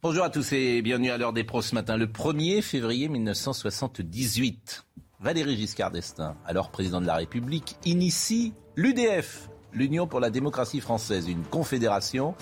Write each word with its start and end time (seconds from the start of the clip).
Bonjour 0.00 0.22
à 0.22 0.30
tous 0.30 0.52
et 0.52 0.80
bienvenue 0.80 1.10
à 1.10 1.18
l'heure 1.18 1.32
des 1.32 1.42
pros 1.42 1.60
ce 1.60 1.74
matin, 1.74 1.96
le 1.96 2.06
1er 2.06 2.62
février 2.62 3.08
1978. 3.08 4.84
Valéry 5.18 5.56
Giscard 5.56 5.90
d'Estaing, 5.90 6.36
alors 6.46 6.70
président 6.70 7.00
de 7.00 7.06
la 7.06 7.16
République, 7.16 7.74
initie 7.84 8.52
l'UDF, 8.76 9.50
l'Union 9.72 10.06
pour 10.06 10.20
la 10.20 10.30
démocratie 10.30 10.78
française, 10.80 11.28
une 11.28 11.42
confédération 11.42 12.36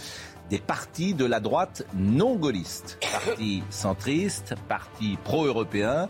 des 0.51 0.59
partis 0.59 1.15
de 1.15 1.25
la 1.25 1.41
droite 1.41 1.85
non 1.95 2.37
gaulliste. 2.37 2.99
Parti 3.01 3.63
centriste, 3.71 4.55
parti 4.69 5.19
pro-européen. 5.25 6.09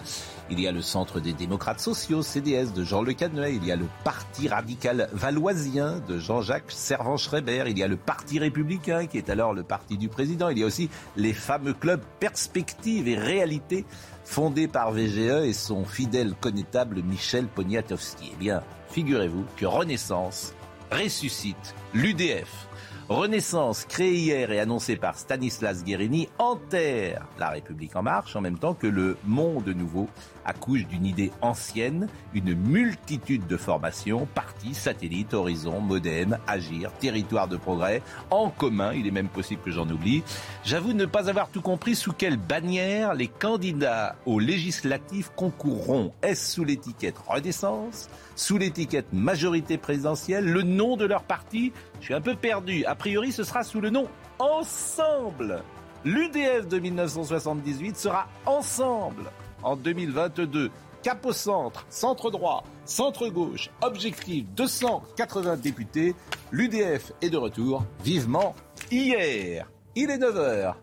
Il 0.51 0.61
y 0.61 0.69
a 0.69 0.73
le 0.73 0.83
Centre 0.83 1.19
des 1.19 1.33
démocrates 1.33 1.81
sociaux, 1.81 2.23
CDS, 2.23 2.73
de 2.73 2.85
Jean 2.85 3.03
Le 3.03 3.15
Canuet. 3.15 3.55
Il 3.57 3.65
y 3.65 3.73
a 3.73 3.77
le 3.77 3.87
Parti 4.05 4.49
radical 4.49 5.09
valoisien 5.12 6.01
de 6.07 6.19
Jean-Jacques 6.19 6.71
Servan-Schreiber. 6.71 7.65
Il 7.67 7.79
y 7.79 7.83
a 7.83 7.89
le 7.89 7.97
Parti 7.97 8.39
républicain, 8.39 9.07
qui 9.07 9.19
est 9.19 9.31
alors 9.31 9.55
le 9.55 9.62
parti 9.62 9.97
du 9.97 10.09
président. 10.09 10.48
Il 10.48 10.59
y 10.59 10.62
a 10.62 10.67
aussi 10.67 10.89
les 11.17 11.33
fameux 11.33 11.75
clubs 11.75 12.03
Perspective 12.21 13.09
et 13.09 13.19
Réalité, 13.19 13.84
fondés 14.25 14.69
par 14.69 14.93
VGE 14.93 15.45
et 15.45 15.53
son 15.53 15.84
fidèle 15.84 16.34
connétable 16.34 17.03
Michel 17.03 17.47
Poniatowski. 17.48 18.31
Eh 18.34 18.37
bien, 18.37 18.62
figurez-vous 18.91 19.45
que 19.56 19.67
Renaissance 19.67 20.53
ressuscite 20.93 21.75
l'UDF. 21.95 22.66
Renaissance, 23.09 23.85
créée 23.85 24.17
hier 24.17 24.51
et 24.51 24.59
annoncée 24.59 24.97
par 24.97 25.17
Stanislas 25.17 25.85
Guérini, 25.85 26.29
enterre 26.39 27.25
la 27.39 27.51
République 27.51 27.95
en 27.95 28.03
marche 28.03 28.35
en 28.35 28.41
même 28.41 28.59
temps 28.59 28.75
que 28.75 28.89
le 28.89 29.17
Monde 29.25 29.69
Nouveau 29.69 30.09
accouche 30.45 30.87
d'une 30.87 31.07
idée 31.07 31.31
ancienne, 31.41 32.09
une 32.34 32.55
multitude 32.55 33.47
de 33.47 33.57
formations, 33.57 34.27
partis, 34.34 34.75
satellites, 34.75 35.34
horizons, 35.34 35.81
modem, 35.81 36.39
agir, 36.49 36.91
territoire 36.99 37.47
de 37.47 37.57
progrès, 37.57 38.03
en 38.31 38.51
commun, 38.51 38.93
il 38.93 39.07
est 39.07 39.12
même 39.12 39.29
possible 39.29 39.62
que 39.62 39.71
j'en 39.71 39.89
oublie. 39.89 40.25
J'avoue 40.65 40.93
ne 40.93 41.07
pas 41.07 41.29
avoir 41.29 41.49
tout 41.49 41.61
compris 41.61 41.95
sous 41.95 42.12
quelle 42.12 42.37
bannière 42.37 43.15
les 43.15 43.29
candidats 43.29 44.17
aux 44.27 44.41
législatives 44.41 45.31
concourront. 45.37 46.12
Est-ce 46.23 46.55
sous 46.55 46.65
l'étiquette 46.65 47.19
Renaissance 47.27 48.09
Sous 48.34 48.59
l'étiquette 48.59 49.12
majorité 49.12 49.79
présidentielle 49.79 50.45
Le 50.45 50.62
nom 50.62 50.97
de 50.97 51.05
leur 51.05 51.23
parti 51.23 51.73
suis 52.07 52.15
un 52.15 52.21
peu 52.21 52.37
perdu. 52.37 52.85
A 52.85 52.95
priori, 52.95 53.33
ce 53.33 53.43
sera 53.43 53.65
sous 53.65 53.81
le 53.81 53.91
nom 53.91 54.07
Ensemble. 54.39 55.62
L'UDF 56.05 56.69
de 56.69 56.79
1978 56.79 57.97
sera 57.97 58.29
Ensemble 58.45 59.33
en 59.62 59.75
2022. 59.75 60.71
Cap 61.03 61.27
au 61.27 61.33
centre, 61.33 61.84
centre 61.89 62.31
droit, 62.31 62.62
centre 62.84 63.29
gauche, 63.29 63.71
objectif 63.83 64.45
280 64.55 65.57
députés. 65.57 66.15
L'UDF 66.53 67.12
est 67.23 67.31
de 67.31 67.39
retour 67.39 67.84
vivement 68.05 68.55
hier. 68.91 69.69
Il 69.97 70.11
est 70.11 70.19
9h. 70.19 70.75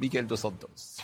Michael 0.00 0.26
Dos 0.26 0.36
Santos. 0.36 0.98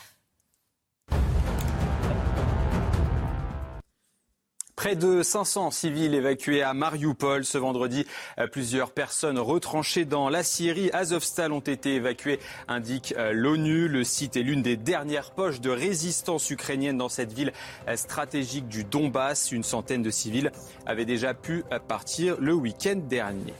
Près 4.80 4.96
de 4.96 5.23
500 5.23 5.73
civils 5.73 6.14
évacués 6.14 6.63
à 6.63 6.73
Mariupol 6.73 7.45
ce 7.45 7.58
vendredi. 7.58 8.07
Euh, 8.39 8.46
Plusieurs 8.46 8.92
personnes 8.92 9.39
retranchées 9.39 10.07
dans 10.07 10.30
la 10.30 10.42
Syrie, 10.42 10.89
Azovstal, 10.95 11.52
ont 11.52 11.61
été 11.61 11.96
évacuées, 11.96 12.41
indique 12.67 13.13
euh, 13.18 13.33
l'ONU. 13.35 13.89
Le 13.89 14.05
site 14.05 14.39
est 14.39 14.42
l'une 14.42 14.63
des 14.63 14.79
dernières 14.79 15.33
poches 15.33 15.61
de 15.61 15.68
résistance 15.68 16.48
ukrainienne 16.48 16.96
dans 16.96 17.11
cette 17.11 17.35
ville 17.35 17.52
euh, 17.89 17.96
stratégique 17.96 18.68
du 18.68 18.85
Donbass. 18.85 19.52
Une 19.52 19.64
centaine 19.64 20.02
de 20.02 20.11
civils 20.11 20.51
avaient 20.86 21.05
déjà 21.05 21.35
pu 21.35 21.62
partir 21.86 22.39
le 22.41 22.55
week-end 22.55 22.97
dernier. 22.97 23.52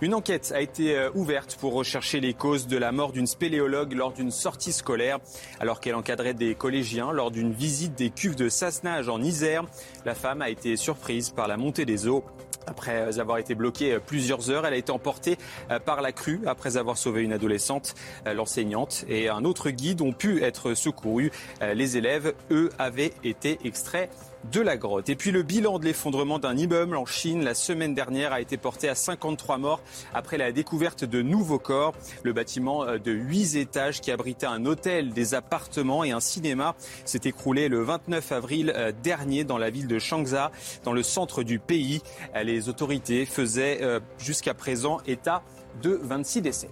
Une 0.00 0.14
enquête 0.14 0.52
a 0.54 0.60
été 0.60 0.96
euh, 0.96 1.10
ouverte 1.14 1.56
pour 1.60 1.72
rechercher 1.72 2.20
les 2.20 2.34
causes 2.34 2.66
de 2.66 2.76
la 2.76 2.92
mort 2.92 3.12
d'une 3.12 3.26
spéléologue 3.26 3.92
lors 3.92 4.12
d'une 4.12 4.30
sortie 4.30 4.72
scolaire. 4.72 5.18
Alors 5.60 5.80
qu'elle 5.80 5.94
encadrait 5.94 6.34
des 6.34 6.54
collégiens 6.54 7.12
lors 7.12 7.30
d'une 7.30 7.52
visite 7.52 7.94
des 7.94 8.10
cuves 8.10 8.36
de 8.36 8.48
Sassenage 8.48 9.08
en 9.08 9.22
Isère, 9.22 9.64
la 10.04 10.14
femme 10.14 10.42
a 10.42 10.50
été 10.50 10.76
surprise 10.76 11.30
par 11.30 11.48
la 11.48 11.56
montée 11.56 11.84
des 11.84 12.06
eaux. 12.08 12.24
Après 12.66 13.18
avoir 13.18 13.38
été 13.38 13.54
bloquée 13.54 13.98
plusieurs 14.04 14.50
heures, 14.50 14.66
elle 14.66 14.74
a 14.74 14.76
été 14.76 14.90
emportée 14.90 15.36
euh, 15.70 15.78
par 15.78 16.00
la 16.00 16.12
crue 16.12 16.40
après 16.46 16.76
avoir 16.76 16.96
sauvé 16.96 17.22
une 17.22 17.32
adolescente. 17.32 17.94
Euh, 18.26 18.34
L'enseignante 18.34 19.04
et 19.08 19.28
un 19.28 19.44
autre 19.44 19.70
guide 19.70 20.00
ont 20.00 20.12
pu 20.12 20.42
être 20.42 20.74
secourus. 20.74 21.30
Euh, 21.62 21.74
Les 21.74 21.96
élèves, 21.96 22.34
eux, 22.50 22.70
avaient 22.78 23.12
été 23.22 23.58
extraits 23.64 24.10
de 24.52 24.60
la 24.60 24.76
grotte. 24.76 25.08
Et 25.08 25.16
puis 25.16 25.30
le 25.30 25.42
bilan 25.42 25.78
de 25.78 25.84
l'effondrement 25.84 26.38
d'un 26.38 26.56
immeuble 26.56 26.96
en 26.96 27.06
Chine 27.06 27.44
la 27.44 27.54
semaine 27.54 27.94
dernière 27.94 28.32
a 28.32 28.40
été 28.40 28.56
porté 28.56 28.88
à 28.88 28.94
53 28.94 29.58
morts 29.58 29.80
après 30.12 30.38
la 30.38 30.52
découverte 30.52 31.04
de 31.04 31.22
nouveaux 31.22 31.58
corps. 31.58 31.94
Le 32.22 32.32
bâtiment 32.32 32.84
de 32.84 33.12
8 33.12 33.56
étages 33.56 34.00
qui 34.00 34.10
abritait 34.10 34.46
un 34.46 34.66
hôtel, 34.66 35.10
des 35.10 35.34
appartements 35.34 36.04
et 36.04 36.12
un 36.12 36.20
cinéma 36.20 36.74
s'est 37.04 37.20
écroulé 37.24 37.68
le 37.68 37.82
29 37.82 38.32
avril 38.32 38.72
euh, 38.74 38.92
dernier 39.02 39.44
dans 39.44 39.58
la 39.58 39.70
ville 39.70 39.86
de 39.86 39.98
Changsha, 39.98 40.50
dans 40.84 40.92
le 40.92 41.02
centre 41.02 41.42
du 41.42 41.58
pays. 41.58 42.02
Euh, 42.34 42.42
Les 42.42 42.68
autorités 42.68 43.26
faisaient 43.26 43.78
euh, 43.82 44.00
jusqu'à 44.18 44.54
présent 44.54 45.00
état 45.06 45.42
de 45.82 45.98
26 46.02 46.42
décès. 46.42 46.70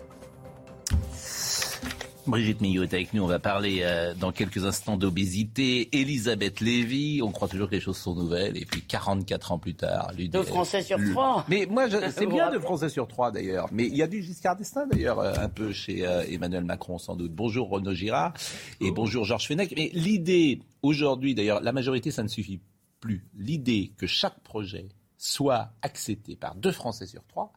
Brigitte 2.26 2.60
Millot 2.60 2.84
est 2.84 2.94
avec 2.94 3.14
nous. 3.14 3.22
On 3.22 3.26
va 3.26 3.38
parler 3.38 3.80
euh, 3.82 4.14
dans 4.14 4.32
quelques 4.32 4.64
instants 4.64 4.96
d'obésité. 4.96 5.88
Elisabeth 5.92 6.60
Lévy, 6.60 7.20
on 7.22 7.32
croit 7.32 7.48
toujours 7.48 7.68
que 7.68 7.74
les 7.74 7.80
choses 7.80 7.96
sont 7.96 8.14
nouvelles. 8.14 8.56
Et 8.56 8.64
puis 8.64 8.82
44 8.82 9.52
ans 9.52 9.58
plus 9.58 9.74
tard, 9.74 10.12
l'UDF. 10.16 10.30
Deux 10.30 10.42
Français 10.42 10.82
sur 10.82 10.98
trois. 11.10 11.44
Mais 11.48 11.66
moi, 11.68 11.88
c'est 12.10 12.26
bien 12.26 12.44
rappelez 12.44 12.58
de 12.58 12.62
Français 12.62 12.88
sur 12.88 13.08
trois 13.08 13.30
d'ailleurs. 13.30 13.68
Mais 13.72 13.86
il 13.86 13.96
y 13.96 14.02
a 14.02 14.06
du 14.06 14.22
Giscard 14.22 14.56
d'Estaing 14.56 14.86
d'ailleurs, 14.86 15.18
euh, 15.18 15.34
un 15.36 15.48
peu 15.48 15.72
chez 15.72 16.06
euh, 16.06 16.24
Emmanuel 16.30 16.64
Macron 16.64 16.98
sans 16.98 17.16
doute. 17.16 17.32
Bonjour 17.32 17.68
Renaud 17.68 17.94
Girard 17.94 18.34
et 18.80 18.90
bonjour 18.92 19.24
Georges 19.24 19.48
Fenech. 19.48 19.74
Mais 19.76 19.90
l'idée 19.92 20.60
aujourd'hui, 20.82 21.34
d'ailleurs, 21.34 21.60
la 21.60 21.72
majorité, 21.72 22.10
ça 22.10 22.22
ne 22.22 22.28
suffit 22.28 22.60
plus. 23.00 23.26
L'idée 23.36 23.92
que 23.98 24.06
chaque 24.06 24.38
projet 24.40 24.88
soit 25.18 25.70
accepté 25.82 26.36
par 26.36 26.54
deux 26.54 26.72
Français 26.72 27.06
sur 27.06 27.24
trois, 27.24 27.52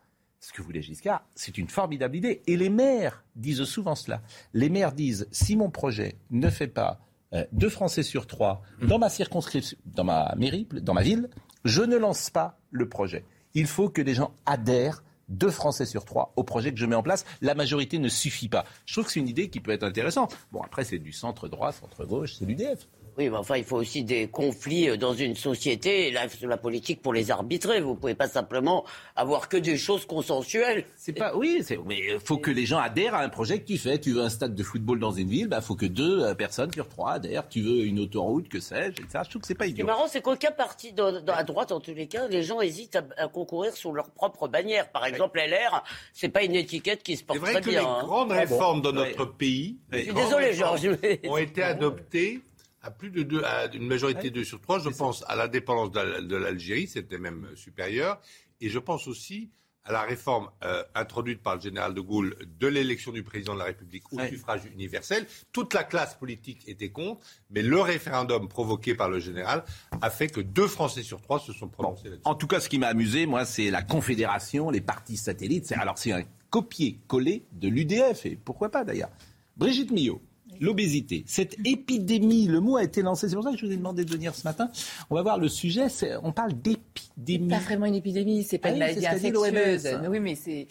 ce 0.46 0.54
que 0.54 0.62
voulait 0.62 0.84
Giscard, 0.84 1.24
c'est 1.34 1.58
une 1.58 1.70
formidable 1.70 2.16
idée. 2.16 2.44
Et 2.46 2.56
les 2.56 2.70
maires 2.70 3.24
disent 3.36 3.64
souvent 3.64 3.96
cela. 3.96 4.22
Les 4.54 4.70
maires 4.70 4.92
disent, 4.92 5.28
si 5.32 5.56
mon 5.56 5.72
projet 5.72 6.18
ne 6.30 6.52
fait 6.52 6.68
pas 6.68 7.00
euh, 7.34 7.46
deux 7.52 7.70
Français 7.70 8.04
sur 8.04 8.28
trois 8.28 8.62
dans 8.84 9.00
ma 9.00 9.10
circonscription, 9.10 9.76
dans 9.86 10.04
ma 10.04 10.36
mairie, 10.38 10.68
dans 10.72 10.94
ma 10.94 11.02
ville, 11.02 11.30
je 11.64 11.82
ne 11.82 11.98
lance 11.98 12.30
pas 12.30 12.60
le 12.70 12.88
projet. 12.88 13.26
Il 13.56 13.66
faut 13.66 13.90
que 13.90 14.04
les 14.04 14.14
gens 14.14 14.36
adhèrent 14.46 15.04
deux 15.30 15.50
Français 15.50 15.88
sur 15.88 16.06
trois 16.06 16.32
au 16.36 16.44
projet 16.44 16.72
que 16.72 16.78
je 16.78 16.86
mets 16.86 16.96
en 16.96 17.02
place. 17.02 17.26
La 17.42 17.56
majorité 17.56 17.98
ne 17.98 18.08
suffit 18.08 18.48
pas. 18.48 18.66
Je 18.86 18.94
trouve 18.94 19.06
que 19.06 19.12
c'est 19.12 19.20
une 19.20 19.28
idée 19.28 19.50
qui 19.50 19.62
peut 19.62 19.72
être 19.72 19.84
intéressante. 19.84 20.38
Bon, 20.52 20.62
après, 20.62 20.84
c'est 20.84 21.00
du 21.00 21.12
centre 21.12 21.48
droit, 21.48 21.72
centre 21.72 22.06
gauche, 22.06 22.36
c'est 22.38 22.46
l'UDF. 22.46 22.88
Oui, 23.18 23.30
mais 23.30 23.38
enfin, 23.38 23.56
il 23.58 23.64
faut 23.64 23.78
aussi 23.78 24.04
des 24.04 24.28
conflits 24.28 24.90
euh, 24.90 24.98
dans 24.98 25.14
une 25.14 25.36
société. 25.36 26.08
Et 26.08 26.12
là, 26.12 26.24
c'est 26.28 26.46
la 26.46 26.58
politique 26.58 27.02
pour 27.02 27.14
les 27.14 27.32
arbitrer. 27.32 27.80
Vous 27.80 27.96
pouvez 27.96 28.16
pas 28.16 28.28
simplement 28.28 28.84
avoir 29.16 29.48
que 29.48 29.58
des 29.58 29.78
choses 29.78 30.06
consensuelles. 30.06 30.86
C'est 30.98 31.14
pas, 31.14 31.36
oui, 31.36 31.62
mais 31.86 32.00
il 32.14 32.20
faut 32.20 32.38
que 32.38 32.52
les 32.52 32.66
gens 32.66 32.78
adhèrent 32.80 33.16
à 33.16 33.22
un 33.22 33.30
projet 33.30 33.64
qui 33.64 33.78
fait. 33.78 34.00
Tu 34.00 34.12
veux 34.12 34.22
un 34.22 34.30
stade 34.30 34.54
de 34.54 34.64
football 34.64 35.00
dans 35.00 35.12
une 35.12 35.30
ville, 35.30 35.48
bah, 35.48 35.62
faut 35.62 35.76
que 35.76 35.86
deux 35.86 36.24
euh, 36.24 36.34
personnes 36.36 36.72
sur 36.74 36.90
trois 36.90 37.14
adhèrent. 37.14 37.48
Tu 37.48 37.62
veux 37.62 37.86
une 37.86 38.00
autoroute, 38.00 38.50
que 38.50 38.60
sais-je, 38.60 39.02
etc. 39.02 39.20
Je 39.24 39.30
trouve 39.30 39.42
que 39.42 39.48
c'est 39.48 39.56
pas 39.56 39.64
Ce 39.66 39.70
qui 39.70 39.72
est 39.72 39.76
idiot. 39.76 39.86
marrant, 39.86 40.08
c'est 40.08 40.22
qu'aucun 40.22 40.52
parti 40.52 40.92
dans- 40.92 41.22
dans- 41.22 41.34
à 41.34 41.44
droite, 41.44 41.72
en 41.72 41.80
tous 41.80 41.94
les 41.94 42.08
cas, 42.08 42.28
les 42.28 42.44
gens 42.44 42.60
hésitent 42.62 42.98
à, 42.98 43.04
à 43.18 43.28
concourir 43.28 43.76
sous 43.78 43.92
leur 43.94 44.10
propre 44.12 44.48
bannière. 44.48 44.90
Par 44.92 45.06
exemple, 45.06 45.40
LR, 45.40 45.84
c'est 46.14 46.30
pas 46.30 46.44
une 46.44 46.56
étiquette 46.56 47.02
qui 47.04 47.16
se 47.16 47.24
porte 47.24 47.40
C'est 47.40 47.44
vrai 47.46 47.52
très 47.54 47.62
que 47.62 47.70
bien. 47.70 47.82
les 47.82 47.86
hein. 47.88 48.00
grandes 48.04 48.32
Ah 48.32 48.36
bon 48.36 48.40
réformes 48.42 48.82
dans 48.82 48.92
Ouais. 48.96 49.10
notre 49.18 49.34
pays 49.38 49.78
Je 49.92 50.00
suis 50.00 50.14
désolé, 50.14 50.54
Georges. 50.54 50.90
ont 51.30 51.38
été 51.38 51.64
adoptées 51.64 52.42
à 52.86 52.92
plus 52.92 53.10
de 53.10 53.24
deux, 53.24 53.44
à 53.44 53.66
une 53.74 53.88
majorité 53.88 54.30
de 54.30 54.36
2 54.36 54.44
sur 54.44 54.62
3. 54.62 54.80
Je 54.80 54.90
pense 54.90 55.24
à 55.28 55.36
l'indépendance 55.36 55.92
de 55.92 56.00
la- 56.00 56.22
de 56.22 56.36
l'Algérie, 56.36 56.88
c'était 56.88 57.18
même 57.18 57.48
supérieur. 57.56 58.22
Et 58.62 58.70
je 58.70 58.80
pense 58.80 59.08
aussi 59.08 59.50
à 59.88 59.92
la 59.92 60.02
réforme 60.02 60.50
euh, 60.64 60.84
introduite 60.96 61.44
par 61.44 61.56
le 61.56 61.62
général 61.62 61.94
de 61.94 62.02
Gaulle 62.02 62.36
de 62.60 62.68
l'élection 62.68 63.12
du 63.12 63.22
président 63.22 63.54
de 63.54 63.60
la 63.60 63.66
République 63.66 64.12
au 64.12 64.18
Ouais. 64.18 64.30
suffrage 64.30 64.62
universel. 64.74 65.28
Toute 65.52 65.76
la 65.76 65.84
classe 65.84 66.16
politique 66.16 66.64
était 66.68 66.90
contre, 66.90 67.22
mais 67.52 67.62
le 67.62 67.80
référendum 67.80 68.48
provoqué 68.48 68.96
par 68.96 69.10
le 69.10 69.20
général 69.20 69.64
a 70.02 70.10
fait 70.10 70.28
que 70.28 70.42
deux 70.42 70.68
Français 70.68 71.04
sur 71.04 71.22
trois 71.22 71.40
se 71.40 71.54
sont 71.54 71.68
prononcés 71.68 72.06
là-dessus. 72.10 72.22
En 72.26 72.34
tout 72.34 72.48
cas, 72.48 72.60
ce 72.60 72.68
qui 72.70 72.80
m'a 72.80 72.88
amusé, 72.88 73.28
moi, 73.28 73.46
c'est 73.46 73.70
la 73.70 73.84
confédération, 73.84 74.72
les 74.72 74.82
partis 74.82 75.18
satellites. 75.18 75.68
C'est- 75.68 75.76
Alors, 75.76 76.00
c'est 76.00 76.12
un 76.14 76.24
copier-coller 76.50 77.46
de 77.52 77.68
l'UDF, 77.68 78.26
et 78.26 78.36
pourquoi 78.36 78.70
pas 78.72 78.84
d'ailleurs. 78.84 79.10
Brigitte 79.58 79.92
Millot, 79.92 80.22
l'obésité, 80.60 81.24
cette 81.28 81.56
épidémie, 81.66 82.48
le 82.48 82.60
mot 82.60 82.78
a 82.78 82.84
été 82.84 83.02
lancé, 83.02 83.30
c'est 83.30 83.36
pour 83.36 83.44
ça 83.44 83.52
que 83.52 83.58
je 83.58 83.66
vous 83.66 83.72
ai 83.72 83.78
demandé 83.78 84.06
de 84.06 84.12
venir 84.12 84.34
ce 84.36 84.44
matin. 84.48 84.70
On 85.10 85.16
va 85.16 85.22
voir 85.22 85.38
le 85.40 85.48
sujet, 85.48 85.88
on 86.24 86.32
parle 86.32 86.54
d'épidémie. 86.54 87.50
Pas 87.50 87.60
vraiment 87.60 87.86
une 87.86 87.96
épidémie, 87.96 88.44
c'est 88.44 88.58
pas 88.58 88.70
Ah 88.70 88.72
une 88.72 88.76
oui, 88.76 88.80
maladie 88.80 89.00
c'est 89.02 89.06
ce 89.06 89.12
qu'a 89.12 89.20
dit 89.20 89.48
infectieuse. 89.48 90.00
Oui, 90.10 90.20
mais 90.20 90.36
c'est 90.36 90.68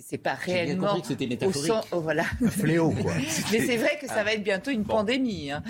c'est 0.00 0.18
pas 0.18 0.36
J'ai 0.46 0.52
bien 0.52 0.62
réellement. 0.62 0.86
compris 0.86 1.02
que 1.02 1.08
c'était 1.08 1.24
au 1.24 1.28
métaphorique. 1.28 1.66
sens- 1.72 1.86
oh, 1.90 2.00
voilà. 2.00 2.22
Fléau, 2.50 2.90
quoi. 2.90 3.12
mais 3.52 3.58
c'est 3.60 3.76
vrai 3.78 3.98
que 4.00 4.06
ça 4.06 4.22
va 4.22 4.32
être 4.34 4.44
bientôt 4.44 4.70
une 4.70 4.82
Bon. 4.82 4.94
pandémie. 4.94 5.50
hein. 5.50 5.62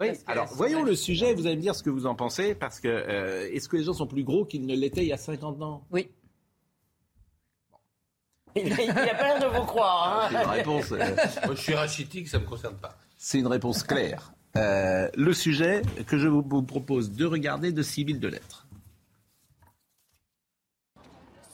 Oui, 0.00 0.08
alors 0.26 0.48
voyons 0.54 0.82
le 0.82 0.94
sujet, 0.96 1.34
vous 1.34 1.46
allez 1.46 1.56
me 1.56 1.60
dire 1.60 1.74
ce 1.76 1.82
que 1.82 1.90
vous 1.90 2.06
en 2.06 2.14
pensez, 2.16 2.54
parce 2.54 2.80
que 2.80 2.88
euh, 2.88 3.48
est-ce 3.52 3.68
que 3.68 3.76
les 3.76 3.84
gens 3.84 3.92
sont 3.92 4.06
plus 4.08 4.24
gros 4.24 4.44
qu'ils 4.44 4.66
ne 4.66 4.74
l'étaient 4.74 5.02
il 5.02 5.08
y 5.08 5.12
a 5.12 5.16
50 5.18 5.62
ans? 5.62 5.84
Oui. 5.92 6.08
Il 8.56 8.68
n'a 8.68 8.76
pas 9.14 9.38
l'air 9.38 9.40
de 9.40 9.56
vous 9.58 9.64
croire. 9.64 10.28
C'est 10.30 10.36
Hein. 10.36 10.42
une 10.44 10.50
réponse, 10.50 10.92
euh, 10.92 10.98
Moi, 11.46 11.54
je 11.54 11.60
suis 11.60 11.74
rachitique, 11.74 12.28
ça 12.28 12.38
ne 12.38 12.44
me 12.44 12.48
concerne 12.48 12.76
pas. 12.76 12.96
c'est 13.16 13.38
une 13.38 13.46
réponse 13.46 13.82
claire. 13.82 14.32
Euh, 14.56 15.08
le 15.14 15.32
sujet 15.32 15.82
que 16.06 16.18
je 16.18 16.26
vous 16.26 16.42
propose 16.62 17.12
de 17.12 17.24
regarder 17.24 17.70
de 17.72 17.82
Sybille 17.82 18.18
de 18.18 18.28
Lettres. 18.28 18.66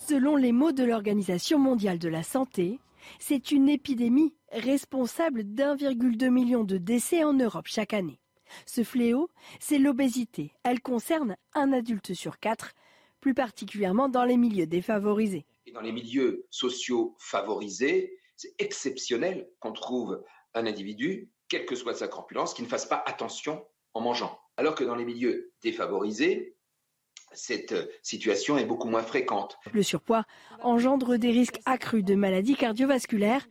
Selon 0.08 0.36
les 0.36 0.52
mots 0.52 0.72
de 0.72 0.84
l'Organisation 0.84 1.58
mondiale 1.58 1.98
de 1.98 2.08
la 2.08 2.22
santé, 2.22 2.78
c'est 3.18 3.50
une 3.50 3.68
épidémie 3.68 4.34
responsable 4.52 5.42
d'1,2 5.44 6.28
million 6.30 6.64
de 6.64 6.78
décès 6.78 7.24
en 7.24 7.32
Europe 7.34 7.66
chaque 7.66 7.92
année. 7.92 8.20
Ce 8.64 8.84
fléau, 8.84 9.28
c'est 9.58 9.78
l'obésité. 9.78 10.52
Elle 10.62 10.80
concerne 10.80 11.36
un 11.54 11.72
adulte 11.72 12.14
sur 12.14 12.38
quatre, 12.38 12.72
plus 13.20 13.34
particulièrement 13.34 14.08
dans 14.08 14.24
les 14.24 14.36
milieux 14.36 14.66
défavorisés. 14.66 15.44
Et 15.66 15.72
dans 15.72 15.80
les 15.80 15.92
milieux 15.92 16.46
sociaux 16.50 17.16
favorisés, 17.18 18.18
c'est 18.36 18.54
exceptionnel 18.58 19.48
qu'on 19.60 19.72
trouve 19.72 20.22
un 20.54 20.66
individu, 20.66 21.30
quelle 21.48 21.66
que 21.66 21.74
soit 21.74 21.94
sa 21.94 22.08
corpulence, 22.08 22.54
qui 22.54 22.62
ne 22.62 22.68
fasse 22.68 22.86
pas 22.86 23.02
attention 23.06 23.66
en 23.94 24.00
mangeant. 24.00 24.38
Alors 24.56 24.74
que 24.74 24.84
dans 24.84 24.94
les 24.94 25.04
milieux 25.04 25.52
défavorisés, 25.62 26.56
cette 27.32 27.74
situation 28.02 28.56
est 28.56 28.64
beaucoup 28.64 28.88
moins 28.88 29.02
fréquente. 29.02 29.58
Le 29.72 29.82
surpoids 29.82 30.24
engendre 30.62 31.16
des 31.16 31.30
risques 31.30 31.60
accrus 31.64 32.04
de 32.04 32.14
maladies 32.14 32.56
cardiovasculaires. 32.56 33.46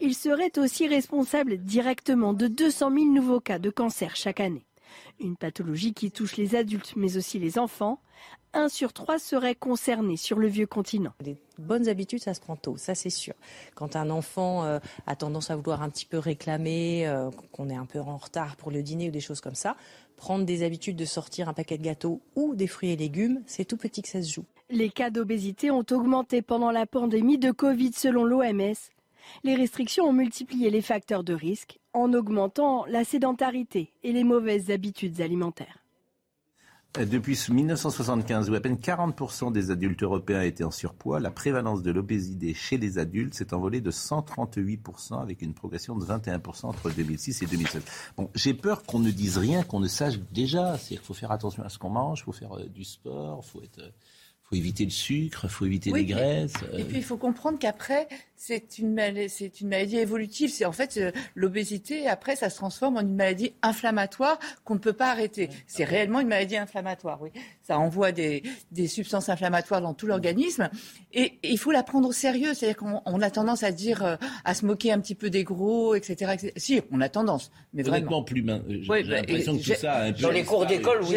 Il 0.00 0.14
serait 0.14 0.58
aussi 0.58 0.86
responsable 0.86 1.58
directement 1.58 2.32
de 2.32 2.46
200 2.46 2.92
000 2.92 3.04
nouveaux 3.06 3.40
cas 3.40 3.58
de 3.58 3.70
cancer 3.70 4.16
chaque 4.16 4.40
année. 4.40 4.67
Une 5.20 5.36
pathologie 5.36 5.94
qui 5.94 6.10
touche 6.10 6.36
les 6.36 6.54
adultes 6.54 6.94
mais 6.96 7.16
aussi 7.16 7.38
les 7.38 7.58
enfants. 7.58 8.00
Un 8.54 8.68
sur 8.68 8.92
trois 8.92 9.18
serait 9.18 9.54
concerné 9.54 10.16
sur 10.16 10.38
le 10.38 10.48
vieux 10.48 10.66
continent. 10.66 11.12
Les 11.20 11.36
bonnes 11.58 11.86
habitudes, 11.88 12.22
ça 12.22 12.32
se 12.32 12.40
prend 12.40 12.56
tôt, 12.56 12.76
ça 12.78 12.94
c'est 12.94 13.10
sûr. 13.10 13.34
Quand 13.74 13.94
un 13.94 14.08
enfant 14.08 14.64
euh, 14.64 14.78
a 15.06 15.16
tendance 15.16 15.50
à 15.50 15.56
vouloir 15.56 15.82
un 15.82 15.90
petit 15.90 16.06
peu 16.06 16.18
réclamer, 16.18 17.06
euh, 17.06 17.30
qu'on 17.52 17.68
est 17.68 17.76
un 17.76 17.84
peu 17.84 18.00
en 18.00 18.16
retard 18.16 18.56
pour 18.56 18.70
le 18.70 18.82
dîner 18.82 19.08
ou 19.08 19.10
des 19.10 19.20
choses 19.20 19.42
comme 19.42 19.54
ça, 19.54 19.76
prendre 20.16 20.46
des 20.46 20.62
habitudes 20.62 20.96
de 20.96 21.04
sortir 21.04 21.48
un 21.48 21.52
paquet 21.52 21.76
de 21.76 21.82
gâteaux 21.82 22.20
ou 22.36 22.54
des 22.54 22.66
fruits 22.66 22.90
et 22.90 22.96
légumes, 22.96 23.42
c'est 23.46 23.66
tout 23.66 23.76
petit 23.76 24.02
que 24.02 24.08
ça 24.08 24.22
se 24.22 24.32
joue. 24.32 24.44
Les 24.70 24.90
cas 24.90 25.10
d'obésité 25.10 25.70
ont 25.70 25.84
augmenté 25.90 26.42
pendant 26.42 26.70
la 26.70 26.86
pandémie 26.86 27.38
de 27.38 27.50
Covid 27.50 27.92
selon 27.92 28.24
l'OMS. 28.24 28.74
Les 29.44 29.54
restrictions 29.54 30.04
ont 30.04 30.12
multiplié 30.12 30.70
les 30.70 30.82
facteurs 30.82 31.24
de 31.24 31.34
risque 31.34 31.78
en 31.92 32.12
augmentant 32.12 32.84
la 32.86 33.04
sédentarité 33.04 33.92
et 34.02 34.12
les 34.12 34.24
mauvaises 34.24 34.70
habitudes 34.70 35.20
alimentaires. 35.20 35.78
Depuis 36.94 37.38
1975, 37.50 38.48
où 38.48 38.54
à 38.54 38.60
peine 38.60 38.76
40% 38.76 39.52
des 39.52 39.70
adultes 39.70 40.02
européens 40.02 40.40
étaient 40.40 40.64
en 40.64 40.70
surpoids, 40.70 41.20
la 41.20 41.30
prévalence 41.30 41.82
de 41.82 41.92
l'obésité 41.92 42.54
chez 42.54 42.78
les 42.78 42.98
adultes 42.98 43.34
s'est 43.34 43.52
envolée 43.52 43.80
de 43.80 43.90
138% 43.90 45.20
avec 45.20 45.42
une 45.42 45.52
progression 45.52 45.96
de 45.96 46.04
21% 46.04 46.66
entre 46.66 46.90
2006 46.90 47.42
et 47.42 47.46
2016. 47.46 47.82
Bon, 48.16 48.30
j'ai 48.34 48.54
peur 48.54 48.82
qu'on 48.84 48.98
ne 49.00 49.10
dise 49.10 49.36
rien 49.36 49.62
qu'on 49.62 49.80
ne 49.80 49.86
sache 49.86 50.18
déjà. 50.32 50.78
C'est-à-dire 50.78 50.88
qu'il 50.88 51.06
faut 51.06 51.14
faire 51.14 51.30
attention 51.30 51.62
à 51.62 51.68
ce 51.68 51.78
qu'on 51.78 51.90
mange, 51.90 52.20
il 52.20 52.24
faut 52.24 52.32
faire 52.32 52.58
euh, 52.58 52.66
du 52.66 52.84
sport, 52.84 53.42
il 53.44 53.48
faut 53.48 53.62
être... 53.62 53.80
euh, 53.80 53.90
faut 54.50 54.56
éviter 54.56 54.84
le 54.84 54.90
sucre, 54.90 55.40
il 55.44 55.50
faut 55.50 55.66
éviter 55.66 55.90
Oui, 55.92 56.00
les 56.00 56.06
graisses. 56.06 56.54
euh, 56.72 56.78
Et 56.78 56.84
puis 56.84 56.96
il 56.98 57.02
faut 57.02 57.18
comprendre 57.18 57.58
qu'après, 57.58 58.08
c'est 58.34 58.78
une, 58.78 58.94
mal- 58.94 59.28
c'est 59.28 59.60
une 59.60 59.68
maladie 59.68 59.96
évolutive. 59.98 60.50
C'est 60.50 60.64
en 60.64 60.72
fait 60.72 60.96
euh, 60.96 61.12
l'obésité, 61.34 62.06
après, 62.08 62.34
ça 62.34 62.48
se 62.48 62.56
transforme 62.56 62.96
en 62.96 63.00
une 63.02 63.14
maladie 63.14 63.52
inflammatoire 63.62 64.38
qu'on 64.64 64.74
ne 64.74 64.78
peut 64.78 64.94
pas 64.94 65.10
arrêter. 65.10 65.50
C'est 65.66 65.84
réellement 65.84 66.20
une 66.20 66.28
maladie 66.28 66.56
inflammatoire, 66.56 67.20
oui. 67.20 67.30
Ça 67.62 67.78
envoie 67.78 68.10
des, 68.12 68.42
des 68.72 68.86
substances 68.86 69.28
inflammatoires 69.28 69.82
dans 69.82 69.92
tout 69.92 70.06
l'organisme. 70.06 70.70
Et, 71.12 71.24
et 71.42 71.50
il 71.50 71.58
faut 71.58 71.72
la 71.72 71.82
prendre 71.82 72.08
au 72.08 72.12
sérieux. 72.12 72.54
C'est-à-dire 72.54 72.76
qu'on 72.78 73.02
on 73.04 73.20
a 73.20 73.30
tendance 73.30 73.62
à 73.64 73.70
dire, 73.72 74.02
euh, 74.02 74.16
à 74.46 74.54
se 74.54 74.64
moquer 74.64 74.92
un 74.92 75.00
petit 75.00 75.14
peu 75.14 75.28
des 75.28 75.44
gros, 75.44 75.94
etc. 75.94 76.32
etc. 76.34 76.52
Si, 76.56 76.80
on 76.90 77.02
a 77.02 77.10
tendance, 77.10 77.50
mais 77.74 77.82
vraiment. 77.82 77.96
Honnêtement, 77.98 78.22
plus 78.22 78.42
main. 78.42 78.62
J'ai 78.66 78.76
Oui, 78.88 78.98
j'ai 79.04 79.10
bah, 79.10 79.16
l'impression 79.16 79.58
que 79.58 79.62
tout 79.62 79.74
ça 79.74 80.10
Dans 80.12 80.30
les 80.30 80.44
cours 80.44 80.64
d'école, 80.64 81.00
oui. 81.02 81.08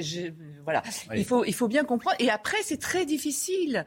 J'ai- 0.00 0.30
Ouais. 0.30 0.34
Voilà. 0.64 0.82
Oui. 1.10 1.16
Il, 1.18 1.24
faut, 1.24 1.44
il 1.44 1.54
faut 1.54 1.68
bien 1.68 1.84
comprendre. 1.84 2.16
Et 2.18 2.30
après, 2.30 2.58
c'est 2.62 2.80
très 2.80 3.04
difficile. 3.06 3.84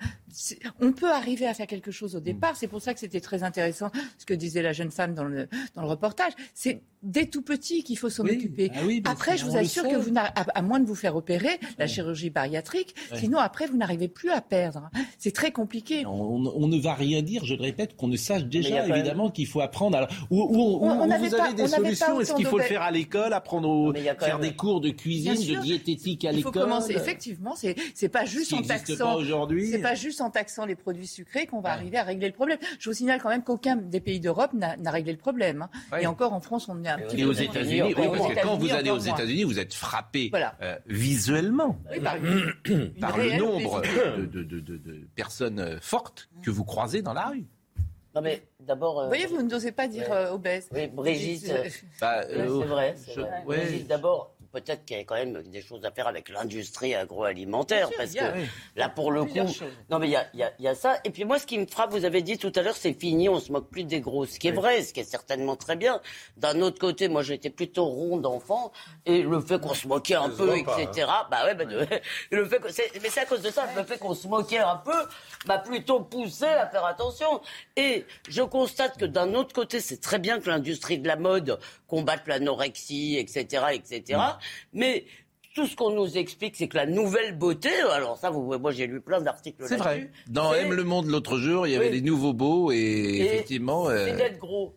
On 0.81 0.91
peut 0.93 1.11
arriver 1.11 1.47
à 1.47 1.53
faire 1.53 1.67
quelque 1.67 1.91
chose 1.91 2.15
au 2.15 2.19
Mm. 2.19 2.23
départ. 2.23 2.55
C'est 2.55 2.67
pour 2.67 2.81
ça 2.81 2.93
que 2.93 2.99
c'était 2.99 3.21
très 3.21 3.43
intéressant 3.43 3.89
ce 4.17 4.25
que 4.25 4.33
disait 4.33 4.61
la 4.61 4.73
jeune 4.73 4.91
femme 4.91 5.13
dans 5.13 5.23
le, 5.23 5.47
dans 5.75 5.81
le 5.81 5.87
reportage. 5.87 6.33
C'est 6.53 6.81
dès 7.01 7.25
tout 7.25 7.41
petit 7.41 7.83
qu'il 7.83 7.97
faut 7.97 8.09
s'en 8.09 8.23
Oui. 8.23 8.31
occuper. 8.37 8.71
Ah 8.73 8.79
oui, 8.85 9.01
après, 9.05 9.37
je 9.37 9.45
on 9.45 9.49
vous 9.49 9.57
assure 9.57 9.83
que 9.87 9.95
vous 9.95 10.13
à, 10.17 10.21
à 10.25 10.61
moins 10.61 10.79
de 10.79 10.85
vous 10.85 10.95
faire 10.95 11.15
opérer, 11.17 11.59
la 11.77 11.85
chirurgie 11.87 12.29
bariatrique, 12.29 12.95
Ouais. 13.11 13.19
sinon 13.19 13.39
après, 13.39 13.67
vous 13.67 13.75
n'arrivez 13.77 14.07
plus 14.07 14.29
à 14.31 14.39
perdre. 14.41 14.89
C'est 15.19 15.33
très 15.33 15.51
compliqué. 15.51 16.05
On, 16.05 16.45
on 16.45 16.67
ne 16.67 16.79
va 16.79 16.93
rien 16.93 17.21
dire, 17.21 17.43
je 17.45 17.55
le 17.55 17.61
répète, 17.61 17.95
qu'on 17.97 18.07
ne 18.07 18.15
sache 18.15 18.45
déjà 18.45 18.87
évidemment 18.87 19.29
qu'il 19.29 19.47
faut 19.47 19.59
apprendre. 19.61 19.97
Alors, 19.97 20.09
où, 20.29 20.41
où- 20.41 20.45
où- 20.45 20.85
On- 20.85 21.01
on 21.01 21.17
vous 21.17 21.29
pas- 21.29 21.43
avez 21.43 21.53
des 21.53 21.67
solutions 21.67 22.19
Est-ce 22.21 22.29
autant 22.31 22.37
qu'il 22.37 22.45
faut 22.47 22.57
le 22.57 22.63
faire 22.63 22.81
à 22.81 22.91
l'école, 22.91 23.33
apprendre 23.33 23.69
au, 23.69 23.93
faire 23.93 24.39
même- 24.39 24.49
des 24.49 24.55
cours 24.55 24.79
de 24.79 24.89
cuisine, 24.91 25.33
de 25.35 25.61
diététique 25.61 26.23
à 26.25 26.31
Il 26.31 26.41
faut 26.41 26.49
l'école 26.49 26.63
commencer. 26.63 26.93
Effectivement, 26.93 27.55
c'est 27.55 27.75
c'est 27.93 28.09
pas 28.09 28.23
juste 28.25 28.53
en 28.53 28.61
taxant. 28.61 29.15
aujourd'hui. 29.15 29.67
C'est 29.71 29.79
pas 29.79 29.95
juste 29.95 30.21
en 30.23 30.29
taxant 30.29 30.65
les 30.65 30.75
produits 30.75 31.07
sucrés 31.07 31.45
qu'on 31.45 31.59
va 31.61 31.69
Ouais. 31.69 31.75
arriver 31.75 31.97
à 31.97 32.03
régler 32.03 32.27
le 32.27 32.33
problème. 32.33 32.57
Je 32.79 32.89
vous 32.89 32.95
signale 32.95 33.21
quand 33.21 33.29
même 33.29 33.43
qu'aucun 33.43 33.75
des 33.75 33.99
pays 33.99 34.19
d'Europe 34.19 34.51
n'a 34.53 34.91
réglé 34.91 35.11
le 35.11 35.17
problème. 35.17 35.61
hein. 35.63 35.69
Ouais. 35.91 36.03
Et 36.03 36.07
encore 36.07 36.33
en 36.33 36.39
France, 36.39 36.67
on 36.69 36.83
est 36.83 36.87
un 36.89 36.97
Et 36.97 37.03
petit 37.03 37.19
Et 37.19 37.23
peu. 37.23 37.29
aux 37.29 37.33
États-Unis, 37.33 37.83
oui, 37.83 37.93
parce 37.95 38.33
que 38.33 38.41
quand 38.41 38.57
vous 38.57 38.71
allez 38.71 38.89
aux. 38.89 38.97
États-Unis, 38.99 39.43
vous 39.43 39.59
êtes 39.59 39.73
frappé 39.73 40.29
Voilà. 40.29 40.55
euh, 40.61 40.77
visuellement 40.87 41.77
Oui, 41.91 41.99
par, 41.99 42.15
par 42.99 43.17
le 43.17 43.37
nombre 43.37 43.81
de, 43.81 44.25
de- 44.25 44.43
de- 44.43 44.59
de- 44.59 44.77
de 44.77 45.07
personnes 45.15 45.59
euh, 45.59 45.77
fortes 45.81 46.29
que 46.41 46.49
vous 46.51 46.63
croisez 46.63 47.01
dans 47.01 47.13
la 47.13 47.27
rue. 47.27 47.45
Non 48.15 48.21
mais 48.21 48.43
d'abord. 48.59 48.99
euh, 48.99 49.03
Vous 49.05 49.09
voyez, 49.09 49.25
vous 49.25 49.41
n'osez 49.41 49.71
pas 49.71 49.87
dire 49.87 50.07
Ouais. 50.09 50.15
euh, 50.15 50.33
obèse. 50.33 50.67
Oui, 50.71 50.85
Brigitte. 50.87 51.49
Euh, 51.49 51.63
Bah, 51.99 52.21
euh, 52.29 52.59
c'est 52.61 52.67
vrai, 52.67 52.95
je- 52.95 53.11
c'est 53.13 53.19
vrai. 53.21 53.43
ouais. 53.47 53.57
Brigitte, 53.57 53.87
D'abord, 53.87 54.32
peut-être 54.53 54.85
qu'il 54.85 54.95
y 54.95 54.99
a 54.99 55.03
quand 55.03 55.15
même 55.15 55.41
des 55.43 55.61
choses 55.63 55.83
à 55.83 55.91
faire 55.91 56.07
avec 56.07 56.29
l'industrie 56.29 56.93
agroalimentaire, 56.93 57.87
sûr, 57.87 57.97
parce 57.97 58.15
a- 58.15 58.31
que 58.33 58.39
là, 58.75 58.87
pour 58.87 59.11
le 59.11 59.25
coup, 59.25 59.33
choses. 59.47 59.63
non 59.89 59.97
mais 59.99 60.07
il 60.07 60.11
y 60.11 60.15
a, 60.15 60.27
il 60.33 60.39
y 60.39 60.43
a- 60.43 60.53
il 60.59 60.65
y 60.65 60.67
a 60.67 60.75
ça. 60.75 60.97
Et 61.03 61.09
puis 61.09 61.25
moi, 61.25 61.39
ce 61.39 61.47
qui 61.47 61.57
me 61.57 61.65
frappe, 61.65 61.91
vous 61.91 62.05
avez 62.05 62.21
dit 62.21 62.37
tout 62.37 62.51
à 62.55 62.61
l'heure, 62.61 62.75
c'est 62.77 62.93
fini, 62.93 63.27
on 63.29 63.39
se 63.39 63.51
moque 63.51 63.67
plus 63.69 63.83
des 63.83 63.99
gros, 63.99 64.25
ce 64.27 64.37
qui 64.39 64.47
est 64.49 64.51
vrai, 64.51 64.83
ce 64.83 64.93
qui 64.93 64.99
est 64.99 65.03
certainement 65.03 65.55
très 65.55 65.75
bien. 65.75 65.99
D'un 66.37 66.61
autre 66.61 66.79
côté, 66.79 67.07
moi, 67.07 67.23
j'étais 67.23 67.49
plutôt 67.49 67.85
rond 67.85 68.17
d'enfant, 68.17 68.71
et 69.07 69.23
le 69.23 69.41
fait 69.41 69.59
qu'on 69.59 69.73
se 69.73 69.87
moquait 69.87 70.13
un 70.15 70.29
peu, 70.29 70.63
pas, 70.63 70.79
etc. 70.81 71.07
Bah 71.31 71.45
ouais, 71.45 71.55
bah, 71.55 71.65
de- 71.65 71.87
le 72.31 72.45
fait 72.45 72.59
que 72.59 72.71
c'est- 72.71 72.91
mais 73.01 73.09
c'est 73.09 73.21
à 73.21 73.25
cause 73.25 73.41
de 73.41 73.49
ça, 73.49 73.67
le 73.75 73.83
fait 73.83 73.97
qu'on 73.97 74.13
se 74.13 74.27
moquait 74.27 74.59
un 74.59 74.77
peu, 74.77 74.93
m'a 75.47 75.57
plutôt 75.57 75.99
poussé 76.01 76.45
à 76.45 76.67
faire 76.67 76.85
attention. 76.85 77.41
Et 77.75 78.05
je 78.29 78.43
constate 78.43 78.97
que 78.99 79.05
d'un 79.05 79.33
autre 79.33 79.53
côté, 79.53 79.79
c'est 79.79 79.99
très 79.99 80.19
bien 80.19 80.39
que 80.39 80.47
l'industrie 80.49 80.99
de 80.99 81.07
la 81.07 81.15
mode 81.15 81.59
combatte 81.87 82.27
l'anorexie, 82.27 83.17
etc., 83.17 83.63
etc. 83.73 84.19
Mais 84.73 85.05
tout 85.55 85.67
ce 85.67 85.75
qu'on 85.75 85.91
nous 85.91 86.17
explique, 86.17 86.55
c'est 86.55 86.67
que 86.67 86.77
la 86.77 86.85
nouvelle 86.87 87.37
beauté, 87.37 87.69
alors 87.91 88.17
ça, 88.17 88.29
vous, 88.31 88.57
moi 88.57 88.71
j'ai 88.71 88.87
lu 88.87 89.01
plein 89.01 89.21
d'articles 89.21 89.63
C'est 89.67 89.77
là-dessus. 89.77 89.83
vrai. 90.01 90.11
Dans 90.27 90.51
c'est- 90.53 90.61
Aime 90.61 90.73
le 90.73 90.83
monde 90.83 91.07
l'autre 91.07 91.37
jour, 91.37 91.67
il 91.67 91.73
y 91.73 91.75
avait 91.75 91.87
Oui. 91.89 91.93
les 91.95 92.01
nouveaux 92.01 92.33
beaux 92.33 92.71
et, 92.71 92.75
Et 92.77 93.21
effectivement, 93.25 93.87
euh, 93.89 94.05
C'est 94.07 94.15
d'être 94.17 94.39
gros. 94.39 94.75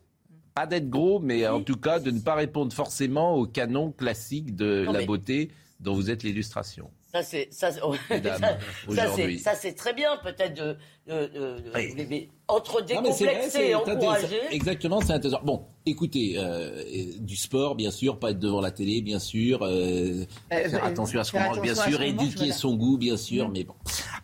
pas 0.55 0.67
d'être 0.67 0.91
gros, 0.91 1.19
mais 1.19 1.47
en 1.49 1.63
tout 1.63 1.77
cas 1.77 1.99
de 1.99 2.11
ne 2.11 2.21
pas 2.21 2.35
répondre 2.35 2.73
forcément 2.75 3.35
au 3.37 3.47
canon 3.47 3.91
classique 3.93 4.55
de 4.55 4.85
Non, 4.85 4.93
la 4.93 4.99
mais- 5.01 5.07
beauté 5.07 5.51
dont 5.81 5.95
vous 5.95 6.11
êtes 6.11 6.23
l'illustration. 6.23 6.91
Ça, 7.13 7.23
c'est, 7.23 7.49
ça, 7.51 7.71
c'est- 7.73 7.81
ça, 8.95 9.07
c'est, 9.17 9.39
ça, 9.39 9.55
c'est 9.55 9.73
très 9.75 9.95
bien, 9.95 10.17
peut-être, 10.23 10.55
de, 10.55 10.77
de- 11.07 11.15
de- 11.15 11.57
Oui. 11.75 12.07
mais 12.09 12.29
entre 12.49 12.83
décomplexer 12.83 13.51
c'est 13.51 13.69
et 13.71 13.75
encourager. 13.75 14.41
Exactement, 14.51 15.01
c'est 15.01 15.13
intéressant. 15.13 15.41
Bon, 15.45 15.65
écoutez, 15.85 16.35
euh, 16.37 16.83
du 17.19 17.37
sport, 17.37 17.75
bien 17.75 17.91
sûr, 17.91 18.19
pas 18.19 18.31
être 18.31 18.39
devant 18.39 18.61
la 18.61 18.71
télé, 18.71 19.03
bien 19.03 19.19
sûr, 19.19 19.63
euh, 19.63 19.69
Euh, 19.69 20.25
faire 20.69 20.85
euh, 20.85 20.87
attention 20.89 21.19
à 21.21 21.25
ce 21.25 21.33
qu'on 21.33 21.41
mange, 21.41 21.61
bien 21.61 21.75
sûr, 21.75 22.01
éduquer 22.03 22.53
son 22.53 22.77
goût, 22.77 22.99
bien 22.99 23.17
sûr, 23.17 23.49
Mm. 23.49 23.53
mais 23.53 23.65
bon. 23.65 23.75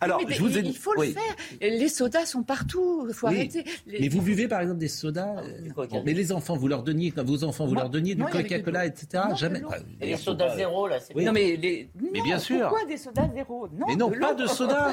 Alors, 0.01 0.19
Oui, 0.19 0.25
mais 0.27 0.35
je 0.35 0.41
vous 0.41 0.57
ai 0.57 0.61
il, 0.61 0.67
il 0.67 0.73
faut 0.75 0.91
oui. 0.97 1.07
le 1.07 1.13
faire. 1.13 1.35
Les 1.79 1.87
sodas 1.89 2.25
sont 2.25 2.43
partout. 2.43 3.05
Il 3.07 3.13
faut 3.13 3.27
Oui. 3.27 3.35
arrêter. 3.35 3.63
Les- 3.87 3.99
Mais 4.01 4.07
vous 4.09 4.21
buvez 4.21 4.47
par 4.49 4.59
exemple 4.61 4.79
des 4.79 4.87
sodas, 4.89 5.35
euh, 5.41 5.69
coca. 5.73 5.87
bon, 5.97 6.03
mais 6.05 6.13
les 6.13 6.31
enfants, 6.33 6.55
vous 6.57 6.67
leur 6.67 6.83
donniez, 6.83 7.11
quand 7.11 7.23
vos 7.25 7.43
enfants, 7.45 7.65
vous 7.65 7.75
Non, 7.75 7.81
leur 7.81 7.89
donniez 7.89 8.15
du 8.15 8.23
Coca-Cola, 8.23 8.85
etc. 8.85 9.23
non, 9.29 9.35
Jamais. 9.35 9.59
l'eau. 9.59 9.69
Ah, 9.71 9.77
Et 10.01 10.07
les 10.07 10.17
sodas 10.17 10.55
zéro, 10.57 10.87
là, 10.87 10.99
c'est. 10.99 11.13
Non 11.15 11.31
mais 11.31 11.55
les. 11.55 11.89
Mais 12.11 12.19
non, 12.19 12.25
bien 12.25 12.39
sûr. 12.39 12.67
Pourquoi 12.69 12.85
des 12.85 12.97
sodas 12.97 13.29
zéro? 13.33 13.67
Non. 13.69 13.85
Mais 13.87 13.95
non, 13.95 14.11
pas 14.11 14.33
de 14.33 14.47
soda. 14.47 14.91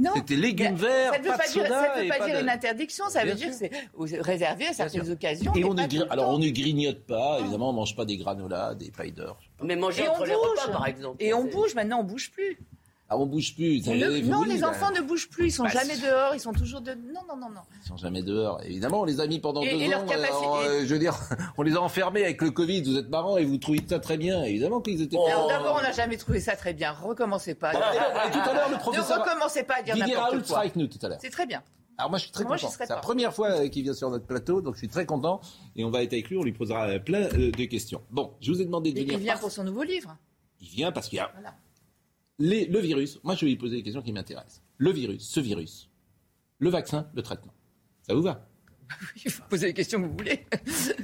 Non. 0.00 0.10
C'était 0.16 0.36
légumes 0.36 0.72
Mais 0.72 0.76
verts, 0.88 1.12
ça 1.12 1.18
ne 1.18 1.24
veut 1.24 1.30
pas 1.30 1.36
de 1.46 1.52
dire, 1.52 1.62
soda 1.64 1.68
ça 1.94 2.00
veut 2.02 2.08
pas 2.08 2.18
pas 2.18 2.26
dire 2.26 2.36
de- 2.36 2.42
une 2.42 2.48
interdiction, 2.48 3.04
ça 3.08 3.22
Bien 3.24 3.32
veut 3.34 3.38
dire 3.38 3.50
que 3.50 3.54
c'est 3.54 4.20
réservé 4.20 4.66
à 4.68 4.72
certaines 4.72 5.10
occasions. 5.10 5.52
Et 5.54 5.64
on 5.64 5.74
ne, 5.74 6.10
alors 6.10 6.30
on 6.30 6.38
ne 6.38 6.48
grignote 6.48 7.00
pas, 7.06 7.38
évidemment, 7.40 7.70
on 7.70 7.74
mange 7.74 7.94
pas 7.94 8.04
des 8.04 8.16
granolas, 8.16 8.74
des 8.74 8.90
pailles 8.90 9.12
Mais 9.62 9.76
manger 9.76 10.04
Et 10.04 10.08
on 10.08 10.12
entre 10.12 10.24
les 10.26 10.32
bouge. 10.34 10.42
repas, 10.62 10.72
par 10.72 10.86
exemple. 10.86 11.16
Et 11.22 11.34
on 11.34 11.44
bouge, 11.44 11.74
maintenant 11.74 12.00
on 12.00 12.04
bouge 12.04 12.30
plus. 12.30 12.58
Ah, 13.12 13.18
on 13.18 13.26
bouge 13.26 13.56
plus. 13.56 13.82
On 13.88 13.94
ne- 13.96 14.20
non, 14.28 14.44
les 14.44 14.62
enfants 14.62 14.92
ne 14.92 15.00
bougent 15.00 15.28
plus, 15.28 15.46
ils 15.48 15.50
sont 15.50 15.64
bah, 15.64 15.70
jamais 15.70 15.96
dehors, 15.96 16.32
ils 16.32 16.38
sont 16.38 16.52
toujours 16.52 16.80
de. 16.80 16.92
Non, 16.92 17.22
non, 17.28 17.36
non, 17.36 17.50
non. 17.50 17.60
Ils 17.82 17.88
sont 17.88 17.96
jamais 17.96 18.22
dehors. 18.22 18.62
Évidemment, 18.62 19.00
on 19.00 19.04
les 19.04 19.18
a 19.20 19.26
mis 19.26 19.40
pendant 19.40 19.62
Et- 19.62 19.70
deux 19.72 19.80
et 19.80 19.88
leur 19.88 20.02
ans. 20.02 20.06
capacité- 20.06 20.28
alors, 20.32 20.56
euh, 20.58 20.82
je 20.84 20.92
veux 20.94 20.98
dire, 21.00 21.18
on 21.58 21.62
les 21.62 21.74
a 21.74 21.80
enfermés 21.80 22.22
avec 22.22 22.40
le 22.40 22.52
Covid. 22.52 22.82
Vous 22.82 22.96
êtes 22.96 23.08
marrants 23.10 23.36
et 23.36 23.44
vous 23.44 23.56
trouvez 23.58 23.80
ça 23.84 23.98
très 23.98 24.16
bien. 24.16 24.44
Évidemment 24.44 24.80
qu'ils 24.80 25.02
étaient. 25.02 25.16
Oh. 25.18 25.26
d'abord, 25.48 25.76
on 25.80 25.82
n'a 25.82 25.90
jamais 25.90 26.16
trouvé 26.18 26.38
ça 26.38 26.54
très 26.54 26.72
bien. 26.72 26.92
Recommencez 26.92 27.56
pas. 27.56 27.72
Et 27.72 28.30
tout 28.30 28.38
à 28.38 28.54
l'heure, 28.54 28.68
le 28.68 28.74
Ne 28.76 28.80
professeur 28.80 29.24
recommencez 29.24 29.64
pas 29.64 29.78
à 29.78 29.82
dire 29.82 29.96
n'importe 29.96 30.46
quoi. 30.46 30.62
nous 30.76 30.86
tout 30.86 30.98
à 31.04 31.08
l'heure. 31.08 31.18
C'est 31.20 31.30
très 31.30 31.46
bien. 31.46 31.64
Alors 31.98 32.10
moi, 32.10 32.18
je 32.18 32.22
suis 32.22 32.32
très 32.32 32.44
Moi, 32.44 32.56
content. 32.56 32.70
C'est 32.78 32.88
la 32.88 32.96
première 32.96 33.34
fois 33.34 33.48
euh, 33.50 33.68
qu'il 33.68 33.82
vient 33.82 33.92
sur 33.92 34.08
notre 34.08 34.24
plateau, 34.24 34.62
donc 34.62 34.74
je 34.74 34.78
suis 34.78 34.88
très 34.88 35.04
content. 35.04 35.40
Et 35.76 35.84
on 35.84 35.90
va 35.90 36.02
être 36.04 36.12
avec 36.14 36.30
lui. 36.30 36.38
On 36.38 36.42
lui 36.44 36.52
posera 36.52 36.86
euh, 36.86 36.98
plein 37.00 37.24
euh, 37.24 37.50
de 37.50 37.64
questions. 37.64 38.00
Bon, 38.10 38.32
je 38.40 38.52
vous 38.52 38.62
ai 38.62 38.64
demandé 38.64 38.92
de 38.92 38.98
Et 38.98 39.02
venir. 39.02 39.18
il 39.18 39.22
vient 39.24 39.36
pour 39.36 39.50
son 39.50 39.64
nouveau 39.64 39.82
livre. 39.82 40.16
Il 40.62 40.68
vient 40.68 40.92
parce 40.92 41.08
qu'il 41.08 41.16
y 41.18 41.20
a 41.20 41.30
Voilà. 41.34 41.54
Les- 42.40 42.66
le 42.66 42.80
virus. 42.80 43.20
Moi, 43.22 43.36
je 43.36 43.44
vais 43.44 43.50
lui 43.52 43.56
poser 43.56 43.76
des 43.76 43.82
questions 43.84 44.02
qui 44.02 44.12
m'intéressent. 44.12 44.60
Le 44.78 44.90
virus, 44.90 45.22
ce 45.22 45.38
virus, 45.38 45.88
le 46.58 46.70
vaccin, 46.70 47.06
le 47.14 47.22
traitement. 47.22 47.52
Ça 48.02 48.14
vous 48.14 48.22
va? 48.22 48.48
Il 49.24 49.30
faut 49.30 49.44
poser 49.48 49.66
les 49.68 49.74
questions 49.74 50.00
que 50.02 50.06
vous 50.06 50.16
voulez. 50.16 50.44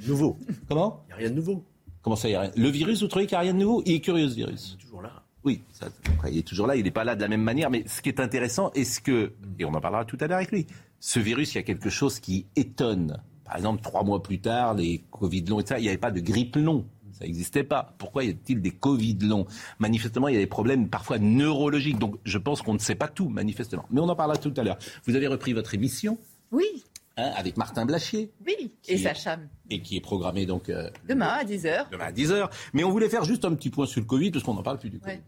Nouveau. 0.08 0.36
Comment? 0.68 1.04
Il 1.04 1.06
n'y 1.06 1.12
a 1.12 1.16
rien 1.18 1.30
de 1.30 1.34
nouveau. 1.36 1.64
Comment 2.02 2.16
ça, 2.16 2.28
il 2.28 2.32
y 2.32 2.34
a 2.34 2.40
rien? 2.40 2.50
Le 2.56 2.68
virus, 2.68 3.02
vous 3.02 3.08
trouvez 3.08 3.26
qu'il 3.26 3.34
n'y 3.36 3.40
a 3.40 3.42
rien 3.42 3.54
de 3.54 3.58
nouveau? 3.60 3.82
Il 3.86 3.92
est 3.94 4.00
curieux, 4.00 4.28
ce 4.28 4.34
virus. 4.34 4.76
Toujours 4.80 5.02
là. 5.02 5.22
Oui, 5.44 5.62
ça, 5.70 5.86
après, 6.08 6.32
il 6.32 6.38
est 6.38 6.42
toujours 6.46 6.66
là, 6.66 6.74
il 6.74 6.82
n'est 6.82 6.90
pas 6.90 7.04
là 7.04 7.14
de 7.14 7.20
la 7.20 7.28
même 7.28 7.42
manière, 7.42 7.70
mais 7.70 7.84
ce 7.86 8.02
qui 8.02 8.08
est 8.08 8.18
intéressant, 8.18 8.72
est-ce 8.72 9.00
que, 9.00 9.32
et 9.60 9.64
on 9.64 9.72
en 9.74 9.80
parlera 9.80 10.04
tout 10.04 10.16
à 10.20 10.26
l'heure 10.26 10.38
avec 10.38 10.50
lui, 10.50 10.66
ce 10.98 11.20
virus, 11.20 11.54
il 11.54 11.58
y 11.58 11.60
a 11.60 11.62
quelque 11.62 11.90
chose 11.90 12.18
qui 12.18 12.46
étonne. 12.56 13.22
Par 13.44 13.56
exemple, 13.56 13.80
trois 13.80 14.02
mois 14.02 14.20
plus 14.20 14.40
tard, 14.40 14.74
les 14.74 15.04
Covid 15.12 15.44
longs 15.44 15.60
et 15.60 15.66
ça, 15.66 15.78
il 15.78 15.82
n'y 15.82 15.88
avait 15.88 15.98
pas 15.98 16.10
de 16.10 16.18
grippe 16.18 16.56
long. 16.56 16.84
Ça 17.18 17.24
n'existait 17.24 17.64
pas. 17.64 17.94
Pourquoi 17.98 18.24
y 18.24 18.30
a-t-il 18.30 18.60
des 18.60 18.70
Covid 18.72 19.18
longs? 19.22 19.46
Manifestement, 19.78 20.28
il 20.28 20.34
y 20.34 20.36
a 20.36 20.40
des 20.40 20.46
problèmes 20.46 20.88
parfois 20.88 21.18
neurologiques. 21.18 21.98
Donc, 21.98 22.16
je 22.24 22.36
pense 22.36 22.60
qu'on 22.60 22.74
ne 22.74 22.78
sait 22.78 22.94
pas 22.94 23.08
tout, 23.08 23.28
manifestement. 23.28 23.86
Mais 23.90 24.00
on 24.00 24.08
en 24.08 24.16
parlera 24.16 24.36
tout 24.36 24.52
à 24.56 24.62
l'heure. 24.62 24.78
Vous 25.04 25.16
avez 25.16 25.26
repris 25.26 25.52
votre 25.54 25.74
émission 25.74 26.18
Oui, 26.52 26.84
hein, 27.16 27.30
avec 27.36 27.56
Martin 27.56 27.86
Blachier, 27.86 28.30
oui. 28.46 28.72
Et 28.88 28.98
Sacha, 28.98 29.38
et 29.70 29.80
qui 29.80 29.96
est 29.96 30.00
programmé 30.00 30.44
donc 30.46 30.68
euh, 30.68 30.90
demain 31.08 31.28
à 31.28 31.44
10h. 31.44 31.90
demain 31.90 32.04
à 32.04 32.12
10h. 32.12 32.50
Mais 32.74 32.84
on 32.84 32.90
voulait 32.90 33.08
faire 33.08 33.24
juste 33.24 33.44
un 33.46 33.54
petit 33.54 33.70
point 33.70 33.86
sur 33.86 34.00
le 34.00 34.06
Covid, 34.06 34.30
parce 34.30 34.44
qu'on 34.44 34.54
n'en 34.54 34.62
parle 34.62 34.78
plus 34.78 34.90
du 34.90 34.98
Covid. 34.98 35.14
Ouais. 35.14 35.22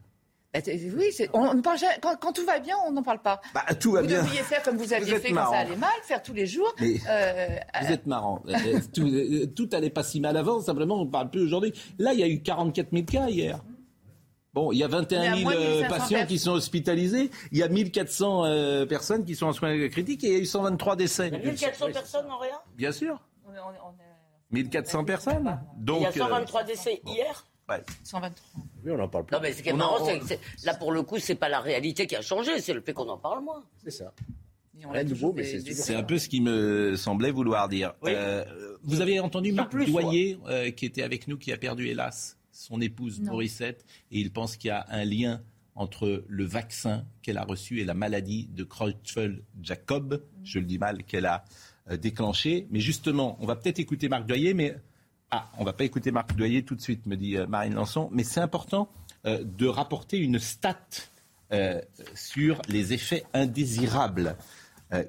Bah, 0.66 0.72
oui, 0.96 1.06
c'est- 1.12 1.28
on, 1.32 1.40
on 1.40 1.54
ne 1.54 1.60
parle 1.62 1.78
jamais- 1.78 1.98
quand, 2.02 2.16
quand 2.20 2.32
tout 2.32 2.44
va 2.44 2.58
bien, 2.58 2.76
on 2.86 2.92
n'en 2.92 3.02
parle 3.02 3.20
pas. 3.20 3.40
Bah, 3.54 3.64
tout 3.80 3.92
va 3.92 4.00
vous 4.02 4.06
bien. 4.08 4.22
devriez 4.22 4.42
faire 4.42 4.62
comme 4.62 4.76
vous 4.76 4.92
aviez 4.92 5.14
êtes 5.14 5.22
fait 5.22 5.28
quand 5.28 5.34
marrant. 5.34 5.52
ça 5.52 5.58
allait 5.58 5.76
mal, 5.76 5.90
faire 6.02 6.22
tous 6.22 6.32
les 6.34 6.46
jours. 6.46 6.72
Mais- 6.80 6.96
Euh, 7.08 7.56
Vous 7.82 7.92
êtes 7.92 8.06
marrant. 8.06 8.42
Euh, 8.48 8.80
tout, 8.94 9.06
euh, 9.06 9.46
tout 9.46 9.68
allait 9.72 9.90
pas 9.90 10.02
si 10.02 10.20
mal 10.20 10.36
avant, 10.36 10.60
simplement 10.60 11.00
on 11.00 11.04
ne 11.04 11.10
parle 11.10 11.30
plus 11.30 11.42
aujourd'hui. 11.42 11.72
Là, 11.98 12.12
il 12.12 12.20
y 12.20 12.22
a 12.22 12.28
eu 12.28 12.42
44 12.42 12.88
000 12.92 13.04
cas 13.04 13.28
hier. 13.28 13.60
Bon, 14.54 14.72
il 14.72 14.78
y 14.78 14.82
a 14.84 14.88
21 14.88 15.34
Il 15.34 15.40
y 15.40 15.44
000 15.44 15.50
a 15.50 15.52
moins 15.54 15.54
de 15.54 15.66
euh, 15.66 15.80
1500 15.82 15.88
patients 15.98 16.26
qui 16.26 16.38
sont 16.38 16.52
hospitalisés, 16.52 17.30
il 17.52 17.58
y 17.58 17.62
a 17.62 17.68
1400 17.68 18.44
euh, 18.46 18.86
personnes 18.86 19.24
qui 19.24 19.36
sont 19.36 19.46
en 19.46 19.52
soins 19.52 19.88
critiques 19.88 20.24
et 20.24 20.28
il 20.28 20.32
y 20.32 20.36
a 20.36 20.38
eu 20.40 20.46
123 20.46 20.96
décès. 20.96 21.28
Il 21.28 21.34
y 21.34 21.36
a 21.36 21.38
1400 21.50 21.86
personnes 21.92 22.30
en 22.30 22.38
rien 22.38 22.58
Bien 22.76 22.90
sûr, 22.90 23.20
on 23.46 23.52
est- 23.52 23.58
on 23.58 23.70
est- 23.72 23.80
on 23.84 23.90
est- 23.90 24.52
1400 24.52 25.04
personnes. 25.04 25.60
Donc, 25.76 25.98
Il 25.98 26.02
y 26.02 26.06
a 26.06 26.08
euh, 26.08 26.12
123 26.12 26.64
décès 26.64 27.00
hier 27.06 27.46
ouais. 27.68 27.82
123. 28.04 28.62
Oui, 28.84 28.90
on 28.92 28.96
n'en 28.98 29.08
parle 29.08 29.24
plus. 29.26 29.34
Non, 29.34 29.40
mais 29.42 29.52
ce 29.52 29.62
qui 29.62 29.68
est 29.68 29.72
On 29.72 29.76
marrant, 29.76 30.04
c'est 30.04 30.18
que 30.18 30.26
c'est- 30.26 30.40
là, 30.64 30.74
pour 30.74 30.92
le 30.92 31.02
coup, 31.02 31.18
c'est 31.18 31.34
pas 31.34 31.48
la 31.48 31.60
réalité 31.60 32.06
qui 32.06 32.16
a 32.16 32.22
changé, 32.22 32.60
c'est 32.60 32.74
le 32.74 32.80
fait 32.80 32.92
qu'on 32.92 33.08
en 33.08 33.18
parle 33.18 33.42
moins. 33.44 33.64
C'est 33.84 33.90
ça. 33.90 34.12
Nouveau, 35.04 35.32
mais 35.32 35.42
c'est 35.44 35.58
des- 35.58 35.70
toujours 35.70 35.84
C'est 35.84 35.94
un 35.96 36.04
peu 36.04 36.18
ce 36.18 36.28
qui 36.28 36.40
me 36.40 36.94
semblait 36.96 37.32
vouloir 37.32 37.68
dire. 37.68 37.94
Oui. 38.02 38.12
Euh, 38.14 38.44
vous 38.84 39.00
avez 39.00 39.18
entendu 39.18 39.50
Marc 39.52 39.70
plus, 39.72 39.86
Doyer, 39.86 40.38
euh, 40.46 40.70
qui 40.70 40.86
était 40.86 41.02
avec 41.02 41.26
nous, 41.26 41.36
qui 41.36 41.52
a 41.52 41.56
perdu, 41.56 41.88
hélas, 41.88 42.36
son 42.52 42.80
épouse 42.80 43.20
Non. 43.20 43.32
Morissette, 43.32 43.84
et 44.12 44.20
il 44.20 44.30
pense 44.30 44.56
qu'il 44.56 44.68
y 44.68 44.70
a 44.70 44.86
un 44.88 45.04
lien 45.04 45.42
entre 45.74 46.22
le 46.28 46.44
vaccin 46.44 47.04
qu'elle 47.22 47.38
a 47.38 47.44
reçu 47.44 47.80
et 47.80 47.84
la 47.84 47.94
maladie 47.94 48.48
de 48.52 48.62
Creutzfeldt-Jacob, 48.64 50.22
je 50.44 50.58
le 50.58 50.64
dis 50.64 50.78
mal, 50.78 51.02
qu'elle 51.04 51.26
a 51.26 51.44
euh, 51.90 51.96
déclenché. 51.96 52.66
Mais 52.70 52.80
justement, 52.80 53.36
on 53.40 53.46
va 53.46 53.56
peut-être 53.56 53.78
écouter 53.78 54.08
Marc 54.08 54.26
Doyer, 54.26 54.54
mais 54.54 54.76
ah, 55.30 55.50
on 55.58 55.64
va 55.64 55.72
pas 55.72 55.84
écouter 55.84 56.10
Marc 56.10 56.34
Doyer 56.36 56.64
tout 56.64 56.74
de 56.74 56.80
suite, 56.80 57.04
me 57.06 57.16
dit 57.16 57.36
euh, 57.36 57.46
Marine 57.46 57.74
Lançon. 57.74 58.08
Mais 58.12 58.24
c'est 58.24 58.40
important 58.40 58.88
euh, 59.26 59.42
de 59.44 59.66
rapporter 59.66 60.18
une 60.18 60.38
stat 60.38 60.78
euh, 61.52 61.80
sur 62.14 62.62
les 62.68 62.92
effets 62.92 63.24
indésirables. 63.34 64.36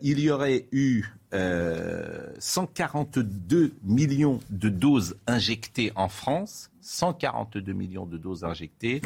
Il 0.02 0.20
y 0.20 0.30
aurait 0.30 0.68
eu 0.74 1.06
euh, 1.34 2.34
142 2.38 3.76
millions 3.84 4.42
de 4.50 4.68
doses 4.68 5.16
injectées 5.26 5.94
en 5.96 6.10
France, 6.10 6.70
142 6.82 7.72
millions 7.72 8.06
de 8.06 8.18
doses 8.18 8.44
injectées, 8.44 9.02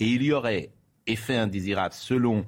et 0.00 0.06
il 0.06 0.22
y 0.22 0.32
aurait 0.32 0.68
effet 1.06 1.36
indésirable 1.36 1.94
selon 1.94 2.44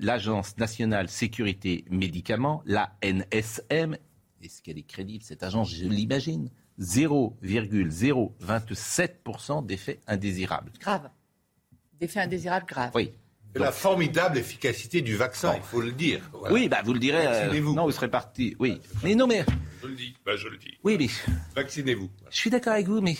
l'Agence 0.00 0.58
nationale 0.58 1.08
sécurité 1.08 1.86
médicaments, 1.90 2.62
la 2.66 2.90
NSM. 3.02 3.96
Est-ce 4.42 4.60
qu'elle 4.60 4.76
est 4.76 4.82
crédible, 4.86 5.24
cette 5.24 5.42
agence? 5.42 5.70
Je 5.70 5.86
l'imagine. 5.86 6.50
0,027% 6.80 9.66
d'effets 9.66 10.00
indésirables. 10.06 10.72
Grave. 10.80 11.08
Des 12.00 12.08
faits 12.08 12.24
indésirables 12.24 12.66
graves. 12.66 12.92
Oui. 12.94 13.12
La 13.54 13.72
formidable 13.72 14.36
efficacité 14.38 15.00
du 15.00 15.16
vaccin, 15.16 15.54
il 15.56 15.62
faut 15.62 15.80
le 15.80 15.90
dire. 15.92 16.20
Voilà. 16.32 16.54
Oui, 16.54 16.68
bah 16.68 16.82
vous 16.84 16.92
le 16.92 17.00
direz. 17.00 17.26
euh, 17.26 17.30
Vaccinez-vous. 17.30 17.74
non, 17.74 17.84
vous 17.86 17.92
serez 17.92 18.10
parti. 18.10 18.54
Oui. 18.60 18.78
Mais 19.02 19.14
non, 19.14 19.26
mais. 19.26 19.44
Je 19.82 19.86
le 19.88 19.94
dis. 19.96 20.14
Bah, 20.24 20.36
je 20.36 20.48
le 20.48 20.58
dis. 20.58 20.76
Oui, 20.84 20.96
mais. 20.98 21.08
Vaccinez-vous. 21.56 22.10
Je 22.30 22.36
suis 22.36 22.50
d'accord 22.50 22.74
avec 22.74 22.86
vous, 22.86 23.00
mais 23.00 23.16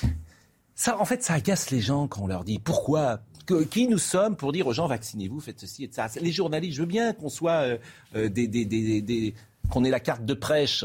ça, 0.75 1.00
en 1.00 1.05
fait, 1.07 1.23
ça 1.25 1.33
agace 1.35 1.71
les 1.71 1.81
gens 1.81 2.07
quand 2.09 2.21
on 2.23 2.27
leur 2.27 2.45
dit 2.45 2.59
pourquoi. 2.59 3.21
que- 3.47 3.65
qui 3.65 3.88
nous 3.88 3.97
sommes 3.99 4.37
pour 4.37 4.53
dire 4.53 4.67
aux 4.67 4.75
gens 4.75 4.87
vaccinez-vous, 4.87 5.41
faites 5.41 5.59
ceci 5.59 5.85
et 5.85 5.88
ça. 5.91 6.07
Les 6.21 6.31
journalistes, 6.33 6.77
je 6.77 6.83
veux 6.83 6.87
bien 6.87 7.15
qu'on 7.15 7.31
soit 7.31 7.62
euh, 7.62 7.79
euh, 8.15 8.29
des, 8.29 8.47
des, 8.47 8.67
des, 8.67 9.00
des- 9.00 9.35
qu'on 9.71 9.83
ait 9.85 9.91
la 9.91 10.00
carte 10.00 10.27
de 10.27 10.35
prêche 10.35 10.85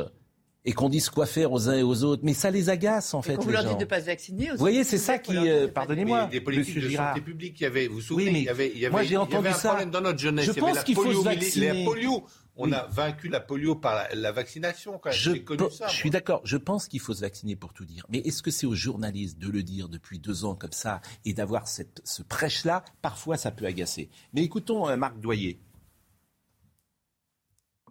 et 0.66 0.74
qu'on 0.74 0.88
dise 0.90 1.10
quoi 1.10 1.26
faire 1.26 1.52
aux 1.52 1.68
uns 1.70 1.76
et 1.78 1.84
aux 1.84 2.04
autres, 2.04 2.22
mais 2.24 2.34
ça 2.34 2.50
les 2.50 2.70
agace 2.70 3.14
en 3.14 3.20
Et 3.20 3.24
fait 3.24 3.36
vous 3.36 3.48
les 3.48 3.54
leur 3.54 3.64
gens. 3.64 3.70
dites 3.70 3.80
de 3.80 3.84
ne 3.84 3.90
pas 3.90 4.00
se 4.02 4.06
vacciner 4.06 4.44
aussi. 4.46 4.52
Vous 4.52 4.58
voyez, 4.60 4.84
c'est 4.84 4.98
ça 4.98 5.18
qui, 5.20 5.36
euh, 5.36 5.68
pardonnez-moi, 5.68 6.28
des 6.28 6.40
politiques 6.42 6.76
de 6.76 6.88
Girard. 6.90 7.10
santé 7.16 7.22
publique, 7.22 7.60
il 7.60 7.64
y 7.64 7.66
avait, 7.66 7.88
vous 7.88 7.96
vous 7.96 8.02
souvenez, 8.02 8.26
Oui, 8.28 8.32
mais 8.34 8.40
il 8.42 8.46
y 8.46 8.50
avait, 8.50 8.72
il 8.74 8.78
y 8.80 8.86
avait, 8.86 8.92
moi, 8.92 9.02
j'ai 9.04 9.10
il 9.10 9.12
y 9.12 9.16
avait 9.16 9.24
entendu 9.26 9.48
un 9.50 9.54
ça. 9.54 9.70
problème 9.70 9.92
dans 9.92 10.02
notre 10.02 10.20
jeunesse. 10.20 10.46
Je 10.46 10.52
il 10.52 10.56
y 10.58 10.60
avait 10.62 10.72
pense 10.74 10.84
qu'il 10.84 10.96
faut 10.96 11.12
se 11.14 11.24
vacciner. 11.24 11.68
La 11.80 11.86
polio. 11.86 12.24
On 12.56 12.66
Oui. 12.68 12.74
a 12.76 12.86
vaincu 12.86 13.30
la 13.30 13.40
polio 13.40 13.74
par 13.76 13.96
la, 13.96 14.14
la 14.14 14.32
vaccination. 14.32 15.00
quand 15.00 15.10
même. 15.10 15.18
Je, 15.18 15.32
J'ai 15.34 15.44
connu 15.44 15.64
ça. 15.72 15.88
je 15.88 15.96
suis 15.96 16.12
d'accord, 16.12 16.40
je 16.46 16.56
pense 16.58 16.88
qu'il 16.88 17.00
faut 17.00 17.14
se 17.16 17.22
vacciner 17.22 17.56
pour 17.56 17.74
tout 17.74 17.84
dire. 17.84 18.06
Mais 18.10 18.20
est-ce 18.20 18.44
que 18.44 18.52
c'est 18.52 18.68
aux 18.68 18.76
journalistes 18.76 19.40
de 19.40 19.50
le 19.50 19.64
dire 19.64 19.90
depuis 19.90 20.20
deux 20.20 20.46
ans 20.46 20.54
comme 20.54 20.72
ça 20.72 21.02
et 21.26 21.34
d'avoir 21.34 21.68
cette, 21.68 22.02
ce 22.06 22.22
prêche-là? 22.22 22.86
Parfois, 23.02 23.38
ça 23.38 23.50
peut 23.50 23.66
agacer. 23.66 24.08
Mais 24.34 24.44
écoutons 24.44 24.88
euh, 24.88 24.96
Marc 24.98 25.20
Doyer. 25.20 25.60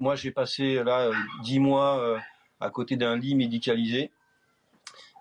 Moi, 0.01 0.15
j'ai 0.17 0.31
passé 0.31 0.75
là 0.85 1.09
euh, 1.09 1.13
dix 1.45 1.59
mois 1.59 1.99
euh, 2.01 2.19
à 2.63 2.71
côté 2.71 2.97
d'un 2.97 3.17
lit 3.17 3.35
médicalisé. 3.35 4.11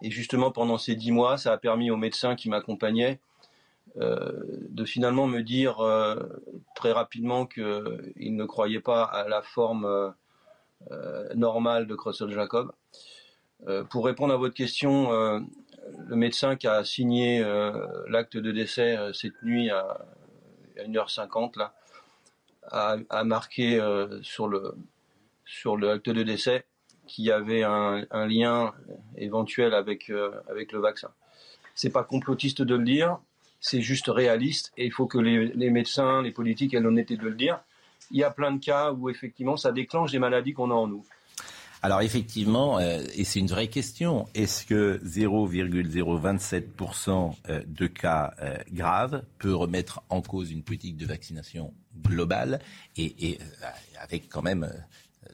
Et 0.02 0.10
justement, 0.12 0.52
pendant 0.52 0.78
ces 0.78 0.96
dix 0.96 1.12
mois, 1.12 1.38
ça 1.38 1.54
a 1.54 1.58
permis 1.58 1.92
aux 1.92 1.98
médecins 1.98 2.36
qui 2.36 2.50
m'accompagnaient 2.50 3.20
euh, 3.98 4.32
de 4.70 4.86
finalement 4.86 5.28
me 5.28 5.42
dire 5.42 5.82
euh, 5.82 6.16
très 6.76 6.92
rapidement 6.92 7.46
qu'ils 7.46 8.36
ne 8.36 8.46
croyaient 8.46 8.80
pas 8.80 9.04
à 9.04 9.28
la 9.28 9.42
forme 9.42 9.86
euh, 9.86 10.10
euh, 10.92 11.34
normale 11.36 11.88
de 11.88 11.96
Creutzfeldt-Jacob. 11.96 12.72
Euh, 13.68 13.84
pour 13.84 14.06
répondre 14.06 14.34
à 14.34 14.38
votre 14.38 14.56
question, 14.56 15.12
le 15.12 16.16
médecin 16.16 16.56
qui 16.56 16.68
a 16.68 16.84
signé 16.84 17.44
l'acte 18.08 18.38
de 18.38 18.52
décès 18.52 18.98
cette 19.14 19.44
nuit 19.44 19.70
à, 19.70 20.06
à 20.78 20.84
1h50 20.84 21.58
là, 21.60 21.74
a, 22.72 23.24
marqué 23.24 23.80
sur 24.22 24.48
le 24.48 24.74
sur 25.46 25.76
le 25.76 25.92
acte 25.92 26.10
de 26.10 26.24
décès 26.24 26.66
qu'il 27.12 27.26
y 27.26 27.32
avait 27.32 27.64
un, 27.64 28.06
lien 28.28 28.74
éventuel 29.18 29.74
avec 29.74 30.10
euh, 30.10 30.32
avec 30.50 30.72
le 30.72 30.80
vaccin. 30.80 31.10
C'est 31.76 31.90
pas 31.90 32.04
complotiste 32.04 32.62
de 32.62 32.76
le 32.76 32.84
dire, 32.84 33.18
c'est 33.60 33.82
juste 33.82 34.08
réaliste 34.08 34.72
et 34.78 34.86
il 34.86 34.92
faut 34.92 35.08
que 35.08 35.18
les, 35.18 35.70
médecins, 35.70 36.22
les 36.22 36.32
politiques 36.32 36.74
aient 36.74 36.80
l'honnêteté 36.80 37.18
de 37.18 37.24
le 37.24 37.36
dire. 37.36 37.60
Il 38.12 38.18
y 38.18 38.24
a 38.24 38.32
plein 38.32 38.52
de 38.52 38.64
cas 38.64 38.92
où 38.92 39.10
effectivement 39.10 39.58
ça 39.58 39.72
déclenche 39.72 40.12
des 40.12 40.20
maladies 40.20 40.54
qu'on 40.54 40.72
a 40.72 40.74
en 40.74 40.88
nous. 40.88 41.06
Alors 41.84 42.02
effectivement, 42.02 42.78
euh, 42.78 43.04
et 43.16 43.24
c'est 43.24 43.40
une 43.40 43.48
vraie 43.48 43.68
question, 43.68 44.28
est-ce 44.36 44.66
que 44.66 45.02
0,027% 45.04 47.36
euh, 47.50 47.64
de 47.66 47.88
cas 47.88 48.36
euh, 48.40 48.56
graves 48.72 49.24
peut 49.40 49.56
remettre 49.56 50.04
en 50.10 50.22
cause 50.22 50.52
une 50.52 50.62
politique 50.62 50.96
de 50.96 51.08
vaccination 51.08 51.74
globale 52.04 52.60
et, 52.98 53.38
euh, 53.40 53.66
avec 54.00 54.30
quand 54.30 54.42
même, 54.42 54.64
euh, 54.64 54.74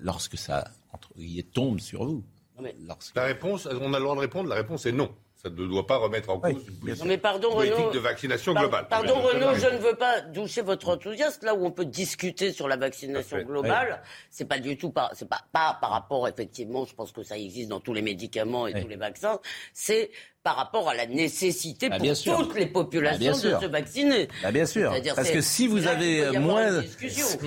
lorsque 0.01 0.37
ça 0.37 0.71
guillemets, 1.15 1.43
tombe 1.43 1.79
sur 1.79 2.05
vous 2.05 2.23
mais- 2.61 2.75
La 3.15 3.23
réponse, 3.23 3.67
on 3.81 3.93
a 3.93 3.97
le 3.99 4.03
droit 4.03 4.15
de 4.15 4.21
répondre. 4.21 4.49
La 4.49 4.55
réponse 4.55 4.85
est 4.85 4.91
non. 4.91 5.13
Ça 5.41 5.49
ne 5.49 5.55
doit 5.67 5.85
pas 5.85 5.97
remettre 5.97 6.29
en 6.31 6.39
cause 6.39 6.53
Oui, 6.55 6.65
une 6.67 6.79
politique, 6.79 7.05
mais 7.05 7.17
pardon, 7.17 7.51
politique 7.53 7.77
Renaud. 7.77 7.91
de 7.91 7.99
vaccination 7.99 8.53
Par- 8.53 8.63
globale. 8.63 8.87
Pardon 8.89 9.13
Renaud, 9.21 9.53
je 9.55 9.67
ne 9.73 9.77
veux 9.77 9.93
pas 9.95 10.21
doucher 10.21 10.61
votre 10.61 10.89
enthousiasme. 10.89 11.45
Là 11.45 11.53
où 11.55 11.63
on 11.65 11.71
peut 11.71 11.85
discuter 11.85 12.51
sur 12.51 12.67
la 12.67 12.75
vaccination 12.75 13.37
globale, 13.43 14.01
c'est 14.31 14.45
pas 14.45 14.57
du 14.59 14.77
tout 14.77 14.89
par, 14.89 15.11
c'est 15.13 15.29
pas, 15.29 15.41
pas 15.53 15.77
par 15.79 15.91
rapport 15.91 16.27
effectivement, 16.27 16.85
je 16.85 16.95
pense 16.95 17.11
que 17.11 17.21
ça 17.23 17.37
existe 17.37 17.69
dans 17.69 17.79
tous 17.79 17.93
les 17.93 18.01
médicaments 18.01 18.67
et 18.67 18.73
Oui. 18.73 18.81
tous 18.81 18.87
les 18.87 18.95
vaccins. 18.95 19.39
C'est 19.73 20.09
par 20.43 20.55
rapport 20.55 20.87
à 20.89 20.95
la 20.95 21.05
nécessité 21.07 21.89
Ah, 21.91 21.97
pour 21.99 22.15
sûr. 22.15 22.37
toutes 22.37 22.55
les 22.55 22.65
Ah, 22.65 22.73
populations 22.73 23.19
bien 23.19 23.31
de 23.57 23.61
se 23.61 23.65
vacciner. 23.69 24.27
Bah, 24.41 24.51
bien 24.51 24.65
sûr. 24.65 24.93
Parce 25.15 25.29
que 25.29 25.41
si 25.41 25.67
vous 25.67 25.77
là 25.77 25.91
avez 25.91 26.23
avoir 26.25 26.41
moins. 26.41 26.81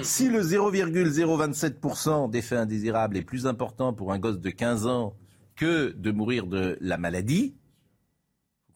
Si 0.03 0.29
le 0.29 0.43
0,027% 0.43 2.29
d'effets 2.31 2.57
indésirables 2.57 3.17
est 3.17 3.23
plus 3.23 3.47
important 3.47 3.93
pour 3.93 4.13
un 4.13 4.19
gosse 4.19 4.39
de 4.39 4.51
15 4.51 4.87
ans 4.87 5.15
que 5.57 5.95
de 5.97 6.11
mourir 6.11 6.47
de 6.47 6.79
la 6.81 6.97
maladie, 6.97 7.55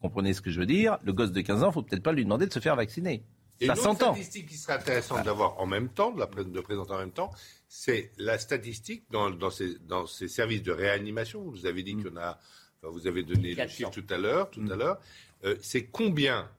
comprenez 0.08 0.34
ce 0.34 0.40
que 0.40 0.50
je 0.50 0.60
veux 0.60 0.66
dire 0.66 0.98
Le 1.02 1.12
gosse 1.12 1.32
de 1.32 1.40
15 1.40 1.62
ans, 1.62 1.70
il 1.70 1.72
faut 1.72 1.82
peut-être 1.82 2.02
pas 2.02 2.12
lui 2.12 2.24
demander 2.24 2.46
de 2.46 2.52
se 2.52 2.60
faire 2.60 2.76
vacciner. 2.76 3.22
Et 3.60 3.66
Ça 3.66 3.74
s'entend. 3.76 4.12
statistique 4.12 4.48
qui 4.48 4.56
serait 4.56 4.74
intéressante 4.74 5.24
d'avoir 5.24 5.60
en 5.60 5.66
même 5.66 5.88
temps, 5.88 6.10
de, 6.10 6.18
la, 6.20 6.26
de 6.26 6.60
présenter 6.60 6.92
en 6.92 6.98
même 6.98 7.12
temps, 7.12 7.30
c'est 7.68 8.10
la 8.18 8.36
statistique 8.38 9.04
dans, 9.10 9.30
dans, 9.30 9.50
ces, 9.50 9.78
dans 9.80 10.06
ces 10.06 10.28
services 10.28 10.62
de 10.62 10.72
réanimation. 10.72 11.40
Vous 11.42 11.64
avez 11.66 11.82
Mm. 11.82 11.84
dit 11.84 11.96
qu'il 11.96 12.06
y 12.06 12.10
en 12.10 12.16
a, 12.16 12.38
enfin, 12.82 12.92
vous 12.92 13.06
avez 13.06 13.22
donné 13.22 13.50
le 13.50 13.56
400. 13.56 13.76
chiffre 13.76 13.90
tout 13.90 14.12
à 14.12 14.18
l'heure, 14.18 14.50
tout 14.50 14.60
Mm. 14.60 14.72
à 14.72 14.76
l'heure. 14.76 14.98
Euh, 15.44 15.56
c'est 15.62 15.84
combien 15.86 16.50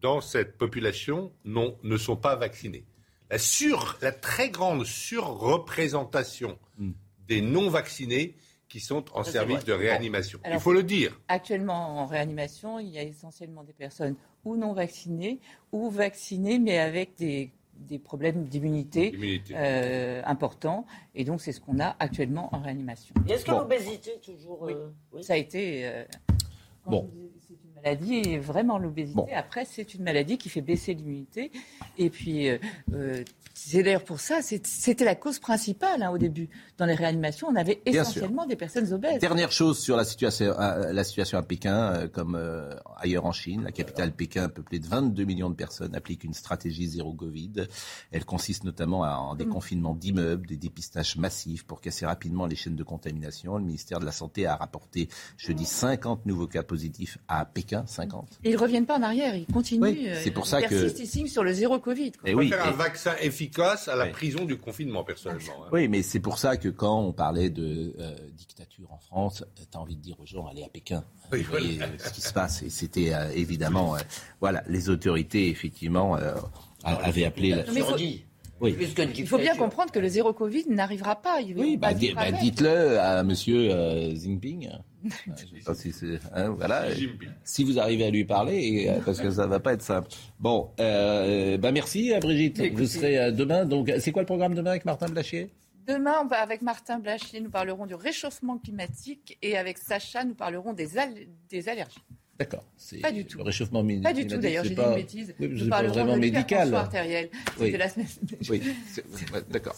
dans 0.00 0.20
cette 0.20 0.56
population 0.56 1.32
non, 1.44 1.76
ne 1.82 1.96
sont 1.96 2.16
pas 2.16 2.36
vaccinés? 2.36 2.84
La, 3.30 3.38
sur, 3.38 3.98
la 4.00 4.12
très 4.12 4.48
grande 4.50 4.84
surreprésentation 4.86 6.58
Mm. 6.78 6.90
des 7.26 7.40
non 7.40 7.68
vaccinés 7.68 8.36
qui 8.68 8.80
sont 8.80 9.04
en 9.14 9.24
Ça, 9.24 9.32
service 9.32 9.64
de 9.64 9.72
réanimation. 9.72 10.38
Alors- 10.44 10.58
Il 10.58 10.60
faut 10.62 10.72
le 10.72 10.82
dire. 10.82 11.18
Actuellement, 11.28 11.98
en 12.00 12.06
réanimation, 12.06 12.78
il 12.78 12.88
y 12.88 12.98
a 12.98 13.02
essentiellement 13.02 13.64
des 13.64 13.72
personnes 13.72 14.14
ou 14.44 14.56
non 14.56 14.72
vaccinées 14.72 15.40
ou 15.72 15.88
vaccinées, 15.90 16.58
mais 16.58 16.78
avec 16.78 17.16
des, 17.16 17.50
des 17.74 17.98
problèmes 17.98 18.44
d'immunité 18.44 19.14
Immunité. 19.14 19.54
euh, 19.56 20.22
importants. 20.26 20.84
Et 21.14 21.24
donc, 21.24 21.40
c'est 21.40 21.52
ce 21.52 21.60
qu'on 21.60 21.80
a 21.80 21.96
actuellement 21.98 22.54
en 22.54 22.60
réanimation. 22.60 23.14
Est-ce 23.28 23.44
que 23.46 23.50
Bon. 23.52 23.58
l'obésité 23.60 24.18
toujours 24.22 24.60
Oui. 24.62 24.72
euh, 24.74 24.88
oui 25.12 25.24
Ça 25.24 25.32
a 25.34 25.36
été. 25.36 25.86
euh, 25.86 26.04
Bon. 26.86 27.10
Maladie, 27.82 28.14
et 28.14 28.38
vraiment 28.38 28.78
l'obésité. 28.78 29.16
Bon. 29.16 29.26
Après, 29.34 29.64
c'est 29.64 29.94
une 29.94 30.02
maladie 30.02 30.38
qui 30.38 30.48
fait 30.48 30.60
baisser 30.60 30.94
l'immunité. 30.94 31.50
Et 31.96 32.10
puis, 32.10 32.48
euh, 32.48 32.58
euh, 32.92 33.24
c'est 33.60 33.82
d'ailleurs 33.82 34.04
pour 34.04 34.20
ça, 34.20 34.40
c'était 34.40 35.04
la 35.04 35.16
cause 35.16 35.40
principale 35.40 36.04
hein, 36.04 36.10
au 36.12 36.18
début. 36.18 36.48
Dans 36.76 36.86
les 36.86 36.94
réanimations, 36.94 37.48
on 37.48 37.56
avait 37.56 37.82
essentiellement 37.84 38.46
des 38.46 38.54
personnes 38.54 38.92
obèses. 38.92 39.18
Dernière 39.18 39.50
chose 39.50 39.80
sur 39.80 39.96
la 39.96 40.04
situation, 40.04 40.54
la 40.56 41.02
situation 41.02 41.38
à 41.38 41.42
Pékin, 41.42 41.92
euh, 41.92 42.08
comme 42.08 42.36
euh, 42.36 42.70
ailleurs 42.98 43.26
en 43.26 43.32
Chine, 43.32 43.64
la 43.64 43.72
capitale 43.72 44.12
Pékin, 44.12 44.48
peuplée 44.48 44.78
de 44.78 44.86
22 44.86 45.24
millions 45.24 45.50
de 45.50 45.56
personnes, 45.56 45.96
applique 45.96 46.22
une 46.22 46.34
stratégie 46.34 46.86
zéro 46.86 47.12
Covid. 47.12 47.66
Elle 48.12 48.24
consiste 48.24 48.62
notamment 48.62 49.02
à, 49.02 49.16
en 49.16 49.34
déconfinement 49.34 49.96
d'immeubles, 49.96 50.46
des 50.46 50.56
dépistages 50.56 51.16
massifs 51.16 51.66
pour 51.66 51.80
casser 51.80 52.06
rapidement 52.06 52.46
les 52.46 52.54
chaînes 52.54 52.76
de 52.76 52.84
contamination. 52.84 53.58
Le 53.58 53.64
ministère 53.64 53.98
de 53.98 54.04
la 54.04 54.12
Santé 54.12 54.46
a 54.46 54.54
rapporté 54.54 55.08
jeudi 55.36 55.64
50 55.64 56.26
nouveaux 56.26 56.46
cas 56.46 56.62
positifs 56.62 57.18
à 57.26 57.44
Pékin, 57.44 57.67
50. 57.86 58.38
Et 58.44 58.50
ils 58.50 58.52
ne 58.54 58.58
reviennent 58.58 58.86
pas 58.86 58.98
en 58.98 59.02
arrière, 59.02 59.34
ils 59.36 59.46
continuent. 59.46 59.82
Oui, 59.82 60.06
euh, 60.08 60.18
c'est 60.22 60.30
pour 60.30 60.44
ils 60.46 60.48
ça 60.48 60.62
que- 60.62 60.68
persistent 60.68 61.26
sur 61.28 61.44
le 61.44 61.52
zéro 61.52 61.78
Covid. 61.78 62.12
quoi. 62.12 62.28
Et 62.30 62.34
On 62.34 62.38
oui, 62.38 62.48
préfère 62.48 62.66
un 62.66 62.72
et- 62.72 62.76
vaccin 62.76 63.12
efficace 63.20 63.88
à 63.88 63.96
la 63.96 64.04
Oui. 64.06 64.10
prison 64.12 64.44
du 64.44 64.56
confinement, 64.56 65.04
personnellement. 65.04 65.64
hein. 65.64 65.68
Oui, 65.72 65.88
mais 65.88 66.02
c'est 66.02 66.20
pour 66.20 66.38
ça 66.38 66.56
que 66.56 66.68
quand 66.68 67.00
on 67.00 67.12
parlait 67.12 67.50
de 67.50 67.94
euh, 67.98 68.14
dictature 68.36 68.90
en 68.92 68.98
France, 68.98 69.44
tu 69.56 69.62
as 69.76 69.80
envie 69.80 69.96
de 69.96 70.02
dire 70.02 70.16
aux 70.20 70.26
gens, 70.26 70.46
allez 70.46 70.64
à 70.64 70.68
Pékin. 70.68 71.04
Oui, 71.32 71.42
voyez 71.42 71.80
euh, 71.82 71.86
ce 71.98 72.12
qui 72.12 72.20
se 72.20 72.32
passe. 72.32 72.62
Et 72.62 72.70
c'était 72.70 73.12
euh, 73.14 73.30
évidemment, 73.34 73.96
euh, 73.96 74.00
voilà, 74.40 74.62
les 74.68 74.88
autorités, 74.90 75.48
effectivement, 75.48 76.16
euh, 76.16 76.34
a- 76.84 76.94
avaient 77.04 77.24
appelé... 77.24 77.50
la- 77.50 77.64
mais 77.72 77.80
faut-. 77.80 77.96
Oui. 78.60 78.72
Plus 78.72 78.94
que 78.94 79.02
Il 79.16 79.26
faut 79.26 79.38
bien 79.38 79.54
comprendre 79.54 79.90
que 79.92 79.98
le 79.98 80.08
zéro 80.08 80.32
Covid 80.32 80.64
n'arrivera 80.68 81.20
pas. 81.20 81.38
Oui, 81.56 81.76
bah, 81.76 81.94
di- 81.94 82.12
bah, 82.12 82.32
dites-le 82.32 82.98
à 82.98 83.22
Monsieur 83.22 83.70
euh, 83.72 84.14
Jinping. 84.14 84.68
Je 85.04 85.10
sais 85.10 85.64
pas 85.64 85.74
si 85.74 85.92
c'est- 85.92 86.18
hein, 86.34 86.50
voilà. 86.50 86.92
Jinping. 86.92 87.28
Si 87.44 87.62
vous 87.64 87.78
arrivez 87.78 88.04
à 88.06 88.10
lui 88.10 88.24
parler, 88.24 88.86
euh, 88.88 89.00
parce 89.04 89.20
que 89.20 89.30
ça 89.30 89.46
va 89.46 89.60
pas 89.60 89.74
être 89.74 89.82
simple. 89.82 90.08
Bon, 90.40 90.70
euh, 90.80 91.56
bah 91.56 91.70
merci 91.72 92.12
euh, 92.12 92.18
Brigitte. 92.18 92.58
Écoutez. 92.58 92.82
Vous 92.82 92.88
serez 92.88 93.18
euh, 93.18 93.30
demain. 93.30 93.64
Donc, 93.64 93.92
c'est 94.00 94.10
quoi 94.12 94.22
le 94.22 94.26
programme 94.26 94.54
demain 94.54 94.70
avec 94.70 94.84
Martin 94.84 95.06
Blachier? 95.06 95.50
Demain, 95.86 96.16
on 96.22 96.26
va 96.26 96.36
avec 96.42 96.60
Martin 96.60 96.98
Blachier, 96.98 97.40
nous 97.40 97.48
parlerons 97.48 97.86
du 97.86 97.94
réchauffement 97.94 98.58
climatique 98.58 99.38
et 99.40 99.56
avec 99.56 99.78
Sacha, 99.78 100.22
nous 100.24 100.34
parlerons 100.34 100.74
des, 100.74 100.98
al- 100.98 101.14
des 101.48 101.68
allergies. 101.70 102.02
D'accord. 102.38 102.62
C'est 102.76 102.98
Pas 102.98 103.10
du 103.10 103.24
tout. 103.24 103.38
Le 103.38 103.44
réchauffement 103.44 103.84
Pas 104.02 104.12
du 104.12 104.26
tout 104.26 104.36
d'ailleurs, 104.36 104.62
j'ai 104.62 104.70
dit 104.70 104.76
pas- 104.76 104.90
une 104.90 104.94
bêtise. 104.94 105.34
Oui, 105.40 105.48
nous 105.50 105.68
parlerons 105.68 105.92
vraiment 105.92 106.14
de 106.14 106.20
médical. 106.20 106.72
artérielle. 106.72 107.30
Oui. 107.58 107.66
C'était 107.66 107.78
la 107.78 107.88
semaine. 107.88 108.06
Oui, 108.48 108.62
d'accord. 109.50 109.74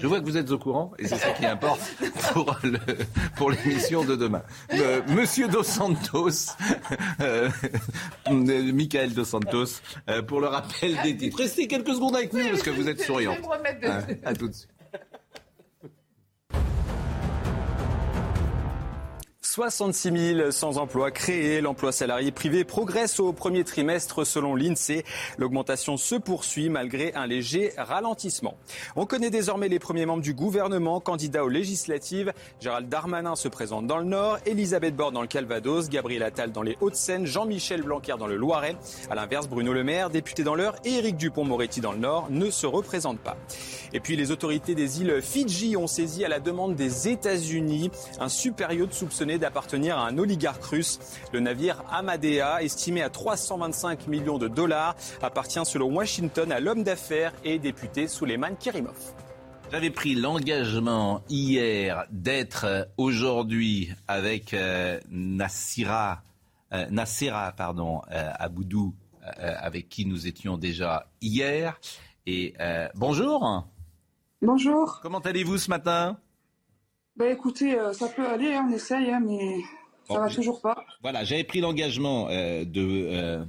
Je 0.00 0.06
vois 0.08 0.18
que 0.20 0.24
vous 0.24 0.36
êtes 0.36 0.50
au 0.50 0.58
courant 0.58 0.92
et 0.98 1.06
c'est 1.06 1.16
ça 1.16 1.30
qui 1.30 1.46
importe 1.46 1.80
pour, 2.32 2.58
le- 2.64 2.78
pour 3.36 3.50
l'émission 3.52 4.04
de 4.04 4.16
demain. 4.16 4.42
Euh, 4.74 5.00
Monsieur 5.10 5.46
Dos 5.48 5.62
Santos, 5.62 6.28
euh, 7.20 7.48
euh, 8.30 8.72
Michael 8.72 9.14
Dos 9.14 9.24
Santos, 9.24 9.80
euh, 10.10 10.22
pour 10.22 10.40
le 10.40 10.48
rappel 10.48 10.96
des 11.04 11.16
titres. 11.16 11.38
Restez 11.38 11.68
quelques 11.68 11.94
secondes 11.94 12.16
avec 12.16 12.32
nous 12.32 12.48
parce 12.50 12.62
que 12.62 12.70
vous 12.70 12.88
êtes 12.88 13.00
souriant. 13.00 13.34
Je 13.34 13.40
vais 13.42 13.46
me 13.46 13.52
remettre 13.52 13.80
de- 13.80 14.26
à 14.26 14.34
tout 14.34 14.48
de 14.48 14.54
suite. 14.54 14.68
66 19.56 20.34
000 20.34 20.50
sans 20.50 20.76
emploi 20.76 21.10
créés. 21.10 21.62
L'emploi 21.62 21.90
salarié 21.90 22.30
privé 22.30 22.62
progresse 22.62 23.18
au 23.20 23.32
premier 23.32 23.64
trimestre 23.64 24.26
selon 24.26 24.54
l'INSEE. 24.54 25.02
L'augmentation 25.38 25.96
se 25.96 26.14
poursuit 26.14 26.68
malgré 26.68 27.14
un 27.14 27.26
léger 27.26 27.72
ralentissement. 27.78 28.58
On 28.96 29.06
connaît 29.06 29.30
désormais 29.30 29.68
les 29.68 29.78
premiers 29.78 30.04
membres 30.04 30.22
du 30.22 30.34
gouvernement 30.34 31.00
candidats 31.00 31.42
aux 31.42 31.48
législatives. 31.48 32.34
Gérald 32.60 32.90
Darmanin 32.90 33.34
se 33.34 33.48
présente 33.48 33.86
dans 33.86 33.96
le 33.96 34.04
Nord, 34.04 34.40
Elisabeth 34.44 34.94
Borne 34.94 35.14
dans 35.14 35.22
le 35.22 35.26
Calvados, 35.26 35.88
Gabriel 35.88 36.22
Attal 36.22 36.52
dans 36.52 36.60
les 36.60 36.76
Hauts-de-Seine, 36.82 37.24
Jean-Michel 37.24 37.80
Blanquer 37.80 38.16
dans 38.18 38.26
le 38.26 38.36
Loiret. 38.36 38.76
À 39.08 39.14
l'inverse, 39.14 39.48
Bruno 39.48 39.72
Le 39.72 39.84
Maire, 39.84 40.10
député 40.10 40.44
dans 40.44 40.54
l'Eure, 40.54 40.76
et 40.84 40.96
Éric 40.96 41.16
Dupont-Moretti 41.16 41.80
dans 41.80 41.92
le 41.92 41.98
Nord 41.98 42.26
ne 42.28 42.50
se 42.50 42.66
représentent 42.66 43.20
pas. 43.20 43.38
Et 43.94 44.00
puis 44.00 44.16
les 44.16 44.32
autorités 44.32 44.74
des 44.74 45.00
îles 45.00 45.22
Fidji 45.22 45.78
ont 45.78 45.86
saisi 45.86 46.26
à 46.26 46.28
la 46.28 46.40
demande 46.40 46.74
des 46.74 47.08
États-Unis 47.08 47.90
un 48.20 48.28
super 48.28 48.70
yacht 48.72 48.92
soupçonné 48.92 49.38
d'appartenir 49.46 49.96
à 49.96 50.08
un 50.08 50.18
oligarque 50.18 50.64
russe. 50.64 50.98
Le 51.32 51.38
navire 51.38 51.84
Amadea, 51.92 52.64
estimé 52.64 53.00
à 53.02 53.10
325 53.10 54.08
millions 54.08 54.38
de 54.38 54.48
dollars, 54.48 54.96
appartient 55.22 55.64
selon 55.64 55.94
Washington 55.94 56.50
à 56.50 56.58
l'homme 56.58 56.82
d'affaires 56.82 57.32
et 57.44 57.60
député 57.60 58.08
Souleiman 58.08 58.56
Kirimov. 58.58 58.98
J'avais 59.70 59.90
pris 59.90 60.16
l'engagement 60.16 61.22
hier 61.28 62.06
d'être 62.10 62.64
euh, 62.64 62.84
aujourd'hui 62.96 63.92
avec 64.08 64.52
euh, 64.52 64.98
Nassira, 65.10 66.22
euh, 66.72 67.52
pardon, 67.56 68.02
euh, 68.10 68.30
Aboudou, 68.40 68.94
euh, 69.22 69.54
avec 69.58 69.88
qui 69.88 70.06
nous 70.06 70.26
étions 70.26 70.58
déjà 70.58 71.06
hier. 71.20 71.78
Et 72.26 72.54
euh, 72.58 72.88
bonjour, 72.96 73.64
Bonjour. 74.42 74.98
comment 75.02 75.20
allez-vous 75.20 75.58
ce 75.58 75.70
matin? 75.70 76.18
Bah 77.16 77.30
écoutez, 77.30 77.78
euh, 77.78 77.92
ça 77.92 78.08
peut 78.08 78.26
aller, 78.26 78.52
hein, 78.54 78.66
on 78.68 78.72
essaye, 78.74 79.10
hein, 79.10 79.20
mais 79.24 79.60
ça 80.08 80.14
Bon, 80.14 80.20
va 80.20 80.28
toujours 80.28 80.60
pas. 80.60 80.84
Voilà, 81.02 81.24
j'avais 81.24 81.44
pris 81.44 81.60
l'engagement 81.60 82.28
euh, 82.28 82.64
de 82.64 83.06
euh, 83.10 83.44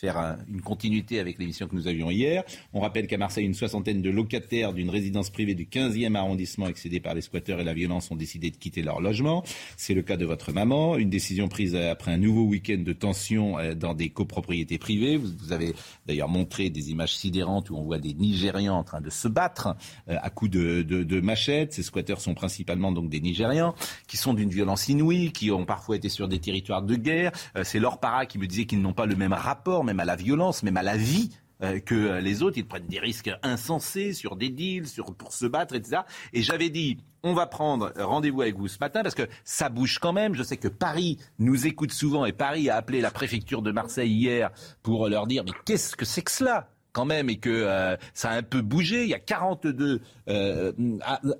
faire 0.00 0.16
un- 0.16 0.38
une 0.48 0.62
continuité 0.62 1.20
avec 1.20 1.38
l'émission 1.38 1.68
que 1.68 1.74
nous 1.74 1.86
avions 1.86 2.10
hier. 2.10 2.42
On 2.72 2.80
rappelle 2.80 3.06
qu'à 3.06 3.18
Marseille, 3.18 3.44
une 3.44 3.52
soixantaine 3.54 4.00
de 4.00 4.08
locataires 4.08 4.72
d'une 4.72 4.88
résidence 4.88 5.28
privée 5.28 5.54
du 5.54 5.66
15e 5.66 6.16
arrondissement 6.16 6.68
excédée 6.68 7.00
par 7.00 7.14
les 7.14 7.20
squatteurs 7.20 7.60
et 7.60 7.64
la 7.64 7.74
violence 7.74 8.10
ont 8.10 8.16
décidé 8.16 8.50
de 8.50 8.56
quitter 8.56 8.80
leur 8.82 9.00
logement. 9.00 9.44
C'est 9.76 9.92
le 9.92 10.00
cas 10.02 10.16
de 10.16 10.24
votre 10.24 10.52
maman. 10.52 10.96
Une 10.96 11.10
décision 11.10 11.48
prise 11.48 11.76
après 11.76 12.12
un 12.12 12.16
nouveau 12.16 12.44
week-end 12.44 12.78
de 12.82 12.92
tension 12.94 13.58
euh, 13.58 13.74
dans 13.74 13.92
des 13.92 14.08
copropriétés 14.08 14.78
privées. 14.78 15.18
Vous, 15.18 15.52
avez 15.52 15.74
d'ailleurs 16.06 16.28
montré 16.28 16.70
des 16.70 16.90
images 16.90 17.14
sidérantes 17.14 17.68
où 17.68 17.76
on 17.76 17.82
voit 17.82 17.98
des 17.98 18.14
Nigérians 18.14 18.78
en 18.78 18.84
train 18.84 19.02
de 19.02 19.10
se 19.10 19.28
battre 19.28 19.76
euh, 20.08 20.16
à 20.22 20.30
coups 20.30 20.50
de 20.50 21.20
machettes. 21.20 21.74
Ces 21.74 21.82
squatteurs 21.82 22.20
sont 22.22 22.32
principalement 22.34 22.90
donc 22.92 23.10
des 23.10 23.20
Nigérians 23.20 23.74
qui 24.08 24.16
sont 24.16 24.32
d'une 24.32 24.48
violence 24.50 24.88
inouïe, 24.88 25.30
qui 25.32 25.50
ont 25.50 25.66
parfois 25.66 25.96
été 25.96 26.08
sur 26.08 26.26
des 26.26 26.38
territoires 26.38 26.82
de 26.82 26.94
guerre. 26.96 27.32
Euh, 27.56 27.64
C'est 27.64 27.78
leur 27.80 28.00
para 28.00 28.24
qui 28.24 28.38
me 28.38 28.46
disait 28.46 28.64
qu'ils 28.64 28.80
n'ont 28.80 28.94
pas 28.94 29.04
le 29.06 29.16
même 29.16 29.32
rapport, 29.34 29.84
même 29.90 30.00
à 30.00 30.04
la 30.04 30.16
violence, 30.16 30.62
même 30.62 30.76
à 30.76 30.82
la 30.82 30.96
vie. 30.96 31.30
euh, 31.62 31.78
que 31.78 31.94
euh, 31.94 32.20
les 32.20 32.42
autres, 32.42 32.56
ils 32.56 32.66
prennent 32.66 32.86
des 32.86 33.00
risques 33.00 33.30
insensés 33.42 34.14
sur 34.14 34.34
des 34.34 34.48
deals, 34.48 34.86
pour 35.18 35.34
se 35.34 35.44
battre, 35.44 35.74
etc. 35.74 36.02
Et 36.32 36.42
j'avais 36.42 36.70
dit, 36.70 36.96
on 37.22 37.34
va 37.34 37.46
prendre 37.46 37.92
rendez-vous 37.98 38.40
avec 38.40 38.56
vous 38.56 38.68
ce 38.68 38.78
matin 38.80 39.02
parce 39.02 39.14
que 39.14 39.28
ça 39.44 39.68
bouge 39.68 39.98
quand 39.98 40.14
même. 40.14 40.34
Je 40.34 40.42
sais 40.42 40.56
que 40.56 40.68
Paris 40.68 41.18
nous 41.38 41.66
écoute 41.66 41.92
souvent 41.92 42.24
et 42.24 42.32
Paris 42.32 42.70
a 42.70 42.76
appelé 42.76 43.02
la 43.02 43.10
préfecture 43.10 43.60
de 43.60 43.72
Marseille 43.72 44.10
hier 44.10 44.50
pour 44.82 45.08
leur 45.08 45.26
dire, 45.26 45.42
mais 45.44 45.52
qu'est-ce 45.66 45.96
que 45.96 46.06
c'est 46.06 46.22
que 46.22 46.30
cela 46.30 46.70
quand 46.92 47.04
même 47.04 47.28
et 47.28 47.36
que 47.36 47.50
euh, 47.50 47.96
ça 48.14 48.30
a 48.30 48.36
un 48.38 48.42
peu 48.42 48.62
bougé. 48.62 49.02
Il 49.02 49.10
y 49.10 49.14
a 49.14 49.18
42 49.18 50.00
euh, 50.28 50.72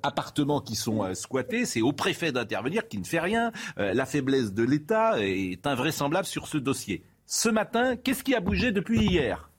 appartements 0.03 0.61
qui 0.61 0.75
sont 0.75 1.15
squattés. 1.15 1.65
C'est 1.65 1.81
au 1.81 1.93
préfet 1.93 2.31
d'intervenir 2.31 2.87
qui 2.87 2.99
ne 2.99 3.05
fait 3.05 3.19
rien. 3.19 3.51
la 3.77 4.05
faiblesse 4.05 4.53
de 4.53 4.63
l'État 4.63 5.15
est 5.17 5.65
invraisemblable 5.65 6.27
sur 6.27 6.47
ce 6.47 6.59
dossier. 6.59 7.03
Ce 7.33 7.47
matin, 7.47 7.95
qu'est-ce 7.95 8.25
qui 8.25 8.35
a 8.35 8.41
bougé 8.41 8.73
depuis 8.73 9.05
hier? 9.05 9.49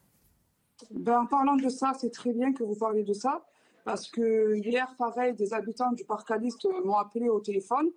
Ben, 0.91 1.21
En 1.21 1.27
parlant 1.27 1.57
de 1.57 1.71
ça, 1.71 1.95
c'est 1.99 2.11
très 2.11 2.35
bien 2.35 2.53
que 2.53 2.63
vous 2.63 2.75
parliez 2.75 3.03
de 3.03 3.15
ça. 3.15 3.47
Parce 3.87 4.09
que 4.09 4.55
hier, 4.57 4.95
pareil, 4.99 5.33
des 5.33 5.55
habitants 5.55 5.91
du 5.93 6.05
parc 6.05 6.29
Caliste 6.29 6.69
m'ont 6.85 6.99
appelé 6.99 7.31
au 7.31 7.41
téléphone 7.41 7.89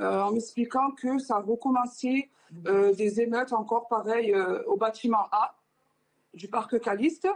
en 0.00 0.32
m'expliquant 0.32 0.92
que 0.92 1.18
ça 1.18 1.40
recommençait 1.40 2.30
des 2.62 3.20
émeutes 3.20 3.52
encore 3.52 3.86
pareil 3.88 4.34
au 4.66 4.78
bâtiment 4.78 5.26
A 5.30 5.54
du 6.32 6.48
parc 6.48 6.80
Caliste. 6.80 7.28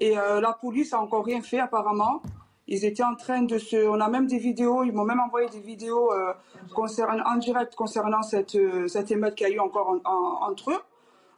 Et 0.00 0.16
euh, 0.16 0.40
la 0.40 0.54
police 0.54 0.94
a 0.94 0.98
encore 0.98 1.26
rien 1.26 1.42
fait 1.42 1.58
apparemment. 1.58 2.22
Ils 2.68 2.86
étaient 2.86 3.04
en 3.04 3.16
train 3.16 3.42
de 3.42 3.58
se. 3.58 3.76
On 3.86 4.00
a 4.00 4.08
même 4.08 4.28
des 4.28 4.38
vidéos. 4.38 4.82
Ils 4.82 4.92
m'ont 4.92 5.04
même 5.04 5.20
envoyé 5.20 5.50
des 5.50 5.60
vidéos 5.60 6.10
euh, 6.10 6.32
en 6.74 7.36
direct 7.36 7.74
concernant 7.74 8.22
cette, 8.22 8.54
euh, 8.54 8.88
cette 8.88 9.10
émeute 9.10 9.34
qu'il 9.34 9.46
y 9.46 9.50
a 9.50 9.54
eu 9.54 9.60
encore 9.60 9.94
entre 10.40 10.70
eux. 10.70 10.80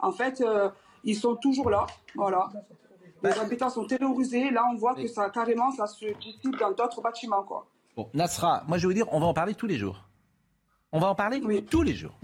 En 0.03 0.13
fait, 0.13 0.43
ils 1.05 1.17
sont 1.17 1.37
toujours 1.37 1.71
là. 1.71 1.87
Voilà. 2.15 2.49
Les 3.23 3.39
habitants 3.39 3.71
sont 3.71 3.85
terrorisés. 3.85 4.51
Là, 4.51 4.65
on 4.73 4.77
voit 4.77 4.95
que 4.95 5.07
ça 5.07 5.31
carrément, 5.31 5.71
ça 5.73 5.87
se 5.87 6.07
dissipe 6.19 6.57
dans 6.59 6.73
d'autres 6.73 7.01
bâtiments, 7.01 7.43
quoi. 7.43 7.67
Bon, 7.97 8.09
Nasra, 8.15 8.63
moi 8.69 8.79
je 8.79 8.87
veux 8.87 8.95
dire, 8.95 9.07
on 9.13 9.21
va 9.21 9.27
en 9.27 9.35
parler 9.35 9.55
tous 9.55 9.67
les 9.67 9.77
jours. 9.77 10.05
On 10.93 11.01
va 11.01 11.09
en 11.09 11.15
parler 11.15 11.41
tous 11.69 11.83
les 11.83 11.95
jours. 11.95 12.15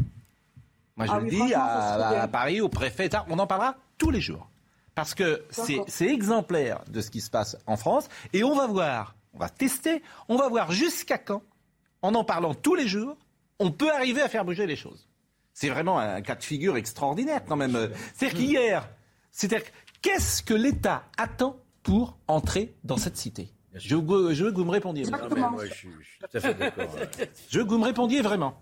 Moi 0.96 1.06
je 1.06 1.12
ah 1.12 1.20
le 1.20 1.28
dis 1.28 1.54
à, 1.54 2.22
à, 2.22 2.28
Paris, 2.28 2.60
au 2.60 2.68
préfet, 2.68 3.10
on 3.28 3.38
en 3.38 3.46
parlera 3.46 3.74
tous 3.98 4.10
les 4.10 4.20
jours. 4.20 4.48
Parce 4.94 5.14
que 5.14 5.44
c'est 5.50 6.06
exemplaire 6.06 6.82
de 6.88 7.00
ce 7.00 7.10
qui 7.10 7.20
se 7.20 7.30
passe 7.30 7.58
en 7.66 7.76
France. 7.76 8.08
Et 8.32 8.44
on 8.44 8.54
va 8.54 8.66
voir, 8.66 9.14
on 9.34 9.38
va 9.38 9.50
tester, 9.50 10.02
on 10.28 10.36
va 10.36 10.48
voir 10.48 10.72
jusqu'à 10.72 11.18
quand, 11.18 11.42
en 12.00 12.14
en 12.14 12.24
parlant 12.24 12.54
tous 12.54 12.74
les 12.74 12.86
jours, 12.86 13.16
on 13.58 13.70
peut 13.70 13.92
arriver 13.92 14.22
à 14.22 14.28
faire 14.28 14.44
bouger 14.44 14.66
les 14.66 14.76
choses. 14.76 15.06
C'est 15.56 15.70
vraiment 15.70 15.98
un 15.98 16.20
cas 16.20 16.34
de 16.34 16.42
figure 16.42 16.76
extraordinaire 16.76 17.42
quand 17.48 17.56
même. 17.56 17.90
C'est-à-dire 18.14 18.38
qu'hier, 18.38 18.90
c'est-à-dire 19.30 19.66
qu'est-ce 20.02 20.42
que 20.42 20.52
l'État 20.52 21.04
attend 21.16 21.56
pour 21.82 22.18
entrer 22.28 22.74
dans 22.84 22.98
cette 22.98 23.16
cité? 23.16 23.48
Je 23.72 23.96
veux, 23.96 24.34
je 24.34 24.44
veux, 24.44 24.52
que 24.52 24.56
vous 24.58 24.66
me 24.66 24.70
répondiez. 24.70 25.04
je, 25.04 25.72
suis, 25.72 25.88
tout 26.20 26.36
à 26.36 26.40
fait 26.40 26.52
d'accord. 26.52 26.84
je 27.48 27.58
veux 27.58 27.64
que 27.64 27.70
vous 27.70 27.78
me 27.78 27.86
répondiez 27.86 28.20
vraiment. 28.20 28.60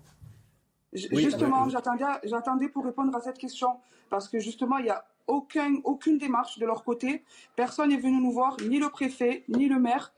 Justement, 0.93 1.67
j'attendais 1.67 2.69
pour 2.69 2.85
répondre 2.85 3.13
à 3.13 3.19
cette 3.19 3.39
question. 3.39 3.71
Parce 4.09 4.29
que 4.29 4.39
justement, 4.39 4.77
il 4.77 4.85
y 4.85 4.89
a 4.89 5.03
aucun, 5.27 5.75
aucune 5.83 6.17
démarche 6.17 6.59
de 6.59 6.65
leur 6.65 6.85
côté. 6.85 7.25
Personne 7.57 7.89
n'est 7.89 7.97
venu 7.97 8.21
nous 8.21 8.31
voir, 8.31 8.55
ni 8.69 8.79
le 8.79 8.87
préfet, 8.87 9.43
ni 9.49 9.67
le 9.67 9.81
maire, 9.81 10.13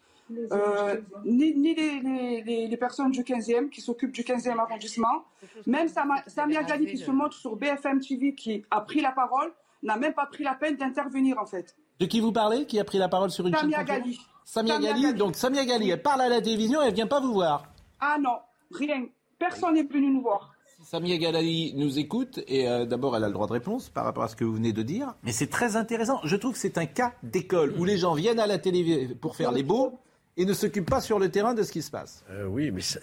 euh, 0.52 1.02
ni, 1.26 1.54
ni 1.56 1.76
les, 1.76 2.02
les, 2.44 2.68
les, 2.68 2.78
personnes 2.78 3.12
du 3.12 3.24
15e 3.24 3.70
qui 3.70 3.82
s'occupent 3.82 4.12
du 4.12 4.24
15e 4.24 4.58
arrondissement. 4.58 5.26
Même 5.66 5.88
Samia 6.28 6.64
Gali 6.64 6.86
qui 6.88 6.98
se 6.98 7.12
montre 7.12 7.36
sur 7.36 7.56
BFM 7.56 8.00
TV 8.00 8.34
qui 8.36 8.64
a 8.72 8.82
pris 8.82 9.02
la 9.02 9.12
parole 9.12 9.52
n'a 9.84 9.98
même 9.98 10.14
pas 10.14 10.26
pris 10.26 10.44
la 10.44 10.56
peine 10.56 10.76
d'intervenir 10.76 11.38
en 11.40 11.46
fait. 11.46 11.76
De 12.00 12.06
qui 12.06 12.20
vous 12.20 12.32
parlez 12.32 12.66
Qui 12.66 12.80
a 12.80 12.84
pris 12.84 12.98
la 12.98 13.10
parole 13.10 13.32
sur 13.32 13.48
une 13.48 13.56
Samia 13.56 13.84
Gali. 13.84 14.20
Samia, 14.44 14.80
Gali. 14.80 15.14
Donc 15.14 15.36
Samia 15.36 15.66
Gali, 15.66 15.90
elle 15.90 16.02
parle 16.02 16.22
à 16.22 16.30
la 16.30 16.42
télévision 16.42 16.82
et 16.82 16.88
elle 16.88 16.94
vient 16.94 17.08
pas 17.08 17.20
vous 17.20 17.34
voir. 17.34 17.66
Ah 18.00 18.18
non, 18.20 18.38
rien. 18.72 19.06
Personne 19.40 19.76
n'est 19.76 19.84
venu 19.84 20.12
nous 20.12 20.22
voir. 20.22 20.54
Samia 20.84 21.18
Galali 21.18 21.74
nous 21.76 22.00
écoute 22.00 22.40
et 22.48 22.70
euh, 22.70 22.86
d'abord 22.86 23.18
elle 23.18 23.24
a 23.24 23.28
le 23.28 23.34
droit 23.34 23.48
de 23.48 23.52
réponse 23.52 23.90
par 23.90 24.06
rapport 24.06 24.24
à 24.24 24.28
ce 24.30 24.36
que 24.36 24.46
vous 24.46 24.54
venez 24.54 24.74
de 24.74 24.84
dire. 24.84 25.16
Mais 25.24 25.32
c'est 25.32 25.48
très 25.48 25.76
intéressant. 25.76 26.22
Je 26.24 26.36
trouve 26.36 26.54
que 26.54 26.60
c'est 26.60 26.78
un 26.78 26.86
cas 26.86 27.14
d'école 27.24 27.74
où 27.78 27.84
les 27.84 27.98
gens 27.98 28.14
viennent 28.14 28.40
à 28.40 28.48
la 28.48 28.58
télé 28.58 29.10
pour 29.20 29.36
faire 29.36 29.52
les 29.52 29.64
beaux 29.64 30.00
et 30.38 30.46
ne 30.46 30.54
s'occupent 30.54 30.90
pas 30.90 31.02
sur 31.02 31.20
le 31.20 31.30
terrain 31.30 31.54
de 31.54 31.64
ce 31.64 31.72
qui 31.72 31.82
se 31.82 31.92
passe. 31.92 32.24
Euh, 32.30 32.46
oui, 32.46 32.72
mais 32.72 32.82
ça, 32.82 33.00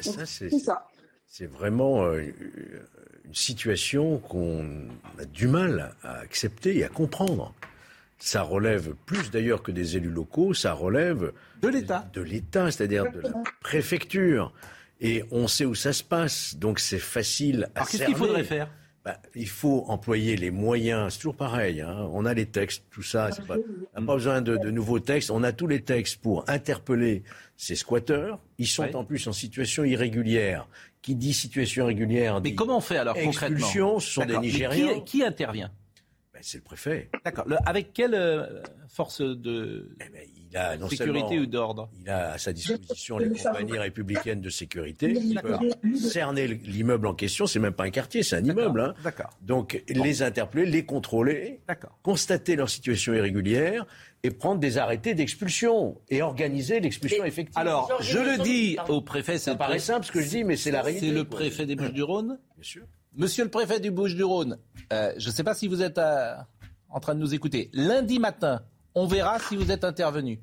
c'est 1.27 1.47
vraiment 1.47 2.05
euh, 2.05 2.23
une 3.25 3.35
situation 3.35 4.19
qu'on 4.19 4.89
a 5.19 5.25
du 5.25 5.49
mal 5.49 5.95
à 6.03 6.19
accepter 6.19 6.79
et 6.79 6.85
à 6.85 6.89
comprendre. 6.89 7.53
Ça 8.19 8.43
relève 8.43 8.95
plus 9.07 9.31
d'ailleurs 9.31 9.63
que 9.63 9.73
des 9.73 9.97
élus 9.97 10.11
locaux, 10.11 10.55
ça 10.55 10.73
relève 10.73 11.33
de 11.61 11.69
l'État. 11.69 12.09
De 12.13 12.23
l'État, 12.23 12.71
c'est-à-dire 12.71 13.11
de 13.11 13.21
la 13.21 13.33
préfecture 13.61 14.53
et 15.01 15.25
on 15.31 15.49
sait 15.49 15.65
où 15.65 15.75
ça 15.75 15.93
se 15.93 16.03
passe, 16.03 16.57
donc 16.57 16.79
c'est 16.79 16.99
facile 16.99 17.69
à 17.75 17.79
Alors 17.79 17.89
qu'est-ce 17.89 18.05
qu'il 18.05 18.17
faudrait 18.17 18.45
faire? 18.45 18.69
Bah, 19.05 19.19
il 19.35 19.49
faut 19.49 19.85
employer 19.89 20.35
les 20.35 20.51
moyens, 20.51 21.13
c'est 21.13 21.19
toujours 21.19 21.37
pareil, 21.37 21.83
hein. 21.83 22.09
on 22.13 22.25
a 22.25 22.33
les 22.33 22.47
textes, 22.47 22.85
tout 22.91 23.03
ça, 23.03 23.29
pas, 23.47 23.57
on 23.95 24.01
n'a 24.01 24.07
pas 24.07 24.15
besoin 24.15 24.41
de, 24.41 24.57
nouveaux 24.71 24.99
textes, 24.99 25.31
on 25.31 25.43
a 25.43 25.53
tous 25.53 25.67
les 25.67 25.83
textes 25.83 26.23
pour 26.23 26.49
interpeller 26.49 27.23
ces 27.59 27.77
squatteurs, 27.77 28.39
ils 28.57 28.67
sont 28.67 28.97
en 28.97 29.05
plus 29.05 29.27
en 29.27 29.33
situation 29.33 29.85
irrégulière. 29.85 30.67
Qui 31.03 31.17
dit 31.17 31.35
situation 31.35 31.85
irrégulière 31.85 32.41
Mais 32.41 32.55
comment 32.55 32.79
on 32.79 32.81
fait 32.81 32.97
alors 32.97 33.15
concrètement 33.15 34.01
ce 34.01 34.11
sont 34.11 34.25
des 34.25 34.39
Nigériens. 34.39 35.01
Qui, 35.01 35.23
intervient? 35.23 35.71
Ben, 36.33 36.41
C'est 36.43 36.57
le 36.57 36.65
préfet. 36.65 37.11
D'accord. 37.27 37.45
Avec 37.67 37.93
quelle 37.93 38.15
euh, 38.15 38.63
force 38.89 39.21
de... 39.21 39.95
Eh 40.01 40.09
ben, 40.09 40.23
il 40.55 40.59
a 40.59 40.77
non 40.77 40.89
sécurité 40.89 41.41
ou 41.41 41.47
d'ordre 41.47 41.91
Il 42.01 42.09
a 42.09 42.33
à 42.33 42.39
sa 42.39 42.53
disposition 42.53 43.19
les 43.19 43.29
compagnies 43.31 43.77
républicaines 43.79 44.41
de 44.41 44.51
sécurité. 44.51 45.11
Il 45.11 45.41
peut 45.41 45.59
cerner 45.97 46.47
l'immeuble 46.47 47.09
en 47.09 47.15
question. 47.15 47.47
C'est 47.47 47.59
même 47.59 47.73
pas 47.73 47.85
un 47.85 47.91
quartier, 47.91 48.23
c'est 48.23 48.37
un 48.37 48.45
immeuble. 48.45 48.81
Hein. 48.81 48.95
D'accord. 49.03 49.31
Donc 49.43 49.83
les 49.89 50.23
interpeller, 50.23 50.67
les 50.67 50.85
contrôler, 50.85 51.61
constater 52.03 52.55
leur 52.55 52.71
situation 52.71 53.15
irrégulière 53.15 53.85
et 54.23 54.31
prendre 54.31 54.61
des 54.61 54.79
arrêtés 54.79 55.15
d'expulsion 55.15 56.01
et 56.09 56.23
organiser 56.23 56.79
l'expulsion 56.79 57.25
effective. 57.25 57.59
Alors, 57.59 57.91
je 58.01 58.19
le 58.19 58.43
dis 58.43 58.77
au 58.89 59.03
préfet, 59.03 59.39
ça 59.39 59.57
paraît 59.57 59.81
simple 59.81 60.07
ce 60.07 60.13
que 60.13 60.23
je 60.23 60.29
dis, 60.29 60.45
mais 60.45 60.57
c'est 60.57 60.71
la 60.71 60.83
réalité. 60.83 61.09
C'est 61.09 61.13
le 61.13 61.25
préfet 61.25 61.67
des 61.67 61.77
Bouches-du-Rhône 61.77 62.39
Bien 62.57 62.63
sûr. 62.63 62.85
Monsieur 63.17 63.45
le 63.45 63.51
préfet 63.51 63.81
du 63.81 63.91
Bouches-du-Rhône, 63.91 64.59
euh, 64.93 65.13
je 65.19 65.29
ne 65.29 65.33
sais 65.33 65.45
pas 65.45 65.55
si 65.55 65.69
vous 65.69 65.83
êtes 65.83 65.99
euh, 65.99 66.35
en 66.89 67.01
train 67.01 67.15
de 67.15 67.21
nous 67.21 67.35
écouter. 67.35 67.71
Lundi 67.73 68.19
matin, 68.19 68.63
on 68.95 69.07
verra 69.07 69.39
si 69.39 69.57
vous 69.57 69.71
êtes 69.71 69.85
intervenu. 69.85 70.41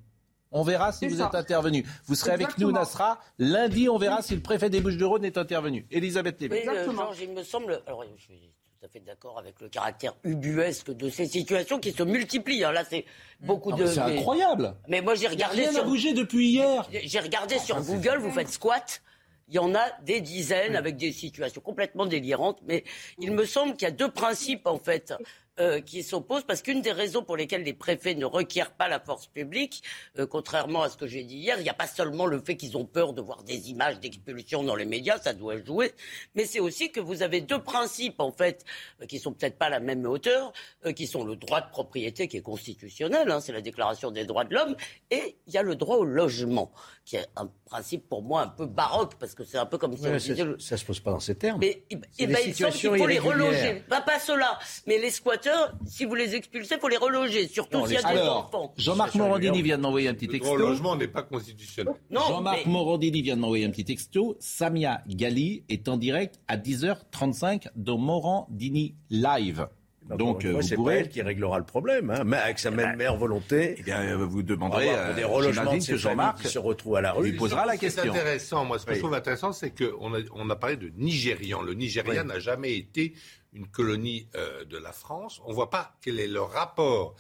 On 0.52 0.64
verra 0.64 0.92
si 0.92 1.08
vous 1.08 1.22
êtes 1.22 1.34
intervenu. 1.34 1.86
Vous 2.06 2.16
serez 2.16 2.32
avec 2.32 2.58
nous, 2.58 2.72
Nasra. 2.72 3.20
Lundi, 3.40 3.88
on 3.88 3.98
verra 3.98 4.22
si 4.22 4.36
le 4.36 4.42
préfet 4.42 4.70
des 4.70 4.82
Bouches-du-Rhône 4.82 5.24
est 5.24 5.38
intervenu. 5.38 5.88
Elisabeth 5.90 6.42
Lévy. 6.42 6.68
Euh, 6.68 6.92
Georges, 6.92 7.22
il 7.22 7.32
me 7.32 7.44
semble. 7.44 7.82
Alors, 7.88 8.04
je 8.04 8.22
suis 8.22 8.52
tout 8.78 8.86
à 8.86 8.90
fait 8.90 9.00
d'accord 9.00 9.40
avec 9.40 9.62
le 9.62 9.70
caractère 9.70 10.14
ubuesque 10.26 10.92
de 10.92 11.10
ces 11.10 11.26
situations 11.26 11.80
qui 11.80 11.94
se 11.94 12.04
multiplient. 12.04 12.66
Hein. 12.66 12.74
Là, 12.74 12.84
c'est 12.84 13.06
beaucoup 13.40 13.72
de. 13.72 13.86
C'est 13.86 14.00
incroyable. 14.00 14.76
Mais 14.90 15.02
moi, 15.02 15.16
j'ai 15.16 15.28
regardé. 15.28 15.62
Rien 15.62 15.72
sur... 15.72 15.86
bougé 15.86 16.14
depuis 16.14 16.50
hier. 16.50 16.86
J'ai 16.92 17.20
regardé 17.20 17.58
sur 17.58 17.78
ah, 17.78 17.82
Google. 17.82 18.18
Vous 18.18 18.32
faites 18.32 18.50
squat. 18.50 19.02
Il 19.48 19.56
y 19.56 19.60
en 19.60 19.76
a 19.76 19.84
des 20.04 20.22
dizaines 20.22 20.78
avec 20.78 20.96
des 20.96 21.12
situations 21.12 21.60
complètement 21.60 22.06
délirantes, 22.06 22.60
mais 22.64 22.86
il 23.20 23.34
me 23.34 23.44
semble 23.44 23.74
qu'il 23.74 23.86
y 23.86 23.92
a 23.92 23.92
deux 23.92 24.10
principes 24.10 24.66
en 24.66 24.78
fait 24.78 25.14
euh, 25.60 25.82
qui 25.82 26.02
s'opposent, 26.02 26.46
parce 26.46 26.62
qu'une 26.62 26.82
des 26.82 26.94
raisons 26.94 27.24
pour 27.24 27.36
lesquelles 27.36 27.64
les 27.64 27.74
préfets 27.74 28.16
ne 28.16 28.24
requièrent 28.24 28.72
pas 28.72 28.88
la 28.88 29.02
force 29.02 29.28
publique, 29.28 29.84
euh, 30.18 30.26
contrairement 30.26 30.82
à 30.82 30.90
ce 30.90 30.96
que 30.96 31.08
j'ai 31.08 31.24
dit 31.24 31.36
hier, 31.36 31.58
il 31.60 31.64
n'y 31.64 31.70
a 31.70 31.74
pas 31.74 31.88
seulement 31.88 32.26
le 32.26 32.40
fait 32.40 32.56
qu'ils 32.56 32.78
ont 32.78 32.86
peur 32.86 33.12
de 33.12 33.22
voir 33.22 33.44
des 33.44 33.70
images 33.70 34.00
d'expulsion 34.00 34.64
dans 34.64 34.76
les 34.76 34.86
médias, 34.86 35.18
ça 35.20 35.34
doit 35.34 35.62
jouer, 35.62 35.92
mais 36.36 36.46
c'est 36.46 36.62
aussi 36.62 36.92
que 36.92 37.02
vous 37.02 37.22
avez 37.22 37.42
deux 37.42 37.62
principes, 37.62 38.22
en 38.22 38.32
fait, 38.32 38.64
euh, 39.02 39.06
qui 39.06 39.20
sont 39.20 39.34
peut-être 39.34 39.58
pas 39.58 39.66
à 39.66 39.70
la 39.70 39.82
même 39.82 40.06
hauteur, 40.06 40.54
qui 40.96 41.06
sont 41.06 41.26
le 41.26 41.36
droit 41.36 41.60
de 41.60 41.70
propriété 41.70 42.30
qui 42.30 42.38
est 42.38 42.42
constitutionnel, 42.42 43.30
hein, 43.30 43.42
c'est 43.42 43.52
la 43.52 43.62
déclaration 43.62 44.10
des 44.10 44.24
droits 44.24 44.46
de 44.46 44.56
l'homme, 44.56 44.76
et 45.12 45.36
il 45.48 45.54
y 45.54 45.58
a 45.58 45.64
le 45.64 45.76
droit 45.76 45.98
au 45.98 46.06
logement, 46.06 46.72
qui 47.04 47.18
est 47.18 47.28
un 47.36 47.52
principe 47.72 48.10
pour 48.10 48.22
moi 48.22 48.42
un 48.44 48.48
peu 48.50 48.66
baroque, 48.66 49.16
parce 49.16 49.34
que 49.34 49.46
c'est 49.46 49.58
un 49.58 49.66
peu 49.66 49.78
comme 49.78 49.96
si 49.96 50.06
on 50.06 50.12
disait... 50.12 50.36
Ça, 50.60 50.76
ne 50.76 50.80
se 50.80 50.86
pose 50.86 51.00
pas 51.00 51.12
dans 51.12 51.22
ces 51.22 51.36
termes. 51.36 51.60
Mais 51.62 51.84
eh 51.90 51.96
ben, 51.96 52.08
eh 52.20 52.28
ben, 52.28 52.38
il 52.46 52.54
semble 52.54 52.72
qu'il 52.74 52.90
faut 52.90 53.08
les 53.08 53.18
reloger. 53.18 53.84
Pas, 53.88 54.02
pas 54.02 54.20
cela, 54.20 54.60
mais 54.88 54.98
les 54.98 55.10
squats 55.10 55.38
si 55.86 56.04
vous 56.04 56.16
les 56.16 56.36
expulsez, 56.36 56.76
il 56.76 56.82
faut 56.82 56.90
les 56.90 56.98
reloger, 56.98 57.48
surtout 57.48 57.88
s'il 57.88 57.96
y 57.96 58.04
a 58.04 58.14
des 58.14 58.20
enfants. 58.20 58.74
Jean-Marc 58.78 59.16
Morandini 59.16 59.62
vient 59.62 59.78
de 59.78 59.84
m'envoyer 59.84 60.10
un 60.10 60.14
petit 60.14 60.28
texto. 60.28 60.56
Le 60.58 60.66
logement 60.66 60.96
n'est 60.98 61.08
pas 61.08 61.24
constitutionnel. 61.24 61.94
Jean-Marc 62.12 62.66
Morandini 62.66 63.22
vient 63.22 63.38
de 63.38 63.42
m'envoyer 63.42 63.66
un 63.66 63.72
petit 63.72 63.86
texto. 63.86 64.36
Samia 64.40 65.02
Gali 65.08 65.64
est 65.70 65.88
en 65.88 65.96
direct 65.96 66.40
à 66.50 66.58
10h35 66.58 67.68
dans 67.76 67.98
Morandini 67.98 68.96
Live. 69.10 69.68
Donc, 70.10 70.46
euh, 70.46 70.62
c'est 70.62 70.76
pourrez... 70.76 70.96
pas 70.96 71.00
elle 71.02 71.10
qui 71.10 71.22
réglera 71.22 71.58
le 71.60 71.64
problème, 71.64 72.10
hein, 72.10 72.24
mais 72.26 72.38
avec 72.38 72.60
sa 72.60 72.72
même 72.72 72.98
mère 72.98 73.16
volonté. 73.16 73.76
Eh 73.78 73.84
bien, 73.84 74.02
euh, 74.02 74.26
vous 74.26 74.42
demanderez 74.44 74.90
euh, 74.90 75.14
des 75.14 75.24
relogements 75.24 75.78
de 75.78 75.96
Jean-Marc 75.96 76.42
qui 76.42 76.48
se 76.48 76.60
retrouve 76.60 76.96
à 76.96 77.02
la 77.02 77.14
rue. 77.14 77.30
Il 77.30 77.38
posera 77.38 77.66
la 77.66 77.78
question. 77.78 78.04
Ce 78.04 78.10
intéressant, 78.10 78.66
moi, 78.66 78.80
ce 78.80 78.86
que 78.86 78.94
je 78.94 79.00
trouve 79.00 79.14
intéressant, 79.14 79.54
c'est 79.54 79.72
qu'on 79.72 80.14
a, 80.14 80.20
on 80.34 80.50
a 80.50 80.56
parlé 80.56 80.76
de 80.76 80.92
Nigérian. 80.98 81.62
Le 81.62 81.74
Nigeria 81.74 82.24
n'a 82.24 82.40
jamais 82.40 82.76
été 82.76 83.14
une 83.54 83.68
colonie 83.68 84.28
euh, 84.36 84.66
de 84.66 84.78
la 84.78 84.92
France. 84.92 85.42
On 85.46 85.50
ne 85.50 85.56
voit 85.56 85.70
pas 85.70 85.96
quel 86.02 86.20
est 86.20 86.28
le 86.28 86.42
rapport 86.42 87.16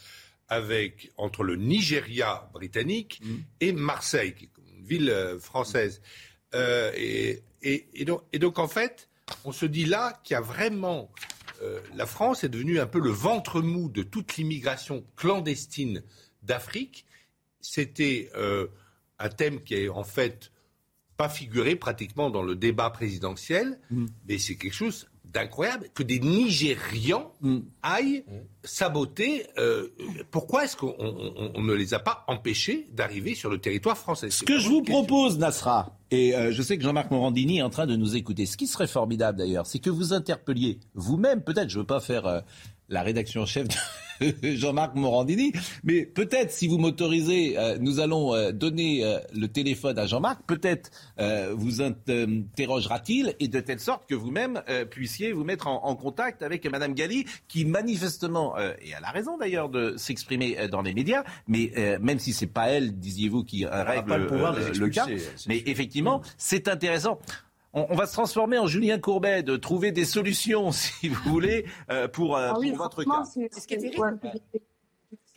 avec, 0.50 1.12
entre 1.18 1.44
le 1.44 1.56
Nigeria 1.56 2.50
britannique 2.52 3.22
mm. 3.24 3.36
et 3.62 3.74
Marseille, 3.74 4.34
qui 4.34 4.46
est 4.46 4.78
une 4.78 4.84
ville 4.84 5.38
française. 5.40 6.02
Euh, 6.56 6.92
et, 6.96 7.44
et, 7.62 8.06
donc, 8.06 8.24
et, 8.34 8.40
donc, 8.40 8.60
en 8.60 8.68
fait, 8.68 9.10
on 9.46 9.52
se 9.52 9.66
dit 9.66 9.86
là 9.86 10.20
qu'il 10.24 10.34
y 10.34 10.38
a 10.38 10.42
vraiment... 10.42 11.12
la 11.96 12.06
France 12.06 12.44
est 12.44 12.50
devenue 12.50 12.80
un 12.80 12.88
peu 12.88 13.00
le 13.00 13.10
ventre 13.12 13.62
mou 13.62 13.90
de 13.90 14.04
toute 14.04 14.38
l'immigration 14.38 15.04
clandestine 15.16 16.04
d'Afrique. 16.44 17.06
C'était 17.60 18.30
euh, 18.36 18.68
un 19.20 19.30
thème 19.30 19.62
qui 19.64 19.76
est 19.76 19.90
en 19.90 20.04
fait 20.04 20.52
pas 21.18 21.30
figuré 21.30 21.76
pratiquement 21.76 22.30
dans 22.32 22.42
le 22.42 22.56
débat 22.56 22.90
présidentiel, 22.90 23.80
Mm. 23.92 24.06
mais 24.28 24.38
c'est 24.40 24.56
quelque 24.56 24.74
chose 24.74 25.08
d'incroyable 25.26 25.88
que 25.94 26.02
des 26.04 26.20
Nigérians 26.20 27.32
Mm. 27.42 27.60
aillent 27.84 28.24
saboter. 28.64 29.46
euh, 29.60 29.90
pourquoi 30.32 30.66
est-ce 30.66 30.76
qu'on 30.76 30.96
on- 30.98 31.52
on 31.56 31.62
ne 31.62 31.74
les 31.74 31.94
a 31.94 32.00
pas 32.00 32.24
empêchés 32.28 32.88
d'arriver 32.92 33.36
sur 33.36 33.50
le 33.50 33.60
territoire 33.60 33.98
français? 33.98 34.30
Ce 34.32 34.44
que 34.44 34.58
je 34.58 34.68
vous 34.68 34.82
propose, 34.82 35.38
Nasra, 35.38 35.96
et 36.12 36.36
euh, 36.36 36.52
je 36.52 36.62
sais 36.62 36.78
que 36.78 36.84
Jean-Marc 36.84 37.10
Morandini 37.10 37.60
est 37.60 37.62
en 37.62 37.70
train 37.70 37.88
de 37.88 37.96
nous 37.96 38.18
écouter, 38.18 38.46
ce 38.46 38.58
qui 38.58 38.68
serait 38.68 38.88
formidable 38.88 39.38
d'ailleurs, 39.38 39.66
c'est 39.66 39.80
que 39.80 39.90
vous 39.90 40.14
interpelliez 40.14 40.80
vous-même, 40.94 41.42
peut-être, 41.42 41.70
je 41.70 41.78
ne 41.78 41.82
veux 41.82 41.88
pas 41.88 42.02
faire 42.02 42.26
euh, 42.26 42.42
la 42.92 43.02
rédaction 43.02 43.42
en 43.42 43.46
chef 43.46 43.68
de 43.68 43.76
Jean-Marc 44.56 44.96
Morandini, 44.96 45.52
mais 45.84 46.06
peut-être 46.06 46.52
si 46.52 46.68
vous 46.68 46.78
m'autorisez, 46.78 47.58
euh, 47.58 47.78
nous 47.80 48.00
allons 48.00 48.36
euh, 48.36 48.52
donner 48.52 49.04
euh, 49.04 49.18
le 49.34 49.48
téléphone 49.48 49.98
à 49.98 50.06
Jean-Marc, 50.06 50.42
peut-être 50.46 50.92
euh, 51.20 51.54
vous 51.56 51.82
interrogera-t-il, 51.82 53.36
et 53.40 53.48
de 53.48 53.60
telle 53.60 53.80
sorte 53.80 54.08
que 54.08 54.14
vous-même 54.14 54.62
euh, 54.70 54.86
puissiez 54.86 55.32
vous 55.32 55.44
mettre 55.44 55.68
en, 55.68 55.84
en 55.86 55.96
contact 55.96 56.44
avec 56.44 56.66
Madame 56.70 56.94
Galli, 56.94 57.26
qui 57.48 57.66
manifestement, 57.66 58.58
euh, 58.58 58.74
et 58.82 58.92
elle 58.96 59.04
a 59.04 59.12
raison 59.12 59.38
d'ailleurs 59.38 59.70
de 59.70 59.96
s'exprimer 59.98 60.60
euh, 60.60 60.68
dans 60.68 60.82
les 60.82 60.94
médias, 60.94 61.24
mais 61.48 61.72
euh, 61.78 61.98
même 62.00 62.20
si 62.20 62.34
c'est 62.34 62.48
pas 62.48 62.68
elle, 62.68 63.00
disiez-vous, 63.00 63.44
qui 63.44 63.64
n'a 63.64 63.84
règle 63.84 64.08
pas 64.08 64.18
le 64.18 64.28
le 64.80 64.90
cas, 64.90 65.08
mais 65.48 65.64
effectivement, 65.66 66.22
c'est 66.38 66.68
intéressant. 66.68 67.20
On, 67.74 67.88
on 67.90 67.96
va 67.96 68.06
se 68.06 68.14
transformer 68.14 68.58
en 68.58 68.68
Julien 68.68 69.00
Courbet, 69.00 69.44
de 69.44 69.56
trouver 69.56 69.92
des 69.92 70.06
solutions, 70.06 70.72
si 70.72 71.10
vous 71.10 71.30
voulez, 71.30 71.66
euh, 71.90 72.08
pour, 72.08 72.36
euh, 72.38 72.52
Ah 72.54 72.60
oui, 72.60 72.70
pour 72.72 72.80
votre 72.80 73.04
cas. 73.04 73.24
c'est 73.24 73.54
Ce 73.54 73.68
qui 73.68 73.76
est 73.76 73.78
terrible, 73.78 74.20
ouais. 74.24 74.62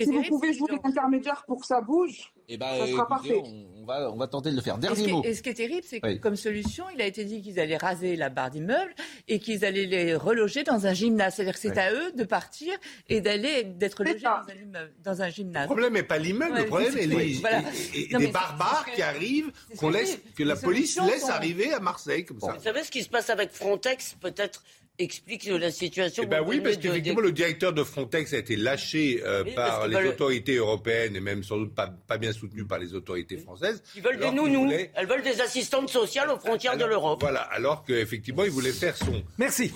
Si 0.00 0.06
vous 0.06 0.12
terrible, 0.12 0.28
pouvez 0.28 0.52
jouer 0.52 0.68
l'intermédiaire 0.82 1.44
pour 1.46 1.60
que 1.60 1.66
ça 1.66 1.80
bouge, 1.80 2.32
Eh 2.48 2.56
ben, 2.56 2.66
ça 2.66 2.74
sera 2.78 2.86
écoutez, 2.88 3.06
parfait. 3.08 3.42
on, 3.44 3.82
on 3.82 3.86
va, 3.86 4.10
on 4.10 4.16
va 4.16 4.26
tenter 4.26 4.50
de 4.50 4.56
le 4.56 4.60
faire. 4.60 4.74
Et 4.74 4.76
ce, 4.78 4.80
Dernier 4.80 5.04
qui 5.04 5.12
mot. 5.12 5.22
est, 5.22 5.28
et 5.28 5.34
ce 5.34 5.42
qui 5.42 5.48
est 5.50 5.54
terrible, 5.54 5.82
c'est 5.88 6.00
que 6.00 6.06
Oui. 6.08 6.18
comme 6.20 6.34
solution, 6.34 6.84
il 6.92 7.00
a 7.00 7.06
été 7.06 7.24
dit 7.24 7.40
qu'ils 7.42 7.60
allaient 7.60 7.76
raser 7.76 8.16
la 8.16 8.28
barre 8.28 8.50
d'immeubles 8.50 8.92
et 9.28 9.38
qu'ils 9.38 9.64
allaient 9.64 9.86
les 9.86 10.16
reloger 10.16 10.64
dans 10.64 10.84
un 10.88 10.94
gymnase. 10.94 11.34
C'est-à-dire 11.36 11.54
que 11.54 11.60
c'est 11.60 11.70
Oui. 11.70 11.78
à 11.78 11.92
eux 11.92 12.10
de 12.12 12.24
partir 12.24 12.76
et 13.08 13.20
d'aller 13.20 13.62
d'être 13.62 14.02
logés 14.02 14.18
dans 14.18 14.30
un, 14.30 14.54
immeuble- 14.60 14.92
dans 15.04 15.22
un 15.22 15.26
Le 15.26 15.32
gymnase. 15.32 15.66
problème 15.66 15.92
n'est 15.92 16.02
pas 16.02 16.18
l'immeuble, 16.18 16.54
Ouais, 16.54 16.60
le 16.62 16.66
problème 16.66 16.92
c'est- 16.92 17.04
est 17.04 17.06
les, 17.06 17.14
oui, 17.16 17.38
voilà. 17.40 17.60
et- 17.60 17.98
et- 18.00 18.10
et 18.10 18.12
Non, 18.14 18.18
des 18.18 18.26
mais 18.26 18.32
barbares 18.32 18.86
qui 18.96 19.02
arrivent, 19.02 19.52
qu'on 19.78 19.90
laisse, 19.90 20.18
que 20.36 20.42
la 20.42 20.56
police 20.56 20.98
laisse 21.02 21.20
sont- 21.22 21.28
arriver 21.28 21.72
à 21.72 21.78
Marseille 21.78 22.24
comme 22.24 22.40
ça. 22.40 22.50
Vous 22.52 22.62
savez 22.64 22.82
ce 22.82 22.90
qui 22.90 23.04
se 23.04 23.08
passe 23.08 23.30
avec 23.30 23.52
Frontex 23.52 24.16
Peut-être 24.20 24.64
explique 24.98 25.44
la 25.46 25.70
situation. 25.70 26.22
Eh 26.24 26.26
ben 26.26 26.42
oui, 26.46 26.60
parce 26.60 26.76
qu'effectivement, 26.76 27.20
le 27.20 27.32
directeur 27.32 27.72
de 27.72 27.82
Frontex 27.82 28.32
a 28.32 28.38
été 28.38 28.56
lâché 28.56 29.20
euh, 29.24 29.42
Oui, 29.44 29.52
par 29.54 29.88
les 29.88 29.96
autorités 30.08 30.56
européennes 30.56 31.16
et 31.16 31.20
même 31.20 31.42
sans 31.42 31.56
doute 31.58 31.74
pas, 31.74 31.92
pas 32.06 32.18
bien 32.18 32.32
soutenu 32.32 32.64
par 32.64 32.78
les 32.78 32.94
autorités 32.94 33.36
françaises. 33.36 33.82
Ils 33.96 34.02
veulent 34.02 34.18
des 34.18 34.30
nounous. 34.30 34.64
voulaient- 34.64 34.90
Elles 34.94 35.06
veulent 35.06 35.22
des 35.22 35.40
assistantes 35.40 35.88
sociales 35.90 36.30
aux 36.30 36.38
frontières 36.38 36.76
de 36.76 36.84
l'Europe. 36.84 37.20
Voilà, 37.20 37.40
alors 37.40 37.84
qu'effectivement, 37.84 38.44
il 38.44 38.50
voulait 38.50 38.72
faire 38.72 38.96
son, 38.96 39.22
Merci. 39.38 39.72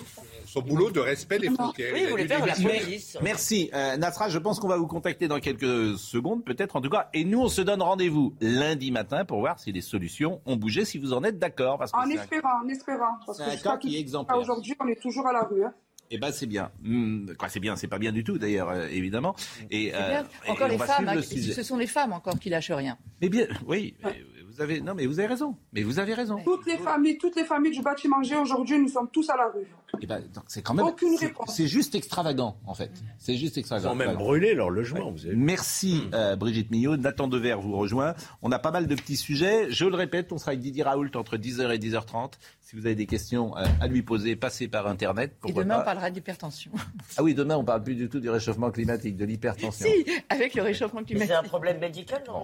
Son 0.49 0.61
boulot 0.61 0.89
de 0.91 0.99
respect 0.99 1.39
des 1.39 1.49
frontières. 1.49 1.91
Oui, 1.93 2.05
voulait 2.09 2.23
dû 2.23 2.29
faire 2.29 2.45
la 2.45 2.53
police. 2.55 3.17
Merci. 3.21 3.69
Euh, 3.73 3.97
Nasra, 3.97 4.29
je 4.29 4.39
pense 4.39 4.59
qu'on 4.59 4.67
va 4.67 4.77
vous 4.77 4.87
contacter 4.87 5.27
dans 5.27 5.39
quelques 5.39 5.97
secondes, 5.97 6.43
peut-être 6.43 6.75
en 6.75 6.81
tout 6.81 6.89
cas. 6.89 7.09
Et 7.13 7.23
nous, 7.23 7.39
on 7.39 7.49
se 7.49 7.61
donne 7.61 7.81
rendez-vous 7.81 8.33
lundi 8.41 8.91
matin 8.91 9.25
pour 9.25 9.39
voir 9.39 9.59
si 9.59 9.71
les 9.71 9.81
solutions 9.81 10.41
ont 10.45 10.55
bougé, 10.55 10.85
si 10.85 10.97
vous 10.97 11.13
en 11.13 11.23
êtes 11.23 11.37
d'accord. 11.39 11.81
En 11.93 11.99
un- 12.01 12.09
espérant, 12.09 12.63
en 12.63 12.67
espérant. 12.69 13.17
Parce 13.25 13.37
c'est 13.37 13.57
que 13.57 13.63
cas 13.63 13.77
qui 13.77 13.95
est 13.95 13.99
exemplaire. 13.99 14.37
Aujourd'hui, 14.37 14.73
on 14.79 14.87
est 14.87 14.99
toujours 15.01 15.27
à 15.27 15.33
la 15.33 15.43
rue. 15.43 15.63
hein. 15.63 15.73
Eh 16.11 16.17
ben 16.17 16.31
c'est 16.31 16.47
bien. 16.47 16.71
Hmm, 16.81 17.33
quoi, 17.37 17.49
c'est 17.49 17.59
bien, 17.59 17.75
c'est 17.75 17.87
pas 17.87 17.99
bien 17.99 18.11
du 18.11 18.23
tout 18.23 18.39
d'ailleurs, 18.39 18.69
euh, 18.69 18.87
évidemment. 18.89 19.35
Et, 19.69 19.91
euh, 19.93 20.07
bien. 20.09 20.27
Encore 20.47 20.65
et 20.67 20.71
les 20.71 20.77
femmes, 20.79 21.07
hein, 21.07 21.13
le 21.13 21.21
ce 21.21 21.61
sont 21.61 21.77
les 21.77 21.85
femmes 21.85 22.13
encore 22.13 22.39
qui 22.39 22.49
lâchent 22.49 22.71
rien. 22.71 22.97
Mais 23.21 23.29
bien, 23.29 23.45
oui, 23.67 23.93
mais 24.03 24.23
vous 24.59 24.63
avez, 24.63 24.81
non, 24.81 24.93
mais 24.93 25.05
vous 25.05 25.19
avez 25.19 25.27
raison. 25.29 25.55
Mais 25.71 25.83
vous 25.83 25.99
avez 25.99 26.13
raison. 26.13 26.37
Toutes 26.43 26.65
les 26.65 26.77
familles, 26.77 27.17
toutes 27.17 27.37
les 27.37 27.45
familles 27.45 27.71
du 27.71 27.81
bâtiment 27.81 28.21
G 28.21 28.35
aujourd'hui, 28.35 28.77
nous 28.77 28.89
sommes 28.89 29.07
tous 29.09 29.29
à 29.29 29.37
la 29.37 29.47
rue. 29.47 29.65
Eh 30.01 30.05
ben, 30.05 30.21
c'est 30.47 30.61
quand 30.61 30.73
même, 30.73 30.85
Aucune 30.85 31.15
réponse. 31.15 31.55
c'est 31.55 31.67
juste 31.67 31.95
extravagant 31.95 32.57
en 32.65 32.73
fait. 32.73 32.91
C'est 33.17 33.37
juste 33.37 33.55
Ils 33.55 33.61
extravagant. 33.61 33.93
ont 33.93 33.95
même 33.95 34.15
brûlé 34.17 34.53
leur 34.53 34.69
logement, 34.69 35.11
vous 35.11 35.25
avez 35.25 35.33
vu. 35.33 35.41
Merci 35.41 36.03
euh, 36.13 36.35
Brigitte 36.35 36.71
Millot. 36.71 36.97
Nathan 36.97 37.27
Dever 37.29 37.55
vous 37.59 37.75
rejoint. 37.77 38.15
On 38.41 38.51
a 38.51 38.59
pas 38.59 38.71
mal 38.71 38.85
de 38.87 38.95
petits 38.95 39.15
sujets. 39.15 39.71
Je 39.71 39.85
le 39.85 39.95
répète, 39.95 40.31
on 40.33 40.37
sera 40.37 40.51
avec 40.51 40.59
Didier 40.61 40.83
Raoult 40.83 41.09
entre 41.15 41.37
10h 41.37 41.73
et 41.73 41.79
10h30. 41.79 42.33
Si 42.59 42.75
vous 42.75 42.85
avez 42.85 42.95
des 42.95 43.05
questions 43.07 43.57
euh, 43.57 43.63
à 43.81 43.87
lui 43.87 44.01
poser, 44.03 44.35
passez 44.35 44.67
par 44.67 44.87
Internet. 44.87 45.35
Et 45.47 45.53
demain, 45.53 45.79
on 45.81 45.85
parlera 45.85 46.11
d'hypertension. 46.11 46.71
Ah 47.17 47.23
oui, 47.23 47.33
demain 47.33 47.55
on 47.57 47.63
parle 47.65 47.83
plus 47.83 47.95
du 47.95 48.07
tout 48.07 48.19
du 48.19 48.29
réchauffement 48.29 48.71
climatique, 48.71 49.17
de 49.17 49.25
l'hypertension. 49.25 49.85
si, 49.87 50.05
avec 50.29 50.53
le 50.53 50.61
réchauffement 50.61 50.99
Mais 51.01 51.05
climatique. 51.05 51.31
C'est 51.31 51.37
un 51.45 51.47
problème 51.47 51.79
médical, 51.79 52.23
non 52.27 52.43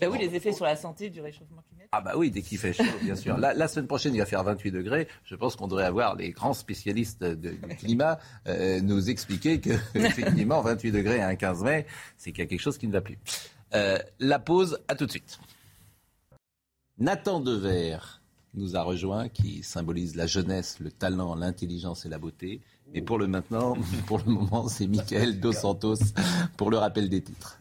Ben 0.00 0.08
oui, 0.10 0.18
les 0.18 0.34
effets 0.34 0.52
sur 0.52 0.64
la 0.64 0.76
santé 0.76 1.10
du 1.10 1.20
réchauffement 1.20 1.62
climatique. 1.68 1.88
Ah 1.92 2.00
bah 2.00 2.12
oui, 2.16 2.30
dès 2.30 2.42
qu'il 2.42 2.58
fait 2.58 2.72
chaud, 2.72 2.84
bien 3.02 3.16
sûr. 3.16 3.36
La, 3.38 3.52
la 3.54 3.68
semaine 3.68 3.86
prochaine, 3.86 4.14
il 4.14 4.18
va 4.18 4.26
faire 4.26 4.44
28 4.44 4.70
degrés. 4.70 5.08
Je 5.24 5.34
pense 5.34 5.56
qu'on 5.56 5.66
devrait 5.68 5.84
avoir 5.84 6.14
les 6.16 6.30
grands 6.30 6.54
spécialistes 6.54 7.22
de- 7.22 7.34
du 7.50 7.76
climat 7.76 8.18
euh, 8.46 8.80
nous 8.80 9.10
expliquer 9.10 9.60
que 9.60 9.70
effectivement 9.94 10.60
28 10.62 10.92
degrés 10.92 11.20
à 11.20 11.28
un 11.28 11.34
15 11.36 11.62
mai, 11.64 11.86
c'est 12.16 12.30
qu'il 12.32 12.40
y 12.44 12.46
a 12.46 12.48
quelque 12.48 12.60
chose 12.60 12.78
qui 12.78 12.86
ne 12.86 12.92
va 12.92 13.00
plus. 13.00 13.18
Euh, 13.74 13.98
la 14.18 14.38
pause, 14.38 14.78
à 14.88 14.94
tout 14.94 15.06
de 15.06 15.10
suite. 15.10 15.38
Nathan 16.98 17.40
Dever 17.40 17.98
nous 18.54 18.76
a 18.76 18.82
rejoint, 18.82 19.28
qui 19.28 19.62
symbolise 19.62 20.16
la 20.16 20.26
jeunesse, 20.26 20.80
le 20.80 20.90
talent, 20.90 21.34
l'intelligence 21.34 22.04
et 22.04 22.08
la 22.08 22.18
beauté. 22.18 22.60
Mais 22.92 23.00
pour 23.00 23.18
le 23.18 23.26
maintenant, 23.28 23.76
pour 24.06 24.18
le 24.18 24.24
moment, 24.24 24.68
c'est 24.68 24.86
Michael 24.88 25.38
Dos 25.40 25.52
Santos 25.52 25.96
pour 26.56 26.70
le 26.70 26.76
rappel 26.76 27.08
des 27.08 27.22
titres. 27.22 27.60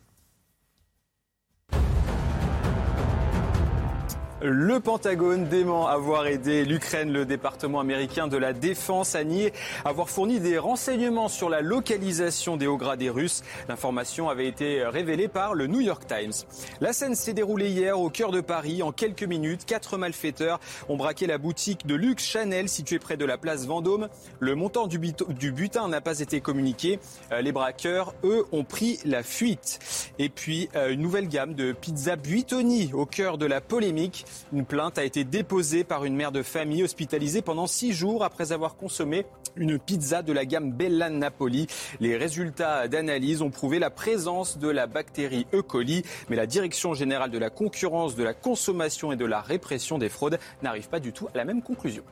Le 4.42 4.80
Pentagone 4.80 5.50
dément 5.50 5.88
avoir 5.88 6.26
aidé 6.26 6.64
l'Ukraine. 6.64 7.12
Le 7.12 7.26
département 7.26 7.82
américain 7.82 8.28
de 8.28 8.38
la 8.38 8.54
Défense 8.54 9.16
a 9.16 9.26
nié 9.26 9.52
avoir 9.84 10.10
fourni 10.10 10.40
des 10.40 10.58
renseignements 10.58 11.28
sur 11.28 11.50
la 11.50 11.60
localisation 11.60 12.56
des 12.56 12.66
hauts 12.66 12.78
gradés 12.78 13.10
russes. 13.10 13.44
L'information 13.68 14.30
avait 14.30 14.48
été 14.48 14.86
révélée 14.86 15.28
par 15.28 15.56
le 15.56 15.68
New 15.68 15.82
York 15.82 16.04
Times. 16.08 16.32
La 16.80 16.94
scène 16.94 17.16
s'est 17.16 17.34
déroulée 17.34 17.70
hier 17.70 18.00
au 18.00 18.10
cœur 18.10 18.32
de 18.32 18.40
Paris. 18.40 18.82
En 18.82 18.94
quelques 18.94 19.24
minutes, 19.24 19.66
quatre 19.66 19.98
malfaiteurs 19.98 20.62
ont 20.88 20.96
braqué 20.96 21.28
la 21.28 21.38
boutique 21.38 21.86
de 21.86 21.96
luxe 21.96 22.24
Chanel 22.24 22.70
située 22.70 23.00
près 23.00 23.18
de 23.18 23.26
la 23.26 23.38
place 23.38 23.66
Vendôme. 23.66 24.08
Le 24.40 24.56
montant 24.56 24.88
du, 24.88 25.00
du 25.00 25.52
butin 25.52 25.90
n'a 25.90 26.00
pas 26.00 26.18
été 26.20 26.40
communiqué. 26.40 27.00
Euh, 27.34 27.42
Les 27.42 27.52
braqueurs, 27.52 28.14
eux, 28.24 28.46
ont 28.54 28.64
pris 28.64 29.00
la 29.04 29.22
fuite. 29.22 29.80
Et 30.18 30.30
puis, 30.30 30.70
euh, 30.78 30.94
une 30.94 31.02
nouvelle 31.02 31.28
gamme 31.28 31.56
de 31.56 31.74
pizza 31.74 32.16
Buitoni 32.16 32.92
au 32.94 33.06
cœur 33.06 33.38
de 33.38 33.46
la 33.46 33.60
polémique. 33.60 34.26
Une 34.54 34.66
plainte 34.66 34.98
a 34.98 35.04
été 35.04 35.24
déposée 35.24 35.84
par 35.84 36.06
une 36.06 36.16
mère 36.16 36.32
de 36.32 36.42
famille 36.44 36.84
hospitalisée 36.84 37.42
pendant 37.42 37.68
six 37.68 37.94
jours 37.94 38.24
après 38.24 38.52
avoir 38.52 38.76
consommé 38.76 39.26
une 39.56 39.80
pizza 39.80 40.22
de 40.22 40.32
la 40.34 40.46
gamme 40.46 40.72
Bella 40.72 41.10
Napoli. 41.10 41.68
Les 42.00 42.18
résultats 42.18 42.88
d'analyse 42.88 43.42
ont 43.42 43.50
prouvé 43.50 43.80
la 43.80 43.90
présence 43.90 44.58
de 44.58 44.70
la 44.70 44.88
bactérie 44.88 45.48
E. 45.54 45.62
coli, 45.62 46.04
mais 46.30 46.36
la 46.36 46.46
Direction 46.48 46.94
générale 46.94 47.32
de 47.32 47.38
la 47.38 47.50
concurrence, 47.50 48.16
de 48.16 48.24
la 48.24 48.34
consommation 48.34 49.12
et 49.12 49.16
de 49.18 49.26
la 49.26 49.42
répression 49.42 49.98
des 49.98 50.10
fraudes 50.10 50.40
n'arrive 50.62 50.90
pas 50.90 51.00
du 51.00 51.14
tout 51.14 51.28
à 51.34 51.38
la 51.38 51.46
même 51.46 51.62
conclusion. 51.62 52.04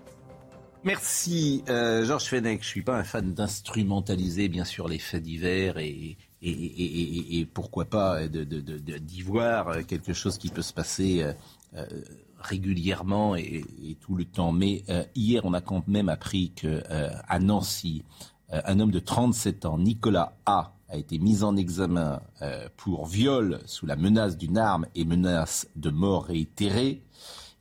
Merci 0.83 1.63
euh, 1.69 2.05
Georges 2.05 2.25
Fenech. 2.25 2.61
Je 2.61 2.67
suis 2.67 2.81
pas 2.83 2.97
un 2.97 3.03
fan 3.03 3.33
d'instrumentaliser 3.33 4.47
bien 4.47 4.63
sûr 4.63 4.87
les 4.87 4.99
faits 4.99 5.23
divers 5.23 5.77
et, 5.79 6.17
pourquoi 7.53 7.85
pas 7.85 8.27
de, 8.27 8.43
de- 8.43 8.61
de- 8.61 8.77
de- 8.77 8.97
d'y 8.97 9.21
voir 9.21 9.69
euh, 9.69 9.81
quelque 9.81 10.13
chose 10.13 10.37
qui 10.37 10.49
peut 10.49 10.61
se 10.61 10.73
passer 10.73 11.25
euh, 11.75 11.85
régulièrement 12.39 13.35
et, 13.35 13.65
tout 13.99 14.15
le 14.15 14.23
temps. 14.23 14.51
Mais 14.51 14.83
euh, 14.89 15.03
hier, 15.15 15.43
on 15.43 15.53
a 15.53 15.59
quand 15.59 15.85
même 15.87 16.07
appris 16.07 16.51
que 16.55 16.83
euh, 16.89 17.09
Nancy, 17.41 18.03
un 18.49 18.79
homme 18.79 18.91
de 18.91 18.99
37 18.99 19.65
ans, 19.65 19.77
Nicolas 19.77 20.37
A, 20.45 20.73
a 20.87 20.97
été 20.97 21.19
mis 21.19 21.43
en 21.43 21.57
examen 21.57 22.21
pour 22.77 23.07
viol 23.07 23.59
sous 23.65 23.85
la 23.85 23.97
menace 23.97 24.37
d'une 24.37 24.57
arme 24.57 24.85
et 24.95 25.03
menace 25.03 25.67
de 25.75 25.89
mort 25.89 26.25
réitérée 26.25 27.01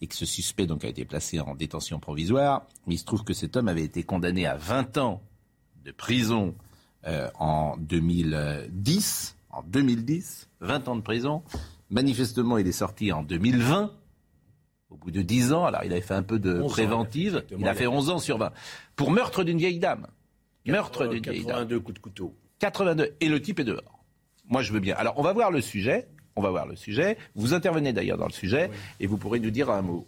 et 0.00 0.06
que 0.06 0.14
ce 0.14 0.26
suspect 0.26 0.66
donc 0.66 0.84
a 0.84 0.88
été 0.88 1.04
placé 1.04 1.40
en 1.40 1.56
détention 1.56 1.98
provisoire. 1.98 2.66
Mais 2.86 2.94
il 2.94 2.98
se 2.98 3.04
trouve 3.04 3.24
que 3.24 3.34
cet 3.34 3.56
homme 3.56 3.66
avait 3.66 3.82
été 3.82 4.04
condamné 4.04 4.46
à 4.46 4.56
20 4.56 4.98
ans 4.98 5.22
de 5.84 5.90
prison 5.90 6.54
en 7.04 7.76
2010. 7.78 9.36
En 9.50 9.62
2010, 9.62 10.48
20 10.60 10.88
ans 10.88 10.96
de 10.96 11.00
prison. 11.00 11.42
Manifestement, 11.90 12.58
il 12.58 12.66
est 12.66 12.72
sorti 12.72 13.12
en 13.12 13.22
2020. 13.22 13.92
Au 14.90 14.96
bout 14.96 15.10
de 15.10 15.22
10 15.22 15.52
ans, 15.52 15.64
alors 15.64 15.82
il 15.84 15.92
avait 15.92 16.00
fait 16.00 16.14
un 16.14 16.22
peu 16.22 16.38
de 16.38 16.60
11 16.60 16.64
ans, 16.64 16.68
préventive. 16.68 17.44
Il 17.56 17.66
a 17.66 17.74
fait 17.74 17.86
11 17.86 18.10
ans 18.10 18.18
sur 18.18 18.38
20. 18.38 18.52
Pour 18.94 19.10
meurtre 19.10 19.44
d'une 19.44 19.58
vieille 19.58 19.78
dame. 19.78 20.06
Meurtre 20.66 21.06
d'une 21.08 21.22
vieille 21.22 21.44
dame. 21.44 21.68
82 21.68 21.80
coups 21.80 21.94
de 21.94 21.98
couteau. 22.00 22.34
82. 22.60 23.14
Et 23.20 23.28
le 23.28 23.40
type 23.40 23.60
est 23.60 23.64
dehors. 23.64 24.04
Moi, 24.48 24.62
je 24.62 24.72
veux 24.72 24.80
bien. 24.80 24.94
Alors, 24.96 25.14
on 25.16 25.22
va 25.22 25.32
voir 25.32 25.50
le 25.50 25.60
sujet. 25.60 26.08
On 26.36 26.42
va 26.42 26.50
voir 26.50 26.66
le 26.66 26.76
sujet. 26.76 27.18
Vous 27.34 27.54
intervenez 27.54 27.92
d'ailleurs 27.92 28.18
dans 28.18 28.26
le 28.26 28.32
sujet 28.32 28.70
et 29.00 29.06
vous 29.06 29.16
pourrez 29.16 29.40
nous 29.40 29.50
dire 29.50 29.70
un 29.70 29.82
mot. 29.82 30.06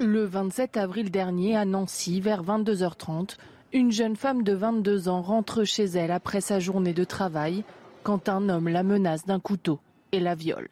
Le 0.00 0.24
27 0.24 0.76
avril 0.76 1.10
dernier, 1.10 1.56
à 1.56 1.64
Nancy, 1.64 2.20
vers 2.20 2.42
22h30, 2.42 3.36
Une 3.72 3.92
jeune 3.92 4.16
femme 4.16 4.42
de 4.44 4.54
22 4.54 5.08
ans 5.08 5.20
rentre 5.20 5.64
chez 5.64 5.84
elle 5.84 6.10
après 6.10 6.40
sa 6.40 6.58
journée 6.58 6.94
de 6.94 7.04
travail 7.04 7.64
quand 8.08 8.30
un 8.30 8.48
homme 8.48 8.70
la 8.70 8.82
menace 8.82 9.26
d'un 9.26 9.38
couteau 9.38 9.80
et 10.12 10.20
la 10.20 10.34
viole. 10.34 10.70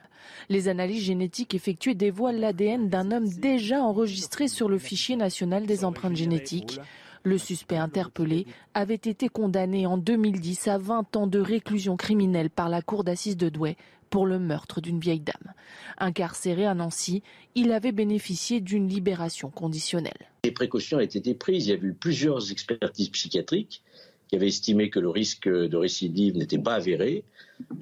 Les 0.48 0.68
analyses 0.68 1.02
génétiques 1.02 1.54
effectuées 1.54 1.94
dévoilent 1.94 2.40
l'ADN 2.40 2.88
d'un 2.88 3.12
homme 3.12 3.28
déjà 3.28 3.82
enregistré 3.82 4.48
sur 4.48 4.70
le 4.70 4.78
fichier 4.78 5.16
national 5.16 5.66
des 5.66 5.84
empreintes 5.84 6.16
génétiques. 6.16 6.80
Le 7.24 7.36
suspect 7.36 7.76
interpellé 7.76 8.46
avait 8.72 8.94
été 8.94 9.28
condamné 9.28 9.86
en 9.86 9.98
2010 9.98 10.68
à 10.68 10.78
20 10.78 11.14
ans 11.16 11.26
de 11.26 11.38
réclusion 11.38 11.98
criminelle 11.98 12.48
par 12.48 12.70
la 12.70 12.80
cour 12.80 13.04
d'assises 13.04 13.36
de 13.36 13.50
Douai 13.50 13.76
pour 14.08 14.24
le 14.24 14.38
meurtre 14.38 14.80
d'une 14.80 14.98
vieille 14.98 15.20
dame. 15.20 15.52
Incarcéré 15.98 16.64
à 16.64 16.72
Nancy, 16.72 17.22
il 17.54 17.70
avait 17.72 17.92
bénéficié 17.92 18.62
d'une 18.62 18.88
libération 18.88 19.50
conditionnelle. 19.50 20.30
Des 20.42 20.52
précautions 20.52 20.96
ont 20.96 21.00
été 21.00 21.34
prises. 21.34 21.66
Il 21.66 21.70
y 21.70 21.72
a 21.74 21.76
eu 21.76 21.92
plusieurs 21.92 22.50
expertises 22.50 23.10
psychiatriques 23.10 23.82
qui 24.28 24.36
avaient 24.36 24.48
estimé 24.48 24.90
que 24.90 24.98
le 24.98 25.08
risque 25.08 25.48
de 25.48 25.76
récidive 25.76 26.36
n'était 26.36 26.58
pas 26.58 26.74
avéré, 26.74 27.24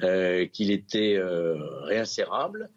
euh, 0.02 0.46
qu'il 0.46 0.70
était 0.70 1.16
euh, 1.16 1.56
réinsérable, 1.82 2.70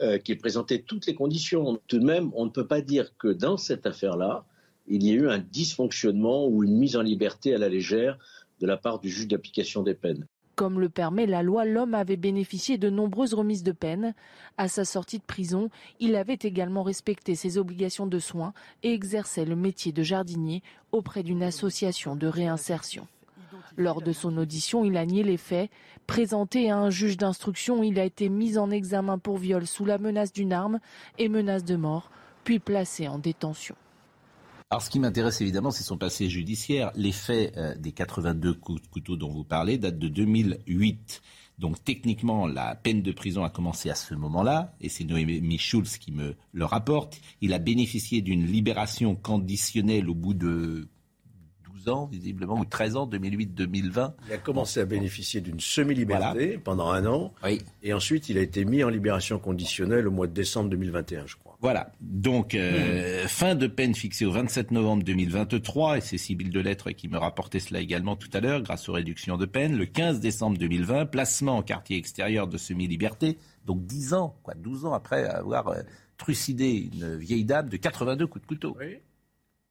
euh, 0.00 0.18
qu'il 0.18 0.38
présentait 0.38 0.80
toutes 0.80 1.06
les 1.06 1.14
conditions. 1.14 1.78
Tout 1.88 1.98
de 1.98 2.04
même, 2.04 2.30
on 2.34 2.44
ne 2.44 2.50
peut 2.50 2.66
pas 2.66 2.80
dire 2.80 3.16
que 3.16 3.28
dans 3.28 3.56
cette 3.56 3.86
affaire-là, 3.86 4.44
il 4.86 5.02
y 5.02 5.10
ait 5.10 5.14
eu 5.14 5.28
un 5.28 5.38
dysfonctionnement 5.38 6.46
ou 6.46 6.64
une 6.64 6.76
mise 6.76 6.96
en 6.96 7.02
liberté 7.02 7.54
à 7.54 7.58
la 7.58 7.68
légère 7.68 8.18
de 8.60 8.66
la 8.66 8.76
part 8.76 9.00
du 9.00 9.08
juge 9.08 9.28
d'application 9.28 9.82
des 9.82 9.94
peines. 9.94 10.26
Comme 10.56 10.78
le 10.78 10.88
permet 10.88 11.26
la 11.26 11.42
loi, 11.42 11.64
l'homme 11.64 11.94
avait 11.94 12.16
bénéficié 12.16 12.78
de 12.78 12.88
nombreuses 12.88 13.34
remises 13.34 13.64
de 13.64 13.72
peine. 13.72 14.14
À 14.56 14.68
sa 14.68 14.84
sortie 14.84 15.18
de 15.18 15.24
prison, 15.24 15.68
il 15.98 16.14
avait 16.14 16.38
également 16.40 16.84
respecté 16.84 17.34
ses 17.34 17.58
obligations 17.58 18.06
de 18.06 18.20
soins 18.20 18.54
et 18.84 18.92
exerçait 18.92 19.44
le 19.44 19.56
métier 19.56 19.90
de 19.90 20.02
jardinier 20.04 20.62
auprès 20.92 21.24
d'une 21.24 21.42
association 21.42 22.14
de 22.14 22.28
réinsertion. 22.28 23.08
Lors 23.76 24.00
de 24.00 24.12
son 24.12 24.36
audition, 24.36 24.84
il 24.84 24.96
a 24.96 25.04
nié 25.04 25.24
les 25.24 25.36
faits. 25.36 25.70
Présenté 26.06 26.70
à 26.70 26.78
un 26.78 26.90
juge 26.90 27.16
d'instruction, 27.16 27.82
il 27.82 27.98
a 27.98 28.04
été 28.04 28.28
mis 28.28 28.56
en 28.56 28.70
examen 28.70 29.18
pour 29.18 29.38
viol 29.38 29.66
sous 29.66 29.84
la 29.84 29.98
menace 29.98 30.32
d'une 30.32 30.52
arme 30.52 30.78
et 31.18 31.28
menace 31.28 31.64
de 31.64 31.74
mort, 31.74 32.10
puis 32.44 32.60
placé 32.60 33.08
en 33.08 33.18
détention. 33.18 33.74
Alors, 34.70 34.82
ce 34.82 34.90
qui 34.90 34.98
m'intéresse 34.98 35.40
évidemment, 35.40 35.70
c'est 35.70 35.84
son 35.84 35.98
passé 35.98 36.28
judiciaire. 36.28 36.90
Les 36.96 37.12
faits 37.12 37.56
euh, 37.56 37.74
des 37.76 37.92
82 37.92 38.54
coups 38.54 38.82
de 38.82 38.86
couteau 38.88 39.16
dont 39.16 39.30
vous 39.30 39.44
parlez 39.44 39.78
datent 39.78 39.98
de 39.98 40.08
2008. 40.08 41.22
Donc, 41.58 41.84
techniquement, 41.84 42.46
la 42.46 42.74
peine 42.74 43.02
de 43.02 43.12
prison 43.12 43.44
a 43.44 43.50
commencé 43.50 43.88
à 43.88 43.94
ce 43.94 44.14
moment-là, 44.14 44.74
et 44.80 44.88
c'est 44.88 45.04
Noémie 45.04 45.58
Schulz 45.58 45.98
qui 45.98 46.10
me 46.10 46.34
le 46.52 46.64
rapporte. 46.64 47.20
Il 47.40 47.52
a 47.52 47.58
bénéficié 47.60 48.22
d'une 48.22 48.44
libération 48.44 49.14
conditionnelle 49.14 50.10
au 50.10 50.14
bout 50.14 50.34
de 50.34 50.88
12 51.84 51.88
ans, 51.92 52.06
visiblement, 52.10 52.58
ou 52.58 52.64
13 52.64 52.96
ans, 52.96 53.06
2008-2020. 53.06 54.12
Il 54.26 54.32
a 54.32 54.38
commencé 54.38 54.80
à 54.80 54.84
bénéficier 54.84 55.40
d'une 55.40 55.60
semi-liberté 55.60 56.58
pendant 56.58 56.90
un 56.90 57.06
an, 57.06 57.32
et 57.82 57.92
ensuite 57.92 58.28
il 58.28 58.38
a 58.38 58.40
été 58.40 58.64
mis 58.64 58.82
en 58.84 58.88
libération 58.88 59.38
conditionnelle 59.38 60.08
au 60.08 60.10
mois 60.10 60.26
de 60.26 60.32
décembre 60.32 60.70
2021, 60.70 61.26
je 61.26 61.36
crois. 61.36 61.56
Voilà. 61.60 61.92
Donc, 62.00 62.54
euh, 62.54 63.26
fin 63.26 63.54
de 63.54 63.66
peine 63.66 63.94
fixée 63.94 64.26
au 64.26 64.32
27 64.32 64.70
novembre 64.70 65.02
2023, 65.02 65.98
et 65.98 66.00
c'est 66.00 66.18
Sybille 66.18 66.50
Delettre 66.50 66.90
qui 66.90 67.08
me 67.08 67.16
rapportait 67.16 67.60
cela 67.60 67.80
également 67.80 68.16
tout 68.16 68.28
à 68.34 68.40
l'heure, 68.40 68.60
grâce 68.60 68.88
aux 68.88 68.92
réductions 68.92 69.38
de 69.38 69.46
peine. 69.46 69.76
Le 69.76 69.86
15 69.86 70.20
décembre 70.20 70.58
2020, 70.58 71.06
placement 71.06 71.56
en 71.56 71.62
quartier 71.62 71.96
extérieur 71.96 72.48
de 72.48 72.58
semi-liberté. 72.58 73.38
Donc 73.64 73.86
10 73.86 74.12
ans, 74.12 74.36
quoi, 74.42 74.54
12 74.54 74.84
ans 74.84 74.92
après 74.92 75.24
avoir 75.24 75.68
euh, 75.68 75.80
trucidé 76.18 76.90
une 76.92 77.16
vieille 77.16 77.44
dame 77.44 77.68
de 77.68 77.76
82 77.78 78.26
coups 78.26 78.42
de 78.42 78.46
couteau. 78.46 78.76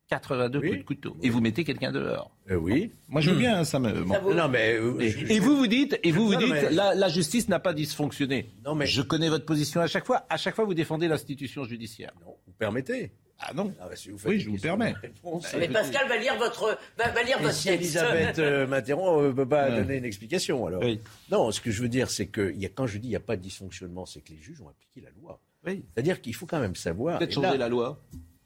82 0.10 0.60
coups 0.62 0.78
de 0.78 0.84
couteau. 0.84 1.18
Et 1.24 1.30
vous 1.30 1.42
mettez 1.42 1.64
quelqu'un 1.64 1.92
dehors. 1.92 2.30
Euh, 2.52 2.56
oui. 2.56 2.92
Moi, 3.08 3.22
je 3.22 3.32
veux 3.32 3.38
bien, 3.38 3.60
hein, 3.60 3.64
ça 3.64 3.80
me. 3.80 3.92
Non, 4.34 4.48
mais. 4.50 4.76
euh, 4.76 5.00
et, 5.00 5.36
et 5.36 5.40
vous 5.40 5.56
vous 5.58 5.68
dites, 5.68 5.98
et 6.04 6.12
vous 6.12 6.28
vous 6.28 6.36
dites, 6.36 6.70
la, 6.72 6.94
la 6.94 7.08
justice 7.10 7.48
n'a 7.50 7.60
pas 7.60 7.74
dysfonctionné. 7.74 8.50
Non, 8.66 8.76
mais 8.76 8.86
je 8.86 9.02
connais 9.02 9.30
votre 9.30 9.46
position 9.46 9.82
à 9.82 9.88
chaque 9.88 10.06
fois. 10.06 10.26
À 10.30 10.38
chaque 10.38 10.56
fois, 10.56 10.66
vous 10.66 10.74
défendez 10.74 11.08
l'institution 11.08 11.64
judiciaire. 11.64 12.12
Non, 12.26 12.36
vous 12.46 12.54
permettez. 12.54 13.12
Ah 13.46 13.52
non. 13.54 13.74
Ah 13.82 13.88
bah, 13.90 13.96
si 13.96 14.10
vous 14.10 14.18
oui, 14.26 14.40
je 14.40 14.50
vous 14.50 14.58
permets. 14.58 14.94
réponse, 15.02 15.54
Mais 15.58 15.68
euh, 15.68 15.74
Pascal 15.74 16.08
va 16.08 16.18
lire 16.18 16.38
votre, 16.38 16.78
va, 16.98 17.10
va 17.10 17.24
lire 17.24 17.38
Et 17.40 17.44
votre 17.44 17.54
si 17.56 17.68
texte. 17.68 17.82
Elisabeth 17.82 18.40
euh, 18.40 18.68
m'interrompt, 18.68 19.08
on 19.10 19.22
ne 19.28 19.32
peut 19.32 19.48
pas 19.48 19.70
Ouais. 19.70 19.78
donner 19.78 19.98
une 19.98 20.06
explication. 20.06 20.66
Alors. 20.68 20.82
Oui. 20.84 21.00
Non, 21.32 21.52
ce 21.52 21.60
que 21.60 21.72
je 21.72 21.82
veux 21.82 21.90
dire, 21.90 22.10
c'est 22.10 22.28
que 22.28 22.52
il 22.54 22.62
y 22.62 22.66
a, 22.66 22.70
quand 22.70 22.88
je 22.88 22.94
dis 22.98 23.02
qu'il 23.02 23.10
n'y 23.10 23.16
a 23.16 23.20
pas 23.22 23.36
de 23.36 23.42
dysfonctionnement, 23.42 24.06
c'est 24.06 24.22
que 24.22 24.32
les 24.32 24.38
juges 24.40 24.62
ont 24.62 24.70
appliqué 24.70 25.02
la 25.02 25.10
loi. 25.20 25.40
Oui. 25.66 25.84
C'est-à-dire 25.94 26.22
qu'il 26.22 26.36
faut 26.36 26.46
quand 26.46 26.60
même 26.60 26.76
savoir. 26.76 27.18
Peut-être 27.20 27.34
changer 27.34 27.48
là, 27.52 27.58
la 27.58 27.70
loi. 27.70 28.00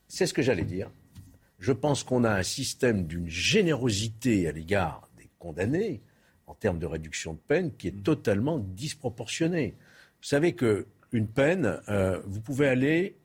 C'est 0.08 0.26
ce 0.26 0.34
que 0.34 0.42
j'allais 0.42 0.64
dire. 0.64 0.90
Je 1.60 1.72
pense 1.72 2.04
qu'on 2.04 2.24
a 2.24 2.32
un 2.32 2.44
système 2.44 3.08
d'une 3.08 3.28
générosité 3.30 4.48
à 4.48 4.52
l'égard 4.52 5.10
des 5.18 5.30
condamnés 5.40 6.02
en 6.46 6.54
termes 6.54 6.80
de 6.80 6.86
réduction 6.86 7.34
de 7.34 7.40
peine 7.48 7.72
qui 7.78 7.88
est 7.88 8.04
totalement 8.04 8.60
disproportionnée. 8.60 9.76
Vous 10.22 10.28
savez 10.28 10.54
que 10.54 10.88
une 11.12 11.28
peine, 11.28 11.80
euh, 11.90 12.20
vous 12.26 12.42
pouvez 12.42 12.68
aller 12.68 13.16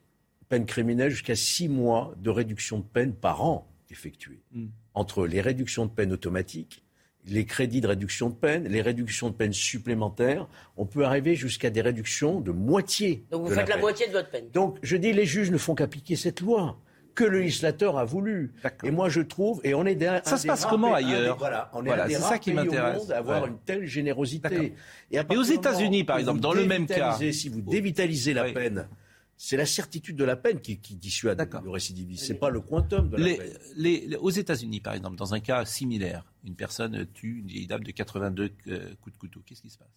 peine 0.49 0.67
criminelle 0.67 1.11
jusqu'à 1.11 1.35
six 1.35 1.69
mois 1.69 2.15
de 2.19 2.31
réduction 2.31 2.79
de 2.79 2.85
peine 2.85 3.13
par 3.15 3.43
an 3.45 3.67
effectuée 3.91 4.41
Mm. 4.55 4.67
entre 4.95 5.27
les 5.27 5.41
réductions 5.41 5.87
de 5.87 5.91
peine 5.91 6.13
automatiques, 6.13 6.83
les 7.27 7.45
crédits 7.45 7.81
de 7.81 7.87
réduction 7.87 8.29
de 8.31 8.35
peine, 8.35 8.67
les 8.69 8.83
réductions 8.83 9.29
de 9.31 9.35
peine 9.35 9.53
supplémentaires, 9.53 10.49
on 10.77 10.87
peut 10.87 11.05
arriver 11.05 11.37
jusqu'à 11.37 11.71
des 11.71 11.81
réductions 11.81 12.41
de 12.41 12.51
moitié. 12.53 13.25
Donc 13.31 13.43
vous 13.43 13.49
de 13.51 13.55
faites 13.55 13.69
la 13.69 13.75
peine. 13.75 13.81
moitié 13.83 14.07
de 14.09 14.13
votre 14.13 14.31
peine. 14.31 14.49
Donc 14.53 14.79
je 14.83 14.97
dis 14.97 15.13
les 15.13 15.27
juges 15.27 15.51
ne 15.51 15.59
font 15.59 15.75
qu'appliquer 15.75 16.17
cette 16.17 16.41
loi 16.41 16.79
que 17.15 17.25
le 17.25 17.41
législateur 17.41 17.99
a 17.99 18.05
voulu. 18.05 18.53
Et 18.85 18.91
moi 18.91 19.09
je 19.09 19.21
trouve, 19.21 19.61
et 19.65 19.75
on 19.75 19.85
est 19.87 19.95
des, 19.95 20.21
Ça 20.25 20.37
se 20.37 20.47
passe 20.47 20.65
comment 20.67 20.95
ailleurs 20.95 21.37
Voilà, 21.39 21.71
on 21.75 21.83
est 21.85 21.89
Voilà, 21.89 22.05
un 22.05 22.09
des 22.09 22.15
c'est 22.15 22.21
ça 22.21 22.29
rares 22.29 22.41
qui 22.41 22.51
pays 22.51 22.61
au 22.61 22.65
m'intéresse. 22.65 22.99
monde 22.99 23.13
à 23.13 23.19
avoir 23.19 23.43
Ouais. 23.43 23.49
une 23.49 23.59
telle 23.59 23.87
générosité. 23.87 24.75
Et, 25.11 25.19
à 25.19 25.25
Mais 25.29 25.37
aux 25.37 25.43
États-Unis, 25.43 26.05
par 26.05 26.19
exemple, 26.19 26.41
dans 26.41 26.53
le 26.53 26.67
même 26.67 26.87
cas. 26.87 27.19
si 27.33 27.49
vous 27.49 27.61
dévitalisez 27.61 28.35
la 28.35 28.45
Oui. 28.45 28.53
peine, 28.53 28.89
c'est 29.37 29.57
la 29.57 29.67
certitude 29.67 30.17
de 30.17 30.25
la 30.25 30.37
peine 30.37 30.61
qui, 30.61 30.79
qui 30.79 30.95
dissuade 30.95 31.49
le 31.65 31.71
récidiviste. 31.71 32.25
C'est 32.27 32.35
pas 32.35 32.51
le 32.51 32.61
quantum 32.61 33.09
de 33.09 33.17
la 33.17 33.25
Les- 33.25 33.37
peine. 33.37 33.53
les- 33.77 34.07
les- 34.07 34.17
aux 34.17 34.31
États-Unis, 34.31 34.81
par 34.81 34.95
exemple, 34.95 35.17
dans 35.17 35.35
un 35.35 35.41
cas 35.41 35.65
similaire, 35.65 36.25
une 36.45 36.55
personne 36.55 37.07
tue 37.13 37.41
une 37.41 37.49
vieille 37.49 37.67
dame 37.67 37.83
de 37.83 37.91
82 37.91 38.51
euh, 38.69 38.95
coups 39.01 39.15
de 39.15 39.19
couteau. 39.19 39.41
Qu'est-ce 39.45 39.63
qui 39.63 39.71
se 39.71 39.79
passe? 39.79 39.89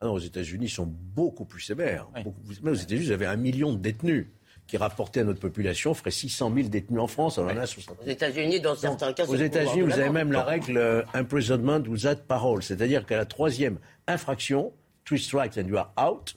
Ah 0.00 0.06
non, 0.06 0.12
aux 0.12 0.18
États-Unis, 0.20 0.66
ils 0.66 0.70
sont 0.70 0.86
beaucoup 0.86 1.46
plus 1.46 1.62
sévères. 1.62 2.06
Beaucoup 2.22 2.42
plus- 2.42 2.60
Même 2.62 2.74
aux 2.74 2.76
États-Unis, 2.76 3.06
vous 3.06 3.12
avez 3.12 3.26
un 3.26 3.36
million 3.36 3.72
de 3.72 3.78
détenus 3.78 4.26
qui, 4.66 4.76
rapportés 4.76 5.20
à 5.20 5.24
notre 5.24 5.40
population, 5.40 5.94
ferait 5.94 6.10
600 6.10 6.52
000 6.54 6.68
détenus 6.68 7.00
en 7.00 7.06
France. 7.06 7.38
On 7.38 7.44
en 7.44 7.56
a 7.56 7.66
60 7.66 7.98
Aux 8.04 8.08
États-Unis, 8.08 8.60
dans 8.60 8.74
certains 8.74 9.12
cas, 9.12 9.24
c'est 9.24 9.30
Aux 9.32 9.36
États-Unis, 9.36 9.82
vous 9.82 9.92
avez 9.98 10.10
même 10.10 10.32
la 10.32 10.42
règle 10.42 10.76
euh, 10.78 11.02
imprisonment 11.14 11.82
without 11.88 12.22
parole, 12.26 12.62
c'est-à-dire 12.62 13.06
qu'à 13.06 13.16
la 13.16 13.26
troisième 13.26 13.78
infraction, 14.06 14.72
three 15.04 15.18
strikes 15.20 15.56
and 15.58 15.68
you 15.68 15.76
are 15.76 15.92
out. 15.98 16.36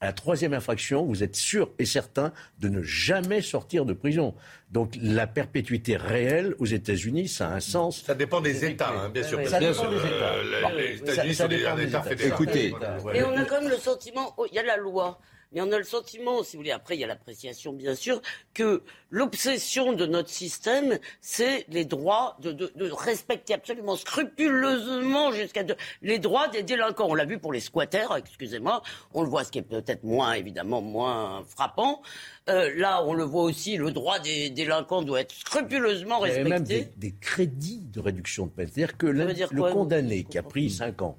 À 0.00 0.06
la 0.08 0.12
troisième 0.12 0.52
infraction, 0.52 1.06
vous 1.06 1.22
êtes 1.22 1.34
sûr 1.34 1.70
et 1.78 1.86
certain 1.86 2.32
de 2.58 2.68
ne 2.68 2.82
jamais 2.82 3.40
sortir 3.40 3.86
de 3.86 3.94
prison. 3.94 4.34
Donc 4.70 4.92
la 5.00 5.26
perpétuité 5.26 5.96
réelle 5.96 6.54
aux 6.58 6.66
États-Unis, 6.66 7.26
ça 7.28 7.48
a 7.48 7.54
un 7.54 7.60
sens. 7.60 8.02
Ça 8.04 8.14
dépend 8.14 8.42
des 8.42 8.66
États, 8.66 8.90
hein, 8.90 9.08
bien 9.08 9.22
sûr. 9.22 9.38
Ça 9.48 9.58
dépend 9.60 9.88
des 9.88 9.96
États. 9.96 10.34
euh, 10.34 10.68
les 10.76 10.96
États-Unis 10.98 11.34
ça 11.34 11.44
sont 11.44 11.48
des- 11.48 11.56
dépend 11.56 11.70
un 11.70 11.76
des 11.76 11.82
État 11.84 11.98
États. 12.00 12.08
fédéral. 12.10 12.32
Écoutez, 12.34 12.74
Mais 13.14 13.22
on 13.22 13.34
a 13.36 13.44
quand 13.46 13.60
même 13.62 13.70
le 13.70 13.78
sentiment, 13.78 14.34
oh, 14.36 14.46
il 14.50 14.54
y 14.54 14.58
a 14.58 14.62
la 14.64 14.76
loi, 14.76 15.18
mais 15.54 15.60
on 15.60 15.70
a 15.72 15.78
le 15.78 15.84
sentiment, 15.84 16.42
si 16.42 16.56
vous 16.56 16.60
voulez, 16.62 16.72
après 16.72 16.96
il 16.96 17.00
y 17.00 17.04
a 17.04 17.06
l'appréciation 17.06 17.72
bien 17.72 17.94
sûr, 17.94 18.20
que 18.54 18.82
l'obsession 19.10 19.92
de 19.92 20.06
notre 20.06 20.28
système, 20.30 20.98
c'est 21.20 21.64
les 21.68 21.84
droits, 21.84 22.36
de, 22.40 22.52
de- 22.52 22.72
de 22.74 22.90
respecter 22.90 23.54
absolument 23.54 23.96
scrupuleusement 23.96 25.32
jusqu'à 25.32 25.62
les 26.02 26.18
droits 26.18 26.48
des 26.48 26.62
délinquants. 26.62 27.06
On 27.08 27.14
l'a 27.14 27.24
vu 27.24 27.38
pour 27.38 27.52
les 27.52 27.60
squatters, 27.60 28.14
excusez-moi, 28.16 28.82
on 29.12 29.22
le 29.22 29.28
voit, 29.28 29.44
ce 29.44 29.50
qui 29.50 29.58
est 29.58 29.62
peut-être 29.62 30.04
moins, 30.04 30.32
évidemment, 30.34 30.80
moins 30.82 31.42
frappant. 31.48 32.02
Euh, 32.48 32.72
là, 32.76 33.02
on 33.04 33.14
le 33.14 33.24
voit 33.24 33.42
aussi, 33.44 33.76
le 33.76 33.90
droit 33.92 34.18
des 34.18 34.50
délinquants 34.50 35.02
doit 35.02 35.20
être 35.20 35.32
scrupuleusement 35.32 36.24
Il 36.24 36.28
y 36.28 36.32
avait 36.34 36.42
respecté. 36.42 36.74
même 36.80 36.84
des, 36.98 37.10
des 37.10 37.14
crédits 37.20 37.82
de 37.92 38.00
réduction 38.00 38.46
de 38.46 38.50
peine. 38.50 38.68
C'est-à-dire 38.68 38.96
que 38.98 39.32
dire 39.32 39.48
le 39.52 39.60
quoi, 39.62 39.72
condamné 39.72 40.24
qui 40.24 40.38
a 40.38 40.42
pris 40.42 40.70
5 40.70 41.00
ans, 41.02 41.16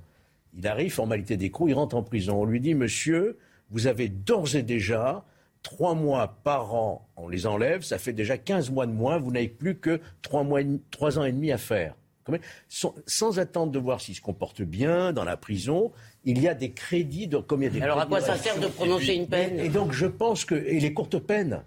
il 0.57 0.67
arrive, 0.67 0.93
formalité 0.93 1.35
d'écrou, 1.37 1.67
il 1.67 1.73
rentre 1.73 1.95
en 1.95 2.03
prison. 2.03 2.41
On 2.41 2.45
lui 2.45 2.59
dit, 2.59 2.75
monsieur, 2.75 3.37
vous 3.69 3.87
avez 3.87 4.07
d'ores 4.09 4.55
et 4.55 4.63
déjà 4.63 5.23
3 5.63 5.95
mois 5.95 6.39
par 6.43 6.75
an, 6.75 7.07
on 7.17 7.27
les 7.27 7.47
enlève, 7.47 7.81
ça 7.81 7.97
fait 7.97 8.13
déjà 8.13 8.37
15 8.37 8.69
mois 8.69 8.85
de 8.85 8.91
moins, 8.91 9.17
vous 9.17 9.31
n'avez 9.31 9.47
plus 9.47 9.77
que 9.79 9.99
3, 10.21 10.43
mois, 10.43 10.61
et 10.61 10.63
demi- 10.63 10.81
trois 10.91 11.17
ans 11.17 11.23
et 11.23 11.31
demi 11.31 11.51
à 11.51 11.57
faire. 11.57 11.95
Sans, 12.69 12.95
sans 13.05 13.37
attendre 13.39 13.71
de 13.71 13.77
voir 13.77 14.01
s'il 14.01 14.15
se 14.15 14.21
comporte 14.21 14.61
bien 14.63 15.13
dans 15.13 15.23
la 15.23 15.37
prison, 15.37 15.91
il 16.23 16.41
y 16.41 16.47
a 16.47 16.55
des 16.55 16.71
crédits 16.71 17.27
de 17.27 17.37
combien 17.37 17.69
des 17.69 17.81
Alors 17.81 17.99
à 17.99 18.05
quoi 18.07 18.19
ça 18.19 18.35
sert 18.35 18.59
de 18.59 18.65
prononcer 18.67 19.13
une 19.13 19.27
peine 19.27 19.59
Et 19.59 19.69
donc 19.69 19.91
je 19.91 20.07
pense 20.07 20.43
que 20.43 20.55
et 20.55 20.79
les 20.79 20.91
courtes 20.93 21.19
peines, 21.19 21.63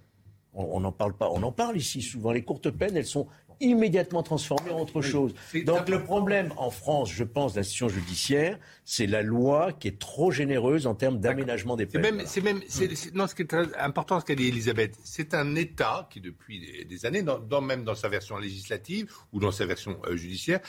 on 0.55 0.80
n'en 0.80 0.90
parle 0.90 1.12
pas, 1.16 1.30
on 1.30 1.42
en 1.44 1.53
parle 1.53 1.76
ici 1.76 2.03
souvent. 2.03 2.32
Les 2.32 2.42
courtes 2.42 2.70
peines, 2.70 2.96
elles 2.96 3.07
sont 3.07 3.28
immédiatement 3.61 4.22
transformé 4.22 4.70
en 4.70 4.80
autre 4.80 5.02
chose. 5.02 5.34
Donc 5.64 5.88
le 5.88 6.02
problème 6.02 6.52
en 6.56 6.70
France, 6.70 7.12
je 7.12 7.24
pense, 7.24 7.54
de 7.54 7.59
l'institution 7.59 7.88
judiciaire, 7.88 8.59
c'est 8.84 9.06
la 9.06 9.22
loi 9.22 9.72
qui 9.72 9.88
est 9.88 9.98
trop 9.98 10.30
généreuse 10.30 10.86
en 10.86 10.94
termes 10.94 11.18
d'aménagement 11.18 11.76
des 11.76 11.86
peines. 11.86 12.02
Même, 12.02 12.22
c'est 12.26 12.40
même, 12.40 12.61
c'est, 12.68 13.14
non, 13.14 13.26
ce 13.26 13.34
qui 13.34 13.42
est 13.42 13.46
très 13.46 13.74
important, 13.78 14.20
ce 14.20 14.24
qu'a 14.24 14.34
dit 14.34 14.48
Elisabeth, 14.48 14.96
c'est 15.04 15.34
un 15.34 15.54
État 15.56 16.09
qui, 16.11 16.20
depuis 16.20 16.84
des, 16.84 17.06
années, 17.06 17.22
dans, 17.22 17.61
même 17.61 17.84
dans 17.84 17.94
sa 17.94 18.09
version 18.09 18.38
législative 18.38 19.12
ou 19.32 19.40
dans 19.40 19.52
sa 19.52 19.66
version 19.66 19.98
euh, 20.06 20.16
judiciaire, 20.16 20.61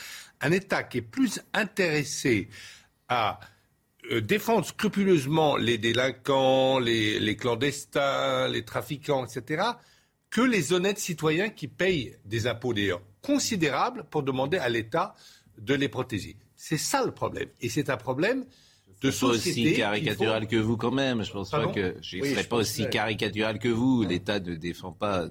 un 0.41 0.51
État 0.51 0.83
qui 0.83 0.99
est 0.99 1.01
plus 1.01 1.41
intéressé 1.53 2.49
à 3.07 3.39
euh, 4.11 4.21
défendre 4.21 4.65
scrupuleusement 4.65 5.57
les 5.57 5.77
délinquants, 5.77 6.79
les, 6.79 7.35
clandestins, 7.35 8.47
les 8.47 8.63
trafiquants, 8.63 9.25
etc., 9.25 9.63
que 10.29 10.41
les 10.41 10.73
honnêtes 10.73 10.99
citoyens 10.99 11.49
qui 11.49 11.67
payent 11.67 12.15
des 12.25 12.47
impôts 12.47 12.73
d'ailleurs 12.73 13.01
considérables 13.21 14.05
pour 14.09 14.23
demander 14.23 14.57
à 14.57 14.69
l'État 14.69 15.15
de 15.57 15.73
les 15.73 15.89
protéger. 15.89 16.37
C'est 16.55 16.77
ça 16.77 17.05
le 17.05 17.11
problème. 17.11 17.49
Et 17.61 17.69
c'est 17.69 17.89
un 17.89 17.97
problème 17.97 18.45
de 19.01 19.11
société. 19.11 19.61
Pas 19.61 19.69
aussi 19.69 19.73
caricatural 19.77 20.47
que 20.47 20.55
vous 20.55 20.77
quand 20.77 20.91
même. 20.91 21.23
Je 21.23 21.31
pense 21.31 21.49
pas 21.49 21.67
que 21.67 21.95
je 22.01 22.17
ne 22.17 22.25
serais 22.25 22.43
pas 22.43 22.57
aussi 22.57 22.89
caricatural 22.89 23.59
que 23.59 23.69
vous. 23.69 24.03
L'État 24.03 24.39
ne 24.39 24.55
défend 24.55 24.91
pas 24.91 25.27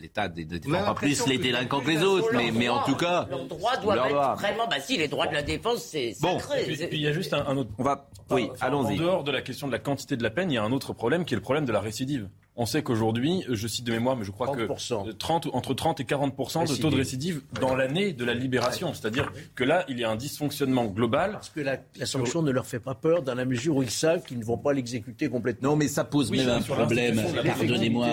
l'État 0.00 0.28
ne 0.28 0.42
défend 0.42 0.84
pas 0.84 0.94
plus 0.94 1.26
les 1.26 1.38
délinquants 1.38 1.80
que 1.80 1.90
les 1.90 2.02
autres, 2.02 2.30
mais, 2.32 2.50
mais 2.50 2.68
en 2.68 2.82
tout 2.84 2.96
cas. 2.96 3.26
Leurs 3.28 3.44
droits 3.44 3.76
doivent 3.76 4.06
être 4.06 4.40
vraiment. 4.40 4.66
Bah 4.66 4.80
si, 4.80 4.96
les 4.96 5.08
droits 5.08 5.26
de 5.26 5.34
la 5.34 5.42
défense, 5.42 5.82
c'est 5.82 6.14
bon. 6.20 6.38
Et 6.56 6.86
puis, 6.86 6.98
il 6.98 7.02
y 7.02 7.06
a 7.06 7.12
juste 7.12 7.34
un, 7.34 7.56
autre. 7.56 7.70
On 7.78 7.82
va. 7.82 8.08
Oui, 8.30 8.50
allons-y. 8.60 8.94
En 8.94 8.96
dehors 8.96 9.24
de 9.24 9.30
la 9.30 9.42
question 9.42 9.66
de 9.66 9.72
la 9.72 9.78
quantité 9.78 10.16
de 10.16 10.22
la 10.22 10.30
peine, 10.30 10.50
il 10.50 10.54
y 10.54 10.58
a 10.58 10.62
un 10.62 10.72
autre 10.72 10.92
problème 10.92 11.24
qui 11.24 11.34
est 11.34 11.36
le 11.36 11.42
problème 11.42 11.66
de 11.66 11.72
la 11.72 11.80
récidive. 11.80 12.28
On 12.58 12.64
sait 12.64 12.82
qu'aujourd'hui, 12.82 13.44
je 13.50 13.68
cite 13.68 13.84
de 13.84 13.92
mémoire, 13.92 14.16
mais 14.16 14.24
je 14.24 14.30
crois 14.30 14.56
que 14.56 14.66
30, 15.12 15.48
entre 15.52 15.74
30 15.74 16.00
et 16.00 16.04
40 16.06 16.34
de 16.68 16.80
taux 16.80 16.88
de 16.88 16.96
récidive 16.96 17.42
dans 17.60 17.74
l'année 17.74 18.14
de 18.14 18.24
la 18.24 18.32
libération. 18.32 18.94
C'est-à-dire 18.94 19.30
que 19.54 19.62
là, 19.62 19.84
il 19.88 19.98
y 19.98 20.04
a 20.04 20.10
un 20.10 20.16
dysfonctionnement 20.16 20.86
global. 20.86 21.32
Parce 21.32 21.50
que 21.50 21.60
la, 21.60 21.78
sanction 22.06 22.40
ne 22.40 22.50
leur 22.50 22.64
fait 22.64 22.80
pas 22.80 22.94
peur 22.94 23.22
dans 23.22 23.34
la 23.34 23.44
mesure 23.44 23.76
où 23.76 23.82
ils 23.82 23.90
savent 23.90 24.24
qu'ils 24.24 24.38
ne 24.38 24.44
vont 24.44 24.56
pas 24.56 24.72
l'exécuter 24.72 25.28
complètement. 25.28 25.70
Non, 25.70 25.76
mais 25.76 25.86
ça 25.86 26.04
pose 26.04 26.30
même 26.30 26.48
un 26.48 26.62
problème. 26.62 27.22
Pardonnez-moi, 27.44 28.08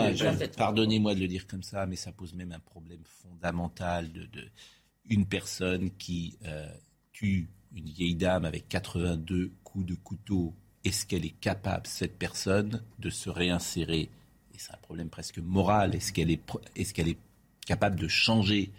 pardonnez-moi 0.57 1.15
de 1.15 1.19
le 1.21 1.27
dire 1.27 1.47
comme 1.47 1.63
ça, 1.63 1.85
mais 1.85 1.95
ça 1.95 2.11
pose 2.11 2.33
même 2.33 2.51
un 2.51 2.59
problème 2.59 3.01
fondamental 3.05 4.11
de, 4.11 4.27
une 5.09 5.25
personne 5.25 5.89
qui 5.97 6.37
euh, 6.45 6.67
tue 7.13 7.47
une 7.73 7.85
vieille 7.85 8.15
dame 8.15 8.43
avec 8.43 8.67
82 8.67 9.53
coups 9.63 9.85
de 9.85 9.95
couteau. 9.95 10.53
Est-ce 10.83 11.05
qu'elle 11.05 11.25
est 11.25 11.39
capable, 11.39 11.87
cette 11.87 12.17
personne, 12.17 12.81
de 12.99 13.09
se 13.09 13.29
réinsérer 13.29 14.09
et 14.53 14.57
c'est 14.57 14.73
un 14.73 14.77
problème 14.81 15.09
presque 15.09 15.39
moral, 15.39 15.95
est-ce 15.95 16.13
qu'elle 16.13 16.31
est, 16.31 16.41
est, 16.75 16.91
qu'elle 16.93 17.09
est 17.09 17.17
capable 17.65 17.99
de 17.99 18.07
changer? 18.07 18.71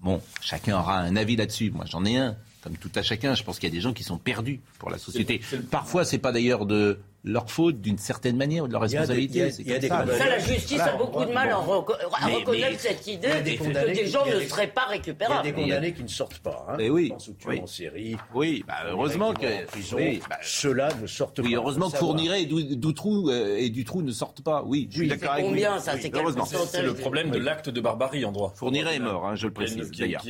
Bon, 0.00 0.22
chacun 0.40 0.78
aura 0.78 0.98
un 0.98 1.14
avis 1.16 1.36
là-dessus. 1.36 1.70
Moi, 1.70 1.84
j'en 1.86 2.04
ai 2.04 2.16
un 2.16 2.36
comme 2.62 2.76
tout 2.76 2.90
à 2.94 3.02
chacun. 3.02 3.34
Je 3.34 3.42
pense 3.42 3.58
qu'il 3.58 3.68
y 3.68 3.72
a 3.72 3.74
des 3.74 3.80
gens 3.80 3.92
qui 3.92 4.02
sont 4.02 4.18
perdus 4.18 4.60
pour 4.78 4.90
la 4.90 4.98
société. 4.98 5.40
Parfois, 5.70 6.04
c'est 6.04 6.18
pas 6.18 6.32
d'ailleurs 6.32 6.66
de 6.66 7.00
leur 7.24 7.50
faute 7.50 7.80
d'une 7.80 7.98
certaine 7.98 8.36
manière 8.36 8.64
ou 8.64 8.66
de 8.66 8.72
leur 8.72 8.82
responsabilité. 8.82 9.50
ça. 9.50 10.04
la 10.04 10.38
justice 10.38 10.80
a 10.80 10.96
beaucoup 10.96 11.24
de 11.24 11.32
mal 11.32 11.50
à, 11.50 11.56
reconnaître 11.56 12.80
cette 12.80 13.06
idée 13.06 13.28
que 13.28 13.94
des 13.94 14.06
gens 14.06 14.26
ne 14.26 14.40
seraient 14.40 14.68
pas 14.68 14.86
récupérables. 14.86 15.46
Il 15.46 15.50
y 15.50 15.52
a 15.52 15.54
des 15.54 15.62
condamnés 15.62 15.92
qui 15.92 16.02
ne 16.02 16.08
sortent 16.08 16.38
pas. 16.38 16.66
Hein, 16.68 16.74
mais 16.78 16.88
oui. 16.88 17.12
en 17.12 17.66
série. 17.66 18.16
Oui, 18.34 18.64
bah, 18.66 18.74
heureusement 18.86 19.34
que 19.34 19.46
bah, 20.28 20.38
ceux-là 20.42 20.88
ne 21.00 21.06
sortent 21.06 21.40
oui, 21.40 21.52
pas. 21.52 21.56
Heureusement 21.56 21.90
que 21.90 21.96
Fourniret 21.96 22.42
et 22.42 22.46
Dutroux 22.46 23.30
euh, 23.30 23.56
et 23.58 23.70
Dutroux 23.70 24.02
ne 24.02 24.12
sortent 24.12 24.42
pas. 24.42 24.62
Oui, 24.64 24.88
je 24.90 24.98
suis 24.98 25.08
d'accord 25.08 25.32
avec 25.32 25.44
Combien 25.44 25.78
ça 25.78 25.92
C'est 25.98 26.82
le 26.82 26.94
problème 26.94 27.30
de 27.30 27.38
l'acte 27.38 27.68
de 27.68 27.80
barbarie 27.80 28.24
en 28.24 28.32
droit. 28.32 28.52
Fourniret 28.54 28.96
est 28.96 29.00
mort, 29.00 29.26
hein, 29.26 29.34
je 29.34 29.46
le 29.46 29.52
précise 29.52 29.90
d'ailleurs. 29.90 30.22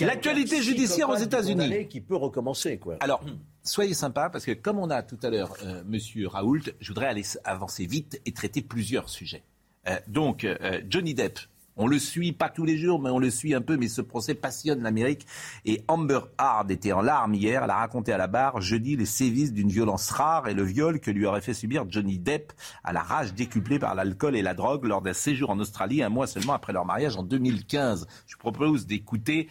L'actualité 0.00 0.62
judiciaire 0.62 1.10
aux 1.10 1.16
États-Unis. 1.16 1.88
Qui 1.88 2.00
peut 2.00 2.16
recommencer, 2.16 2.78
quoi. 2.78 2.96
Alors, 3.00 3.22
soyez 3.62 3.94
sympa, 3.94 4.30
parce 4.30 4.44
que 4.44 4.52
comme 4.52 4.78
on 4.78 4.90
a 4.90 5.02
tout 5.02 5.18
à 5.22 5.30
l'heure 5.30 5.54
euh, 5.64 5.82
Monsieur 5.86 6.28
Raoult, 6.28 6.62
je 6.80 6.88
voudrais 6.88 7.06
aller 7.06 7.24
avancer 7.44 7.86
vite 7.86 8.20
et 8.26 8.32
traiter 8.32 8.62
plusieurs 8.62 9.08
sujets. 9.08 9.42
Euh, 9.88 9.96
donc, 10.08 10.44
euh, 10.44 10.80
Johnny 10.88 11.14
Depp, 11.14 11.38
on 11.76 11.86
le 11.86 11.98
suit 11.98 12.32
pas 12.32 12.50
tous 12.50 12.64
les 12.64 12.76
jours, 12.76 13.00
mais 13.00 13.08
on 13.08 13.18
le 13.18 13.30
suit 13.30 13.54
un 13.54 13.62
peu, 13.62 13.78
mais 13.78 13.88
ce 13.88 14.02
procès 14.02 14.34
passionne 14.34 14.82
l'Amérique. 14.82 15.26
Et 15.64 15.82
Amber 15.88 16.20
Hard 16.36 16.70
était 16.70 16.92
en 16.92 17.00
larmes 17.00 17.34
hier. 17.34 17.64
Elle 17.64 17.70
a 17.70 17.76
raconté 17.76 18.12
à 18.12 18.18
la 18.18 18.26
barre 18.26 18.60
jeudi 18.60 18.94
les 18.94 19.06
sévices 19.06 19.54
d'une 19.54 19.70
violence 19.70 20.10
rare 20.10 20.48
et 20.48 20.54
le 20.54 20.64
viol 20.64 21.00
que 21.00 21.10
lui 21.10 21.24
aurait 21.24 21.40
fait 21.40 21.54
subir 21.54 21.86
Johnny 21.88 22.18
Depp 22.18 22.52
à 22.84 22.92
la 22.92 23.02
rage 23.02 23.32
décuplée 23.32 23.78
par 23.78 23.94
l'alcool 23.94 24.36
et 24.36 24.42
la 24.42 24.52
drogue 24.52 24.84
lors 24.84 25.00
d'un 25.00 25.14
séjour 25.14 25.48
en 25.48 25.58
Australie 25.60 26.02
un 26.02 26.10
mois 26.10 26.26
seulement 26.26 26.52
après 26.52 26.74
leur 26.74 26.84
mariage 26.84 27.16
en 27.16 27.22
2015. 27.22 28.06
Je 28.26 28.36
propose 28.36 28.86
d'écouter 28.86 29.48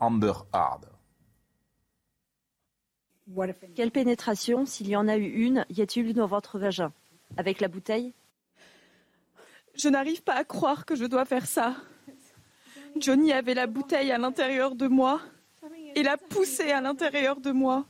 Amber 0.00 0.34
Hard. 0.52 0.87
Quelle 3.74 3.90
pénétration, 3.90 4.66
s'il 4.66 4.88
y 4.88 4.96
en 4.96 5.08
a 5.08 5.16
eu 5.16 5.28
une, 5.28 5.66
y 5.70 5.82
a-t-il 5.82 6.08
eu 6.08 6.12
dans 6.12 6.26
votre 6.26 6.58
vagin? 6.58 6.92
Avec 7.36 7.60
la 7.60 7.68
bouteille? 7.68 8.14
Je 9.74 9.88
n'arrive 9.88 10.22
pas 10.22 10.34
à 10.34 10.44
croire 10.44 10.86
que 10.86 10.96
je 10.96 11.04
dois 11.04 11.24
faire 11.24 11.46
ça. 11.46 11.76
Johnny 12.96 13.32
avait 13.32 13.54
la 13.54 13.66
bouteille 13.66 14.10
à 14.10 14.18
l'intérieur 14.18 14.74
de 14.74 14.88
moi 14.88 15.20
et 15.94 16.02
la 16.02 16.16
poussée 16.16 16.72
à 16.72 16.80
l'intérieur 16.80 17.40
de 17.40 17.52
moi. 17.52 17.86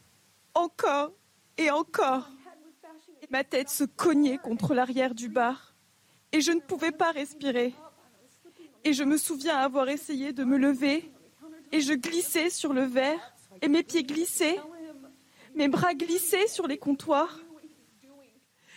Encore 0.55 1.12
et 1.57 1.70
encore. 1.70 2.28
Ma 3.30 3.45
tête 3.45 3.68
se 3.68 3.84
cognait 3.84 4.39
contre 4.39 4.74
l'arrière 4.74 5.14
du 5.14 5.28
bar 5.28 5.74
et 6.32 6.41
je 6.41 6.53
ne 6.53 6.61
pouvais 6.61 6.93
pas 6.93 7.12
respirer. 7.12 7.74
Et 8.84 8.93
je 8.93 9.05
me 9.05 9.16
souviens 9.16 9.57
avoir 9.57 9.89
essayé 9.89 10.32
de 10.32 10.45
me 10.45 10.59
lever 10.59 11.11
et 11.72 11.80
je 11.80 11.95
glissais 11.95 12.51
sur 12.51 12.72
le 12.72 12.82
verre 12.82 13.34
et 13.62 13.68
mes 13.68 13.82
pieds 13.82 14.03
glissaient 14.03 14.59
mes 15.59 15.67
bras 15.67 15.93
glissaient 15.93 16.47
sur 16.47 16.69
les 16.69 16.79
comptoirs. 16.79 17.41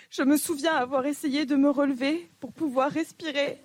Je 0.10 0.24
me 0.24 0.36
souviens 0.36 0.74
avoir 0.74 1.06
essayé 1.06 1.46
de 1.46 1.56
me 1.56 1.70
relever 1.70 2.28
pour 2.40 2.52
pouvoir 2.52 2.92
respirer, 2.92 3.62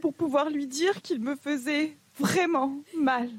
pour 0.00 0.12
pouvoir 0.12 0.50
lui 0.50 0.66
dire 0.66 1.00
qu'il 1.02 1.20
me 1.20 1.36
faisait 1.36 1.96
vraiment 2.18 2.82
mal. 2.94 3.30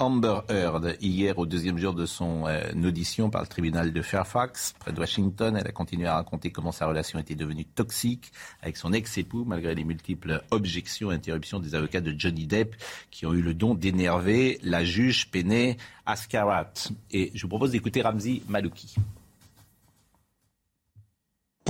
Amber 0.00 0.40
Heard, 0.48 0.96
hier 1.02 1.38
au 1.38 1.44
deuxième 1.44 1.76
jour 1.76 1.92
de 1.92 2.06
son 2.06 2.46
euh, 2.46 2.72
audition 2.84 3.28
par 3.28 3.42
le 3.42 3.46
tribunal 3.46 3.92
de 3.92 4.00
Fairfax, 4.00 4.72
près 4.78 4.92
de 4.92 4.98
Washington, 4.98 5.54
elle 5.58 5.66
a 5.66 5.72
continué 5.72 6.06
à 6.06 6.14
raconter 6.14 6.50
comment 6.50 6.72
sa 6.72 6.86
relation 6.86 7.18
était 7.18 7.34
devenue 7.34 7.66
toxique 7.66 8.32
avec 8.62 8.78
son 8.78 8.94
ex-époux, 8.94 9.44
malgré 9.44 9.74
les 9.74 9.84
multiples 9.84 10.42
objections 10.50 11.12
et 11.12 11.14
interruptions 11.14 11.60
des 11.60 11.74
avocats 11.74 12.00
de 12.00 12.14
Johnny 12.18 12.46
Depp, 12.46 12.76
qui 13.10 13.26
ont 13.26 13.34
eu 13.34 13.42
le 13.42 13.52
don 13.52 13.74
d'énerver 13.74 14.58
la 14.62 14.84
juge 14.84 15.30
Penney 15.30 15.76
Ascarat. 16.06 16.72
Et 17.10 17.30
je 17.34 17.42
vous 17.42 17.48
propose 17.48 17.72
d'écouter 17.72 18.00
Ramzi 18.00 18.42
Malouki. 18.48 18.94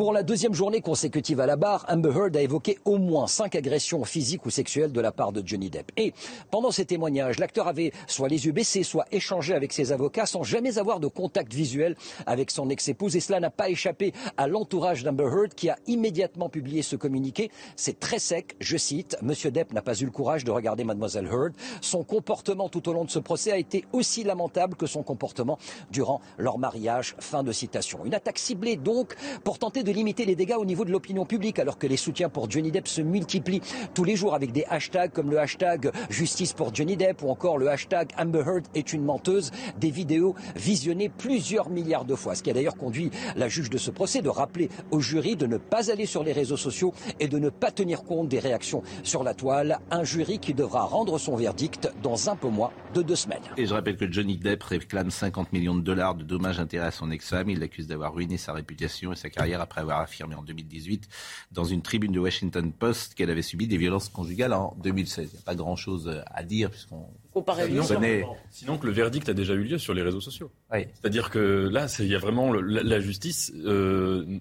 Pour 0.01 0.14
la 0.14 0.22
deuxième 0.22 0.55
journée 0.55 0.80
consécutive 0.80 1.40
à 1.40 1.46
la 1.46 1.57
barre, 1.57 1.84
Amber 1.86 2.09
Heard 2.16 2.34
a 2.34 2.40
évoqué 2.40 2.78
au 2.86 2.96
moins 2.96 3.26
cinq 3.26 3.55
agressions 3.55 4.03
physiques 4.05 4.46
ou 4.46 4.51
sexuelles 4.51 4.92
de 4.92 5.01
la 5.03 5.12
part 5.12 5.30
de 5.30 5.46
Johnny 5.46 5.68
Depp. 5.68 5.92
Et 5.98 6.14
pendant 6.51 6.70
ces 6.70 6.86
témoignages, 6.86 7.38
l'acteur 7.38 7.68
avait 7.68 7.92
soit 8.07 8.30
les 8.30 8.46
yeux 8.46 8.53
baissés, 8.53 8.82
soit 8.82 9.05
échangé 9.12 9.53
avec 9.53 9.74
ses 9.74 9.92
avocats 9.92 10.24
sans 10.24 10.42
jamais 10.42 10.78
avoir 10.78 11.01
de 11.01 11.07
contact 11.07 11.53
visuel 11.53 11.96
avec 12.24 12.51
son 12.51 12.70
ex-épouse. 12.70 13.14
Et 13.14 13.20
cela 13.20 13.40
n'a 13.40 13.51
pas 13.51 13.68
échappé 13.68 14.14
à 14.38 14.48
l'entourage 14.48 15.05
d'Amber 15.05 15.24
Heard 15.24 15.55
qui 15.55 15.68
a 15.68 15.76
immédiatement 15.86 16.48
publié 16.48 16.80
ce 16.80 16.96
communiqué. 16.96 17.51
C'est 17.76 18.01
très 18.01 18.20
sec, 18.20 18.57
je 18.59 18.78
cite, 18.78 19.18
Monsieur 19.20 19.51
Depp 19.51 19.74
n'a 19.74 19.82
pas 19.82 19.98
eu 19.98 20.07
le 20.07 20.12
courage 20.12 20.44
de 20.44 20.51
regarder 20.51 20.82
Mademoiselle 20.82 21.28
Heard. 21.30 21.53
Son 21.82 22.05
comportement 22.05 22.70
tout 22.70 22.88
au 22.88 22.94
long 22.94 23.05
de 23.05 23.11
ce 23.11 23.18
procès 23.18 23.53
a 23.53 23.59
été 23.59 23.84
aussi 23.92 24.24
lamentable 24.24 24.76
que 24.76 24.86
son 24.86 25.03
comportement 25.03 25.59
durant 25.90 26.22
leur 26.38 26.57
mariage. 26.57 27.16
Fin 27.18 27.42
de 27.42 27.53
citation. 27.53 28.07
Une 28.07 28.14
attaque 28.14 28.38
ciblée 28.38 28.76
donc 28.76 29.14
pour 29.44 29.59
tenter 29.59 29.82
de 29.82 29.89
limiter 29.93 30.24
les 30.24 30.34
dégâts 30.34 30.57
au 30.59 30.64
niveau 30.64 30.84
de 30.84 30.91
l'opinion 30.91 31.24
publique, 31.24 31.59
alors 31.59 31.78
que 31.78 31.86
les 31.86 31.97
soutiens 31.97 32.28
pour 32.28 32.51
Johnny 32.51 32.70
Depp 32.70 32.88
se 32.88 33.01
multiplient 33.01 33.62
tous 33.95 34.05
les 34.05 34.16
jours 34.16 34.34
avec 34.34 34.53
des 34.53 34.64
hashtags 34.68 35.12
comme 35.12 35.30
le 35.30 35.38
hashtag 35.38 35.91
justice 36.09 36.53
pour 36.53 36.74
Johnny 36.74 36.97
Depp 36.97 37.22
ou 37.22 37.30
encore 37.30 37.59
le 37.59 37.68
hashtag 37.68 38.11
Amber 38.18 38.43
Heard 38.47 38.64
est 38.74 38.93
une 38.93 39.05
menteuse, 39.05 39.51
des 39.78 39.91
vidéos 39.91 40.34
visionnées 40.57 41.09
plusieurs 41.09 41.70
milliards 41.70 42.05
de 42.05 42.14
fois. 42.14 42.34
Ce 42.34 42.43
qui 42.43 42.51
a 42.51 42.55
d'ailleurs 42.55 42.76
conduit 42.76 43.11
la 43.36 43.49
juge 43.49 43.70
de 43.70 43.78
ce 43.78 43.91
procès 43.91 44.22
de 44.22 44.28
rappeler 44.28 44.68
au 44.91 45.01
jury 45.01 45.36
de 45.36 45.47
ne 45.47 45.57
pas 45.57 45.91
aller 45.91 46.07
sur 46.07 46.24
les 46.24 46.32
réseaux 46.32 46.57
sociaux 46.57 46.93
et 47.18 47.28
de 47.28 47.38
ne 47.38 47.51
pas 47.51 47.70
tenir 47.70 48.05
compte 48.05 48.28
des 48.28 48.38
réactions 48.38 48.82
sur 49.03 49.24
la 49.24 49.34
toile. 49.34 49.78
Un 49.91 50.05
jury 50.05 50.38
qui 50.38 50.55
devra 50.55 50.82
rendre 50.82 51.18
son 51.18 51.36
verdict 51.36 51.93
dans 52.03 52.28
un 52.28 52.36
peu 52.36 52.49
moins 52.49 52.70
de 52.95 53.03
deux 53.03 53.16
semaines. 53.16 53.43
Et 53.57 53.66
je 53.66 53.74
rappelle 53.74 53.97
que 53.97 54.11
Johnny 54.11 54.36
Depp 54.36 54.62
réclame 54.62 55.11
50 55.11 55.53
millions 55.53 55.74
de 55.74 55.80
dollars 55.80 56.14
de 56.14 56.24
dommages 56.24 56.61
intérêts 56.61 56.86
à 56.86 56.91
son 56.91 57.11
ex-femme. 57.11 57.51
Il 57.51 57.61
l'accuse 57.61 57.86
d'avoir 57.86 58.14
ruiné 58.14 58.36
sa 58.36 58.53
réputation 58.53 59.12
et 59.12 59.16
sa 59.16 59.30
carrière 59.30 59.61
après 59.61 59.80
avoir 59.81 60.01
affirmé 60.01 60.35
en 60.35 60.43
2018 60.43 61.09
dans 61.53 61.64
une 61.64 61.83
tribune 61.83 62.12
de 62.12 62.20
Washington 62.20 62.72
Post 62.72 63.14
qu'elle 63.14 63.31
avait 63.31 63.43
subi 63.43 63.66
des 63.66 63.76
violences 63.76 64.09
conjugales 64.09 64.53
en 64.53 64.76
2016. 64.83 65.31
Il 65.33 65.35
n'y 65.35 65.39
a 65.39 65.45
pas 65.45 65.55
grand-chose 65.55 66.22
à 66.26 66.43
dire 66.43 66.70
puisqu'on 66.70 67.07
sinon, 67.35 68.37
sinon, 68.51 68.78
que 68.78 68.87
le 68.87 68.93
verdict 68.93 69.28
a 69.28 69.35
déjà 69.35 69.55
eu 69.55 69.62
lieu 69.62 69.78
sur 69.78 69.95
les 69.95 70.03
réseaux 70.03 70.20
sociaux. 70.20 70.51
C'est-à-dire 70.70 71.31
que 71.31 71.68
là, 71.70 71.87
il 71.99 72.07
y 72.07 72.14
a 72.14 72.18
vraiment 72.18 72.53
la, 72.53 73.01
justice. 73.01 73.53
Euh, 73.64 74.41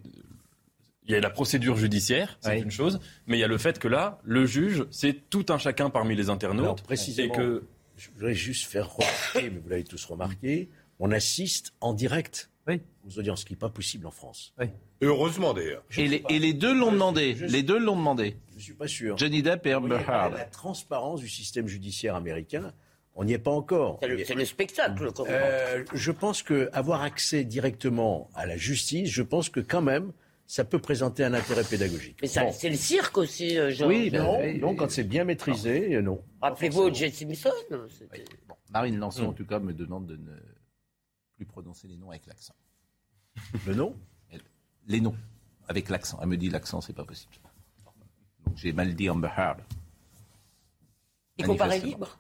Il 1.06 1.12
y 1.12 1.16
a 1.16 1.20
la 1.20 1.30
procédure 1.30 1.78
judiciaire, 1.78 2.38
c'est 2.42 2.60
une 2.60 2.72
chose, 2.72 3.00
mais 3.28 3.38
il 3.38 3.40
y 3.40 3.44
a 3.44 3.48
le 3.48 3.58
fait 3.58 3.80
que 3.80 3.88
là, 3.88 4.20
le 4.24 4.46
juge, 4.46 4.86
c'est 4.92 5.30
tout 5.30 5.46
un 5.50 5.58
chacun 5.58 5.90
parmi 5.90 6.16
les 6.16 6.30
internautes. 6.30 6.82
précisément, 6.84 7.34
que... 7.34 7.64
je 7.98 8.10
voudrais 8.12 8.36
juste 8.36 8.66
faire 8.66 8.94
remarquer, 8.94 9.50
mais 9.50 9.60
vous 9.60 9.70
l'avez 9.70 9.84
tous 9.84 10.06
remarqué, 10.06 10.70
on 11.00 11.12
assiste 11.12 11.74
en 11.82 11.94
direct 11.94 12.50
aux 13.08 13.18
audiences, 13.18 13.42
ce 13.42 13.46
qui 13.46 13.54
n'est 13.54 13.60
pas 13.60 13.70
possible 13.70 14.06
en 14.06 14.12
France. 14.12 14.54
Heureusement 15.02 15.54
d'ailleurs. 15.54 15.84
Et, 15.98 16.08
les, 16.08 16.54
deux 16.54 16.74
l'ont 16.74 16.92
demandé. 16.92 17.34
Les 17.34 17.64
deux 17.64 17.80
l'ont 17.80 17.96
demandé. 17.96 18.36
Je 18.52 18.56
ne 18.56 18.62
suis 18.62 18.74
pas 18.74 18.88
sûr. 18.88 19.18
Johnny 19.18 19.42
Depp 19.42 19.66
et 19.66 19.74
Amber 19.74 20.00
Heard. 20.08 20.34
La 20.34 20.44
transparence 20.46 21.22
du 21.22 21.30
système 21.30 21.68
judiciaire 21.68 22.16
américain, 22.16 22.74
on 23.16 23.24
n'y 23.24 23.34
est 23.34 23.40
pas 23.40 23.52
encore. 23.52 24.00
C'est 24.02 24.36
le, 24.36 24.46
spectacle. 24.46 25.10
Euh, 25.28 25.86
je 25.94 26.12
pense 26.12 26.44
qu'avoir 26.44 27.02
accès 27.02 27.46
directement 27.46 28.30
à 28.36 28.46
la 28.46 28.58
justice, 28.58 29.10
je 29.10 29.24
pense 29.24 29.50
que 29.50 29.62
quand 29.62 29.82
même, 29.82 30.12
ça 30.46 30.66
peut 30.66 30.80
présenter 30.80 31.24
un 31.24 31.34
intérêt 31.34 31.64
pédagogique. 31.64 32.18
Mais 32.22 32.28
c'est 32.28 32.70
le 32.70 32.76
cirque 32.76 33.18
aussi, 33.18 33.58
euh, 33.58 33.72
Jean. 33.72 33.88
Oui, 33.88 34.12
non, 34.12 34.76
quand 34.76 34.90
c'est 34.90 35.04
bien 35.04 35.24
maîtrisé, 35.24 35.96
euh, 35.96 36.02
non. 36.02 36.22
Rappelez-vous 36.42 36.84
O.J. 36.84 37.12
Simpson. 37.12 37.52
Marine 38.72 38.98
Lançon, 38.98 39.28
en 39.28 39.34
tout 39.34 39.46
cas, 39.46 39.60
me 39.60 39.74
demande 39.74 40.08
de 40.08 40.16
ne 40.16 40.36
plus 41.36 41.46
prononcer 41.46 41.88
les 41.88 41.98
noms 41.98 42.10
avec 42.10 42.26
l'accent. 42.26 42.56
Le 43.66 43.76
nom? 43.76 43.96
Les 44.90 45.00
noms, 45.00 45.16
avec 45.68 45.88
l'accent. 45.88 46.20
Elle 46.22 46.28
me 46.28 46.38
dit 46.38 46.50
l'accent, 46.50 46.82
c'est 46.82 46.94
pas 46.94 47.06
possible. 47.06 47.34
Donc 48.46 48.58
j'ai 48.58 48.74
mal 48.74 48.94
dit 48.96 49.10
Amber 49.10 49.30
Heard. 49.38 49.62
Il 51.38 51.46
faut 51.46 51.56
paraître 51.56 51.86
libre 51.86 52.20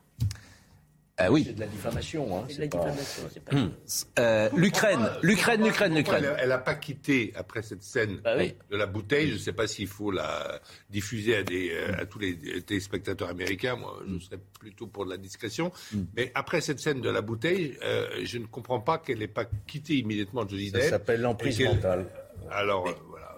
ah 1.22 1.30
oui. 1.30 1.43
C'est 1.45 1.53
de 1.53 1.59
la 1.59 1.67
diffamation. 1.67 2.38
Hein, 2.38 2.45
c'est 2.47 2.55
de 2.55 2.61
la 2.61 2.67
diffamation. 2.67 3.24
Pas... 3.43 3.55
Hum. 3.55 3.72
Euh, 4.20 4.49
L'Ukraine, 4.55 5.09
l'Ukraine, 5.22 5.63
l'Ukraine, 5.65 5.93
l'Ukraine. 5.93 6.26
Elle 6.39 6.49
n'a 6.49 6.57
pas 6.57 6.76
quitté 6.76 7.34
après 7.36 7.61
cette 7.61 7.84
scène 7.84 8.22
bah 8.24 8.36
oui. 8.38 8.55
de 8.72 8.78
la 8.78 8.86
bouteille? 8.86 9.28
Je 9.28 9.34
ne 9.34 9.39
sais 9.39 9.51
pas 9.51 9.67
s'il 9.67 9.88
faut 9.88 10.11
la 10.11 10.61
diffuser 10.89 11.36
à, 11.36 11.43
des, 11.43 11.72
euh, 11.72 12.01
à 12.01 12.05
tous 12.05 12.20
les 12.20 12.61
téléspectateurs 12.61 13.28
américains. 13.28 13.76
Moi, 13.76 13.99
je 14.07 14.17
serais 14.20 14.39
plutôt 14.59 14.88
pour 14.88 15.03
de 15.03 15.09
la 15.09 15.17
discrétion. 15.17 15.74
Mm. 15.91 16.01
Mais 16.15 16.32
après 16.36 16.61
cette 16.61 16.80
scène 16.80 17.01
de 17.01 17.09
la 17.09 17.22
bouteille, 17.22 17.78
euh, 17.84 18.07
je 18.24 18.38
ne 18.38 18.45
comprends 18.45 18.80
pas 18.80 18.97
qu'elle 18.97 19.20
n'ait 19.20 19.28
pas 19.28 19.45
quitté 19.67 19.97
immédiatement 19.97 20.47
Johnny 20.47 20.72
Depp. 20.72 20.84
Ça 20.84 20.89
s'appelle 20.91 21.20
l'emprise 21.20 21.59
mentale. 21.59 22.05
Alors, 22.51 22.87
euh, 22.87 22.91
voilà. 23.09 23.37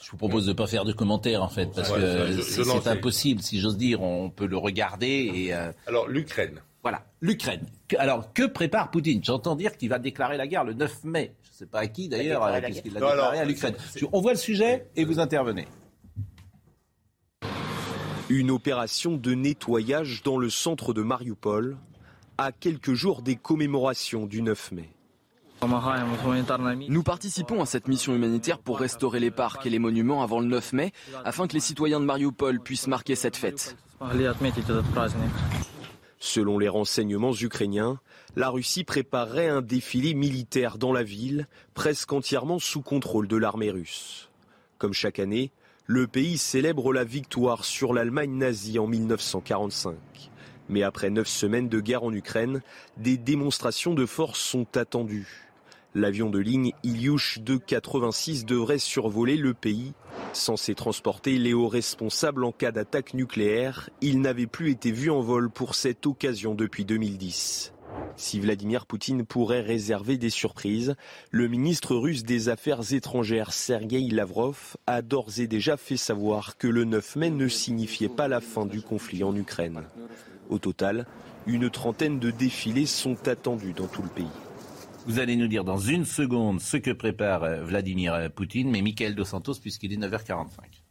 Je 0.00 0.10
vous 0.10 0.16
propose 0.18 0.44
de 0.44 0.50
ne 0.50 0.56
pas 0.56 0.66
faire 0.66 0.84
de 0.84 0.92
commentaires 0.92 1.42
en 1.42 1.48
fait, 1.48 1.72
parce 1.74 1.90
que 1.90 2.40
c'est 2.42 2.86
impossible, 2.86 3.42
si 3.42 3.58
j'ose 3.60 3.76
dire. 3.76 4.02
On 4.02 4.30
peut 4.30 4.46
le 4.46 4.56
regarder 4.56 5.30
et. 5.34 5.52
Alors 5.86 6.06
l'Ukraine. 6.06 6.60
Voilà, 6.86 7.04
l'Ukraine. 7.20 7.66
Alors, 7.98 8.32
que 8.32 8.46
prépare 8.46 8.92
Poutine? 8.92 9.20
J'entends 9.24 9.56
dire 9.56 9.76
qu'il 9.76 9.88
va 9.88 9.98
déclarer 9.98 10.36
la 10.36 10.46
guerre 10.46 10.62
le 10.62 10.72
9 10.72 11.02
mai. 11.02 11.34
Je 11.42 11.48
ne 11.48 11.54
sais 11.54 11.66
pas 11.66 11.80
à 11.80 11.88
qui 11.88 12.08
d'ailleurs, 12.08 12.44
euh, 12.44 12.60
puisqu'il 12.60 12.92
l'a 12.92 13.00
déclaré 13.00 13.40
à 13.40 13.44
l'Ukraine. 13.44 13.74
On 14.12 14.20
voit 14.20 14.30
le 14.30 14.38
sujet 14.38 14.86
et 14.94 15.04
vous 15.04 15.18
intervenez. 15.18 15.66
Une 18.28 18.52
opération 18.52 19.16
de 19.16 19.34
nettoyage 19.34 20.22
dans 20.22 20.38
le 20.38 20.48
centre 20.48 20.92
de 20.94 21.02
Mariupol, 21.02 21.76
à 22.38 22.52
quelques 22.52 22.94
jours 22.94 23.20
des 23.20 23.34
commémorations 23.34 24.26
du 24.26 24.40
9 24.42 24.70
mai. 24.70 24.88
Nous 26.88 27.02
participons 27.02 27.62
à 27.62 27.66
cette 27.66 27.88
mission 27.88 28.14
humanitaire 28.14 28.58
pour 28.58 28.78
restaurer 28.78 29.20
les 29.20 29.30
parcs 29.30 29.64
et 29.66 29.70
les 29.70 29.78
monuments 29.78 30.22
avant 30.22 30.40
le 30.40 30.46
9 30.46 30.72
mai, 30.74 30.92
afin 31.24 31.46
que 31.46 31.54
les 31.54 31.60
citoyens 31.60 32.00
de 32.00 32.04
Mariupol 32.04 32.60
puissent 32.60 32.86
marquer 32.86 33.14
cette 33.14 33.36
fête. 33.36 33.76
Selon 36.18 36.58
les 36.58 36.68
renseignements 36.68 37.34
ukrainiens, 37.34 38.00
la 38.36 38.48
Russie 38.48 38.84
préparerait 38.84 39.48
un 39.48 39.62
défilé 39.62 40.14
militaire 40.14 40.78
dans 40.78 40.92
la 40.92 41.02
ville, 41.02 41.46
presque 41.74 42.12
entièrement 42.12 42.58
sous 42.58 42.82
contrôle 42.82 43.28
de 43.28 43.36
l'armée 43.36 43.70
russe. 43.70 44.28
Comme 44.78 44.92
chaque 44.92 45.18
année, 45.18 45.52
le 45.86 46.06
pays 46.06 46.36
célèbre 46.36 46.92
la 46.92 47.04
victoire 47.04 47.64
sur 47.64 47.94
l'Allemagne 47.94 48.36
nazie 48.36 48.78
en 48.78 48.86
1945. 48.86 49.94
Mais 50.68 50.82
après 50.82 51.10
neuf 51.10 51.28
semaines 51.28 51.68
de 51.68 51.80
guerre 51.80 52.02
en 52.02 52.12
Ukraine, 52.12 52.60
des 52.96 53.16
démonstrations 53.16 53.94
de 53.94 54.04
force 54.04 54.40
sont 54.40 54.76
attendues. 54.76 55.45
L'avion 55.96 56.28
de 56.28 56.38
ligne 56.38 56.72
Ilyush 56.82 57.38
286 57.38 58.44
devrait 58.44 58.76
survoler 58.76 59.38
le 59.38 59.54
pays. 59.54 59.94
Censé 60.34 60.74
transporter 60.74 61.38
les 61.38 61.54
hauts 61.54 61.68
responsables 61.68 62.44
en 62.44 62.52
cas 62.52 62.70
d'attaque 62.70 63.14
nucléaire, 63.14 63.88
il 64.02 64.20
n'avait 64.20 64.46
plus 64.46 64.72
été 64.72 64.92
vu 64.92 65.10
en 65.10 65.22
vol 65.22 65.48
pour 65.48 65.74
cette 65.74 66.04
occasion 66.04 66.54
depuis 66.54 66.84
2010. 66.84 67.72
Si 68.14 68.40
Vladimir 68.40 68.84
Poutine 68.84 69.24
pourrait 69.24 69.62
réserver 69.62 70.18
des 70.18 70.28
surprises, 70.28 70.96
le 71.30 71.48
ministre 71.48 71.96
russe 71.96 72.24
des 72.24 72.50
Affaires 72.50 72.92
étrangères 72.92 73.54
Sergei 73.54 74.06
Lavrov 74.10 74.76
a 74.86 75.00
d'ores 75.00 75.40
et 75.40 75.46
déjà 75.46 75.78
fait 75.78 75.96
savoir 75.96 76.58
que 76.58 76.68
le 76.68 76.84
9 76.84 77.16
mai 77.16 77.30
ne 77.30 77.48
signifiait 77.48 78.10
pas 78.10 78.28
la 78.28 78.42
fin 78.42 78.66
du 78.66 78.82
conflit 78.82 79.24
en 79.24 79.34
Ukraine. 79.34 79.84
Au 80.50 80.58
total, 80.58 81.06
une 81.46 81.70
trentaine 81.70 82.18
de 82.18 82.30
défilés 82.30 82.84
sont 82.84 83.28
attendus 83.28 83.72
dans 83.72 83.86
tout 83.86 84.02
le 84.02 84.10
pays. 84.10 84.45
Vous 85.06 85.20
allez 85.20 85.36
nous 85.36 85.46
dire 85.46 85.62
dans 85.62 85.78
une 85.78 86.04
seconde 86.04 86.60
ce 86.60 86.76
que 86.76 86.90
prépare 86.90 87.44
euh, 87.44 87.62
Vladimir 87.62 88.28
Poutine, 88.34 88.70
mais 88.70 88.82
Michael 88.82 89.14
Dos 89.14 89.24
Santos, 89.24 89.54
puisqu'il 89.60 89.92
est 89.92 89.96
9h45. 89.96 90.85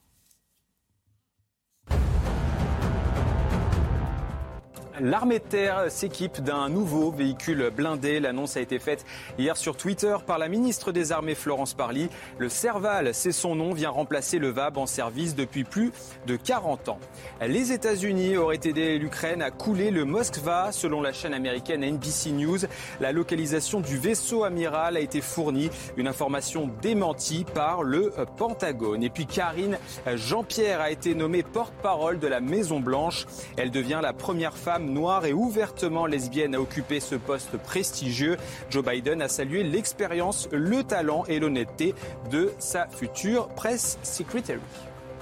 L'armée 5.02 5.40
de 5.40 5.44
terre 5.44 5.92
s'équipe 5.92 6.42
d'un 6.42 6.70
nouveau 6.70 7.12
véhicule 7.12 7.70
blindé. 7.76 8.22
L'annonce 8.22 8.56
a 8.56 8.62
été 8.62 8.80
faite 8.80 9.06
hier 9.38 9.58
sur 9.58 9.76
Twitter 9.76 10.16
par 10.26 10.38
la 10.38 10.48
ministre 10.48 10.94
des 10.94 11.12
Armées 11.12 11.36
Florence 11.36 11.74
Parly. 11.74 12.08
Le 12.38 12.48
Serval, 12.48 13.14
c'est 13.14 13.34
son 13.34 13.56
nom, 13.56 13.74
vient 13.74 13.90
remplacer 13.90 14.40
le 14.40 14.50
VAB 14.50 14.78
en 14.78 14.86
service 14.86 15.36
depuis 15.36 15.66
plus 15.66 15.92
de 16.28 16.38
40 16.38 16.88
ans. 16.88 17.00
Les 17.46 17.74
États-Unis 17.74 18.38
auraient 18.38 18.62
aidé 18.64 18.98
l'Ukraine 18.98 19.42
à 19.42 19.52
couler 19.52 19.92
le 19.92 20.06
Moskva. 20.06 20.72
Selon 20.72 21.02
la 21.02 21.12
chaîne 21.12 21.34
américaine 21.34 21.84
NBC 21.84 22.32
News, 22.32 22.60
la 23.02 23.12
localisation 23.12 23.82
du 23.82 23.98
vaisseau 23.98 24.46
amiral 24.46 24.96
a 24.96 25.02
été 25.02 25.20
fournie. 25.20 25.70
Une 25.98 26.08
information 26.08 26.70
démentie 26.82 27.46
par 27.54 27.84
le 27.84 28.14
Pentagone. 28.38 29.04
Et 29.04 29.10
puis 29.10 29.26
Karine 29.26 29.78
Jean-Pierre 30.14 30.80
a 30.80 30.90
été 30.90 31.16
nommée 31.16 31.44
porte-parole 31.44 32.18
de 32.18 32.28
la 32.28 32.40
Maison 32.40 32.80
Blanche. 32.80 33.26
Elle 33.58 33.72
devient 33.72 34.00
la 34.02 34.14
première 34.14 34.56
femme 34.56 34.85
noire 34.94 35.26
et 35.26 35.34
ouvertement 35.34 36.06
lesbienne 36.06 36.56
à 36.56 36.62
occuper 36.62 37.00
ce 37.00 37.16
poste 37.16 37.58
prestigieux. 37.58 38.38
Joe 38.70 38.84
Biden 38.84 39.22
a 39.22 39.28
salué 39.28 39.64
l'expérience, 39.64 40.48
le 40.52 40.84
talent 40.84 41.26
et 41.26 41.40
l'honnêteté 41.40 41.94
de 42.32 42.52
sa 42.60 42.88
future 42.88 43.48
presse 43.50 43.98
secretary. 44.04 44.60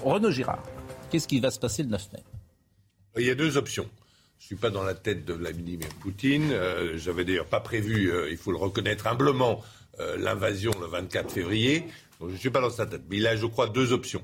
Renaud 0.03 0.31
Girard, 0.31 0.63
qu'est-ce 1.09 1.27
qui 1.27 1.39
va 1.39 1.51
se 1.51 1.59
passer 1.59 1.83
le 1.83 1.89
9 1.89 2.13
mai 2.13 2.23
Il 3.17 3.25
y 3.25 3.29
a 3.29 3.35
deux 3.35 3.57
options. 3.57 3.89
Je 4.39 4.45
ne 4.45 4.47
suis 4.47 4.55
pas 4.55 4.69
dans 4.69 4.83
la 4.83 4.93
tête 4.93 5.23
de 5.25 5.33
Vladimir 5.33 5.87
Poutine. 6.01 6.51
Euh, 6.51 6.97
J'avais 6.97 7.23
d'ailleurs 7.23 7.45
pas 7.47 7.61
prévu, 7.61 8.11
euh, 8.11 8.29
il 8.29 8.37
faut 8.37 8.51
le 8.51 8.57
reconnaître 8.57 9.07
humblement, 9.07 9.61
euh, 9.99 10.17
l'invasion 10.17 10.71
le 10.81 10.87
24 10.87 11.31
février. 11.31 11.85
Donc 12.19 12.29
je 12.29 12.33
ne 12.33 12.39
suis 12.39 12.49
pas 12.49 12.59
dans 12.61 12.69
sa 12.69 12.85
tête. 12.85 13.03
Mais 13.09 13.17
il 13.17 13.27
a, 13.27 13.35
je 13.37 13.45
crois, 13.45 13.67
deux 13.67 13.93
options. 13.93 14.21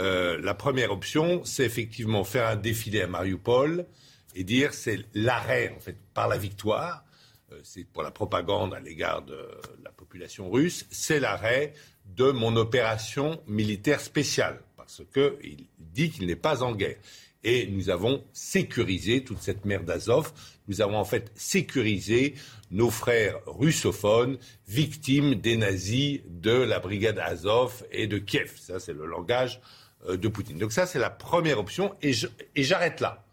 Euh, 0.00 0.38
la 0.40 0.54
première 0.54 0.92
option, 0.92 1.42
c'est 1.44 1.64
effectivement 1.64 2.22
faire 2.22 2.46
un 2.46 2.56
défilé 2.56 3.02
à 3.02 3.06
Mariupol 3.08 3.86
et 4.34 4.44
dire 4.44 4.74
c'est 4.74 5.04
l'arrêt 5.14 5.74
en 5.76 5.80
fait 5.80 5.96
par 6.14 6.28
la 6.28 6.38
victoire. 6.38 7.04
Euh, 7.52 7.60
c'est 7.62 7.84
pour 7.84 8.02
la 8.02 8.10
propagande 8.10 8.74
à 8.74 8.80
l'égard 8.80 9.22
de 9.22 9.48
la 9.82 9.90
population 9.90 10.50
russe, 10.50 10.86
c'est 10.90 11.20
l'arrêt 11.20 11.72
de 12.16 12.30
mon 12.30 12.56
opération 12.56 13.42
militaire 13.46 14.00
spéciale, 14.00 14.60
parce 14.76 15.02
qu'il 15.12 15.66
dit 15.78 16.10
qu'il 16.10 16.26
n'est 16.26 16.36
pas 16.36 16.62
en 16.62 16.74
guerre. 16.74 16.96
Et 17.44 17.66
nous 17.68 17.88
avons 17.88 18.24
sécurisé 18.32 19.22
toute 19.22 19.40
cette 19.40 19.64
mer 19.64 19.84
d'Azov. 19.84 20.32
Nous 20.66 20.80
avons 20.80 20.96
en 20.96 21.04
fait 21.04 21.30
sécurisé 21.34 22.34
nos 22.70 22.90
frères 22.90 23.38
russophones, 23.46 24.38
victimes 24.66 25.36
des 25.36 25.56
nazis 25.56 26.20
de 26.26 26.50
la 26.50 26.80
brigade 26.80 27.18
Azov 27.18 27.86
et 27.92 28.06
de 28.06 28.18
Kiev. 28.18 28.54
Ça, 28.58 28.80
c'est 28.80 28.92
le 28.92 29.06
langage 29.06 29.60
euh, 30.08 30.16
de 30.16 30.28
Poutine. 30.28 30.58
Donc 30.58 30.72
ça, 30.72 30.84
c'est 30.84 30.98
la 30.98 31.10
première 31.10 31.60
option. 31.60 31.94
Et 32.02 32.12
j'arrête 32.56 33.00
là. 33.00 33.24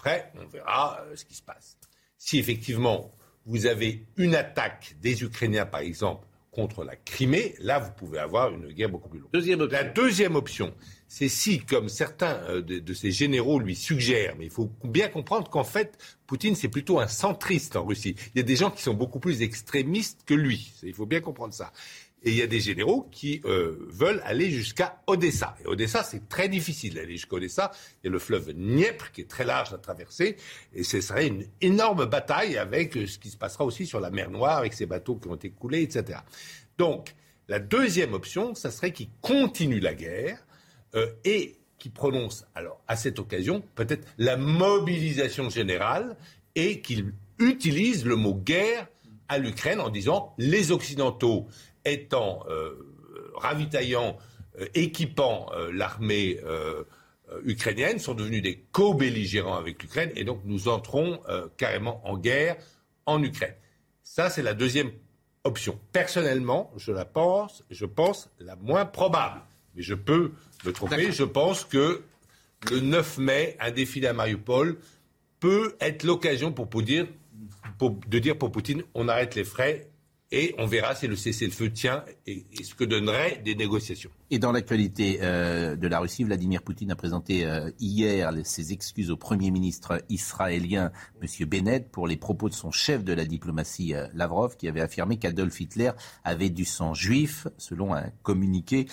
Après, 0.00 0.32
on 0.40 0.46
verra 0.46 1.02
euh, 1.02 1.14
ce 1.14 1.26
qui 1.26 1.34
se 1.34 1.42
passe. 1.42 1.76
Si 2.16 2.38
effectivement 2.38 3.14
vous 3.44 3.66
avez 3.66 4.06
une 4.16 4.34
attaque 4.34 4.94
des 5.02 5.22
Ukrainiens, 5.22 5.66
par 5.66 5.82
exemple, 5.82 6.26
contre 6.50 6.84
la 6.84 6.96
Crimée, 6.96 7.54
là, 7.58 7.78
vous 7.78 7.92
pouvez 7.92 8.18
avoir 8.18 8.50
une 8.50 8.72
guerre 8.72 8.88
beaucoup 8.88 9.10
plus 9.10 9.18
longue. 9.18 9.30
Deuxième 9.34 9.62
La 9.66 9.84
deuxième 9.84 10.36
option, 10.36 10.74
c'est 11.12 11.28
si, 11.28 11.58
comme 11.58 11.88
certains 11.88 12.40
euh, 12.48 12.62
de, 12.62 12.94
ces 12.94 13.10
généraux 13.10 13.58
lui 13.58 13.74
suggèrent, 13.74 14.36
mais 14.38 14.44
il 14.44 14.50
faut 14.50 14.70
bien 14.84 15.08
comprendre 15.08 15.50
qu'en 15.50 15.64
fait, 15.64 15.98
Poutine, 16.28 16.54
c'est 16.54 16.68
plutôt 16.68 17.00
un 17.00 17.08
centriste 17.08 17.74
en 17.74 17.84
Russie. 17.84 18.14
Il 18.32 18.38
y 18.38 18.40
a 18.40 18.44
des 18.44 18.54
gens 18.54 18.70
qui 18.70 18.80
sont 18.80 18.94
beaucoup 18.94 19.18
plus 19.18 19.42
extrémistes 19.42 20.20
que 20.24 20.34
lui. 20.34 20.72
Il 20.84 20.94
faut 20.94 21.06
bien 21.06 21.20
comprendre 21.20 21.52
ça. 21.52 21.72
Et 22.22 22.30
il 22.30 22.36
y 22.36 22.42
a 22.42 22.46
des 22.46 22.60
généraux 22.60 23.08
qui 23.10 23.40
euh, 23.44 23.88
veulent 23.88 24.22
aller 24.24 24.50
jusqu'à 24.50 25.02
Odessa. 25.08 25.56
Et 25.64 25.66
Odessa, 25.66 26.04
c'est 26.04 26.28
très 26.28 26.48
difficile 26.48 26.94
d'aller 26.94 27.16
jusqu'à 27.16 27.34
Odessa. 27.34 27.72
Il 28.04 28.06
y 28.06 28.08
a 28.08 28.12
le 28.12 28.20
fleuve 28.20 28.52
Dniepr 28.52 29.10
qui 29.10 29.22
est 29.22 29.28
très 29.28 29.44
large 29.44 29.74
à 29.74 29.78
traverser. 29.78 30.36
Et 30.74 30.84
ce 30.84 31.00
serait 31.00 31.26
une 31.26 31.44
énorme 31.60 32.06
bataille 32.06 32.56
avec 32.56 32.96
euh, 32.96 33.08
ce 33.08 33.18
qui 33.18 33.30
se 33.30 33.36
passera 33.36 33.64
aussi 33.64 33.84
sur 33.84 33.98
la 33.98 34.10
mer 34.10 34.30
Noire, 34.30 34.58
avec 34.58 34.74
ces 34.74 34.86
bateaux 34.86 35.16
qui 35.16 35.26
ont 35.26 35.34
été 35.34 35.50
coulés, 35.50 35.82
etc. 35.82 36.20
Donc, 36.78 37.16
La 37.48 37.58
deuxième 37.58 38.14
option, 38.14 38.54
ça 38.54 38.70
serait 38.70 38.92
qu'il 38.92 39.08
continue 39.22 39.80
la 39.80 39.92
guerre 39.92 40.46
euh, 40.94 41.06
et 41.24 41.56
qu'il 41.78 41.92
prononce, 41.92 42.46
alors 42.54 42.80
à 42.88 42.96
cette 42.96 43.18
occasion, 43.18 43.62
peut-être 43.74 44.06
la 44.18 44.36
mobilisation 44.36 45.48
générale 45.48 46.16
et 46.54 46.80
qu'il 46.80 47.12
utilise 47.38 48.04
le 48.04 48.16
mot 48.16 48.34
guerre 48.34 48.86
à 49.28 49.38
l'Ukraine 49.38 49.80
en 49.80 49.88
disant 49.88 50.34
les 50.36 50.72
Occidentaux 50.72 51.46
étant 51.84 52.44
euh, 52.48 52.74
ravitaillant, 53.34 54.18
euh, 54.58 54.66
équipant 54.74 55.50
l'armée 55.72 56.38
ukrainienne, 57.44 57.98
sont 57.98 58.14
devenus 58.14 58.42
des 58.42 58.64
co-belligérants 58.72 59.56
avec 59.56 59.82
l'Ukraine 59.82 60.10
et 60.16 60.24
donc 60.24 60.40
nous 60.44 60.68
entrons 60.68 61.20
carrément 61.56 62.06
en 62.06 62.18
guerre 62.18 62.56
en 63.06 63.22
Ukraine. 63.22 63.54
Ça, 64.02 64.28
c'est 64.28 64.42
la 64.42 64.54
deuxième 64.54 64.90
option. 65.44 65.78
Personnellement, 65.92 66.72
je 66.76 66.92
la 66.92 67.04
pense, 67.04 67.64
je 67.70 67.86
pense 67.86 68.30
la 68.38 68.56
moins 68.56 68.84
probable. 68.84 69.40
Mais 69.74 69.82
je 69.82 69.94
peux 69.94 70.32
me 70.64 70.72
tromper. 70.72 71.12
Je 71.12 71.24
pense 71.24 71.64
que 71.64 72.02
le 72.70 72.80
9 72.80 73.18
mai, 73.18 73.56
un 73.60 73.70
défilé 73.70 74.06
à 74.08 74.12
Mariupol 74.12 74.78
peut 75.38 75.76
être 75.80 76.04
l'occasion 76.04 76.52
pour, 76.52 76.68
pour 76.68 76.82
dire, 76.82 77.06
pour, 77.78 77.98
de 78.06 78.18
dire 78.18 78.36
pour 78.36 78.52
Poutine 78.52 78.82
on 78.94 79.08
arrête 79.08 79.34
les 79.34 79.44
frais 79.44 79.88
et 80.30 80.54
on 80.58 80.66
verra 80.66 80.94
si 80.94 81.06
le 81.06 81.16
cessez-le-feu 81.16 81.72
tient 81.72 82.04
et, 82.26 82.44
et, 82.58 82.64
ce 82.64 82.74
que 82.74 82.84
donneraient 82.84 83.40
des 83.44 83.54
négociations. 83.54 84.10
Et 84.32 84.38
dans 84.38 84.52
l'actualité 84.52 85.18
euh, 85.22 85.74
de 85.74 85.88
la 85.88 85.98
Russie, 85.98 86.22
Vladimir 86.22 86.62
Poutine 86.62 86.92
a 86.92 86.94
présenté 86.94 87.44
euh, 87.44 87.72
hier 87.80 88.32
ses 88.44 88.72
excuses 88.72 89.10
au 89.10 89.16
Premier 89.16 89.50
ministre 89.50 90.04
israélien, 90.08 90.92
M. 91.20 91.48
Bennett, 91.48 91.90
pour 91.90 92.06
les 92.06 92.16
propos 92.16 92.48
de 92.48 92.54
son 92.54 92.70
chef 92.70 93.02
de 93.02 93.12
la 93.12 93.24
diplomatie, 93.24 93.92
euh, 93.92 94.06
Lavrov, 94.14 94.56
qui 94.56 94.68
avait 94.68 94.82
affirmé 94.82 95.16
qu'Adolf 95.16 95.60
Hitler 95.60 95.90
avait 96.22 96.48
du 96.48 96.64
sang 96.64 96.94
juif, 96.94 97.48
selon 97.58 97.92
un 97.92 98.04
communiqué 98.22 98.86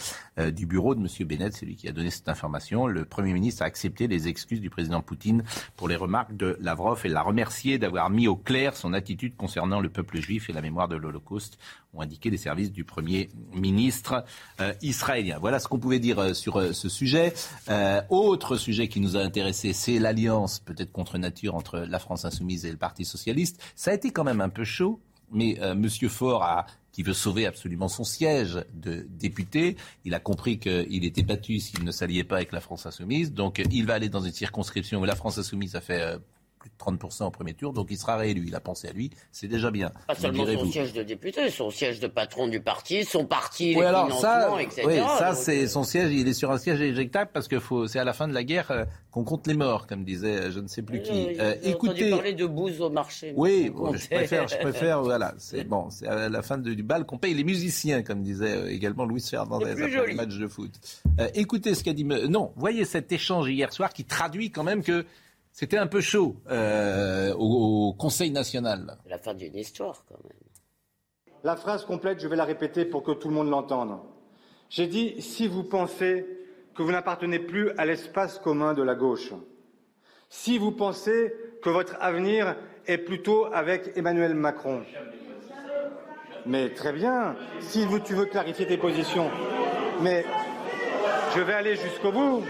du 0.53 0.65
bureau 0.65 0.95
de 0.95 1.01
M. 1.01 1.27
Bennett, 1.27 1.53
c'est 1.53 1.65
lui 1.65 1.75
qui 1.75 1.87
a 1.87 1.91
donné 1.91 2.09
cette 2.09 2.29
information. 2.29 2.87
Le 2.87 3.05
Premier 3.05 3.33
ministre 3.33 3.63
a 3.63 3.65
accepté 3.65 4.07
les 4.07 4.27
excuses 4.27 4.61
du 4.61 4.69
président 4.69 5.01
Poutine 5.01 5.43
pour 5.75 5.87
les 5.87 5.95
remarques 5.95 6.35
de 6.35 6.57
Lavrov 6.61 7.01
et 7.05 7.09
l'a 7.09 7.21
remercié 7.21 7.77
d'avoir 7.77 8.09
mis 8.09 8.27
au 8.27 8.35
clair 8.35 8.75
son 8.75 8.93
attitude 8.93 9.35
concernant 9.35 9.81
le 9.81 9.89
peuple 9.89 10.19
juif 10.19 10.49
et 10.49 10.53
la 10.53 10.61
mémoire 10.61 10.87
de 10.87 10.95
l'Holocauste, 10.95 11.57
ont 11.97 12.01
indiqué 12.01 12.29
les 12.29 12.37
services 12.37 12.71
du 12.71 12.83
Premier 12.83 13.29
ministre 13.53 14.23
israélien. 14.81 15.37
Voilà 15.39 15.59
ce 15.59 15.67
qu'on 15.67 15.79
pouvait 15.79 15.99
dire 15.99 16.19
euh, 16.19 16.33
sur 16.33 16.57
euh, 16.57 16.73
ce 16.73 16.89
sujet. 16.89 17.33
Euh, 17.69 18.01
autre 18.09 18.57
sujet 18.57 18.87
qui 18.87 18.99
nous 18.99 19.17
a 19.17 19.19
intéressé, 19.19 19.73
c'est 19.73 19.99
l'alliance 19.99 20.59
peut-être 20.59 20.91
contre 20.91 21.17
nature 21.17 21.55
entre 21.55 21.79
la 21.79 21.99
France 21.99 22.25
insoumise 22.25 22.65
et 22.65 22.71
le 22.71 22.77
Parti 22.77 23.05
socialiste. 23.05 23.61
Ça 23.75 23.91
a 23.91 23.93
été 23.93 24.11
quand 24.11 24.23
même 24.23 24.41
un 24.41 24.49
peu 24.49 24.63
chaud, 24.63 24.99
mais. 25.31 25.57
Monsieur 25.75 26.09
Faure 26.09 26.65
qui 26.91 27.03
veut 27.03 27.13
sauver 27.13 27.45
absolument 27.45 27.87
son 27.87 28.03
siège 28.03 28.63
de 28.73 29.05
député. 29.19 29.77
Il 30.05 30.13
a 30.15 30.19
compris 30.19 30.57
qu'il 30.57 31.05
était 31.05 31.21
battu 31.21 31.59
s'il 31.59 31.83
ne 31.83 31.91
s'alliait 31.91 32.23
pas 32.23 32.37
avec 32.37 32.51
la 32.51 32.59
France 32.59 32.85
insoumise. 32.85 33.33
Donc 33.33 33.61
il 33.71 33.85
va 33.85 33.95
aller 33.95 34.09
dans 34.09 34.21
une 34.21 34.31
circonscription 34.31 34.99
où 34.99 35.05
la 35.05 35.15
France 35.15 35.37
insoumise 35.37 35.75
a 35.75 35.81
fait 35.81 36.17
30% 36.79 37.25
au 37.25 37.31
premier 37.31 37.53
tour, 37.53 37.73
donc 37.73 37.87
il 37.89 37.97
sera 37.97 38.17
réélu. 38.17 38.45
Il 38.47 38.55
a 38.55 38.59
pensé 38.59 38.87
à 38.87 38.91
lui, 38.91 39.11
c'est 39.31 39.47
déjà 39.47 39.71
bien. 39.71 39.91
Pas 40.07 40.15
seulement 40.15 40.45
son 40.45 40.65
siège 40.65 40.93
de 40.93 41.03
député, 41.03 41.49
son 41.49 41.69
siège 41.69 41.99
de 41.99 42.07
patron 42.07 42.47
du 42.47 42.59
parti, 42.59 43.03
son 43.03 43.25
parti, 43.25 43.75
oui, 43.77 43.83
alors 43.83 44.11
ça, 44.19 44.49
etc. 44.59 44.83
Oui, 44.85 44.97
ça 45.17 45.33
c'est 45.33 45.63
euh, 45.63 45.67
son 45.67 45.83
siège, 45.83 46.11
il 46.13 46.27
est 46.27 46.33
sur 46.33 46.51
un 46.51 46.57
siège 46.57 46.81
éjectable 46.81 47.31
parce 47.33 47.47
que 47.47 47.57
c'est 47.87 47.99
à 47.99 48.03
la 48.03 48.13
fin 48.13 48.27
de 48.27 48.33
la 48.33 48.43
guerre 48.43 48.71
euh, 48.71 48.85
qu'on 49.11 49.23
compte 49.23 49.47
les 49.47 49.53
morts, 49.53 49.87
comme 49.87 50.03
disait 50.03 50.37
euh, 50.37 50.51
je 50.51 50.59
ne 50.59 50.67
sais 50.67 50.81
plus 50.81 51.01
qui. 51.01 51.39
Euh, 51.39 51.55
écoutez, 51.63 52.09
parler 52.09 52.33
de 52.33 52.45
bouse 52.45 52.81
au 52.81 52.89
marché. 52.89 53.33
Oui, 53.35 53.71
je 53.93 54.07
préfère, 54.07 54.47
je 54.47 54.57
préfère, 54.57 55.01
voilà, 55.03 55.33
c'est 55.37 55.63
bon, 55.63 55.89
c'est 55.89 56.07
à 56.07 56.29
la 56.29 56.41
fin 56.41 56.57
du 56.57 56.83
bal 56.83 57.05
qu'on 57.05 57.17
paye 57.17 57.33
les 57.33 57.43
musiciens, 57.43 58.03
comme 58.03 58.23
disait 58.23 58.73
également 58.73 59.05
Louis 59.05 59.21
Fernandez 59.21 59.71
après 59.71 60.07
le 60.07 60.15
match 60.15 60.35
de 60.37 60.47
foot. 60.47 60.71
écoutez 61.33 61.75
ce 61.75 61.83
qu'a 61.83 61.93
dit, 61.93 62.05
non, 62.05 62.51
voyez 62.55 62.85
cet 62.85 63.11
échange 63.11 63.49
hier 63.49 63.71
soir 63.73 63.93
qui 63.93 64.05
traduit 64.05 64.51
quand 64.51 64.63
même 64.63 64.83
que 64.83 65.05
c'était 65.57 65.79
un 65.79 65.87
peu 65.87 66.01
chaud 66.01 66.35
euh, 66.51 67.33
au, 67.33 67.91
Conseil 67.97 68.29
national. 68.29 68.95
C'est 69.01 69.09
la 69.09 69.17
fin 69.17 69.33
d'une 69.33 69.55
histoire 69.55 70.05
quand 70.07 70.23
même. 70.23 70.37
La 71.43 71.55
phrase 71.55 71.83
complète, 71.83 72.19
je 72.19 72.27
vais 72.27 72.35
la 72.35 72.45
répéter 72.45 72.85
pour 72.85 73.01
que 73.01 73.11
tout 73.11 73.27
le 73.27 73.33
monde 73.33 73.49
l'entende. 73.49 73.97
J'ai 74.69 74.85
dit 74.85 75.19
si 75.19 75.47
vous 75.47 75.63
pensez 75.63 76.27
que 76.75 76.83
vous 76.83 76.91
n'appartenez 76.91 77.39
plus 77.39 77.71
à 77.71 77.85
l'espace 77.85 78.37
commun 78.37 78.75
de 78.75 78.83
la 78.83 78.93
gauche, 78.93 79.33
si 80.29 80.59
vous 80.59 80.73
pensez 80.73 81.33
que 81.63 81.71
votre 81.71 81.95
avenir 82.01 82.55
est 82.85 82.99
plutôt 82.99 83.45
avec 83.45 83.97
Emmanuel 83.97 84.35
Macron. 84.35 84.83
Mais 86.45 86.69
très 86.69 86.93
bien, 86.93 87.35
si 87.61 87.83
tu 88.05 88.13
veux 88.13 88.25
clarifier 88.25 88.67
tes 88.67 88.77
positions. 88.77 89.31
Mais 90.03 90.23
je 91.35 91.41
vais 91.41 91.53
aller 91.53 91.75
jusqu'au 91.75 92.11
bout. 92.11 92.43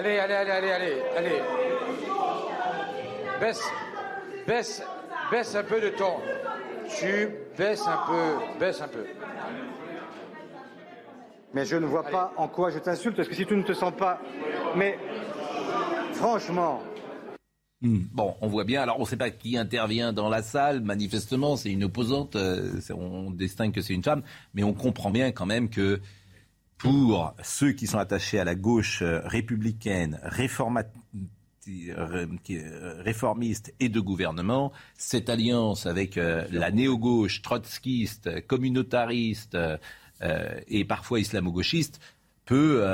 Allez, 0.00 0.18
allez, 0.18 0.32
allez, 0.32 0.50
allez, 0.50 0.70
allez, 0.70 1.02
allez. 1.14 1.42
Baisse, 3.38 3.62
baisse, 4.46 4.82
baisse 5.30 5.54
un 5.54 5.62
peu 5.62 5.78
de 5.78 5.90
ton. 5.90 6.14
Tu 6.98 7.28
baisses 7.58 7.86
un 7.86 7.98
peu, 8.06 8.58
baisse 8.58 8.80
un 8.80 8.88
peu. 8.88 9.04
Mais 11.52 11.66
je 11.66 11.76
ne 11.76 11.84
vois 11.84 12.04
pas 12.04 12.32
en 12.38 12.48
quoi 12.48 12.70
je 12.70 12.78
t'insulte, 12.78 13.14
parce 13.14 13.28
que 13.28 13.34
si 13.34 13.44
tu 13.44 13.54
ne 13.54 13.62
te 13.62 13.74
sens 13.74 13.92
pas. 13.94 14.22
Mais 14.74 14.96
franchement. 16.14 16.80
Hmm. 17.82 17.98
Bon, 18.10 18.36
on 18.40 18.48
voit 18.48 18.64
bien. 18.64 18.80
Alors, 18.80 18.96
on 18.96 19.02
ne 19.02 19.06
sait 19.06 19.18
pas 19.18 19.28
qui 19.28 19.58
intervient 19.58 20.14
dans 20.14 20.30
la 20.30 20.40
salle. 20.42 20.80
Manifestement, 20.80 21.56
c'est 21.56 21.72
une 21.72 21.84
opposante. 21.84 22.36
Euh, 22.36 22.80
on 22.88 23.30
distingue 23.30 23.72
que 23.72 23.82
c'est 23.82 23.92
une 23.92 24.04
femme, 24.04 24.22
mais 24.54 24.62
on 24.62 24.72
comprend 24.72 25.10
bien 25.10 25.30
quand 25.30 25.46
même 25.46 25.68
que 25.68 26.00
pour 26.80 27.34
ceux 27.42 27.72
qui 27.72 27.86
sont 27.86 27.98
attachés 27.98 28.38
à 28.38 28.44
la 28.44 28.54
gauche 28.54 29.02
euh, 29.02 29.20
républicaine, 29.24 30.18
euh, 30.24 30.28
réformiste 33.04 33.74
et 33.80 33.90
de 33.90 34.00
gouvernement, 34.00 34.72
cette 34.96 35.28
alliance 35.28 35.84
avec 35.86 36.16
euh, 36.16 36.46
la 36.50 36.70
néo-gauche 36.70 37.42
trotskiste, 37.42 38.46
communautariste 38.46 39.58
et 40.68 40.84
parfois 40.84 41.20
islamo-gauchiste 41.20 42.00
peut 42.44 42.84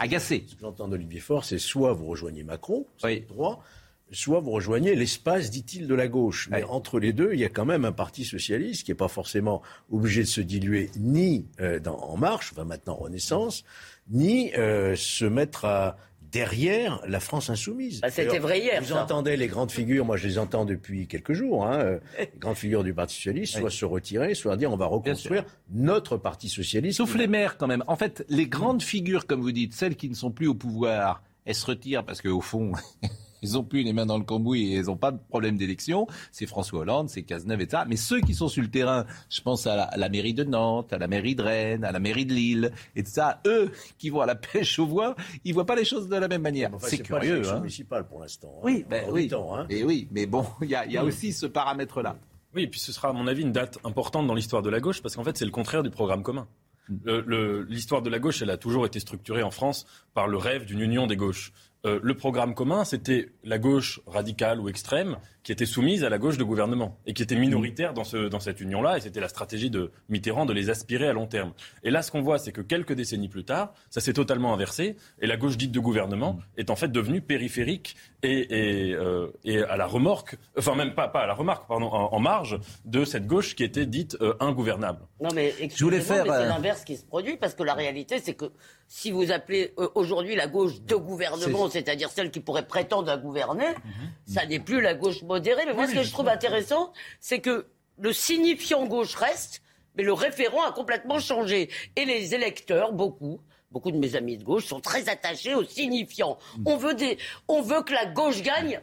agacer. 0.00 0.44
Ce 0.48 0.54
que 0.54 0.62
j'entends 0.62 0.88
d'Olivier 0.88 1.20
Faure, 1.20 1.44
c'est 1.44 1.58
soit 1.58 1.92
vous 1.92 2.06
rejoignez 2.06 2.42
Macron, 2.42 2.86
c'est 2.98 3.28
droit, 3.28 3.62
soit 4.10 4.40
vous 4.40 4.50
rejoignez 4.50 4.94
l'espace, 4.94 5.50
dit-il, 5.50 5.86
de 5.86 5.94
la 5.94 6.08
gauche. 6.08 6.48
Mais 6.50 6.62
entre 6.64 6.98
les 7.00 7.12
deux, 7.12 7.30
il 7.32 7.40
y 7.40 7.44
a 7.44 7.48
quand 7.48 7.64
même 7.64 7.84
un 7.84 7.92
parti 7.92 8.24
socialiste 8.24 8.84
qui 8.84 8.90
n'est 8.90 8.96
pas 8.96 9.08
forcément 9.08 9.62
obligé 9.90 10.22
de 10.22 10.28
se 10.28 10.40
diluer 10.40 10.90
ni 10.96 11.46
euh, 11.60 11.80
dans 11.80 11.96
En 11.96 12.16
Marche, 12.16 12.52
enfin 12.52 12.64
maintenant 12.64 12.94
Renaissance, 12.94 13.64
ni 14.10 14.52
euh, 14.54 14.94
se 14.96 15.24
mettre 15.24 15.96
derrière 16.34 17.00
la 17.06 17.20
France 17.20 17.48
insoumise. 17.48 18.00
Bah, 18.00 18.10
C'était 18.10 18.40
vrai 18.40 18.58
hier. 18.60 18.82
Vous 18.82 18.92
entendez 18.92 19.36
les 19.36 19.46
grandes 19.46 19.70
figures, 19.70 20.04
moi 20.04 20.16
je 20.16 20.26
les 20.26 20.38
entends 20.38 20.64
depuis 20.64 21.06
quelques 21.06 21.32
jours, 21.32 21.64
hein, 21.64 21.78
euh, 21.78 21.98
les 22.18 22.30
grandes 22.38 22.56
figures 22.56 22.82
du 22.82 22.92
Parti 22.92 23.14
socialiste, 23.14 23.58
soit 23.58 23.70
se 23.70 23.84
retirer, 23.84 24.34
soit 24.34 24.56
dire 24.56 24.72
on 24.72 24.76
va 24.76 24.86
reconstruire 24.86 25.44
notre 25.70 26.16
Parti 26.16 26.48
socialiste. 26.48 26.98
Sauf 26.98 27.14
les 27.14 27.28
maires 27.28 27.56
quand 27.56 27.68
même. 27.68 27.84
En 27.86 27.96
fait, 27.96 28.24
les 28.28 28.48
grandes 28.48 28.82
figures, 28.82 29.26
comme 29.26 29.40
vous 29.40 29.52
dites, 29.52 29.74
celles 29.74 29.94
qui 29.94 30.08
ne 30.08 30.14
sont 30.14 30.32
plus 30.32 30.48
au 30.48 30.54
pouvoir, 30.54 31.22
elles 31.44 31.54
se 31.54 31.66
retirent 31.66 32.04
parce 32.04 32.20
qu'au 32.20 32.40
fond, 32.40 32.72
Ils 33.44 33.52
n'ont 33.52 33.62
plus 33.62 33.82
les 33.82 33.92
mains 33.92 34.06
dans 34.06 34.18
le 34.18 34.24
cambouis 34.24 34.72
et 34.72 34.76
ils 34.78 34.86
n'ont 34.86 34.96
pas 34.96 35.12
de 35.12 35.18
problème 35.28 35.56
d'élection. 35.56 36.06
C'est 36.32 36.46
François 36.46 36.80
Hollande, 36.80 37.10
c'est 37.10 37.22
Cazeneuve, 37.22 37.60
etc. 37.60 37.82
Mais 37.86 37.96
ceux 37.96 38.20
qui 38.20 38.34
sont 38.34 38.48
sur 38.48 38.62
le 38.62 38.70
terrain, 38.70 39.04
je 39.28 39.40
pense 39.42 39.66
à 39.66 39.90
la, 39.96 40.08
mairie 40.08 40.34
de 40.34 40.44
Nantes, 40.44 40.92
à 40.92 40.98
la 40.98 41.06
mairie 41.06 41.34
de 41.34 41.42
Rennes, 41.42 41.84
à 41.84 41.92
la 41.92 42.00
mairie 42.00 42.26
de 42.26 42.32
Lille, 42.32 42.72
et 42.96 43.04
ça, 43.04 43.40
eux 43.46 43.70
qui 43.98 44.10
vont 44.10 44.20
à 44.20 44.26
la 44.26 44.34
pêche 44.34 44.78
aux 44.78 44.86
voix, 44.86 45.14
ils 45.44 45.52
voient 45.52 45.66
pas 45.66 45.76
les 45.76 45.84
choses 45.84 46.08
de 46.08 46.16
la 46.16 46.28
même 46.28 46.42
manière. 46.42 46.70
c'est 46.78 46.98
curieux. 46.98 47.42
Pas 47.42 47.52
hein. 47.52 47.60
municipale 47.60 48.06
pour 48.06 48.20
l'instant. 48.20 48.54
Hein. 48.56 48.62
Oui, 48.64 48.84
ben, 48.88 49.04
oui. 49.10 49.30
Hein. 49.32 49.66
Et 49.68 49.84
oui, 49.84 50.08
mais 50.10 50.26
bon, 50.26 50.46
il 50.62 50.70
y 50.70 50.74
a, 50.74 50.86
y 50.86 50.96
a 50.96 51.04
aussi 51.04 51.32
ce 51.32 51.46
paramètre-là. 51.46 52.16
Oui, 52.54 52.62
et 52.62 52.68
puis 52.68 52.80
ce 52.80 52.92
sera, 52.92 53.08
à 53.08 53.12
mon 53.12 53.26
avis, 53.26 53.42
une 53.42 53.52
date 53.52 53.78
importante 53.84 54.26
dans 54.26 54.34
l'histoire 54.34 54.62
de 54.62 54.70
la 54.70 54.80
gauche, 54.80 55.02
parce 55.02 55.16
qu'en 55.16 55.24
fait, 55.24 55.36
c'est 55.36 55.44
le 55.44 55.50
contraire 55.50 55.82
du 55.82 55.90
programme 55.90 56.22
commun. 56.22 56.46
Mm. 56.88 57.64
L'histoire 57.68 58.02
de 58.02 58.10
la 58.10 58.18
gauche, 58.18 58.42
elle 58.42 58.50
a 58.50 58.56
toujours 58.56 58.86
été 58.86 59.00
structurée 59.00 59.42
en 59.42 59.50
France 59.50 59.86
par 60.12 60.28
le 60.28 60.36
rêve 60.36 60.64
d'une 60.64 60.80
union 60.80 61.06
des 61.06 61.16
gauches. 61.16 61.52
Euh, 61.84 62.00
le 62.02 62.14
programme 62.14 62.54
commun, 62.54 62.84
c'était 62.84 63.30
la 63.42 63.58
gauche 63.58 64.00
radicale 64.06 64.60
ou 64.60 64.68
extrême 64.68 65.18
qui 65.44 65.52
était 65.52 65.66
soumise 65.66 66.02
à 66.04 66.08
la 66.08 66.18
gauche 66.18 66.38
de 66.38 66.44
gouvernement 66.44 66.98
et 67.06 67.12
qui 67.12 67.22
était 67.22 67.36
minoritaire 67.36 67.92
dans, 67.92 68.02
ce, 68.02 68.28
dans 68.28 68.40
cette 68.40 68.62
union-là. 68.62 68.96
Et 68.96 69.00
c'était 69.02 69.20
la 69.20 69.28
stratégie 69.28 69.68
de 69.68 69.92
Mitterrand 70.08 70.46
de 70.46 70.54
les 70.54 70.70
aspirer 70.70 71.06
à 71.06 71.12
long 71.12 71.26
terme. 71.26 71.52
Et 71.82 71.90
là, 71.90 72.02
ce 72.02 72.10
qu'on 72.10 72.22
voit, 72.22 72.38
c'est 72.38 72.50
que 72.50 72.62
quelques 72.62 72.94
décennies 72.94 73.28
plus 73.28 73.44
tard, 73.44 73.74
ça 73.90 74.00
s'est 74.00 74.14
totalement 74.14 74.54
inversé. 74.54 74.96
Et 75.20 75.26
la 75.26 75.36
gauche 75.36 75.58
dite 75.58 75.70
de 75.70 75.80
gouvernement 75.80 76.38
est 76.56 76.70
en 76.70 76.76
fait 76.76 76.88
devenue 76.88 77.20
périphérique 77.20 77.94
et, 78.22 78.88
et, 78.88 78.94
euh, 78.94 79.28
et 79.44 79.62
à 79.62 79.76
la 79.76 79.86
remorque, 79.86 80.38
enfin 80.58 80.74
même 80.74 80.94
pas, 80.94 81.08
pas 81.08 81.20
à 81.20 81.26
la 81.26 81.34
remarque, 81.34 81.68
pardon, 81.68 81.88
en, 81.88 82.20
marge 82.20 82.58
de 82.86 83.04
cette 83.04 83.26
gauche 83.26 83.54
qui 83.54 83.64
était 83.64 83.84
dite 83.84 84.16
euh, 84.22 84.34
ingouvernable. 84.40 85.00
Non, 85.20 85.28
mais 85.34 85.52
je 85.74 85.84
voulais 85.84 86.00
faire. 86.00 86.24
c'est 86.24 86.48
l'inverse 86.48 86.84
qui 86.84 86.96
se 86.96 87.04
produit 87.04 87.36
parce 87.36 87.54
que 87.54 87.62
la 87.62 87.74
réalité, 87.74 88.18
c'est 88.18 88.32
que 88.32 88.46
si 88.86 89.10
vous 89.10 89.32
appelez 89.32 89.74
euh, 89.78 89.88
aujourd'hui 89.94 90.34
la 90.36 90.46
gauche 90.46 90.80
de 90.82 90.94
gouvernement, 90.94 91.68
c'est-à-dire 91.68 92.10
celle 92.10 92.30
qui 92.30 92.40
pourrait 92.40 92.66
prétendre 92.66 93.10
à 93.10 93.16
gouverner, 93.16 93.68
mhm. 93.68 94.10
ça 94.26 94.46
n'est 94.46 94.60
plus 94.60 94.80
la 94.80 94.94
gauche 94.94 95.22
modérée. 95.22 95.64
Mais 95.66 95.74
moi, 95.74 95.86
ce 95.86 95.94
que 95.94 96.02
je 96.02 96.10
trouve 96.10 96.28
intéressant, 96.28 96.92
c'est 97.20 97.40
que 97.40 97.66
le 97.98 98.12
signifiant 98.12 98.86
gauche 98.86 99.14
reste, 99.14 99.62
mais 99.96 100.02
le 100.02 100.12
référent 100.12 100.64
a 100.64 100.72
complètement 100.72 101.18
changé. 101.18 101.70
Et 101.96 102.04
les 102.04 102.34
électeurs, 102.34 102.92
beaucoup, 102.92 103.40
beaucoup 103.70 103.90
de 103.90 103.98
mes 103.98 104.16
amis 104.16 104.36
de 104.36 104.44
gauche 104.44 104.66
sont 104.66 104.80
très 104.80 105.08
attachés 105.08 105.54
au 105.54 105.64
signifiant. 105.64 106.38
Mhm. 106.58 106.62
On 106.66 106.76
veut, 106.76 106.94
des, 106.94 107.18
on 107.48 107.62
veut 107.62 107.82
que 107.82 107.92
la 107.92 108.06
gauche 108.06 108.42
gagne. 108.42 108.80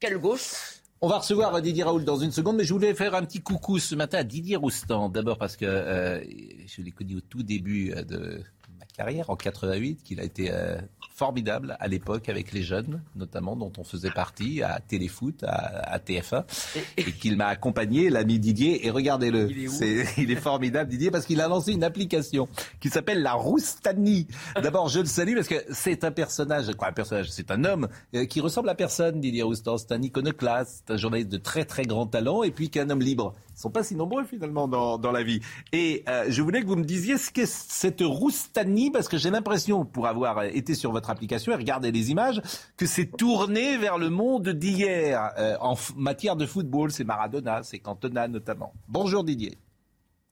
Quelle 0.00 0.18
gauche? 0.18 0.80
On 1.04 1.08
va 1.08 1.18
recevoir 1.18 1.60
Didier 1.60 1.82
Raoult 1.82 2.04
dans 2.04 2.18
une 2.18 2.30
seconde, 2.30 2.58
mais 2.58 2.64
je 2.64 2.72
voulais 2.72 2.94
faire 2.94 3.16
un 3.16 3.24
petit 3.24 3.40
coucou 3.40 3.80
ce 3.80 3.96
matin 3.96 4.18
à 4.18 4.22
Didier 4.22 4.54
Roustan. 4.54 5.08
D'abord 5.08 5.36
parce 5.36 5.56
que 5.56 5.64
euh, 5.64 6.22
je 6.64 6.80
l'ai 6.80 6.92
connu 6.92 7.16
au 7.16 7.20
tout 7.20 7.42
début 7.42 7.92
euh, 7.92 8.04
de 8.04 8.40
ma 8.78 8.86
carrière, 8.92 9.30
en 9.30 9.36
88, 9.36 10.02
qu'il 10.02 10.20
a 10.20 10.24
été 10.24 10.50
euh, 10.52 10.76
formidable 11.14 11.76
à 11.78 11.88
l'époque 11.88 12.28
avec 12.28 12.52
les 12.52 12.62
jeunes, 12.62 13.02
notamment 13.16 13.54
dont 13.54 13.72
on 13.78 13.84
faisait 13.84 14.10
partie, 14.10 14.62
à 14.62 14.80
Téléfoot, 14.80 15.44
à, 15.44 15.98
TF1, 15.98 16.44
et, 16.96 17.04
qu'il 17.04 17.36
m'a 17.36 17.46
accompagné, 17.46 18.10
l'ami 18.10 18.38
Didier, 18.38 18.86
et 18.86 18.90
regardez-le, 18.90 19.48
il, 19.50 20.30
est 20.30 20.36
formidable 20.36 20.90
Didier, 20.90 21.10
parce 21.10 21.26
qu'il 21.26 21.40
a 21.40 21.48
lancé 21.48 21.72
une 21.72 21.84
application 21.84 22.48
qui 22.80 22.88
s'appelle 22.88 23.22
la 23.22 23.34
Roustanie. 23.34 24.26
D'abord, 24.60 24.88
je 24.88 25.00
le 25.00 25.06
salue 25.06 25.34
parce 25.34 25.48
que 25.48 25.62
c'est 25.70 26.04
un 26.04 26.10
personnage, 26.10 26.72
quoi 26.76 26.88
un 26.88 26.92
personnage, 26.92 27.30
c'est 27.30 27.50
un 27.50 27.64
homme 27.64 27.88
euh, 28.14 28.24
qui 28.24 28.40
ressemble 28.40 28.68
à 28.68 28.74
personne, 28.74 29.20
Didier 29.20 29.42
Roustan, 29.42 29.78
c'est 29.78 29.92
un 29.92 30.02
iconoclaste, 30.02 30.90
un 30.90 30.96
journaliste 30.96 31.30
de 31.30 31.38
très 31.38 31.64
très 31.64 31.84
grand 31.84 32.06
talent, 32.06 32.42
et 32.42 32.50
puis 32.50 32.70
qu'un 32.70 32.90
homme 32.90 33.02
libre. 33.02 33.34
Ils 33.54 33.60
sont 33.60 33.70
pas 33.70 33.84
si 33.84 33.94
nombreux 33.94 34.24
finalement 34.24 34.66
dans, 34.66 34.98
dans 34.98 35.12
la 35.12 35.22
vie. 35.22 35.40
Et 35.72 36.04
euh, 36.08 36.24
je 36.28 36.42
voulais 36.42 36.62
que 36.62 36.66
vous 36.66 36.76
me 36.76 36.84
disiez 36.84 37.18
ce 37.18 37.30
qu'est 37.30 37.46
cette 37.46 38.00
Roustanie, 38.00 38.81
parce 38.90 39.08
que 39.08 39.16
j'ai 39.16 39.30
l'impression, 39.30 39.84
pour 39.84 40.06
avoir 40.06 40.42
été 40.44 40.74
sur 40.74 40.92
votre 40.92 41.10
application 41.10 41.52
et 41.52 41.56
regarder 41.56 41.92
les 41.92 42.10
images, 42.10 42.40
que 42.76 42.86
c'est 42.86 43.16
tourné 43.16 43.76
vers 43.78 43.98
le 43.98 44.10
monde 44.10 44.48
d'hier. 44.48 45.30
Euh, 45.38 45.56
en 45.60 45.74
matière 45.96 46.36
de 46.36 46.46
football, 46.46 46.90
c'est 46.90 47.04
Maradona, 47.04 47.62
c'est 47.62 47.78
Cantona 47.78 48.28
notamment. 48.28 48.72
Bonjour 48.88 49.24
Didier. 49.24 49.58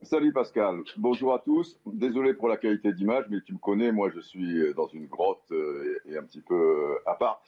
Salut 0.03 0.32
Pascal, 0.32 0.82
bonjour 0.96 1.34
à 1.34 1.40
tous. 1.40 1.78
Désolé 1.84 2.32
pour 2.32 2.48
la 2.48 2.57
qualité 2.57 2.90
d'image, 2.90 3.26
mais 3.28 3.42
tu 3.44 3.53
me 3.53 3.59
connais, 3.59 3.92
moi 3.92 4.09
je 4.09 4.20
suis 4.20 4.72
dans 4.74 4.86
une 4.88 5.07
grotte 5.07 5.44
euh, 5.53 6.01
et 6.07 6.16
un 6.16 6.22
petit 6.22 6.40
peu 6.40 6.98
à 7.05 7.14
part, 7.14 7.42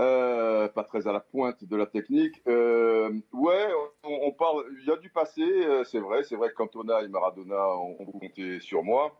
euh, 0.00 0.66
pas 0.66 0.82
très 0.82 1.06
à 1.06 1.12
la 1.12 1.20
pointe 1.20 1.62
de 1.64 1.76
la 1.76 1.86
technique. 1.86 2.42
Euh, 2.48 3.12
ouais, 3.32 3.68
on, 4.02 4.32
parle, 4.32 4.64
il 4.80 4.88
y 4.88 4.90
a 4.90 4.96
du 4.96 5.10
passé, 5.10 5.44
c'est 5.84 6.00
vrai, 6.00 6.24
c'est 6.24 6.34
vrai 6.34 6.48
que 6.48 6.54
Cantona 6.54 7.02
et 7.02 7.08
Maradona 7.08 7.68
ont, 7.76 7.94
compté 7.94 8.58
sur 8.58 8.82
moi. 8.82 9.16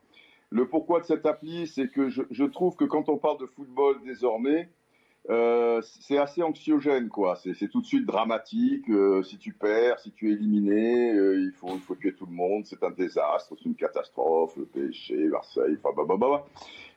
Le 0.53 0.69
pourquoi 0.69 1.01
de 1.01 1.07
cette 1.07 1.25
appli, 1.25 1.67
c'est 1.67 1.89
que 1.89 2.11
je, 2.11 2.45
trouve 2.45 2.77
que 2.77 2.85
quand 2.85 3.09
on 3.09 3.17
parle 3.17 3.39
de 3.39 3.47
football 3.47 3.97
désormais, 4.05 4.69
euh, 5.31 5.81
c'est 5.83 6.19
assez 6.19 6.43
anxiogène, 6.43 7.09
quoi. 7.09 7.37
C'est 7.37 7.69
tout 7.69 7.81
de 7.81 7.87
suite 7.87 8.05
dramatique. 8.05 8.87
Euh, 8.91 9.23
si 9.23 9.39
tu 9.39 9.55
perds, 9.55 9.99
si 10.01 10.13
tu 10.13 10.29
es 10.29 10.33
éliminé, 10.35 11.15
euh, 11.15 11.41
il, 11.41 11.53
faut, 11.53 11.95
tuer 11.95 12.13
tout 12.13 12.27
le 12.27 12.35
monde. 12.35 12.67
C'est 12.67 12.83
un 12.83 12.91
désastre, 12.91 13.55
c'est 13.57 13.65
une 13.65 13.77
catastrophe. 13.77 14.55
Le 14.59 14.67
péché, 14.67 15.17
Marseille, 15.29 15.79
enfin, 15.83 15.95
bah, 15.97 16.05
bah, 16.07 16.17
bah, 16.19 16.47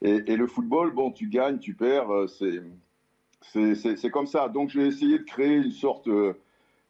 et, 0.01 0.33
et, 0.33 0.35
le 0.35 0.47
football, 0.47 0.91
bon, 0.91 1.11
tu 1.11 1.29
gagnes, 1.29 1.59
tu 1.59 1.75
perds, 1.75 2.09
c'est 2.27 4.11
comme 4.11 4.27
ça. 4.27 4.49
Donc, 4.49 4.69
j'ai 4.69 4.85
essayé 4.85 5.17
de 5.17 5.23
créer 5.23 5.55
une 5.55 5.71
sorte 5.71 6.09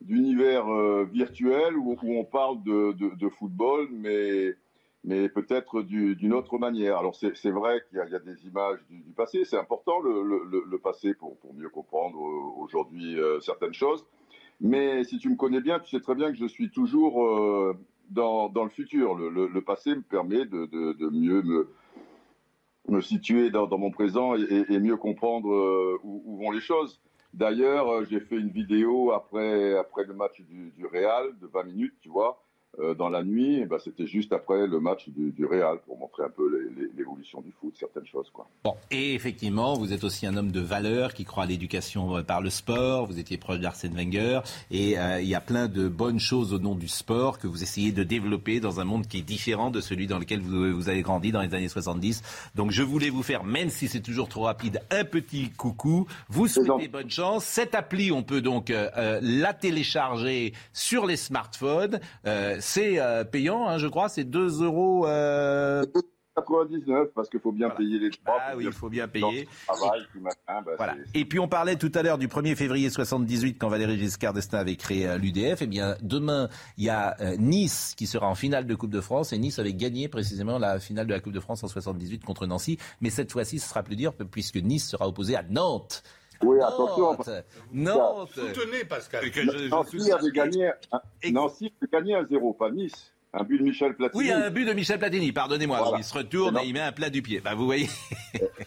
d'univers 0.02 0.66
virtuel 1.06 1.78
où, 1.78 1.96
où, 2.02 2.18
on 2.18 2.24
parle 2.24 2.64
de, 2.64 2.94
de, 2.94 3.16
de 3.16 3.30
football, 3.30 3.88
mais 3.92 4.56
mais 5.06 5.30
peut-être 5.30 5.84
d'une 5.84 6.34
autre 6.34 6.58
manière. 6.58 6.98
Alors 6.98 7.16
c'est 7.16 7.52
vrai 7.52 7.84
qu'il 7.88 8.00
y, 8.00 8.16
a 8.16 8.20
des 8.20 8.48
images 8.48 8.80
du, 8.90 9.14
passé, 9.16 9.46
c'est 9.46 9.58
important 9.58 10.00
le, 10.00 10.78
passé 10.80 11.14
pour, 11.14 11.38
mieux 11.54 11.70
comprendre 11.70 12.20
euh, 12.20 12.62
aujourd'hui 12.62 13.18
euh, 13.20 13.40
certaines 13.40 13.74
choses. 13.74 14.04
Mais 14.62 15.04
si 15.04 15.20
tu 15.20 15.30
me 15.30 15.36
connais 15.36 15.62
bien, 15.62 15.80
tu 15.80 15.90
sais 15.90 16.02
très 16.02 16.16
bien 16.16 16.32
que 16.32 16.38
je 16.38 16.48
suis 16.48 16.72
toujours 16.72 17.24
euh, 17.24 17.78
dans, 18.10 18.52
le 18.56 18.70
futur. 18.70 19.14
Le, 19.16 19.62
passé 19.62 19.96
me 19.96 20.02
permet 20.02 20.46
de, 20.46 21.10
mieux 21.12 21.44
me, 22.88 23.02
situer 23.02 23.52
dans, 23.52 23.78
mon 23.78 23.92
présent 23.92 24.34
et, 24.36 24.80
mieux 24.80 24.98
comprendre 24.98 26.00
où, 26.04 26.38
vont 26.38 26.52
les 26.52 26.62
choses. 26.62 27.00
D'ailleurs, 27.34 28.06
j'ai 28.06 28.22
fait 28.22 28.38
une 28.38 28.50
vidéo 28.50 29.12
après, 29.12 29.78
après 29.78 30.06
le 30.06 30.14
match 30.14 30.42
du, 30.42 30.86
Real 30.86 31.38
de 31.40 31.48
20 31.48 31.64
minutes, 31.64 31.96
tu 32.02 32.10
vois, 32.10 32.45
dans 32.98 33.10
la 33.10 33.24
nuit, 33.24 33.60
eh 33.62 33.66
ben, 33.66 33.78
c'était 33.80 34.08
juste 34.08 34.34
après 34.34 34.68
le 34.68 34.80
match 34.80 35.08
du, 35.10 35.32
du 35.32 35.46
Real 35.46 35.80
pour 35.86 35.98
montrer 35.98 36.24
un 36.24 36.30
peu 36.30 36.46
l'évolution 36.98 37.42
du 37.42 37.52
foot, 37.52 37.76
certaines 37.80 38.06
choses. 38.06 38.30
Quoi. 38.34 38.48
Bon, 38.64 38.76
et 38.92 39.14
effectivement, 39.14 39.74
vous 39.76 39.94
êtes 39.94 40.04
aussi 40.04 40.26
un 40.26 40.36
homme 40.38 40.52
de 40.52 40.60
valeur 40.60 41.14
qui 41.14 41.26
croit 41.26 41.44
à 41.44 41.46
l'éducation 41.46 42.18
euh, 42.18 42.24
par 42.24 42.42
le 42.42 42.50
sport. 42.50 43.06
Vous 43.06 43.20
étiez 43.20 43.38
proche 43.38 43.60
d'Arsène 43.60 43.94
Wenger 43.94 44.42
et 44.72 44.98
euh, 44.98 45.22
il 45.22 45.28
y 45.28 45.36
a 45.36 45.42
plein 45.42 45.68
de 45.68 45.88
bonnes 45.88 46.20
choses 46.20 46.54
au 46.54 46.60
nom 46.60 46.76
du 46.76 46.88
sport 46.88 47.40
que 47.40 47.48
vous 47.48 47.64
essayez 47.64 47.92
de 47.92 48.04
développer 48.04 48.60
dans 48.60 48.80
un 48.80 48.84
monde 48.84 49.08
qui 49.08 49.20
est 49.20 49.24
différent 49.24 49.72
de 49.72 49.82
celui 49.82 50.08
dans 50.08 50.20
lequel 50.20 50.40
vous, 50.40 50.74
vous 50.74 50.90
avez 50.90 51.02
grandi 51.02 51.32
dans 51.32 51.42
les 51.42 51.54
années 51.54 51.68
70. 51.68 52.24
Donc 52.56 52.72
je 52.72 52.84
voulais 52.84 53.10
vous 53.10 53.24
faire, 53.24 53.44
même 53.44 53.70
si 53.70 53.88
c'est 53.88 54.02
toujours 54.02 54.30
trop 54.30 54.44
rapide, 54.44 54.82
un 54.92 55.04
petit 55.04 55.50
coucou. 55.52 56.08
Vous 56.30 56.48
souhaitez 56.48 56.88
bonne 56.88 57.10
chance. 57.10 57.46
Cette 57.46 57.76
appli, 57.76 58.12
on 58.12 58.24
peut 58.24 58.42
donc 58.42 58.70
la 58.70 59.54
télécharger 59.54 60.54
sur 60.74 61.06
les 61.06 61.18
smartphones. 61.18 62.00
C'est 62.66 63.00
euh, 63.00 63.24
payant, 63.24 63.68
hein, 63.68 63.78
je 63.78 63.86
crois, 63.86 64.10
c'est 64.10 64.24
2 64.24 64.64
euros. 64.64 65.06
99 66.36 67.10
parce 67.14 67.30
qu'il 67.30 67.40
faut 67.40 67.52
bien 67.52 67.70
payer 67.70 68.00
les 68.00 68.10
droits. 68.10 68.40
Ah 68.42 68.54
oui, 68.58 68.66
il 68.66 68.74
faut 68.74 68.90
bien 68.90 69.08
payer. 69.08 69.48
Bah, 69.68 70.64
voilà. 70.76 70.96
Et 71.14 71.26
puis 71.26 71.40
on 71.40 71.48
parlait 71.48 71.76
tout 71.76 71.92
à 71.94 72.02
l'heure 72.02 72.18
du 72.18 72.28
1er 72.28 72.56
février 72.56 72.90
78 72.90 73.58
quand 73.60 73.70
Valéry 73.70 73.98
Giscard 73.98 74.34
d'Estaing 74.34 74.58
avait 74.58 74.76
créé 74.76 75.08
euh, 75.08 75.18
l'UDF. 75.18 75.62
Eh 75.62 75.68
bien, 75.68 75.96
demain, 76.02 76.50
il 76.78 76.86
y 76.86 76.90
a 76.90 77.16
euh, 77.22 77.38
Nice 77.38 77.94
qui 77.96 78.08
sera 78.08 78.28
en 78.28 78.36
finale 78.36 78.66
de 78.66 78.76
Coupe 78.76 78.92
de 78.92 79.00
France 79.00 79.32
et 79.32 79.38
Nice 79.38 79.60
avait 79.60 79.76
gagné 79.76 80.10
précisément 80.10 80.58
la 80.58 80.80
finale 80.80 81.06
de 81.06 81.14
la 81.14 81.20
Coupe 81.20 81.34
de 81.34 81.40
France 81.40 81.64
en 81.64 81.68
78 81.68 82.26
contre 82.26 82.48
Nancy. 82.48 82.80
Mais 83.00 83.12
cette 83.12 83.32
fois-ci, 83.32 83.60
ce 83.60 83.70
sera 83.70 83.84
plus 83.84 83.96
dur 83.96 84.14
puisque 84.32 84.58
Nice 84.58 84.90
sera 84.90 85.08
opposé 85.08 85.36
à 85.36 85.44
Nantes. 85.44 86.04
Oui, 86.44 86.58
attention. 86.62 87.18
Nantes. 87.72 88.30
Soutenez, 88.34 88.86
Pascal. 88.86 89.24
Nancy 89.70 90.12
avait 90.12 90.32
gagné, 90.32 90.72
Nancy 91.32 91.74
avait 91.82 91.92
gagné 91.92 92.16
un 92.16 92.26
zéro, 92.26 92.54
pas 92.54 92.72
Nice. 92.72 93.12
Un 93.38 93.44
but 93.44 93.58
de 93.58 93.64
Michel 93.64 93.94
Platini. 93.96 94.24
Oui, 94.24 94.32
un 94.32 94.50
but 94.50 94.64
de 94.64 94.72
Michel 94.72 94.98
Platini, 94.98 95.34
pardonnez-moi. 95.34 95.96
Il 95.98 96.04
se 96.06 96.14
retourne 96.14 96.58
et 96.58 96.68
il 96.68 96.74
met 96.74 96.80
un 96.80 96.94
plat 96.94 97.10
du 97.10 97.22
pied. 97.22 97.42
Bah, 97.42 97.54
vous 97.54 97.66
voyez. 97.66 97.90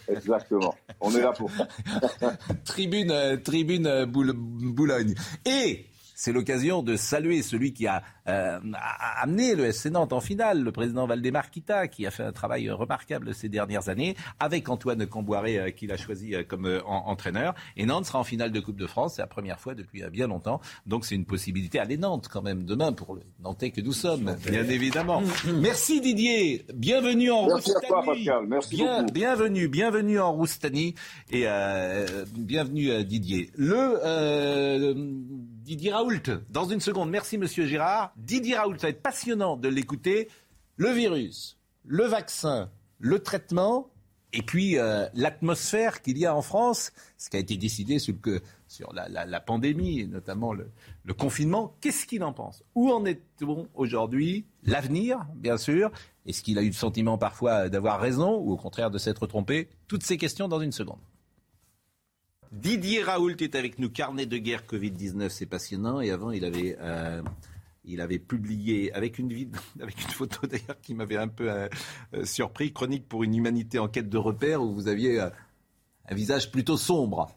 Exactement. 0.07 0.75
On 1.01 1.15
est 1.15 1.21
là 1.21 1.31
pour 1.31 1.49
ça. 1.49 1.67
tribune, 2.65 3.09
euh, 3.09 3.37
tribune 3.37 3.87
euh, 3.87 4.05
Boulogne. 4.05 5.15
Et 5.45 5.87
c'est 6.19 6.33
l'occasion 6.33 6.83
de 6.83 6.97
saluer 6.97 7.41
celui 7.41 7.71
qui 7.71 7.87
a, 7.87 8.03
euh, 8.27 8.59
amené 9.21 9.55
le 9.55 9.71
SC 9.71 9.85
Nantes 9.85 10.11
en 10.11 10.19
finale, 10.19 10.61
le 10.61 10.71
président 10.73 11.07
Valdemar 11.07 11.49
Kita, 11.49 11.87
qui 11.87 12.05
a 12.05 12.11
fait 12.11 12.23
un 12.23 12.33
travail 12.33 12.69
remarquable 12.69 13.33
ces 13.33 13.47
dernières 13.47 13.87
années, 13.87 14.17
avec 14.37 14.67
Antoine 14.67 15.07
Camboiré, 15.07 15.57
euh, 15.57 15.69
qu'il 15.71 15.93
a 15.93 15.97
choisi 15.97 16.35
euh, 16.35 16.43
comme 16.43 16.81
entraîneur. 16.85 17.55
Et 17.77 17.85
Nantes 17.85 18.05
sera 18.05 18.19
en 18.19 18.25
finale 18.25 18.51
de 18.51 18.59
Coupe 18.59 18.75
de 18.75 18.85
France, 18.85 19.13
c'est 19.15 19.21
la 19.21 19.27
première 19.27 19.61
fois 19.61 19.75
depuis 19.75 20.03
bien 20.11 20.27
longtemps. 20.27 20.59
Donc 20.85 21.05
c'est 21.05 21.15
une 21.15 21.23
possibilité. 21.23 21.79
Allez 21.79 21.95
Nantes 21.95 22.27
quand 22.29 22.41
même 22.41 22.65
demain 22.65 22.91
pour 22.91 23.15
le 23.15 23.21
Nantais 23.39 23.71
que 23.71 23.79
nous 23.79 23.93
sommes, 23.93 24.35
bien 24.45 24.67
évidemment. 24.67 25.23
Merci 25.53 26.01
Didier, 26.01 26.65
bienvenue 26.73 27.31
en 27.31 27.47
Merci 27.47 27.71
À 27.77 27.87
toi, 27.87 28.03
Pascal. 28.05 28.45
Merci 28.45 28.75
bien, 28.75 29.03
Bienvenue, 29.03 29.69
bienvenue 29.69 30.19
en 30.19 30.33
Roustanie 30.33 30.95
et 31.31 31.45
bienvenue 32.35 33.05
Didier. 33.05 33.51
Le 33.55 34.93
Didier 35.69 35.93
Raoult, 35.93 36.41
dans 36.49 36.65
une 36.65 36.79
seconde. 36.79 37.11
Merci, 37.11 37.37
monsieur 37.37 37.67
Girard. 37.67 38.11
Didier 38.17 38.55
Raoult, 38.55 38.79
ça 38.79 38.87
va 38.87 38.89
être 38.89 39.03
passionnant 39.03 39.55
de 39.55 39.67
l'écouter. 39.67 40.27
Le 40.77 40.89
virus, 40.89 41.59
le 41.85 42.05
vaccin, 42.05 42.71
le 42.97 43.19
traitement, 43.19 43.91
et 44.33 44.41
puis 44.41 44.79
euh, 44.79 45.05
l'atmosphère 45.13 46.01
qu'il 46.01 46.17
y 46.17 46.25
a 46.25 46.35
en 46.35 46.41
France, 46.41 46.91
ce 47.19 47.29
qui 47.29 47.37
a 47.37 47.39
été 47.39 47.55
décidé 47.55 47.99
sur, 47.99 48.15
la, 48.93 49.39
pandémie, 49.41 49.99
et 49.99 50.07
notamment 50.07 50.53
le, 50.53 50.71
le 51.03 51.13
confinement. 51.13 51.75
Qu'est-ce 51.81 52.07
qu'il 52.07 52.23
en 52.23 52.33
pense? 52.33 52.63
Où 52.73 52.89
en 52.89 53.05
est-on 53.05 53.67
aujourd'hui? 53.75 54.45
L'avenir, 54.63 55.19
bien 55.35 55.57
sûr. 55.57 55.91
Est-ce 56.25 56.41
qu'il 56.41 56.57
a 56.57 56.63
eu 56.63 56.69
le 56.69 56.73
sentiment 56.73 57.19
parfois 57.19 57.69
d'avoir 57.69 58.01
raison 58.01 58.39
ou 58.39 58.53
au 58.53 58.57
contraire 58.57 58.89
de 58.89 58.97
s'être 58.97 59.27
trompé? 59.27 59.69
Toutes 59.87 60.01
ces 60.01 60.17
questions 60.17 60.47
dans 60.47 60.61
une 60.61 60.71
seconde. 60.71 60.97
Didier 62.51 63.03
Raoult 63.03 63.35
est 63.41 63.55
avec 63.55 63.77
nous, 63.77 63.89
carnet 63.89 64.25
de 64.25 64.37
guerre 64.37 64.63
Covid-19, 64.67 65.29
c'est 65.29 65.45
passionnant. 65.45 66.01
Et 66.01 66.09
avant, 66.09 66.31
il 66.31 66.43
avait, 66.45 66.77
euh, 66.79 67.21
il 67.85 68.01
avait 68.01 68.17
publié 68.17 68.91
avec 68.93 69.19
une, 69.19 69.31
vidéo, 69.31 69.61
avec 69.81 70.01
une 70.01 70.09
photo 70.09 70.47
d'ailleurs 70.47 70.79
qui 70.81 70.95
m'avait 70.95 71.17
un 71.17 71.27
peu 71.27 71.51
euh, 71.51 71.67
euh, 72.15 72.25
surpris, 72.25 72.73
Chronique 72.73 73.07
pour 73.07 73.23
une 73.23 73.35
humanité 73.35 73.77
en 73.77 73.87
quête 73.87 74.09
de 74.09 74.17
repères, 74.17 74.63
où 74.63 74.73
vous 74.73 74.87
aviez 74.87 75.19
un 75.19 76.15
visage 76.15 76.51
plutôt 76.51 76.75
sombre. 76.75 77.27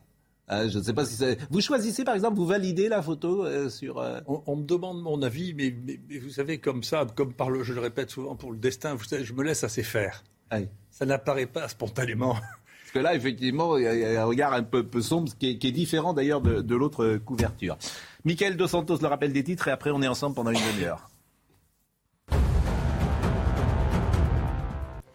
je 0.48 0.78
ne 0.78 0.82
sais 0.82 0.94
pas 0.94 1.04
si 1.04 1.16
ça... 1.16 1.26
Vous 1.50 1.60
choisissez 1.60 2.04
par 2.04 2.14
exemple, 2.14 2.36
vous 2.36 2.46
validez 2.46 2.88
la 2.88 3.02
photo 3.02 3.68
sur. 3.68 3.96
On, 4.26 4.56
me 4.56 4.64
demande 4.64 5.02
mon 5.02 5.20
avis, 5.20 5.52
mais, 5.52 5.74
vous 6.20 6.30
savez, 6.30 6.58
comme 6.58 6.82
ça, 6.82 7.06
comme 7.14 7.34
par 7.34 7.50
le, 7.50 7.62
je 7.62 7.74
le 7.74 7.80
répète 7.80 8.08
souvent 8.08 8.34
pour 8.34 8.50
le 8.50 8.58
destin, 8.58 8.94
vous 8.94 9.04
savez, 9.04 9.24
je 9.24 9.34
me 9.34 9.42
laisse 9.42 9.62
assez 9.62 9.82
faire. 9.82 10.24
Ça 10.90 11.06
n'apparaît 11.06 11.46
pas 11.46 11.68
spontanément. 11.68 12.36
Que 12.92 12.98
là, 12.98 13.14
effectivement, 13.14 13.78
il 13.78 13.84
y 13.84 14.04
a 14.04 14.22
un 14.22 14.24
regard 14.26 14.52
un 14.52 14.62
peu, 14.62 14.84
sombre, 15.00 15.32
qui 15.38 15.58
est, 15.62 15.72
différent 15.72 16.12
d'ailleurs 16.12 16.42
de, 16.42 16.60
de 16.60 16.76
l'autre 16.76 17.16
couverture. 17.24 17.78
Michael 18.24 18.56
Dos 18.56 18.68
Santos 18.68 18.98
le 19.00 19.06
rappelle 19.08 19.32
des 19.32 19.42
titres 19.42 19.68
et 19.68 19.70
après 19.70 19.90
on 19.90 20.02
est 20.02 20.08
ensemble 20.08 20.34
pendant 20.34 20.50
une 20.50 20.60
demi-heure. 20.74 21.08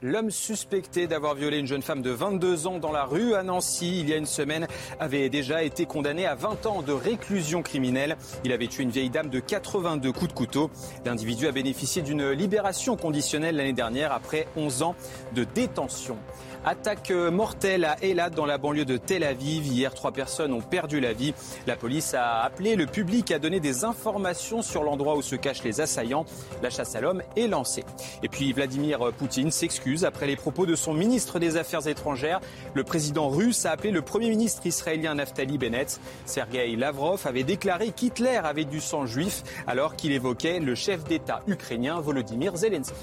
L'homme 0.04 0.30
suspecté 0.30 1.08
d'avoir 1.08 1.34
violé 1.34 1.58
une 1.58 1.66
jeune 1.66 1.82
femme 1.82 2.04
de 2.04 2.12
22 2.12 2.68
ans 2.68 2.78
dans 2.78 2.92
la 2.92 3.04
rue 3.04 3.34
à 3.34 3.42
Nancy 3.42 4.02
il 4.02 4.10
y 4.10 4.14
a 4.14 4.18
une 4.18 4.28
semaine 4.28 4.68
avait 5.00 5.28
déjà 5.30 5.64
été 5.64 5.88
condamné 5.88 6.28
à 6.28 6.36
20 6.36 6.68
ans 6.68 6.82
de 6.84 6.94
réclusion 6.94 7.64
criminelle. 7.64 8.16
Il 8.44 8.52
avait 8.52 8.68
tué 8.68 8.84
une 8.84 8.92
vieille 8.92 9.10
dame 9.10 9.30
de 9.30 9.40
82 9.40 10.12
coups 10.12 10.28
de 10.28 10.34
couteau. 10.34 10.70
L'individu 11.04 11.48
a 11.48 11.52
bénéficié 11.52 12.04
d'une 12.04 12.30
libération 12.30 12.96
conditionnelle 12.96 13.56
l'année 13.56 13.74
dernière 13.74 14.12
après 14.12 14.48
11 14.56 14.84
ans 14.84 14.96
de 15.34 15.44
détention. 15.44 16.18
Attaque 16.66 17.12
mortelle 17.12 17.86
à 17.86 17.96
Eilat 18.02 18.30
dans 18.30 18.46
la 18.46 18.58
banlieue 18.58 18.86
de 18.86 18.98
Tel 18.98 19.24
Aviv. 19.24 19.66
Hier, 19.68 19.94
trois 19.94 20.12
personnes 20.12 20.52
ont 20.54 20.62
perdu 20.62 21.00
la 21.00 21.14
vie. 21.14 21.34
La 21.66 21.76
police 21.76 22.14
a 22.14 22.42
appelé 22.42 22.76
le 22.76 22.86
public 22.86 23.32
à 23.32 23.40
donner 23.40 23.60
des 23.60 23.86
informations 23.86 24.62
sur 24.62 24.84
l'endroit 24.84 25.16
où 25.16 25.22
se 25.22 25.36
cachent 25.36 25.64
les 25.64 25.80
assaillants. 25.80 26.26
La 26.62 26.70
chasse 26.70 26.96
à 26.96 27.02
l'homme 27.02 27.24
est 27.36 27.48
lancée. 27.48 27.86
Et 28.22 28.28
puis 28.28 28.52
Vladimir 28.52 29.00
Poutine 29.18 29.52
s'excuse 29.52 30.04
après 30.04 30.28
les 30.28 30.36
propos 30.36 30.66
de 30.66 30.76
son 30.76 30.94
ministre 30.94 31.40
des 31.40 31.56
Affaires 31.58 31.88
étrangères. 31.88 32.42
Le 32.74 32.84
président 32.84 33.30
russe 33.30 33.66
a 33.66 33.72
appelé 33.72 33.92
le 33.92 34.02
premier 34.02 34.30
ministre 34.30 34.66
israélien 34.66 35.16
Naftali 35.16 35.58
Bennett. 35.58 36.00
Sergei 36.26 36.76
Lavrov 36.76 37.26
avait 37.26 37.44
déclaré 37.44 37.92
qu'Hitler 37.92 38.42
avait 38.44 38.66
du 38.66 38.82
sang 38.82 39.06
juif 39.06 39.44
alors 39.68 39.96
qu'il 39.96 40.12
évoquait 40.12 40.60
le 40.60 40.76
chef 40.76 41.04
d'État 41.06 41.42
ukrainien 41.48 42.02
Volodymyr 42.02 42.58
Zelensky. 42.58 42.94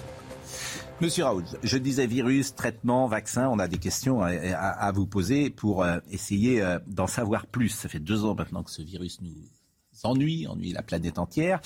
Monsieur 1.00 1.24
Raoult, 1.24 1.42
je 1.62 1.76
disais 1.76 2.06
virus, 2.06 2.54
traitement, 2.54 3.08
vaccin, 3.08 3.48
on 3.48 3.58
a 3.58 3.66
des 3.66 3.78
questions 3.78 4.22
à, 4.22 4.92
vous 4.92 5.06
poser 5.06 5.50
pour 5.50 5.82
euh, 5.82 5.98
essayer 6.10 6.62
euh, 6.62 6.78
d'en 6.86 7.08
savoir 7.08 7.46
plus. 7.46 7.70
Ça 7.70 7.88
fait 7.88 7.98
deux 7.98 8.24
ans 8.24 8.36
maintenant 8.36 8.62
que 8.62 8.70
ce 8.70 8.80
virus 8.80 9.20
nous 9.20 9.34
ennuie, 10.04 10.46
ennuie 10.46 10.72
la 10.72 10.82
planète 10.82 11.18
entière. 11.18 11.60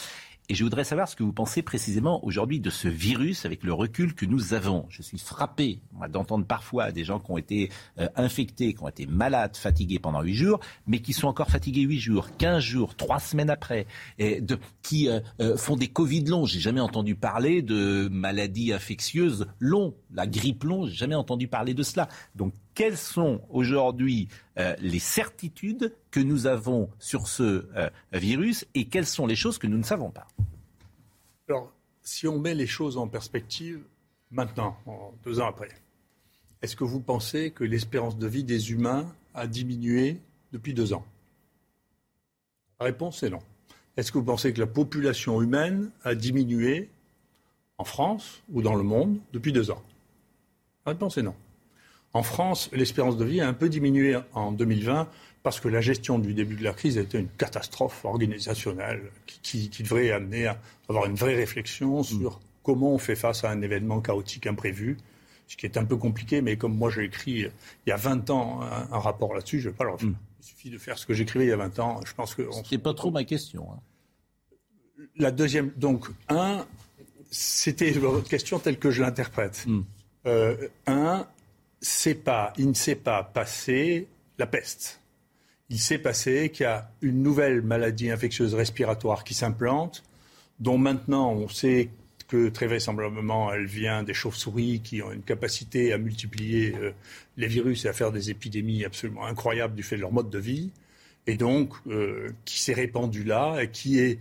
Et 0.51 0.55
je 0.55 0.64
voudrais 0.64 0.84
savoir 0.84 1.07
ce 1.11 1.14
que 1.14 1.22
vous 1.22 1.32
pensez 1.34 1.61
précisément 1.61 2.24
aujourd'hui 2.24 2.59
de 2.59 2.70
ce 2.70 2.88
virus 2.88 3.44
avec 3.44 3.62
le 3.64 3.74
recul 3.74 4.14
que 4.14 4.24
nous 4.24 4.55
avons. 4.55 4.86
Je 4.88 5.03
suis 5.03 5.18
frappé 5.18 5.80
d'entendre 6.09 6.46
parfois 6.46 6.90
des 6.90 7.05
gens 7.05 7.20
qui 7.20 7.30
ont 7.30 7.36
été 7.36 7.70
euh, 7.99 8.09
infectés, 8.16 8.72
qui 8.72 8.82
ont 8.82 8.88
été 8.88 9.05
malades, 9.05 9.59
fatigués 9.59 9.99
pendant 9.99 10.22
huit 10.22 10.32
jours, 10.32 10.61
mais 10.86 11.01
qui 11.01 11.12
sont 11.12 11.28
encore 11.28 11.51
fatigués 11.51 11.82
huit 11.82 12.01
jours, 12.01 12.28
quinze 12.38 12.62
jours, 12.62 12.94
trois 12.94 13.18
semaines 13.18 13.51
après, 13.51 13.86
et 14.18 14.40
de, 14.40 14.59
qui 14.80 15.11
euh, 15.11 15.20
euh, 15.42 15.59
font 15.59 15.76
des 15.76 15.88
Covid 15.88 16.24
longs. 16.24 16.46
J'ai 16.46 16.61
jamais 16.61 16.80
entendu 16.80 17.14
parler 17.14 17.61
de 17.61 18.09
maladies 18.11 18.72
infectieuses 18.72 19.49
longs, 19.59 19.94
la 20.14 20.26
grippe 20.26 20.64
long, 20.64 20.86
j'ai 20.86 20.94
jamais 20.94 21.14
entendu 21.14 21.46
parler 21.46 21.74
de 21.74 21.82
cela. 21.82 22.09
Donc 22.36 22.55
quelles 22.79 22.97
sont 22.97 23.41
aujourd'hui 23.51 24.29
les 24.57 25.01
certitudes 25.01 25.93
que 26.12 26.20
nous 26.20 26.47
avons 26.47 26.89
sur 27.01 27.26
ce 27.26 27.66
virus 28.12 28.66
et 28.76 28.85
quelles 28.85 29.05
sont 29.05 29.26
les 29.26 29.35
choses 29.35 29.59
que 29.59 29.66
nous 29.66 29.79
ne 29.79 29.83
savons 29.83 30.12
pas? 30.12 30.29
Alors, 31.49 31.72
si 32.03 32.29
on 32.29 32.39
met 32.39 32.55
les 32.55 32.68
choses 32.68 32.97
en 32.97 33.09
perspective, 33.09 33.81
maintenant, 34.31 34.79
deux 35.24 35.41
ans 35.41 35.49
après, 35.49 35.70
est-ce 36.62 36.76
que 36.76 36.85
vous 36.85 37.01
pensez 37.01 37.51
que 37.51 37.64
l'espérance 37.64 38.16
de 38.16 38.29
vie 38.29 38.45
des 38.45 38.70
humains 38.70 39.12
a 39.35 39.49
diminué 39.49 40.20
depuis 40.53 40.72
deux 40.72 40.93
ans? 40.93 41.05
La 42.79 42.87
réponse 42.87 43.24
est 43.24 43.31
non. 43.31 43.43
Est-ce 43.97 44.12
que 44.12 44.18
vous 44.18 44.24
pensez 44.24 44.53
que 44.53 44.61
la 44.61 44.68
population 44.68 45.43
humaine 45.43 45.91
a 46.05 46.14
diminué 46.14 46.91
en 47.76 47.85
France 47.85 48.41
ou 48.53 48.62
dans 48.62 48.76
le 48.76 48.85
monde 48.85 49.18
depuis 49.33 49.53
deux 49.53 49.72
ans? 49.72 49.83
La 50.87 50.93
réponse 50.93 51.18
est 51.18 51.22
non. 51.22 51.35
En 52.14 52.22
France, 52.22 52.70
l'espérance 52.72 53.16
de 53.16 53.24
vie 53.24 53.40
a 53.40 53.48
un 53.48 53.52
peu 53.52 53.68
diminué 53.68 54.16
en 54.32 54.52
2020 54.52 55.09
parce 55.42 55.61
que 55.61 55.68
la 55.68 55.80
gestion 55.80 56.18
du 56.18 56.34
début 56.34 56.56
de 56.56 56.64
la 56.64 56.72
crise 56.72 56.98
a 56.98 57.02
été 57.02 57.18
une 57.18 57.28
catastrophe 57.28 58.04
organisationnelle 58.04 59.11
qui, 59.42 59.70
devrait 59.80 60.11
amener 60.11 60.46
à 60.46 60.59
avoir 60.88 61.06
une 61.06 61.14
vraie 61.14 61.36
réflexion 61.36 62.02
sur 62.02 62.40
comment 62.62 62.92
on 62.92 62.98
fait 62.98 63.16
face 63.16 63.44
à 63.44 63.50
un 63.50 63.62
événement 63.62 64.00
chaotique 64.00 64.46
imprévu, 64.46 64.96
ce 65.46 65.56
qui 65.56 65.64
est 65.64 65.78
un 65.78 65.84
peu 65.84 65.96
compliqué, 65.96 66.42
mais 66.42 66.56
comme 66.56 66.76
moi 66.76 66.90
j'ai 66.90 67.04
écrit 67.04 67.46
il 67.86 67.88
y 67.88 67.92
a 67.92 67.96
20 67.96 68.30
ans 68.30 68.61
un, 68.62 68.98
rapport 68.98 69.32
là-dessus, 69.34 69.61
je 69.61 69.68
ne 69.68 69.72
vais 69.72 69.76
pas 69.76 69.84
le 69.84 69.90
refaire. 69.90 70.09
Mm. 70.09 70.16
Il 70.40 70.44
suffit 70.44 70.70
de 70.70 70.78
faire 70.78 70.98
ce 70.98 71.06
que 71.06 71.14
j'écrivais 71.14 71.46
il 71.46 71.48
y 71.48 71.52
a 71.52 71.56
20 71.56 71.78
ans. 71.78 72.00
Je 72.04 72.14
pense 72.14 72.34
que 72.34 72.42
c'est 72.68 72.78
pas 72.78 72.94
trop 72.94 73.11
ma 73.11 73.24
question. 73.24 73.68
Hein. 73.72 75.04
La 75.16 75.30
deuxième, 75.30 75.70
donc 75.76 76.09
un, 76.28 76.66
c'était 77.30 77.90
votre 77.92 78.28
question 78.28 78.59
telle 78.59 78.78
que 78.78 78.90
je 78.90 79.02
l'interprète. 79.02 79.64
Mm. 79.66 79.80
Euh, 80.26 80.68
un, 80.86 81.26
il 81.83 82.68
ne 82.68 82.74
s'est 82.74 82.97
pas 82.97 83.22
passé 83.22 84.09
la 84.39 84.47
peste. 84.47 85.01
Il 85.70 85.79
s'est 85.79 85.99
passé 85.99 86.51
qu'il 86.51 86.64
y 86.64 86.66
a 86.66 86.91
une 87.03 87.22
nouvelle 87.22 87.62
maladie 87.62 88.11
infectieuse 88.11 88.55
respiratoire 88.55 89.22
qui 89.24 89.35
s'implante, 89.35 90.03
dont 90.61 90.79
maintenant 90.79 91.33
on 91.33 91.49
sait 91.49 91.91
que 92.26 92.49
très 92.49 92.66
vraisemblablement 92.66 93.53
elle 93.53 93.66
vient 93.66 94.03
des 94.03 94.14
chauves-souris 94.14 94.81
qui 94.81 95.03
ont 95.03 95.12
une 95.12 95.22
capacité 95.22 95.93
à 95.93 95.99
multiplier 95.99 96.74
euh, 96.76 96.93
les 97.37 97.47
virus 97.47 97.85
et 97.85 97.89
à 97.89 97.93
faire 97.93 98.12
des 98.12 98.31
épidémies 98.31 98.85
absolument 98.85 99.26
incroyables 99.26 99.74
du 99.74 99.83
fait 99.83 99.97
de 99.97 100.03
leur 100.03 100.12
mode 100.12 100.31
de 100.31 100.39
vie, 100.39 100.70
et 101.26 101.37
donc 101.37 101.74
euh, 101.87 102.29
qui 102.45 102.61
s'est 102.61 102.74
répandue 102.74 103.24
là 103.24 103.62
et 103.62 103.70
qui 103.70 104.18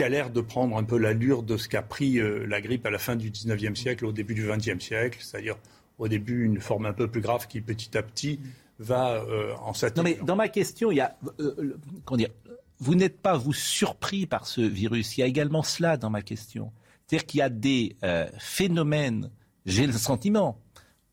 a 0.00 0.08
l'air 0.08 0.30
de 0.30 0.40
prendre 0.40 0.76
un 0.76 0.84
peu 0.84 0.98
l'allure 0.98 1.42
de 1.42 1.56
ce 1.56 1.68
qu'a 1.68 1.82
pris 1.82 2.18
euh, 2.18 2.46
la 2.46 2.60
grippe 2.60 2.86
à 2.86 2.90
la 2.90 2.98
fin 2.98 3.16
du 3.16 3.30
19e 3.30 3.74
siècle, 3.74 4.06
au 4.06 4.12
début 4.12 4.34
du 4.34 4.46
20e 4.46 4.80
siècle, 4.80 5.18
c'est-à-dire 5.20 5.56
au 5.98 6.08
début 6.08 6.44
une 6.44 6.60
forme 6.60 6.86
un 6.86 6.92
peu 6.92 7.08
plus 7.08 7.20
grave 7.20 7.46
qui 7.46 7.60
petit 7.60 7.96
à 7.96 8.02
petit 8.02 8.40
va 8.78 9.14
euh, 9.14 9.54
en 9.62 9.72
Non, 9.96 10.02
mais 10.02 10.18
dans 10.22 10.36
ma 10.36 10.48
question, 10.48 10.90
il 10.90 10.96
y 10.96 11.00
a. 11.00 11.16
Euh, 11.40 11.54
euh, 11.58 11.78
comment 12.04 12.18
dire 12.18 12.30
Vous 12.78 12.94
n'êtes 12.94 13.18
pas, 13.18 13.36
vous, 13.36 13.52
surpris 13.52 14.26
par 14.26 14.46
ce 14.46 14.60
virus. 14.60 15.16
Il 15.16 15.20
y 15.20 15.22
a 15.22 15.26
également 15.26 15.62
cela 15.62 15.96
dans 15.96 16.10
ma 16.10 16.22
question. 16.22 16.72
C'est-à-dire 17.06 17.26
qu'il 17.26 17.38
y 17.38 17.42
a 17.42 17.50
des 17.50 17.96
phénomènes, 18.38 19.30
j'ai 19.66 19.86
le 19.86 19.92
sentiment, 19.92 20.58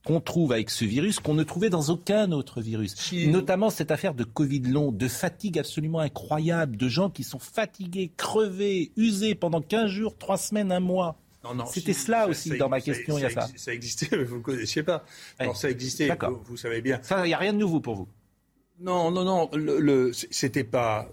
qu'on 0.06 0.20
trouve 0.20 0.52
avec 0.52 0.70
ce 0.70 0.86
virus 0.86 1.20
qu'on 1.20 1.34
ne 1.34 1.44
trouvait 1.44 1.70
dans 1.70 1.90
aucun 1.90 2.32
autre 2.32 2.62
virus. 2.62 2.96
Notamment 3.28 3.70
cette 3.70 3.92
affaire 3.92 4.14
de 4.14 4.24
Covid 4.24 4.62
long, 4.62 4.92
de 4.92 5.08
fatigue 5.08 5.60
absolument 5.60 6.00
incroyable, 6.00 6.78
de 6.78 6.88
gens 6.88 7.10
qui 7.10 7.24
sont 7.24 7.40
fatigués, 7.40 8.12
crevés, 8.18 8.92
usés 8.96 9.36
pendant 9.36 9.62
15 9.62 9.90
jours, 9.90 10.18
3 10.18 10.38
semaines, 10.38 10.72
un 10.72 10.80
mois. 10.80 11.18
C'était 11.72 11.94
cela 11.94 12.28
aussi 12.28 12.58
dans 12.58 12.70
ma 12.70 12.82
question, 12.82 13.18
il 13.18 13.22
y 13.22 13.26
a 13.26 13.30
ça. 13.30 13.48
Ça 13.56 13.74
existait, 13.74 14.10
mais 14.18 14.24
vous 14.24 14.38
ne 14.38 14.42
connaissiez 14.42 14.84
pas. 14.84 15.04
Non, 15.40 15.54
ça 15.54 15.70
existait, 15.70 16.10
vous, 16.46 16.58
savez 16.58 16.82
bien. 16.82 17.00
Ça, 17.02 17.26
il 17.26 17.30
n'y 17.30 17.34
a 17.34 17.38
rien 17.38 17.54
de 17.54 17.58
nouveau 17.58 17.80
pour 17.80 17.96
vous 17.96 18.08
Non, 18.80 19.12
non, 19.12 19.24
non. 19.24 19.50
Le, 19.54 20.12
C'était 20.14 20.64
pas 20.64 21.10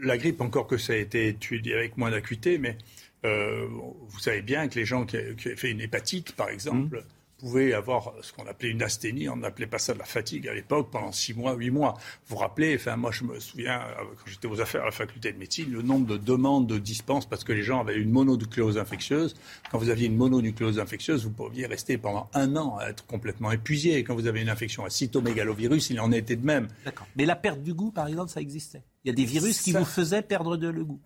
la 0.00 0.18
grippe, 0.18 0.40
encore 0.40 0.66
que 0.66 0.76
ça 0.76 0.92
a 0.92 0.96
été 0.96 1.28
étudié 1.28 1.74
avec 1.74 1.96
moins 1.96 2.10
d'acuité, 2.10 2.58
mais 2.58 2.76
euh, 3.24 3.66
vous 3.68 4.20
savez 4.20 4.42
bien 4.42 4.68
que 4.68 4.78
les 4.78 4.84
gens 4.84 5.04
qui, 5.04 5.16
qui 5.36 5.48
ont 5.48 5.56
fait 5.56 5.70
une 5.70 5.80
hépatite, 5.80 6.32
par 6.32 6.48
exemple, 6.50 6.98
mmh 6.98 7.04
pouvait 7.38 7.74
avoir 7.74 8.14
ce 8.22 8.32
qu'on 8.32 8.46
appelait 8.46 8.70
une 8.70 8.82
asthénie, 8.82 9.28
on 9.28 9.36
n'appelait 9.36 9.66
pas 9.66 9.78
ça 9.78 9.92
de 9.92 9.98
la 9.98 10.04
fatigue 10.04 10.48
à 10.48 10.54
l'époque, 10.54 10.88
pendant 10.90 11.12
six 11.12 11.34
mois, 11.34 11.54
huit 11.54 11.70
mois. 11.70 11.94
Vous 12.26 12.34
vous 12.34 12.36
rappelez, 12.36 12.76
enfin, 12.76 12.96
moi 12.96 13.10
je 13.10 13.24
me 13.24 13.38
souviens, 13.40 13.80
euh, 13.80 14.04
quand 14.16 14.30
j'étais 14.30 14.46
aux 14.46 14.60
affaires 14.60 14.82
à 14.82 14.86
la 14.86 14.90
faculté 14.90 15.32
de 15.32 15.38
médecine, 15.38 15.70
le 15.70 15.82
nombre 15.82 16.06
de 16.06 16.16
demandes 16.16 16.66
de 16.66 16.78
dispense 16.78 17.26
parce 17.26 17.44
que 17.44 17.52
les 17.52 17.62
gens 17.62 17.80
avaient 17.80 17.96
une 17.96 18.10
mononucléose 18.10 18.78
infectieuse. 18.78 19.34
Quand 19.70 19.78
vous 19.78 19.90
aviez 19.90 20.06
une 20.06 20.16
mononucléose 20.16 20.78
infectieuse, 20.78 21.24
vous 21.24 21.30
pouviez 21.30 21.66
rester 21.66 21.98
pendant 21.98 22.28
un 22.34 22.56
an 22.56 22.78
à 22.78 22.88
être 22.88 23.06
complètement 23.06 23.52
épuisé. 23.52 23.96
Et 23.98 24.04
quand 24.04 24.14
vous 24.14 24.26
avez 24.26 24.40
une 24.40 24.48
infection 24.48 24.84
à 24.84 24.90
cytomégalovirus, 24.90 25.90
il 25.90 26.00
en 26.00 26.12
été 26.12 26.36
de 26.36 26.44
même. 26.44 26.68
D'accord. 26.84 27.06
Mais 27.16 27.26
la 27.26 27.36
perte 27.36 27.62
du 27.62 27.74
goût, 27.74 27.90
par 27.90 28.08
exemple, 28.08 28.30
ça 28.30 28.40
existait. 28.40 28.82
Il 29.04 29.08
y 29.08 29.10
a 29.10 29.14
des 29.14 29.24
virus 29.24 29.60
qui 29.60 29.72
vous 29.72 29.84
faisaient 29.84 30.22
perdre 30.22 30.56
de, 30.56 30.68
le 30.68 30.84
goût. 30.84 31.00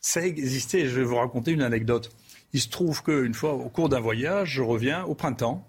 Ça 0.00 0.24
existait. 0.24 0.86
Je 0.86 1.00
vais 1.00 1.04
vous 1.04 1.16
raconter 1.16 1.50
une 1.52 1.62
anecdote. 1.62 2.10
Il 2.52 2.60
se 2.60 2.68
trouve 2.68 3.02
qu'une 3.02 3.34
fois, 3.34 3.54
au 3.54 3.68
cours 3.68 3.88
d'un 3.88 4.00
voyage, 4.00 4.50
je 4.54 4.62
reviens 4.62 5.04
au 5.04 5.14
printemps, 5.14 5.66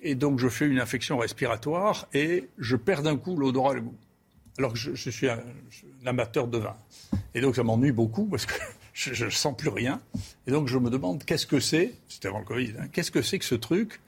et 0.00 0.14
donc 0.14 0.38
je 0.38 0.48
fais 0.48 0.66
une 0.66 0.80
infection 0.80 1.18
respiratoire, 1.18 2.08
et 2.14 2.48
je 2.58 2.76
perds 2.76 3.02
d'un 3.02 3.16
coup 3.16 3.36
l'odorat 3.36 3.72
et 3.72 3.76
le 3.76 3.80
goût. 3.82 3.96
Alors 4.58 4.72
que 4.72 4.78
je, 4.78 5.10
suis 5.10 5.28
un, 5.28 5.42
amateur 6.06 6.46
de 6.46 6.58
vin. 6.58 6.76
Et 7.34 7.40
donc 7.40 7.56
ça 7.56 7.62
m'ennuie 7.62 7.92
beaucoup, 7.92 8.24
parce 8.24 8.46
que 8.46 8.54
je 8.94 9.24
ne 9.24 9.30
sens 9.30 9.54
plus 9.56 9.68
rien. 9.68 10.00
Et 10.46 10.50
donc 10.50 10.68
je 10.68 10.78
me 10.78 10.88
demande, 10.88 11.24
qu'est-ce 11.24 11.46
que 11.46 11.60
c'est, 11.60 11.94
c'était 12.08 12.28
avant 12.28 12.38
le 12.38 12.44
Covid, 12.44 12.74
hein, 12.78 12.88
qu'est-ce 12.92 13.10
que 13.10 13.22
c'est 13.22 13.38
que 13.38 13.44
ce 13.44 13.54
truc 13.54 14.00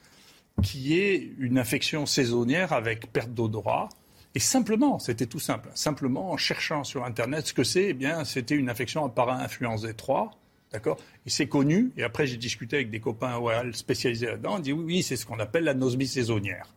qui 0.62 0.99
est 0.99 1.33
une 1.39 1.59
infection 1.59 2.07
saisonnière 2.07 2.73
avec 2.73 3.12
perte 3.12 3.35
d'odorat? 3.35 3.91
Et 4.35 4.39
simplement, 4.39 4.99
c'était 4.99 5.27
tout 5.27 5.39
simple, 5.39 5.71
simplement 5.75 6.31
en 6.31 6.37
cherchant 6.37 6.85
sur 6.85 7.05
Internet 7.05 7.47
ce 7.47 7.55
que 7.55 7.64
c'est, 7.64 7.89
eh 7.89 7.95
bien, 7.95 8.25
c'était 8.25 8.55
une 8.55 8.69
infection 8.69 9.05
à 9.05 9.09
para-influenza 9.09 9.93
3 9.93 10.31
D'accord 10.73 10.99
Et 11.25 11.31
c'est 11.31 11.47
connu. 11.47 11.93
Et 11.97 12.03
après, 12.03 12.27
j'ai 12.27 12.37
discuté 12.37 12.77
avec 12.77 12.91
des 12.91 13.01
copains 13.01 13.41
spécialisés 13.73 14.27
là-dedans. 14.27 14.57
On 14.57 14.59
dit 14.59 14.73
oui, 14.73 14.85
oui, 14.85 15.03
c'est 15.03 15.17
ce 15.17 15.27
qu'on 15.27 15.39
appelle 15.39 15.64
l'anosmie 15.64 16.07
saisonnière. 16.07 16.75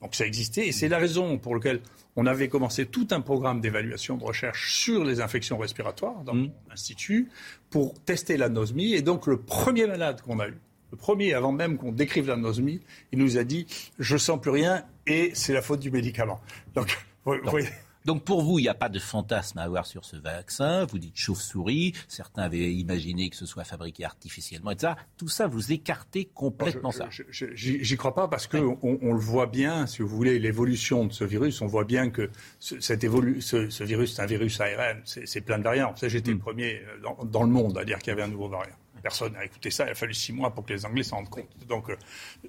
Donc 0.00 0.14
ça 0.14 0.26
existait. 0.26 0.66
Et 0.66 0.72
c'est 0.72 0.88
la 0.88 0.98
raison 0.98 1.38
pour 1.38 1.54
laquelle 1.54 1.80
on 2.16 2.26
avait 2.26 2.48
commencé 2.48 2.86
tout 2.86 3.06
un 3.10 3.20
programme 3.20 3.60
d'évaluation 3.60 4.16
de 4.16 4.24
recherche 4.24 4.72
sur 4.74 5.04
les 5.04 5.20
infections 5.20 5.58
respiratoires 5.58 6.24
dans 6.24 6.34
mmh. 6.34 6.50
l'Institut 6.70 7.28
pour 7.70 7.94
tester 8.02 8.36
l'anosmie. 8.36 8.94
Et 8.94 9.02
donc 9.02 9.26
le 9.26 9.38
premier 9.38 9.86
malade 9.86 10.22
qu'on 10.22 10.40
a 10.40 10.48
eu, 10.48 10.58
Le 10.90 10.96
premier, 10.96 11.34
avant 11.34 11.52
même 11.52 11.76
qu'on 11.76 11.92
décrive 11.92 12.26
l'anosmie, 12.26 12.80
il 13.12 13.18
nous 13.18 13.38
a 13.38 13.44
dit 13.44 13.66
Je 13.98 14.16
sens 14.16 14.40
plus 14.40 14.50
rien 14.50 14.84
et 15.06 15.30
c'est 15.34 15.52
la 15.52 15.62
faute 15.62 15.80
du 15.80 15.90
médicament. 15.90 16.40
Donc, 16.74 16.96
vous 17.24 17.36
voyez. 17.44 17.68
Donc 18.04 18.24
pour 18.24 18.42
vous, 18.42 18.58
il 18.58 18.62
n'y 18.62 18.68
a 18.68 18.74
pas 18.74 18.88
de 18.88 18.98
fantasme 18.98 19.58
à 19.58 19.62
avoir 19.62 19.86
sur 19.86 20.04
ce 20.04 20.16
vaccin. 20.16 20.84
Vous 20.86 20.98
dites 20.98 21.16
chauve-souris. 21.16 21.94
Certains 22.08 22.42
avaient 22.42 22.72
imaginé 22.72 23.28
que 23.30 23.36
ce 23.36 23.46
soit 23.46 23.64
fabriqué 23.64 24.04
artificiellement, 24.04 24.70
etc. 24.70 24.94
Tout 25.16 25.28
ça, 25.28 25.46
vous 25.46 25.72
écartez 25.72 26.26
complètement 26.26 26.90
ça. 26.90 27.08
J'y 27.30 27.96
crois 27.96 28.14
pas 28.14 28.28
parce 28.28 28.46
qu'on 28.46 28.78
on, 28.82 29.12
le 29.12 29.20
voit 29.20 29.46
bien, 29.46 29.86
si 29.86 30.02
vous 30.02 30.08
voulez, 30.08 30.38
l'évolution 30.38 31.04
de 31.04 31.12
ce 31.12 31.24
virus. 31.24 31.60
On 31.60 31.66
voit 31.66 31.84
bien 31.84 32.10
que 32.10 32.30
ce, 32.58 32.80
cette 32.80 33.04
évolu 33.04 33.40
ce, 33.40 33.68
ce, 33.70 33.84
virus, 33.84 34.14
c'est 34.14 34.22
un 34.22 34.26
virus 34.26 34.60
ARN. 34.60 35.00
C'est 35.04 35.40
plein 35.40 35.58
de 35.58 35.64
variants. 35.64 35.94
J'étais 36.00 36.30
le 36.30 36.36
mm. 36.36 36.40
premier 36.40 36.76
euh, 36.76 37.02
dans, 37.02 37.24
dans, 37.24 37.42
le 37.42 37.50
monde 37.50 37.76
à 37.78 37.84
dire 37.84 37.98
qu'il 37.98 38.08
y 38.08 38.12
avait 38.12 38.22
un 38.22 38.28
nouveau 38.28 38.48
variant. 38.48 38.74
Personne 39.02 39.32
n'a 39.32 39.44
écouté 39.44 39.70
ça. 39.70 39.86
Il 39.86 39.90
a 39.90 39.94
fallu 39.94 40.14
six 40.14 40.32
mois 40.32 40.54
pour 40.54 40.64
que 40.64 40.72
les 40.72 40.84
Anglais 40.84 41.02
s'en 41.02 41.16
rendent 41.16 41.30
compte. 41.30 41.48
Donc, 41.68 41.90
euh, 41.90 41.96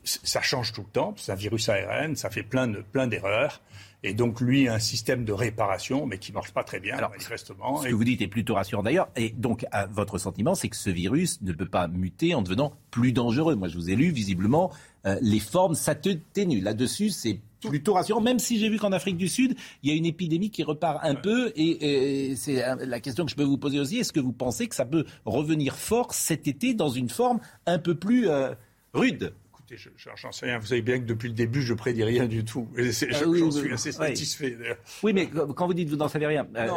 ça 0.03 0.41
change 0.41 0.73
tout 0.73 0.81
le 0.81 0.91
temps. 0.91 1.13
C'est 1.17 1.31
un 1.31 1.35
virus 1.35 1.69
ARN. 1.69 2.15
Ça 2.15 2.29
fait 2.29 2.43
plein 2.43 2.67
de 2.67 2.81
plein 2.81 3.07
d'erreurs. 3.07 3.61
Et 4.03 4.13
donc, 4.15 4.41
lui, 4.41 4.67
a 4.67 4.73
un 4.73 4.79
système 4.79 5.25
de 5.25 5.31
réparation, 5.33 6.07
mais 6.07 6.17
qui 6.17 6.31
marche 6.31 6.51
pas 6.51 6.63
très 6.63 6.79
bien, 6.79 6.97
Alors, 6.97 7.11
manifestement. 7.11 7.81
Ce 7.81 7.87
que 7.87 7.93
vous 7.93 8.03
dites 8.03 8.21
est 8.21 8.27
plutôt 8.27 8.55
rassurant 8.55 8.81
d'ailleurs. 8.81 9.09
Et 9.15 9.29
donc, 9.29 9.65
à 9.71 9.85
votre 9.85 10.17
sentiment, 10.17 10.55
c'est 10.55 10.69
que 10.69 10.75
ce 10.75 10.89
virus 10.89 11.39
ne 11.43 11.53
peut 11.53 11.67
pas 11.67 11.87
muter 11.87 12.33
en 12.33 12.41
devenant 12.41 12.73
plus 12.89 13.13
dangereux. 13.13 13.55
Moi, 13.55 13.67
je 13.67 13.75
vous 13.75 13.91
ai 13.91 13.95
lu, 13.95 14.09
visiblement, 14.09 14.71
euh, 15.05 15.17
les 15.21 15.39
formes 15.39 15.75
s'atténuent. 15.75 16.63
Là-dessus, 16.63 17.09
c'est 17.11 17.39
plutôt 17.69 17.93
rassurant, 17.93 18.21
même 18.21 18.39
si 18.39 18.59
j'ai 18.59 18.69
vu 18.69 18.77
qu'en 18.77 18.91
Afrique 18.91 19.17
du 19.17 19.27
Sud, 19.27 19.55
il 19.83 19.89
y 19.89 19.93
a 19.93 19.95
une 19.95 20.05
épidémie 20.05 20.49
qui 20.49 20.63
repart 20.63 20.99
un 21.03 21.15
peu. 21.15 21.51
Et, 21.55 22.35
c'est 22.35 22.63
la 22.85 22.99
question 22.99 23.25
que 23.25 23.31
je 23.31 23.35
peux 23.35 23.43
vous 23.43 23.57
poser 23.57 23.79
aussi. 23.79 23.97
Est-ce 23.97 24.13
que 24.13 24.19
vous 24.19 24.33
pensez 24.33 24.67
que 24.67 24.75
ça 24.75 24.85
peut 24.85 25.05
revenir 25.25 25.75
fort 25.75 26.13
cet 26.13 26.47
été 26.47 26.73
dans 26.73 26.89
une 26.89 27.09
forme 27.09 27.39
un 27.65 27.79
peu 27.79 27.95
plus 27.95 28.29
euh, 28.29 28.53
rude? 28.93 29.33
Écoutez, 29.53 29.77
j'en 30.15 30.31
sais 30.31 30.45
rien. 30.45 30.59
Vous 30.59 30.67
savez 30.67 30.81
bien 30.81 30.99
que 30.99 31.05
depuis 31.05 31.29
le 31.29 31.35
début, 31.35 31.61
je 31.61 31.73
prédis 31.73 32.03
rien 32.03 32.27
du 32.27 32.43
tout. 32.43 32.67
Ah 32.77 32.81
j'en 33.09 33.51
suis 33.51 33.73
assez 33.73 33.91
satisfait. 33.91 34.57
Oui, 35.03 35.13
mais 35.13 35.27
quand 35.27 35.67
vous 35.67 35.73
dites 35.73 35.89
vous 35.89 35.97
n'en 35.97 36.07
savez 36.07 36.27
rien, 36.27 36.47
euh, 36.55 36.69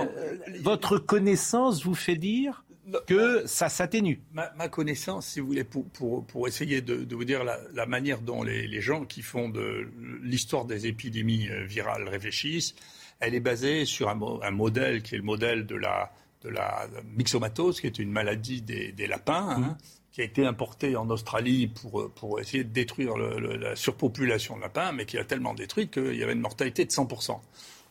votre 0.60 0.98
connaissance 0.98 1.84
vous 1.84 1.94
fait 1.94 2.16
dire 2.16 2.63
que 3.06 3.46
ça 3.46 3.68
s'atténue. 3.68 4.20
Ma, 4.32 4.68
connaissance, 4.68 5.26
si 5.26 5.40
vous 5.40 5.46
voulez, 5.46 5.64
pour, 5.64 5.84
pour, 5.86 6.26
pour 6.26 6.48
essayer 6.48 6.80
de, 6.80 7.04
de, 7.04 7.16
vous 7.16 7.24
dire 7.24 7.44
la, 7.44 7.58
la 7.72 7.86
manière 7.86 8.20
dont 8.20 8.42
les, 8.42 8.66
les, 8.66 8.80
gens 8.80 9.04
qui 9.04 9.22
font 9.22 9.48
de 9.48 9.88
l'histoire 10.22 10.64
des 10.64 10.86
épidémies 10.86 11.48
euh, 11.50 11.64
virales 11.64 12.08
réfléchissent, 12.08 12.74
elle 13.20 13.34
est 13.34 13.40
basée 13.40 13.84
sur 13.84 14.08
un, 14.08 14.20
un, 14.42 14.50
modèle 14.50 15.02
qui 15.02 15.14
est 15.14 15.18
le 15.18 15.24
modèle 15.24 15.66
de 15.66 15.76
la, 15.76 16.12
de 16.42 16.48
la 16.48 16.88
myxomatose, 17.16 17.80
qui 17.80 17.86
est 17.86 17.98
une 17.98 18.10
maladie 18.10 18.62
des, 18.62 18.92
des 18.92 19.06
lapins, 19.06 19.56
hein, 19.58 19.76
qui 20.12 20.20
a 20.20 20.24
été 20.24 20.46
importée 20.46 20.96
en 20.96 21.08
Australie 21.10 21.68
pour, 21.68 22.10
pour 22.12 22.40
essayer 22.40 22.64
de 22.64 22.72
détruire 22.72 23.16
le, 23.16 23.56
la 23.56 23.76
surpopulation 23.76 24.56
de 24.56 24.62
lapins, 24.62 24.92
mais 24.92 25.06
qui 25.06 25.18
a 25.18 25.24
tellement 25.24 25.54
détruit 25.54 25.88
qu'il 25.88 26.14
y 26.14 26.22
avait 26.22 26.34
une 26.34 26.40
mortalité 26.40 26.84
de 26.84 26.90
100%. 26.90 27.38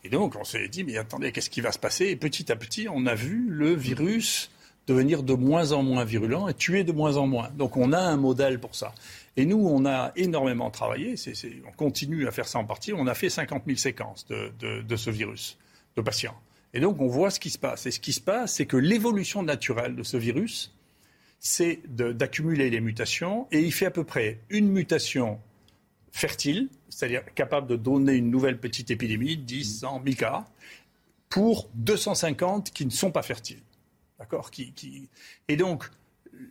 Et 0.04 0.10
donc, 0.10 0.36
on 0.38 0.44
s'est 0.44 0.68
dit, 0.68 0.84
mais 0.84 0.96
attendez, 0.98 1.32
qu'est-ce 1.32 1.50
qui 1.50 1.62
va 1.62 1.72
se 1.72 1.78
passer? 1.78 2.06
Et 2.06 2.16
petit 2.16 2.52
à 2.52 2.56
petit, 2.56 2.88
on 2.90 3.06
a 3.06 3.14
vu 3.14 3.46
le 3.48 3.74
virus 3.74 4.50
devenir 4.86 5.22
de 5.22 5.34
moins 5.34 5.72
en 5.72 5.82
moins 5.82 6.04
virulent 6.04 6.48
et 6.48 6.54
tuer 6.54 6.84
de 6.84 6.92
moins 6.92 7.16
en 7.16 7.26
moins. 7.26 7.50
Donc 7.56 7.76
on 7.76 7.92
a 7.92 7.98
un 7.98 8.16
modèle 8.16 8.58
pour 8.60 8.74
ça. 8.74 8.94
Et 9.36 9.46
nous, 9.46 9.66
on 9.66 9.84
a 9.84 10.12
énormément 10.16 10.70
travaillé, 10.70 11.16
on 11.66 11.72
continue 11.72 12.28
à 12.28 12.30
faire 12.30 12.46
ça 12.46 12.58
en 12.58 12.64
partie, 12.64 12.92
on 12.92 13.06
a 13.06 13.14
fait 13.14 13.30
50 13.30 13.64
000 13.66 13.76
séquences 13.76 14.26
de, 14.28 14.96
ce 14.96 15.10
virus, 15.10 15.58
de 15.96 16.02
patients. 16.02 16.36
Et 16.72 16.80
donc 16.80 17.00
on 17.00 17.08
voit 17.08 17.30
ce 17.30 17.40
qui 17.40 17.50
se 17.50 17.58
passe. 17.58 17.86
Et 17.86 17.90
ce 17.90 18.00
qui 18.00 18.12
se 18.12 18.20
passe, 18.20 18.54
c'est 18.54 18.66
que 18.66 18.76
l'évolution 18.76 19.42
naturelle 19.42 19.96
de 19.96 20.02
ce 20.02 20.16
virus, 20.16 20.74
c'est 21.40 21.80
d'accumuler 21.88 22.70
les 22.70 22.80
mutations, 22.80 23.46
et 23.52 23.60
il 23.60 23.72
fait 23.72 23.86
à 23.86 23.90
peu 23.90 24.04
près 24.04 24.40
une 24.50 24.68
mutation 24.68 25.38
fertile, 26.10 26.68
c'est-à-dire 26.88 27.22
capable 27.34 27.66
de 27.66 27.76
donner 27.76 28.14
une 28.14 28.30
nouvelle 28.30 28.58
petite 28.58 28.90
épidémie, 28.90 29.36
10, 29.36 29.80
100, 29.80 30.00
1000 30.00 30.16
cas, 30.16 30.46
pour 31.28 31.68
250 31.74 32.70
qui 32.70 32.86
ne 32.86 32.90
sont 32.90 33.10
pas 33.10 33.22
fertiles. 33.22 33.63
D'accord 34.18 34.50
Et 35.48 35.56
donc, 35.56 35.84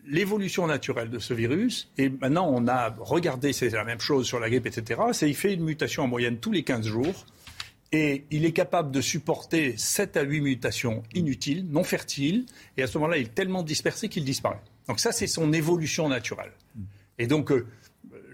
l'évolution 0.05 0.67
naturelle 0.67 1.09
de 1.09 1.19
ce 1.19 1.33
virus, 1.33 1.89
et 1.97 2.09
maintenant 2.09 2.49
on 2.49 2.67
a 2.67 2.89
regardé, 2.99 3.53
c'est 3.53 3.69
la 3.69 3.83
même 3.83 3.99
chose 3.99 4.25
sur 4.25 4.39
la 4.39 4.49
grippe, 4.49 4.65
etc., 4.65 5.01
c'est 5.13 5.27
qu'il 5.27 5.35
fait 5.35 5.53
une 5.53 5.63
mutation 5.63 6.03
en 6.03 6.07
moyenne 6.07 6.37
tous 6.37 6.51
les 6.51 6.63
15 6.63 6.85
jours, 6.85 7.25
et 7.91 8.25
il 8.31 8.43
est 8.43 8.51
capable 8.51 8.91
de 8.91 9.01
supporter 9.01 9.75
7 9.77 10.17
à 10.17 10.23
8 10.23 10.41
mutations 10.41 11.03
inutiles, 11.13 11.65
non 11.69 11.83
fertiles, 11.83 12.45
et 12.75 12.83
à 12.83 12.87
ce 12.87 12.97
moment-là, 12.97 13.17
il 13.17 13.27
est 13.27 13.35
tellement 13.35 13.63
dispersé 13.63 14.09
qu'il 14.09 14.25
disparaît. 14.25 14.61
Donc 14.87 14.99
ça, 14.99 15.11
c'est 15.11 15.27
son 15.27 15.53
évolution 15.53 16.09
naturelle. 16.09 16.51
Et 17.19 17.27
donc, 17.27 17.51
euh, 17.51 17.67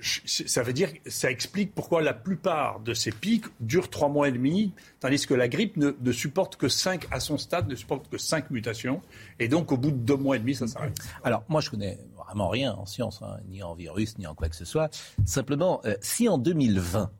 ça 0.01 0.63
veut 0.63 0.73
dire, 0.73 0.89
ça 1.07 1.29
explique 1.31 1.73
pourquoi 1.73 2.01
la 2.01 2.13
plupart 2.13 2.79
de 2.79 2.93
ces 2.93 3.11
pics 3.11 3.45
durent 3.59 3.89
trois 3.89 4.09
mois 4.09 4.27
et 4.27 4.31
demi, 4.31 4.73
tandis 4.99 5.25
que 5.25 5.33
la 5.33 5.47
grippe 5.47 5.77
ne, 5.77 6.11
supporte 6.11 6.55
que 6.55 6.67
cinq, 6.67 7.07
à 7.11 7.19
son 7.19 7.37
stade, 7.37 7.67
ne 7.67 7.75
supporte 7.75 8.09
que 8.09 8.17
cinq 8.17 8.49
mutations. 8.51 9.01
Et 9.39 9.47
donc, 9.47 9.71
au 9.71 9.77
bout 9.77 9.91
de 9.91 9.97
deux 9.97 10.17
mois 10.17 10.35
et 10.35 10.39
demi, 10.39 10.55
ça 10.55 10.67
s'arrête. 10.67 10.97
Alors, 11.23 11.43
moi, 11.49 11.61
je 11.61 11.69
connais 11.69 11.99
vraiment 12.17 12.49
rien 12.49 12.73
en 12.73 12.85
science, 12.85 13.21
hein, 13.21 13.37
ni 13.49 13.63
en 13.63 13.73
virus, 13.73 14.17
ni 14.17 14.27
en 14.27 14.35
quoi 14.35 14.49
que 14.49 14.55
ce 14.55 14.65
soit. 14.65 14.89
Simplement, 15.25 15.81
euh, 15.85 15.95
si 16.01 16.29
en 16.29 16.37
2020, 16.37 17.11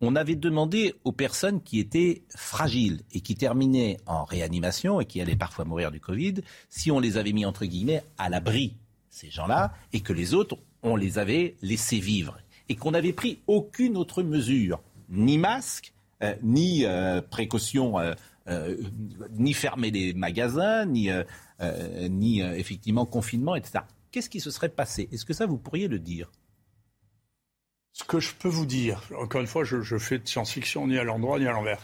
on 0.00 0.16
avait 0.16 0.36
demandé 0.36 0.94
aux 1.04 1.12
personnes 1.12 1.62
qui 1.62 1.78
étaient 1.78 2.24
fragiles 2.34 3.02
et 3.12 3.20
qui 3.20 3.36
terminaient 3.36 3.98
en 4.06 4.24
réanimation 4.24 5.00
et 5.00 5.06
qui 5.06 5.20
allaient 5.20 5.36
parfois 5.36 5.64
mourir 5.64 5.90
du 5.90 6.00
Covid, 6.00 6.34
si 6.68 6.90
on 6.90 7.00
les 7.00 7.16
avait 7.16 7.32
mis 7.32 7.46
entre 7.46 7.64
guillemets 7.64 8.02
à 8.18 8.28
l'abri, 8.28 8.76
ces 9.08 9.30
gens-là, 9.30 9.72
et 9.92 10.00
que 10.00 10.12
les 10.12 10.34
autres 10.34 10.58
on 10.84 10.96
les 10.96 11.18
avait 11.18 11.56
laissés 11.62 11.98
vivre 11.98 12.38
et 12.68 12.76
qu'on 12.76 12.92
n'avait 12.92 13.12
pris 13.12 13.40
aucune 13.46 13.96
autre 13.96 14.22
mesure, 14.22 14.80
ni 15.08 15.38
masque, 15.38 15.92
euh, 16.22 16.34
ni 16.42 16.84
euh, 16.84 17.20
précaution, 17.20 17.98
euh, 17.98 18.76
ni 19.32 19.52
fermer 19.52 19.90
les 19.90 20.14
magasins, 20.14 20.86
ni, 20.86 21.10
effectivement 22.40 23.06
confinement, 23.06 23.56
etc. 23.56 23.80
Qu'est-ce 24.12 24.30
qui 24.30 24.40
se 24.40 24.50
serait 24.50 24.68
passé? 24.68 25.08
Est-ce 25.12 25.24
que 25.24 25.32
ça, 25.32 25.46
vous 25.46 25.58
pourriez 25.58 25.88
le 25.88 25.98
dire? 25.98 26.30
Ce 27.92 28.04
que 28.04 28.20
je 28.20 28.34
peux 28.34 28.48
vous 28.48 28.66
dire, 28.66 29.02
encore 29.18 29.40
une 29.40 29.46
fois, 29.46 29.64
je, 29.64 29.98
fais 29.98 30.18
de 30.18 30.26
science-fiction 30.26 30.88
ni 30.88 30.98
à 30.98 31.04
l'endroit 31.04 31.38
ni 31.38 31.46
à 31.46 31.52
l'envers. 31.52 31.80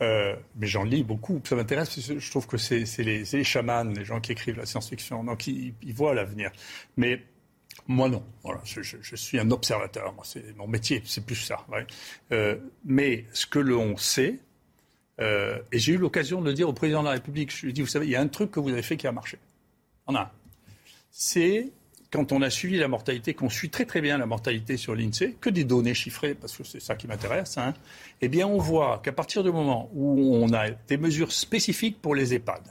mais 0.00 0.66
j'en 0.66 0.84
lis 0.84 1.02
beaucoup. 1.02 1.40
Ça 1.44 1.56
m'intéresse. 1.56 2.00
Je 2.00 2.30
trouve 2.30 2.46
que 2.46 2.56
c'est 2.56 2.84
les, 2.98 3.24
les, 3.24 3.44
chamans, 3.44 3.84
les 3.84 4.04
gens 4.04 4.20
qui 4.20 4.32
écrivent 4.32 4.56
la 4.56 4.66
science-fiction. 4.66 5.24
Donc, 5.24 5.46
ils, 5.46 5.74
ils 5.82 5.94
voient 5.94 6.14
l'avenir. 6.14 6.52
Mais 6.96 7.22
moi, 7.88 8.10
non. 8.10 8.22
Voilà, 8.42 8.60
je, 8.64 9.16
suis 9.16 9.40
un 9.40 9.50
observateur. 9.50 10.14
c'est 10.22 10.54
mon 10.56 10.68
métier, 10.68 11.02
c'est 11.06 11.24
plus 11.24 11.36
ça. 11.36 11.66
Euh, 12.32 12.56
mais 12.84 13.24
ce 13.32 13.46
que 13.46 13.58
l'on 13.58 13.96
sait, 13.96 14.38
euh, 15.20 15.58
et 15.72 15.78
j'ai 15.78 15.94
eu 15.94 15.96
l'occasion 15.96 16.42
de 16.42 16.46
le 16.46 16.54
dire 16.54 16.68
au 16.68 16.74
président 16.74 17.00
de 17.00 17.06
la 17.06 17.12
République, 17.12 17.50
je 17.50 17.62
lui 17.62 17.70
ai 17.70 17.72
dit, 17.72 17.80
vous 17.80 17.86
savez, 17.86 18.06
il 18.06 18.12
y 18.12 18.16
a 18.16 18.20
un 18.20 18.28
truc 18.28 18.50
que 18.50 18.60
vous 18.60 18.68
avez 18.68 18.82
fait 18.82 18.98
qui 18.98 19.06
a 19.06 19.12
marché. 19.12 19.38
On 20.06 20.14
a. 20.14 20.30
C'est 21.10 21.70
quand 22.10 22.32
on 22.32 22.42
a 22.42 22.50
suivi 22.50 22.76
la 22.76 22.88
mortalité, 22.88 23.34
qu'on 23.34 23.50
suit 23.50 23.70
très 23.70 23.84
très 23.84 24.00
bien 24.00 24.18
la 24.18 24.26
mortalité 24.26 24.76
sur 24.76 24.94
l'INSEE, 24.94 25.36
que 25.40 25.50
des 25.50 25.64
données 25.64 25.94
chiffrées, 25.94 26.34
parce 26.34 26.56
que 26.56 26.64
c'est 26.64 26.80
ça 26.80 26.94
qui 26.94 27.06
m'intéresse, 27.06 27.58
hein, 27.58 27.74
eh 28.22 28.28
bien 28.28 28.46
on 28.46 28.58
voit 28.58 29.00
qu'à 29.04 29.12
partir 29.12 29.42
du 29.42 29.52
moment 29.52 29.90
où 29.92 30.34
on 30.36 30.52
a 30.54 30.70
des 30.70 30.96
mesures 30.96 31.32
spécifiques 31.32 32.00
pour 32.00 32.14
les 32.14 32.32
EHPAD, 32.34 32.62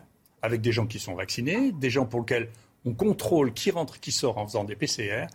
avec 0.41 0.61
des 0.61 0.72
gens 0.72 0.88
qui 0.88 0.97
sont 0.97 1.13
vaccinés, 1.13 1.72
des 1.72 1.89
gens 1.91 2.05
pour 2.05 2.22
lesquels 2.22 2.49
on 2.88 2.94
contrôle 2.94 3.54
qui 3.54 3.70
rentre, 3.70 4.00
qui 4.00 4.14
sort 4.14 4.38
en 4.38 4.48
faisant 4.48 4.64
des 4.64 4.76
PCR, 4.76 5.28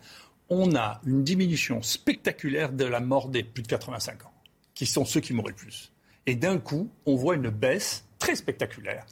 on 0.49 0.75
a 0.75 0.99
une 1.05 1.23
diminution 1.23 1.83
spectaculaire 1.83 2.71
de 2.71 2.83
la 2.83 2.99
mort 2.99 3.29
des 3.29 3.43
plus 3.43 3.61
de 3.61 3.67
85 3.67 4.25
ans, 4.25 4.33
qui 4.73 4.87
sont 4.87 5.05
ceux 5.05 5.21
qui 5.21 5.33
mourraient 5.33 5.51
le 5.51 5.55
plus. 5.55 5.91
Et 6.25 6.35
d'un 6.35 6.57
coup, 6.57 6.89
on 7.05 7.15
voit 7.15 7.35
une 7.35 7.49
baisse 7.49 8.05
très 8.17 8.35
spectaculaire 8.35 9.05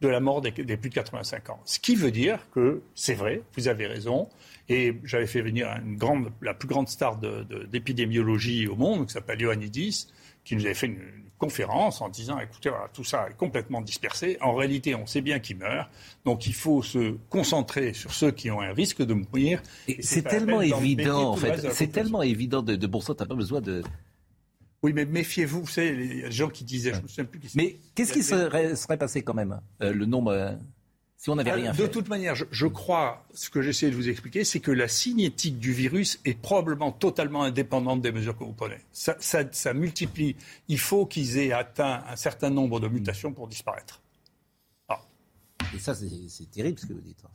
de 0.00 0.06
la 0.06 0.20
mort 0.20 0.40
des, 0.40 0.52
plus 0.52 0.90
de 0.90 0.94
85 0.94 1.50
ans. 1.50 1.60
Ce 1.64 1.80
qui 1.80 1.96
veut 1.96 2.12
dire 2.12 2.38
que 2.52 2.82
c'est 2.94 3.14
vrai, 3.14 3.42
vous 3.56 3.66
avez 3.66 3.88
raison, 3.88 4.28
et 4.68 4.94
j'avais 5.02 5.26
fait 5.26 5.42
venir 5.42 5.68
la 6.40 6.54
plus 6.54 6.68
grande 6.68 6.88
star 6.88 7.18
d'épidémiologie 7.18 8.68
au 8.68 8.76
monde, 8.76 9.06
qui 9.06 9.12
s'appelle 9.12 9.40
Ioannidis, 9.40 10.06
qui 10.48 10.56
nous 10.56 10.64
avait 10.64 10.74
fait 10.74 10.86
une, 10.86 10.98
conférence 11.38 12.00
en 12.00 12.08
disant 12.08 12.38
écoutez, 12.40 12.68
voilà, 12.68 12.88
tout 12.92 13.04
ça 13.04 13.28
est 13.30 13.36
complètement 13.36 13.80
dispersé. 13.80 14.36
En 14.40 14.54
réalité, 14.54 14.94
on 14.94 15.06
sait 15.06 15.20
bien 15.20 15.38
qui 15.38 15.54
meurt. 15.54 15.88
Donc 16.24 16.46
il 16.46 16.54
faut 16.54 16.82
se 16.82 17.16
concentrer 17.30 17.94
sur 17.94 18.12
ceux 18.12 18.32
qui 18.32 18.50
ont 18.50 18.60
un 18.60 18.72
risque 18.72 19.02
de 19.02 19.14
mourir. 19.14 19.62
C'est 20.00 20.26
tellement 20.26 20.60
évident, 20.60 21.30
en 21.30 21.36
fait. 21.36 21.70
C'est 21.72 21.92
tellement 21.92 22.22
évident 22.22 22.62
de, 22.62 22.74
de 22.74 22.86
bon 22.86 23.00
sens, 23.00 23.16
tu 23.16 23.22
n'as 23.22 23.28
pas 23.28 23.36
besoin 23.36 23.60
de. 23.60 23.82
Oui, 24.82 24.92
mais 24.92 25.04
méfiez-vous, 25.04 25.60
vous 25.62 25.68
savez, 25.68 25.94
les 25.94 26.30
gens 26.30 26.48
qui 26.48 26.64
disaient, 26.64 26.94
je 26.94 27.02
me 27.02 27.08
souviens 27.08 27.24
plus 27.24 27.40
qui 27.40 27.56
Mais 27.56 27.76
qu'est-ce 27.94 28.12
qui 28.12 28.22
serait, 28.22 28.76
serait, 28.76 28.96
passé 28.96 29.22
quand 29.22 29.34
même 29.34 29.60
euh, 29.82 29.92
Le 29.92 30.06
nombre. 30.06 30.56
Si 31.18 31.30
on 31.30 31.34
n'avait 31.34 31.50
rien 31.50 31.74
fait. 31.74 31.82
De 31.82 31.88
toute 31.88 32.08
manière, 32.08 32.36
je, 32.36 32.66
crois, 32.68 33.24
ce 33.34 33.50
que 33.50 33.60
j'essaie 33.60 33.90
de 33.90 33.96
vous 33.96 34.08
expliquer, 34.08 34.44
c'est 34.44 34.60
que 34.60 34.70
la 34.70 34.86
cinétique 34.86 35.58
du 35.58 35.72
virus 35.72 36.20
est 36.24 36.38
probablement 36.40 36.92
totalement 36.92 37.42
indépendante 37.42 38.00
des 38.00 38.12
mesures 38.12 38.38
que 38.38 38.44
vous 38.44 38.52
prenez. 38.52 38.78
Ça, 38.92 39.16
ça, 39.18 39.74
multiplie. 39.74 40.36
Il 40.68 40.78
faut 40.78 41.06
qu'ils 41.06 41.38
aient 41.38 41.52
atteint 41.52 42.04
un 42.08 42.14
certain 42.14 42.50
nombre 42.50 42.78
de 42.78 42.86
mutations 42.86 43.32
pour 43.32 43.48
disparaître. 43.48 44.00
Ah. 44.88 45.00
Et 45.74 45.80
ça, 45.80 45.92
c'est 45.96 46.50
terrible 46.52 46.78
ce 46.78 46.86
que 46.86 46.92
vous 46.92 47.00
dites, 47.00 47.18
en 47.24 47.28
fait. 47.30 47.34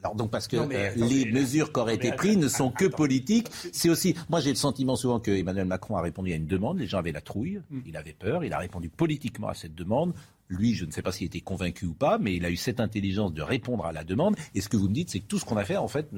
Alors 0.00 0.14
donc 0.14 0.30
parce 0.30 0.46
que 0.46 0.56
euh, 0.56 0.90
les 0.94 1.24
mesures 1.32 1.72
qui 1.72 1.80
auraient 1.80 1.94
été 1.94 2.12
prises 2.12 2.36
ne 2.36 2.48
sont 2.48 2.70
que 2.70 2.84
politiques. 2.84 3.48
C'est 3.72 3.88
aussi, 3.88 4.14
moi 4.28 4.40
j'ai 4.40 4.50
le 4.50 4.56
sentiment 4.56 4.94
souvent 4.94 5.20
que 5.20 5.30
Emmanuel 5.30 5.64
Macron 5.64 5.96
a 5.96 6.02
répondu 6.02 6.32
à 6.32 6.36
une 6.36 6.46
demande, 6.46 6.78
les 6.78 6.86
gens 6.86 6.98
avaient 6.98 7.12
la 7.12 7.22
trouille, 7.22 7.62
hmm. 7.70 7.80
il 7.86 7.96
avait 7.96 8.12
peur, 8.12 8.44
il 8.44 8.52
a 8.52 8.58
répondu 8.58 8.90
politiquement 8.90 9.48
à 9.48 9.54
cette 9.54 9.74
demande. 9.74 10.12
Lui, 10.48 10.74
je 10.74 10.84
ne 10.84 10.90
sais 10.90 11.02
pas 11.02 11.12
s'il 11.12 11.26
était 11.26 11.40
convaincu 11.40 11.86
ou 11.86 11.94
pas, 11.94 12.18
mais 12.18 12.34
il 12.34 12.44
a 12.44 12.50
eu 12.50 12.56
cette 12.56 12.80
intelligence 12.80 13.32
de 13.32 13.42
répondre 13.42 13.84
à 13.84 13.92
la 13.92 14.04
demande. 14.04 14.36
Et 14.54 14.60
ce 14.60 14.68
que 14.68 14.76
vous 14.76 14.88
me 14.88 14.94
dites, 14.94 15.10
c'est 15.10 15.20
que 15.20 15.26
tout 15.26 15.38
ce 15.38 15.44
qu'on 15.44 15.56
a 15.56 15.64
fait, 15.64 15.76
en 15.76 15.88
fait, 15.88 16.08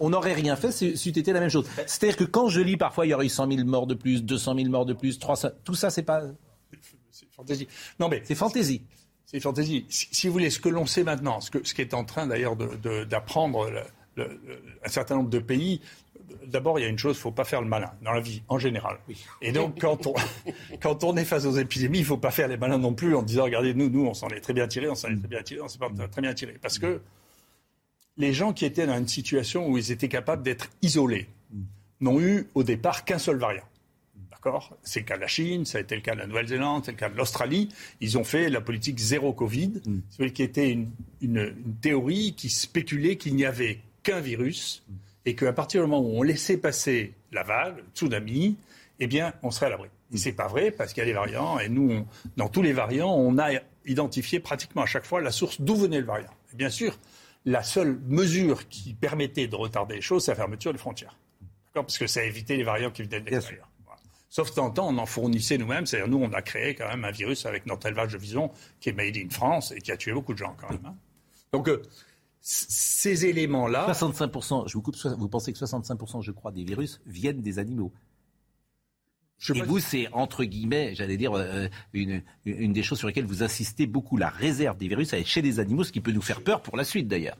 on 0.00 0.10
n'aurait 0.10 0.34
rien 0.34 0.56
fait 0.56 0.72
si 0.72 1.08
été 1.08 1.32
la 1.32 1.40
même 1.40 1.50
chose. 1.50 1.66
C'est-à-dire 1.86 2.16
que 2.16 2.24
quand 2.24 2.48
je 2.48 2.60
lis 2.60 2.76
parfois, 2.76 3.06
il 3.06 3.10
y 3.10 3.14
aurait 3.14 3.26
eu 3.26 3.30
100 3.30 3.50
000 3.52 3.64
morts 3.64 3.86
de 3.86 3.94
plus, 3.94 4.22
200 4.24 4.56
000 4.56 4.68
morts 4.68 4.86
de 4.86 4.94
plus, 4.94 5.18
300, 5.18 5.48
tout 5.64 5.74
ça, 5.74 5.90
c'est 5.90 6.02
pas. 6.02 6.22
C'est 7.10 7.30
fantaisie. 7.30 7.68
Non, 8.00 8.08
mais. 8.08 8.22
C'est 8.24 8.34
fantaisie. 8.34 8.82
C'est 9.26 9.40
fantaisie. 9.40 9.86
Si, 9.88 10.26
vous 10.26 10.32
voulez, 10.32 10.50
ce 10.50 10.58
que 10.58 10.68
l'on 10.68 10.86
sait 10.86 11.04
maintenant, 11.04 11.40
ce, 11.40 11.50
que, 11.50 11.66
ce 11.66 11.74
qui 11.74 11.80
est 11.80 11.94
en 11.94 12.04
train 12.04 12.26
d'ailleurs 12.26 12.56
d'apprendre 12.56 13.70
un 14.18 14.88
certain 14.88 15.16
nombre 15.16 15.30
de 15.30 15.38
pays, 15.38 15.80
D'abord, 16.46 16.78
il 16.78 16.82
y 16.82 16.84
a 16.84 16.88
une 16.88 16.98
chose, 16.98 17.16
il 17.16 17.18
ne 17.18 17.22
faut 17.22 17.30
pas 17.32 17.44
faire 17.44 17.62
le 17.62 17.68
malin 17.68 17.92
dans 18.02 18.12
la 18.12 18.20
vie, 18.20 18.42
en 18.48 18.58
général. 18.58 18.98
Et 19.40 19.52
donc, 19.52 19.80
quand 19.80 20.06
on, 20.06 20.14
quand 20.80 21.04
on 21.04 21.16
est 21.16 21.24
face 21.24 21.44
aux 21.44 21.56
épidémies, 21.56 21.98
il 21.98 22.02
ne 22.02 22.06
faut 22.06 22.16
pas 22.16 22.30
faire 22.30 22.48
les 22.48 22.56
malins 22.56 22.78
non 22.78 22.94
plus 22.94 23.14
en 23.14 23.22
disant, 23.22 23.44
regardez, 23.44 23.74
nous, 23.74 23.88
nous, 23.88 24.06
on 24.06 24.14
s'en 24.14 24.28
est 24.28 24.40
très 24.40 24.52
bien 24.52 24.68
tiré, 24.68 24.88
on 24.88 24.94
s'en 24.94 25.08
est 25.08 25.18
très 25.18 25.28
bien 25.28 25.42
tiré, 25.42 25.60
on 25.60 25.68
s'est 25.68 25.78
pas 25.78 25.90
très 26.10 26.22
bien 26.22 26.34
tiré. 26.34 26.56
Parce 26.60 26.78
que 26.78 27.00
les 28.16 28.32
gens 28.32 28.52
qui 28.52 28.64
étaient 28.64 28.86
dans 28.86 28.98
une 28.98 29.08
situation 29.08 29.68
où 29.68 29.78
ils 29.78 29.90
étaient 29.90 30.08
capables 30.08 30.42
d'être 30.42 30.68
isolés 30.82 31.28
n'ont 32.00 32.20
eu 32.20 32.48
au 32.54 32.62
départ 32.62 33.04
qu'un 33.04 33.18
seul 33.18 33.36
variant. 33.36 33.64
D'accord? 34.30 34.76
C'est 34.82 35.00
le 35.00 35.06
cas 35.06 35.16
de 35.16 35.20
la 35.20 35.28
Chine, 35.28 35.64
ça 35.64 35.78
a 35.78 35.80
été 35.80 35.94
le 35.94 36.00
cas 36.00 36.14
de 36.14 36.20
la 36.20 36.26
Nouvelle-Zélande, 36.26 36.82
c'est 36.84 36.90
le 36.90 36.96
cas 36.96 37.08
de 37.08 37.16
l'Australie. 37.16 37.68
Ils 38.00 38.18
ont 38.18 38.24
fait 38.24 38.50
la 38.50 38.60
politique 38.60 38.98
zéro 38.98 39.32
Covid, 39.32 39.80
mm. 39.86 40.30
qui 40.30 40.42
était 40.42 40.70
une, 40.70 40.90
une, 41.20 41.54
théorie 41.80 42.34
qui 42.36 42.50
spéculait 42.50 43.16
qu'il 43.16 43.36
n'y 43.36 43.44
avait 43.44 43.78
qu'un 44.02 44.20
virus 44.20 44.82
et 45.24 45.34
qu'à 45.34 45.52
partir 45.52 45.82
du 45.82 45.88
moment 45.88 46.06
où 46.06 46.18
on 46.18 46.22
laissait 46.22 46.56
passer 46.56 47.14
la 47.30 47.42
vague, 47.42 47.76
le 47.78 47.84
tsunami, 47.94 48.56
eh 49.00 49.06
bien, 49.06 49.32
on 49.42 49.50
serait 49.50 49.66
à 49.66 49.70
l'abri. 49.70 49.88
Et 50.12 50.16
c'est 50.16 50.32
pas 50.32 50.48
vrai 50.48 50.70
parce 50.70 50.92
qu'il 50.92 51.00
y 51.00 51.04
a 51.04 51.06
des 51.06 51.12
variants 51.12 51.58
et 51.58 51.68
nous, 51.68 52.06
dans 52.36 52.48
tous 52.48 52.62
les 52.62 52.72
variants, 52.72 53.14
on 53.14 53.38
a 53.38 53.50
identifié 53.86 54.40
pratiquement 54.40 54.82
à 54.82 54.86
chaque 54.86 55.04
fois 55.04 55.20
la 55.20 55.30
source 55.30 55.60
d'où 55.60 55.76
venait 55.76 56.00
le 56.00 56.06
variant. 56.06 56.30
Et 56.52 56.56
bien 56.56 56.70
sûr, 56.70 56.98
la 57.44 57.62
seule 57.62 57.98
mesure 58.06 58.68
qui 58.68 58.94
permettait 58.94 59.46
de 59.46 59.56
retarder 59.56 59.96
les 59.96 60.00
choses, 60.00 60.24
c'est 60.24 60.32
la 60.32 60.36
fermeture 60.36 60.72
des 60.72 60.78
frontières. 60.78 61.16
Parce 61.72 61.98
que 61.98 62.06
ça 62.06 62.22
évité 62.22 62.56
les 62.56 62.64
variants 62.64 62.90
qui 62.90 63.02
venaient 63.02 63.20
de 63.20 63.30
l'extérieur. 63.30 63.68
Sauf 64.28 64.48
que 64.50 64.54
temps, 64.54 64.88
on 64.88 64.96
en 64.96 65.04
fournissait 65.04 65.58
nous-mêmes. 65.58 65.84
C'est-à-dire, 65.84 66.08
nous, 66.08 66.22
on 66.22 66.32
a 66.32 66.40
créé 66.40 66.74
quand 66.74 66.88
même 66.88 67.04
un 67.04 67.10
virus 67.10 67.44
avec 67.44 67.66
notre 67.66 67.86
élevage 67.86 68.14
de 68.14 68.18
vison 68.18 68.50
qui 68.80 68.88
est 68.88 68.92
made 68.92 69.14
in 69.16 69.28
France 69.28 69.72
et 69.72 69.80
qui 69.80 69.92
a 69.92 69.96
tué 69.98 70.12
beaucoup 70.12 70.32
de 70.32 70.38
gens 70.38 70.56
quand 70.58 70.70
même. 70.70 70.80
Hein. 70.86 70.94
Donc, 71.52 71.68
euh, 71.68 71.82
ces 72.42 73.26
éléments-là. 73.26 73.86
65%, 73.88 74.68
je 74.68 74.74
vous 74.74 74.82
coupe, 74.82 74.96
vous 74.96 75.28
pensez 75.28 75.52
que 75.52 75.58
65%, 75.58 76.22
je 76.22 76.32
crois, 76.32 76.52
des 76.52 76.64
virus 76.64 77.00
viennent 77.06 77.40
des 77.40 77.58
animaux 77.58 77.92
et 79.54 79.62
vous, 79.62 79.80
c'est 79.80 80.08
entre 80.12 80.44
guillemets, 80.44 80.94
j'allais 80.94 81.16
dire, 81.16 81.32
euh, 81.34 81.66
une, 81.92 82.22
une, 82.44 82.72
des 82.72 82.82
choses 82.82 82.98
sur 82.98 83.08
lesquelles 83.08 83.26
vous 83.26 83.42
insistez 83.42 83.86
beaucoup, 83.86 84.16
la 84.16 84.28
réserve 84.28 84.76
des 84.76 84.88
virus 84.88 85.14
chez 85.24 85.42
les 85.42 85.60
animaux, 85.60 85.84
ce 85.84 85.92
qui 85.92 86.00
peut 86.00 86.12
nous 86.12 86.22
faire 86.22 86.42
peur 86.42 86.62
pour 86.62 86.76
la 86.76 86.84
suite 86.84 87.08
d'ailleurs. 87.08 87.36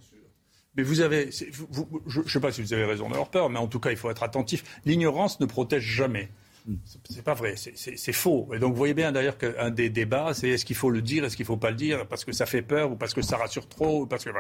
Mais 0.77 0.83
vous 0.83 1.01
avez, 1.01 1.31
je 1.31 2.21
ne 2.21 2.29
sais 2.29 2.41
pas 2.41 2.51
si 2.51 2.63
vous 2.63 2.73
avez 2.73 2.85
raison 2.85 3.09
d'avoir 3.09 3.31
peur, 3.31 3.51
mais 3.51 3.59
en 3.59 3.69
tout 3.69 3.79
cas, 3.79 3.91
il 3.91 3.97
faut 3.97 4.11
être 4.11 4.23
attentif. 4.23 4.65
L'ignorance 4.87 5.39
ne 5.39 5.47
protège 5.47 5.85
jamais. 5.85 6.31
C'est 7.05 7.25
pas 7.25 7.35
vrai, 7.35 7.55
c'est 7.57 8.13
faux. 8.13 8.49
Et 8.55 8.59
donc 8.59 8.73
vous 8.73 8.79
voyez 8.79 8.95
bien 8.95 9.11
d'ailleurs 9.11 9.37
qu'un 9.37 9.71
des 9.71 9.91
débats, 9.91 10.33
c'est 10.35 10.51
est-ce 10.51 10.65
qu'il 10.65 10.77
faut 10.77 10.91
le 10.91 11.03
dire, 11.03 11.25
est-ce 11.25 11.37
qu'il 11.37 11.45
ne 11.45 11.49
faut 11.49 11.57
pas 11.57 11.71
le 11.71 11.77
dire, 11.77 12.07
parce 12.07 12.25
que 12.25 12.33
ça 12.33 12.47
fait 12.47 12.63
peur 12.63 12.93
ou 12.93 12.97
parce 12.97 13.15
que 13.15 13.23
ça 13.23 13.37
rassure 13.37 13.69
trop, 13.69 14.03
ou 14.03 14.07
parce 14.07 14.25
que 14.25 14.31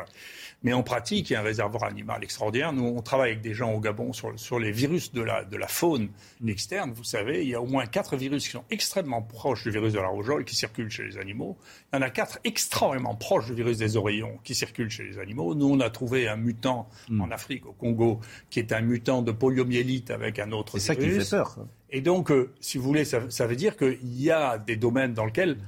Mais 0.62 0.72
en 0.72 0.82
pratique, 0.82 1.30
il 1.30 1.32
y 1.32 1.36
a 1.36 1.40
un 1.40 1.44
réservoir 1.44 1.84
animal 1.84 2.22
extraordinaire. 2.22 2.72
Nous, 2.72 2.84
on 2.84 3.02
travaille 3.02 3.32
avec 3.32 3.42
des 3.42 3.54
gens 3.54 3.72
au 3.72 3.80
Gabon 3.80 4.12
sur, 4.12 4.38
sur 4.38 4.58
les 4.58 4.70
virus 4.70 5.12
de 5.12 5.22
la, 5.22 5.44
de 5.44 5.56
la 5.56 5.66
faune 5.66 6.10
externe. 6.46 6.92
Vous 6.92 7.04
savez, 7.04 7.42
il 7.42 7.48
y 7.48 7.54
a 7.54 7.60
au 7.60 7.66
moins 7.66 7.86
quatre 7.86 8.16
virus 8.16 8.44
qui 8.44 8.50
sont 8.50 8.64
extrêmement 8.70 9.22
proches 9.22 9.64
du 9.64 9.70
virus 9.70 9.92
de 9.92 10.00
la 10.00 10.08
rougeole 10.08 10.44
qui 10.44 10.54
circulent 10.54 10.90
chez 10.90 11.04
les 11.04 11.18
animaux. 11.18 11.56
Il 11.92 11.96
y 11.96 11.98
en 11.98 12.02
a 12.02 12.10
quatre 12.10 12.38
extrêmement 12.44 13.16
proches 13.16 13.46
du 13.46 13.54
virus 13.54 13.78
des 13.78 13.96
oreillons 13.96 14.38
qui 14.44 14.54
circulent 14.54 14.90
chez 14.90 15.04
les 15.04 15.18
animaux. 15.18 15.54
Nous, 15.54 15.68
on 15.68 15.80
a 15.80 15.90
trouvé 15.90 16.28
un 16.28 16.36
mutant 16.36 16.88
hmm. 17.08 17.20
en 17.20 17.30
Afrique, 17.30 17.66
au 17.66 17.72
Congo, 17.72 18.20
qui 18.50 18.60
est 18.60 18.72
un 18.72 18.80
mutant 18.80 19.22
de 19.22 19.32
poliomyélite 19.32 20.10
avec 20.10 20.38
un 20.38 20.52
autre 20.52 20.78
virus. 20.78 20.86
C'est 20.86 20.94
ça 20.94 20.96
qui 20.96 21.10
fait 21.10 21.36
peur. 21.36 21.66
Et 21.93 22.01
donc, 22.01 22.30
euh, 22.30 22.51
si 22.61 22.78
vous 22.78 22.84
voulez, 22.84 23.05
ça, 23.05 23.47
veut 23.47 23.57
dire 23.57 23.76
qu'il 23.76 24.20
y 24.20 24.30
a 24.30 24.59
des 24.59 24.76
domaines 24.76 25.12
dans 25.12 25.26
lesquels 25.26 25.59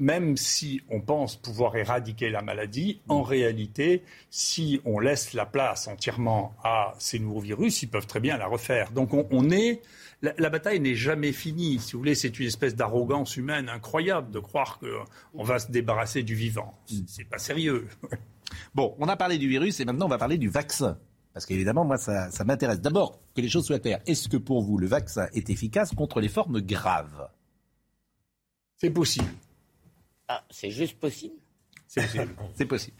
même 0.00 0.36
si 0.36 0.80
on 0.90 1.00
pense 1.00 1.36
pouvoir 1.36 1.76
éradiquer 1.76 2.28
la 2.28 2.42
maladie, 2.42 3.00
en 3.08 3.22
réalité, 3.22 4.02
si 4.28 4.80
on 4.84 4.98
laisse 4.98 5.34
la 5.34 5.46
place 5.46 5.86
entièrement 5.86 6.52
à 6.64 6.94
ces 6.98 7.20
nouveaux 7.20 7.40
virus, 7.40 7.82
ils 7.82 7.86
peuvent 7.86 8.06
très 8.06 8.18
bien 8.18 8.36
la 8.36 8.46
refaire. 8.46 8.90
Donc 8.90 9.14
on, 9.14 9.50
est. 9.50 9.82
La, 10.20 10.50
bataille 10.50 10.80
n'est 10.80 10.96
jamais 10.96 11.32
finie. 11.32 11.78
Si 11.78 11.92
vous 11.92 12.00
voulez, 12.00 12.16
c'est 12.16 12.38
une 12.40 12.46
espèce 12.46 12.74
d'arrogance 12.74 13.36
humaine 13.36 13.68
incroyable 13.68 14.32
de 14.32 14.40
croire 14.40 14.80
qu'on 14.80 15.44
va 15.44 15.60
se 15.60 15.70
débarrasser 15.70 16.24
du 16.24 16.34
vivant. 16.34 16.76
C'est 17.06 17.28
pas 17.28 17.38
sérieux. 17.38 17.86
Bon, 18.74 18.94
on 18.98 19.08
a 19.08 19.16
parlé 19.16 19.38
du 19.38 19.48
virus 19.48 19.80
et 19.80 19.84
maintenant 19.84 20.06
on 20.06 20.10
va 20.10 20.18
parler 20.18 20.38
du 20.38 20.48
vaccin. 20.48 20.98
Parce 21.34 21.46
qu'évidemment, 21.46 21.84
moi, 21.84 21.98
ça, 21.98 22.30
m'intéresse. 22.44 22.80
D'abord, 22.80 23.20
que 23.34 23.40
les 23.40 23.48
choses 23.48 23.66
soient 23.66 23.80
claires. 23.80 24.00
Est-ce 24.06 24.28
que 24.28 24.36
pour 24.36 24.62
vous, 24.62 24.78
le 24.78 24.86
vaccin 24.86 25.26
est 25.34 25.50
efficace 25.50 25.92
contre 25.92 26.20
les 26.20 26.28
formes 26.28 26.60
graves? 26.60 27.28
C'est 28.76 28.90
possible. 28.90 29.32
Ah, 30.28 30.44
c'est 30.48 30.70
juste 30.70 30.98
possible? 31.00 31.34
C'est 31.88 32.02
possible. 32.02 32.36
c'est 32.54 32.66
possible. 32.66 32.96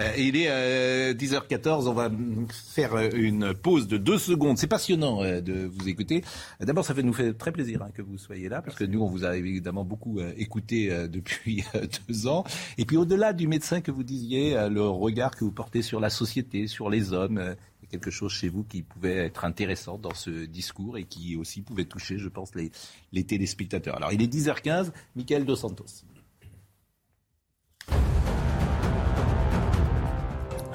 Euh, 0.00 0.12
il 0.18 0.36
est 0.36 1.14
10h14, 1.14 1.86
euh, 1.86 1.90
on 1.90 1.92
va 1.92 2.10
faire 2.52 2.96
euh, 2.96 3.10
une 3.14 3.54
pause 3.54 3.86
de 3.86 3.96
deux 3.96 4.18
secondes. 4.18 4.58
C'est 4.58 4.66
passionnant 4.66 5.22
de 5.22 5.70
vous 5.72 5.88
écouter. 5.88 6.24
D'abord, 6.58 6.84
ça 6.84 6.94
nous 6.94 7.12
fait 7.12 7.32
très 7.32 7.52
plaisir 7.52 7.80
hein, 7.80 7.90
que 7.94 8.02
vous 8.02 8.18
soyez 8.18 8.48
là, 8.48 8.60
parce 8.60 8.76
que 8.76 8.82
nous, 8.82 9.02
on 9.02 9.06
vous 9.06 9.24
a 9.24 9.36
évidemment 9.36 9.84
beaucoup 9.84 10.18
écouté 10.36 10.88
depuis 11.08 11.64
deux 12.08 12.26
ans. 12.26 12.42
Et 12.76 12.84
puis, 12.84 12.96
au-delà 12.96 13.32
du 13.32 13.46
médecin 13.46 13.80
que 13.80 13.92
vous 13.92 14.02
disiez, 14.02 14.68
le 14.68 14.82
regard 14.82 15.36
que 15.36 15.44
vous 15.44 15.52
portez 15.52 15.82
sur 15.82 16.00
la 16.00 16.10
société, 16.10 16.66
sur 16.66 16.90
les 16.90 17.12
hommes, 17.12 17.54
quelque 17.88 18.10
chose 18.10 18.32
chez 18.32 18.48
vous 18.48 18.64
qui 18.64 18.82
pouvait 18.82 19.18
être 19.18 19.44
intéressant 19.44 19.98
dans 19.98 20.14
ce 20.14 20.46
discours 20.46 20.98
et 20.98 21.04
qui 21.04 21.36
aussi 21.36 21.62
pouvait 21.62 21.84
toucher, 21.84 22.18
je 22.18 22.28
pense, 22.28 22.52
les, 22.56 22.72
les 23.12 23.22
téléspectateurs. 23.22 23.94
Alors, 23.94 24.12
il 24.12 24.20
est 24.20 24.32
10h15, 24.32 24.90
Michael 25.14 25.44
Dos 25.44 25.56
Santos. 25.56 26.04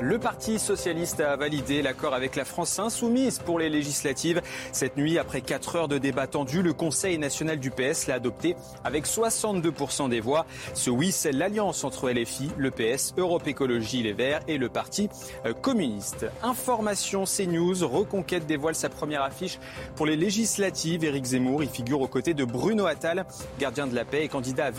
Le 0.02 0.18
Parti 0.18 0.60
socialiste 0.60 1.20
a 1.20 1.36
validé 1.36 1.82
l'accord 1.82 2.14
avec 2.14 2.38
la 2.38 2.46
France 2.46 2.80
insoumise 2.80 3.40
pour 3.40 3.60
les 3.60 3.68
législatives. 3.68 4.42
Cette 4.72 4.96
nuit, 4.96 5.18
après 5.18 5.42
4 5.42 5.76
heures 5.76 5.88
de 5.90 5.98
débat 5.98 6.26
tendu, 6.26 6.62
le 6.62 6.72
Conseil 6.72 7.18
national 7.18 7.60
du 7.60 7.70
PS 7.70 8.08
l'a 8.08 8.14
adopté 8.14 8.56
avec 8.86 9.06
62% 9.06 10.08
des 10.08 10.22
voix. 10.22 10.46
Ce 10.74 10.90
oui, 10.90 11.12
c'est 11.12 11.34
l'alliance 11.34 11.84
entre 11.84 12.10
LFI, 12.10 12.50
le 12.58 12.72
PS, 12.72 13.14
Europe 13.18 13.46
Écologie 13.46 14.02
Les 14.02 14.14
Verts 14.14 14.40
et 14.48 14.58
le 14.58 14.70
Parti 14.70 15.10
euh, 15.46 15.54
communiste. 15.54 16.28
Information 16.44 17.26
CNews, 17.26 17.86
Reconquête 17.86 18.46
dévoile 18.46 18.76
sa 18.76 18.88
première 18.88 19.24
affiche 19.24 19.60
pour 19.98 20.06
les 20.06 20.16
législatives. 20.16 21.04
Éric 21.04 21.26
Zemmour 21.26 21.62
y 21.62 21.68
figure 21.68 22.00
aux 22.00 22.08
côtés 22.08 22.34
de 22.34 22.46
Bruno 22.46 22.86
Attal, 22.86 23.26
gardien 23.60 23.86
de 23.86 23.96
la 23.96 24.06
paix 24.06 24.24
et 24.24 24.30
candidat 24.30 24.68
à 24.68 24.72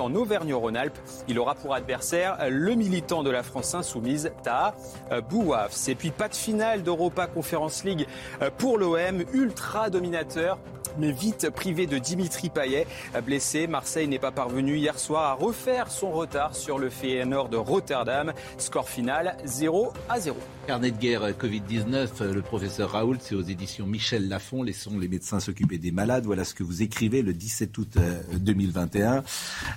en 0.00 0.14
Auvergne-Rhône-Alpes. 0.14 0.98
Il 1.28 1.38
aura 1.38 1.54
pour 1.54 1.74
adversaire 1.74 2.38
le 2.48 2.74
militant 2.74 3.22
de 3.22 3.30
la 3.30 3.42
France 3.42 3.74
insoumise, 3.74 4.30
Ta 4.42 4.61
euh, 5.10 5.20
Bouafs. 5.20 5.88
Et 5.88 5.94
puis 5.94 6.10
pas 6.10 6.28
de 6.28 6.34
finale 6.34 6.82
d'Europa 6.82 7.26
Conference 7.26 7.84
League 7.84 8.06
euh, 8.40 8.50
pour 8.56 8.78
l'OM, 8.78 9.24
ultra 9.32 9.90
dominateur 9.90 10.58
mais 10.98 11.12
vite 11.12 11.50
privé 11.50 11.86
de 11.86 11.98
Dimitri 11.98 12.50
Payet. 12.50 12.86
Blessé, 13.24 13.66
Marseille 13.66 14.08
n'est 14.08 14.18
pas 14.18 14.32
parvenu 14.32 14.76
hier 14.76 14.98
soir 14.98 15.24
à 15.24 15.34
refaire 15.34 15.90
son 15.90 16.10
retard 16.10 16.54
sur 16.54 16.78
le 16.78 16.90
Feyenoord 16.90 17.48
de 17.48 17.56
Rotterdam. 17.56 18.32
Score 18.58 18.88
final 18.88 19.36
0 19.44 19.92
à 20.08 20.20
0. 20.20 20.36
Carnet 20.66 20.92
de 20.92 20.98
guerre 20.98 21.30
Covid-19, 21.30 22.22
le 22.32 22.42
professeur 22.42 22.92
Raoult, 22.92 23.16
c'est 23.20 23.34
aux 23.34 23.42
éditions 23.42 23.86
Michel 23.86 24.28
Lafon. 24.28 24.62
Laissons 24.62 24.98
les 24.98 25.08
médecins 25.08 25.40
s'occuper 25.40 25.78
des 25.78 25.90
malades. 25.90 26.24
Voilà 26.24 26.44
ce 26.44 26.54
que 26.54 26.62
vous 26.62 26.82
écrivez 26.82 27.22
le 27.22 27.32
17 27.32 27.76
août 27.78 27.98
2021. 28.32 29.16
Euh, 29.16 29.22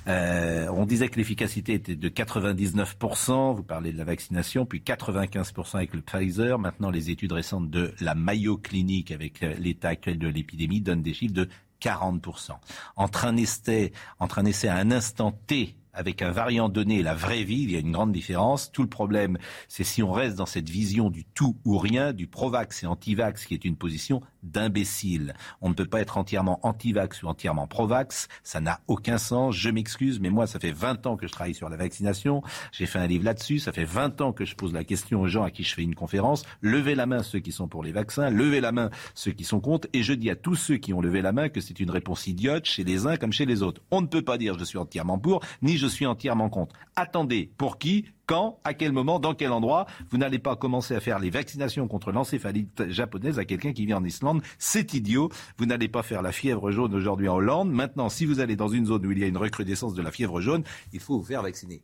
euh, 0.08 0.68
on 0.74 0.86
disait 0.86 1.08
que 1.10 1.18
l'efficacité 1.18 1.74
était 1.74 1.96
de 1.96 2.10
99%. 2.10 3.56
Vous 3.56 3.64
parlez 3.64 3.92
de 3.92 3.98
la 3.98 4.04
vaccination, 4.04 4.66
puis 4.66 4.80
95% 4.86 5.78
avec 5.78 5.94
le 5.94 6.02
Pfizer. 6.02 6.60
Maintenant, 6.60 6.92
les 6.92 7.10
études 7.10 7.32
récentes 7.32 7.70
de 7.70 7.94
la 8.00 8.16
Mayo 8.16 8.58
Clinique 8.58 9.12
avec 9.12 9.42
euh, 9.44 9.54
l'état 9.60 9.90
actuel 9.90 10.20
de 10.20 10.28
l'épidémie 10.28 10.82
donnent 10.82 11.02
des 11.06 11.14
chiffres 11.14 11.34
de 11.34 11.48
40%. 11.82 12.52
Entre 12.96 13.26
un 13.26 13.38
essai, 13.38 13.94
entre 14.20 14.40
un 14.40 14.46
essai 14.46 14.68
à 14.68 14.76
un 14.76 14.92
instant 14.92 15.32
T 15.48 15.76
avec 15.96 16.22
un 16.22 16.32
variant 16.32 16.70
donné 16.70 17.02
la 17.02 17.16
vraie 17.16 17.44
vie, 17.44 17.64
il 17.64 17.72
y 17.72 17.76
a 17.76 17.80
une 17.80 17.92
grande 17.92 18.12
différence. 18.12 18.72
Tout 18.72 18.84
le 18.84 18.90
problème, 18.90 19.38
c'est 19.68 19.84
si 19.84 20.04
on 20.04 20.12
reste 20.12 20.36
dans 20.36 20.46
cette 20.46 20.70
vision 20.70 21.10
du 21.10 21.26
tout 21.26 21.58
ou 21.66 21.78
rien, 21.78 22.14
du 22.14 22.28
provax 22.28 22.84
et 22.84 22.86
antivax, 22.86 23.46
qui 23.46 23.54
est 23.54 23.66
une 23.66 23.78
position 23.78 24.22
d'imbécile. 24.44 25.34
On 25.62 25.70
ne 25.70 25.74
peut 25.74 25.86
pas 25.86 26.02
être 26.02 26.18
entièrement 26.18 26.60
antivax 26.64 27.24
ou 27.24 27.28
entièrement 27.28 27.68
provax. 27.68 28.28
Ça 28.44 28.60
n'a 28.60 28.80
aucun 28.88 29.18
sens. 29.18 29.56
Je 29.56 29.70
m'excuse, 29.70 30.20
mais 30.20 30.30
moi, 30.30 30.48
ça 30.48 30.60
fait 30.60 30.72
20 30.72 31.08
ans 31.08 31.18
que 31.18 31.28
je 31.28 31.32
travaille 31.32 31.56
sur 31.56 31.70
la 31.70 31.78
vaccination. 31.78 32.44
J'ai 32.72 32.86
fait 32.86 33.00
un 33.00 33.08
livre 33.08 33.26
là-dessus. 33.26 33.60
Ça 33.60 33.72
fait 33.72 33.86
20 33.86 34.22
ans 34.22 34.34
que 34.34 34.46
je 34.46 34.56
pose 34.56 34.74
la 34.74 34.84
question 34.84 35.22
aux 35.22 35.28
gens 35.28 35.44
à 35.44 35.52
qui 35.52 35.64
je 35.64 35.74
fais 35.74 35.84
une 35.84 35.96
conférence. 35.96 36.44
Levez 36.62 36.96
la 36.96 37.06
main 37.06 37.24
ceux 37.24 37.40
qui 37.40 37.52
sont 37.52 37.68
pour 37.68 37.84
les 37.84 37.92
vaccins. 37.92 38.30
Levez 38.30 38.62
la 38.62 38.72
main 38.72 38.90
ceux 39.14 39.32
qui 39.32 39.44
sont 39.44 39.60
contre. 39.60 39.88
Et 39.94 40.04
je 40.04 40.14
dis 40.14 40.30
à 40.30 40.36
tous 40.36 40.56
ceux 40.56 40.78
qui 40.78 40.94
ont 40.94 41.02
levé 41.02 41.22
la 41.22 41.32
main 41.32 41.50
que 41.50 41.62
c'est 41.62 41.80
une 41.80 41.90
réponse 41.90 42.28
idiote 42.28 42.66
chez 42.66 42.84
les 42.84 43.08
uns 43.08 43.18
comme 43.18 43.34
chez 43.34 43.46
les 43.46 43.64
autres. 43.64 43.82
On 43.92 44.02
ne 44.02 44.08
peut 44.08 44.22
pas 44.22 44.38
dire 44.38 44.58
je 44.58 44.64
suis 44.64 44.78
entièrement 44.78 45.18
pour, 45.18 45.42
ni 45.62 45.78
je 45.78 45.85
suis 45.88 46.06
entièrement 46.06 46.50
contre. 46.50 46.76
Attendez, 46.96 47.52
pour 47.58 47.78
qui 47.78 48.06
quand, 48.26 48.60
à 48.64 48.74
quel 48.74 48.92
moment, 48.92 49.20
dans 49.20 49.34
quel 49.34 49.52
endroit. 49.52 49.86
Vous 50.10 50.18
n'allez 50.18 50.40
pas 50.40 50.56
commencer 50.56 50.96
à 50.96 51.00
faire 51.00 51.20
les 51.20 51.30
vaccinations 51.30 51.88
contre 51.88 52.12
l'encéphalite 52.12 52.90
japonaise 52.90 53.40
à 53.40 53.46
quelqu'un 53.46 53.74
qui 53.74 53.86
vit 53.86 53.94
en 53.94 54.04
Islande. 54.04 54.42
C'est 54.58 54.94
idiot. 54.94 55.30
Vous 55.58 55.66
n'allez 55.66 55.88
pas 55.88 56.04
faire 56.04 56.22
la 56.22 56.32
fièvre 56.32 56.72
jaune 56.72 56.94
aujourd'hui 56.94 57.28
en 57.28 57.36
Hollande. 57.36 57.72
Maintenant, 57.72 58.10
si 58.10 58.26
vous 58.26 58.40
allez 58.40 58.56
dans 58.56 58.68
une 58.68 58.86
zone 58.86 59.06
où 59.06 59.12
il 59.12 59.20
y 59.20 59.24
a 59.24 59.28
une 59.28 59.38
recrudescence 59.38 59.94
de 59.94 60.02
la 60.02 60.12
fièvre 60.12 60.42
jaune, 60.42 60.64
il 60.94 61.00
faut 61.00 61.20
vous 61.20 61.26
faire 61.26 61.44
vacciner. 61.44 61.84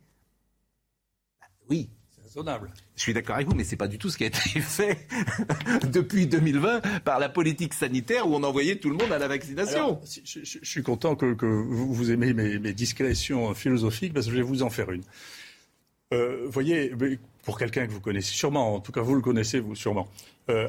Oui, 1.70 1.90
je 2.96 3.02
suis 3.02 3.14
d'accord 3.14 3.36
avec 3.36 3.48
vous, 3.48 3.54
mais 3.54 3.64
c'est 3.64 3.76
pas 3.76 3.88
du 3.88 3.98
tout 3.98 4.08
ce 4.08 4.16
qui 4.16 4.24
a 4.24 4.28
été 4.28 4.38
fait 4.60 5.06
depuis 5.92 6.26
2020 6.26 6.80
par 7.04 7.18
la 7.18 7.28
politique 7.28 7.74
sanitaire 7.74 8.26
où 8.28 8.34
on 8.34 8.42
envoyait 8.42 8.76
tout 8.76 8.90
le 8.90 8.96
monde 8.96 9.12
à 9.12 9.18
la 9.18 9.28
vaccination. 9.28 10.00
je, 10.24 10.58
suis 10.62 10.82
content 10.82 11.14
que, 11.14 11.44
vous, 11.44 12.10
aimez 12.10 12.32
mes, 12.32 12.58
mes, 12.58 12.72
discrétions 12.72 13.52
philosophiques 13.54 14.14
parce 14.14 14.26
que 14.26 14.32
je 14.32 14.36
vais 14.36 14.42
vous 14.42 14.62
en 14.62 14.70
faire 14.70 14.90
une. 14.90 15.02
Euh, 16.12 16.46
voyez, 16.48 16.92
pour 17.42 17.58
quelqu'un 17.58 17.86
que 17.86 17.92
vous 17.92 18.00
connaissez 18.00 18.34
sûrement, 18.34 18.74
en 18.74 18.80
tout 18.80 18.92
cas 18.92 19.00
vous 19.00 19.14
le 19.14 19.22
connaissez 19.22 19.60
vous 19.60 19.74
sûrement, 19.74 20.08
euh, 20.50 20.68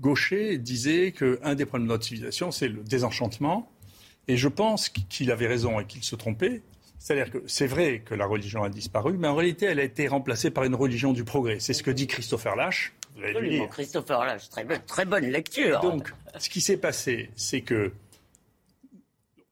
Gaucher 0.00 0.58
disait 0.58 1.12
qu'un 1.12 1.54
des 1.54 1.64
problèmes 1.64 1.86
de 1.86 1.92
notre 1.92 2.04
civilisation, 2.04 2.50
c'est 2.50 2.68
le 2.68 2.82
désenchantement. 2.82 3.70
Et 4.28 4.36
je 4.36 4.48
pense 4.48 4.88
qu'il 4.88 5.30
avait 5.30 5.46
raison 5.46 5.80
et 5.80 5.86
qu'il 5.86 6.02
se 6.02 6.16
trompait. 6.16 6.62
C'est-à-dire 7.02 7.32
que 7.32 7.42
c'est 7.46 7.66
vrai 7.66 8.00
que 8.04 8.14
la 8.14 8.26
religion 8.26 8.62
a 8.62 8.68
disparu, 8.68 9.16
mais 9.18 9.26
en 9.26 9.34
réalité, 9.34 9.66
elle 9.66 9.80
a 9.80 9.82
été 9.82 10.06
remplacée 10.06 10.52
par 10.52 10.62
une 10.62 10.76
religion 10.76 11.12
du 11.12 11.24
progrès. 11.24 11.58
C'est 11.58 11.72
ce 11.72 11.82
que 11.82 11.90
dit 11.90 12.06
Christopher 12.06 12.54
Lash. 12.54 12.92
Absolument, 13.20 13.66
Christopher 13.66 14.24
Lash, 14.24 14.48
très, 14.48 14.64
très 14.86 15.04
bonne 15.04 15.26
lecture. 15.26 15.80
donc, 15.80 16.14
ce 16.38 16.48
qui 16.48 16.60
s'est 16.60 16.76
passé, 16.76 17.30
c'est 17.34 17.62
que 17.62 17.90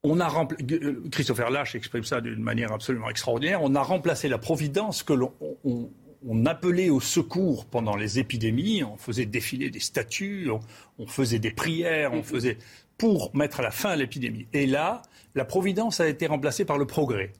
on 0.05 0.20
a 0.20 0.47
euh, 0.70 0.94
Christopher 1.10 1.51
Lash 1.51 1.74
exprime 1.74 2.05
ça 2.05 2.20
d'une 2.20 2.40
manière 2.40 2.70
absolument 2.70 3.10
extraordinaire. 3.10 3.60
On 3.64 3.74
a 3.74 3.82
remplacé 3.82 4.28
la 4.28 4.39
providence 4.39 5.02
que 5.02 5.12
l'on 5.12 5.32
on, 5.64 6.47
appelait 6.47 6.89
au 6.89 7.01
secours 7.01 7.66
pendant 7.66 7.97
les 7.97 8.20
épidémies. 8.20 8.85
On 8.85 8.97
faisait 8.97 9.27
défiler 9.27 9.70
des 9.70 9.81
statues, 9.81 10.48
on, 10.98 11.06
faisait 11.09 11.40
des 11.40 11.51
prières, 11.51 12.12
on 12.14 12.22
faisait 12.22 12.59
pour 12.97 13.35
mettre 13.35 13.59
à 13.59 13.62
la 13.64 13.72
fin 13.72 13.90
à 13.90 13.97
l'épidémie. 13.97 14.47
Et 14.52 14.66
là, 14.66 15.02
la 15.35 15.44
providence 15.44 16.01
a 16.01 16.09
été 16.09 16.27
remplacée 16.27 16.64
par 16.64 16.78
le 16.78 16.86
progrès. 16.86 17.32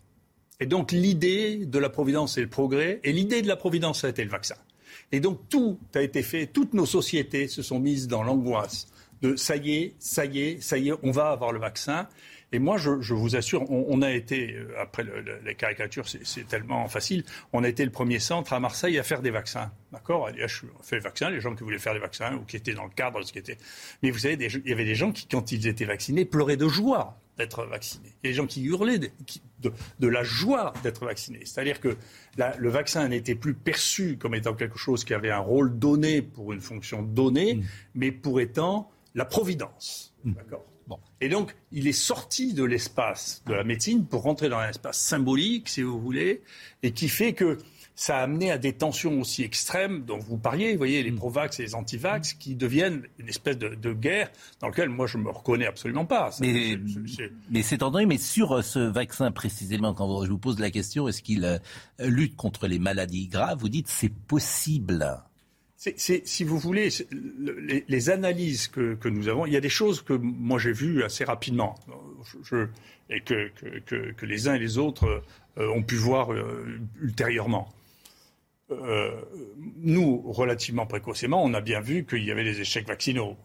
Et 0.61 0.67
donc 0.67 0.93
l'idée 0.93 1.65
de 1.65 1.79
la 1.79 1.89
providence, 1.89 2.35
c'est 2.35 2.43
le 2.43 2.49
progrès. 2.49 3.01
Et 3.03 3.13
l'idée 3.13 3.43
de 3.43 3.49
la 3.49 3.57
providence, 3.57 4.01
ça 4.03 4.07
a 4.07 4.11
été 4.11 4.23
le 4.23 4.31
vaccin. 4.31 4.57
Et 5.13 5.21
donc 5.21 5.41
tout 5.49 5.79
a 5.95 6.03
été 6.03 6.23
fait. 6.23 6.47
Toutes 6.47 6.75
nos 6.75 6.87
sociétés 6.87 7.49
se 7.49 7.63
sont 7.63 7.81
mises 7.81 8.07
dans 8.07 8.23
l'angoisse 8.23 8.87
de 9.23 9.37
ça 9.37 9.57
y 9.57 9.75
est, 9.77 9.95
ça 9.99 10.25
y 10.25 10.41
est, 10.41 10.63
ça 10.63 10.79
y 10.79 10.89
est, 10.89 10.95
on 11.03 11.11
va 11.11 11.31
avoir 11.31 11.53
le 11.53 11.59
vaccin. 11.59 12.09
Et 12.53 12.59
moi, 12.59 12.79
je, 12.79 13.15
vous 13.15 13.37
assure, 13.37 13.71
on, 13.71 14.03
a 14.03 14.11
été, 14.11 14.55
euh, 14.55 14.75
après 14.81 15.05
les 15.45 15.55
caricatures, 15.55 16.07
c'est 16.09 16.49
tellement 16.49 16.89
facile, 16.89 17.23
on 17.53 17.63
a 17.63 17.69
été 17.69 17.85
le 17.85 17.93
premier 17.93 18.19
centre 18.19 18.53
à 18.53 18.59
Marseille 18.59 18.99
à 18.99 19.05
faire 19.05 19.23
des 19.23 19.31
vaccins. 19.31 19.71
D'accord? 19.93 20.29
On 20.33 20.83
fait 20.83 20.97
des 20.97 21.03
vaccins, 21.03 21.31
les 21.31 21.41
gens 21.41 21.55
qui 21.55 21.63
voulaient 21.63 21.79
faire 21.79 21.95
des 21.95 22.01
vaccins 22.01 22.35
ou 22.35 22.45
qui 22.45 22.57
étaient 22.57 22.75
dans 22.75 22.85
le 22.85 22.91
cadre 22.91 23.23
ce 23.23 23.33
qui 23.33 23.39
était. 23.39 23.57
Mais 24.03 24.11
vous 24.11 24.19
savez, 24.19 24.35
il 24.35 24.69
y 24.69 24.73
avait 24.73 24.85
des 24.85 24.97
gens 24.97 25.13
qui, 25.13 25.29
quand 25.29 25.53
ils 25.53 25.69
étaient 25.69 25.85
vaccinés, 25.85 26.25
pleuraient 26.25 26.57
de 26.57 26.67
joie 26.67 27.21
d'être 27.41 27.65
vaccinés. 27.65 28.15
Il 28.23 28.27
y 28.27 28.29
a 28.29 28.33
des 28.33 28.35
gens 28.35 28.47
qui 28.47 28.63
hurlaient 28.65 28.99
de, 28.99 30.09
la 30.09 30.23
joie 30.23 30.73
d'être 30.83 31.05
vaccinés. 31.05 31.41
C'est-à-dire 31.45 31.81
que 31.81 31.97
le 32.37 32.69
vaccin 32.69 33.09
n'était 33.09 33.35
plus 33.35 33.55
perçu 33.55 34.17
comme 34.17 34.35
étant 34.35 34.55
quelque 34.55 34.79
chose 34.79 35.05
qui 35.05 35.15
avait 35.15 35.31
un 35.31 35.39
rôle 35.39 35.79
donné 35.79 36.23
pour 36.23 36.53
une 36.53 36.61
fonction 36.61 37.03
donnée, 37.03 37.57
mmh. 37.57 37.63
mais 37.95 38.13
pour 38.13 38.41
étant 38.41 38.91
la 39.15 39.25
providence. 39.25 40.15
Mmh. 40.25 40.33
D'accord? 40.35 40.67
Et 41.21 41.29
donc, 41.29 41.55
il 41.71 41.87
est 41.87 41.93
sorti 41.93 42.53
de 42.53 42.65
l'espace 42.65 43.43
de 43.47 43.55
la 43.55 43.65
médecine 43.65 44.07
pour 44.07 44.23
rentrer 44.23 44.49
dans 44.49 44.59
un 44.59 44.71
espace 44.71 44.99
symbolique, 44.99 45.69
si 45.69 45.83
vous 45.83 46.01
voulez, 46.01 46.43
et 46.83 46.93
qui 46.93 47.09
fait 47.09 47.33
que 47.33 47.59
ça 48.01 48.17
a 48.17 48.23
amené 48.23 48.51
à 48.51 48.57
des 48.57 48.73
tensions 48.73 49.21
aussi 49.21 49.43
extrêmes 49.43 50.05
dont 50.07 50.19
vous 50.19 50.39
parliez, 50.39 50.73
vous 50.73 50.79
voyez, 50.79 51.03
les 51.03 51.11
mm. 51.11 51.17
pro-vax 51.17 51.61
et 51.61 51.65
les 51.65 51.75
anti-vax, 51.75 52.33
qui 52.33 52.55
deviennent 52.55 53.03
une 53.19 53.29
espèce 53.29 53.59
de, 53.59 53.93
guerre 53.93 54.31
dans 54.61 54.69
laquelle 54.69 54.89
moi 54.89 55.07
je 55.07 55.19
ne 55.19 55.25
me 55.25 55.31
reconnais 55.31 55.67
absolument 55.67 56.07
pas. 56.07 56.31
mais 56.41 57.63
c'est 57.63 57.83
entendu, 57.83 58.07
mais 58.07 58.17
sur 58.17 58.53
euh, 58.53 58.63
ce 58.63 58.79
vaccin 58.79 59.31
précisément, 59.31 59.93
quand 59.93 60.25
je 60.25 60.31
vous 60.31 60.39
pose 60.39 60.59
la 60.61 60.71
question, 60.71 61.09
est-ce 61.09 61.23
qu'il 61.23 61.45
euh, 61.45 61.59
lutte 61.99 62.37
contre 62.37 62.67
les 62.67 62.79
maladies 62.79 63.29
graves, 63.29 63.59
vous 63.59 63.69
dites 63.69 63.89
c'est 63.89 64.09
possible. 64.09 65.23
Si 65.77 66.45
vous 66.45 66.59
voulez, 66.59 66.91
les, 67.89 68.11
analyses 68.11 68.69
que, 68.69 69.09
nous 69.09 69.29
avons, 69.29 69.47
il 69.47 69.53
y 69.53 69.57
a 69.57 69.63
des 69.63 69.71
choses 69.71 70.03
que 70.03 70.13
moi 70.13 70.59
j'ai 70.59 70.73
vues 70.73 71.03
assez 71.05 71.25
rapidement 71.25 71.75
et 73.09 73.23
que, 73.23 73.51
les 74.23 74.49
uns 74.49 74.55
et 74.55 74.59
les 74.59 74.77
autres 74.77 75.23
euh, 75.59 75.69
ont 75.75 75.83
pu 75.83 75.97
voir 75.97 76.29
ultérieurement. 77.01 77.73
Euh, 78.71 79.11
nous, 79.77 80.23
relativement 80.31 80.87
précocement, 80.87 81.43
on 81.43 81.55
a 81.55 81.61
bien 81.61 81.81
vu 81.81 82.05
qu'il 82.05 82.25
y 82.25 82.31
avait 82.31 82.45
des 82.45 82.61
échecs 82.61 82.87
vaccinaux 82.87 83.37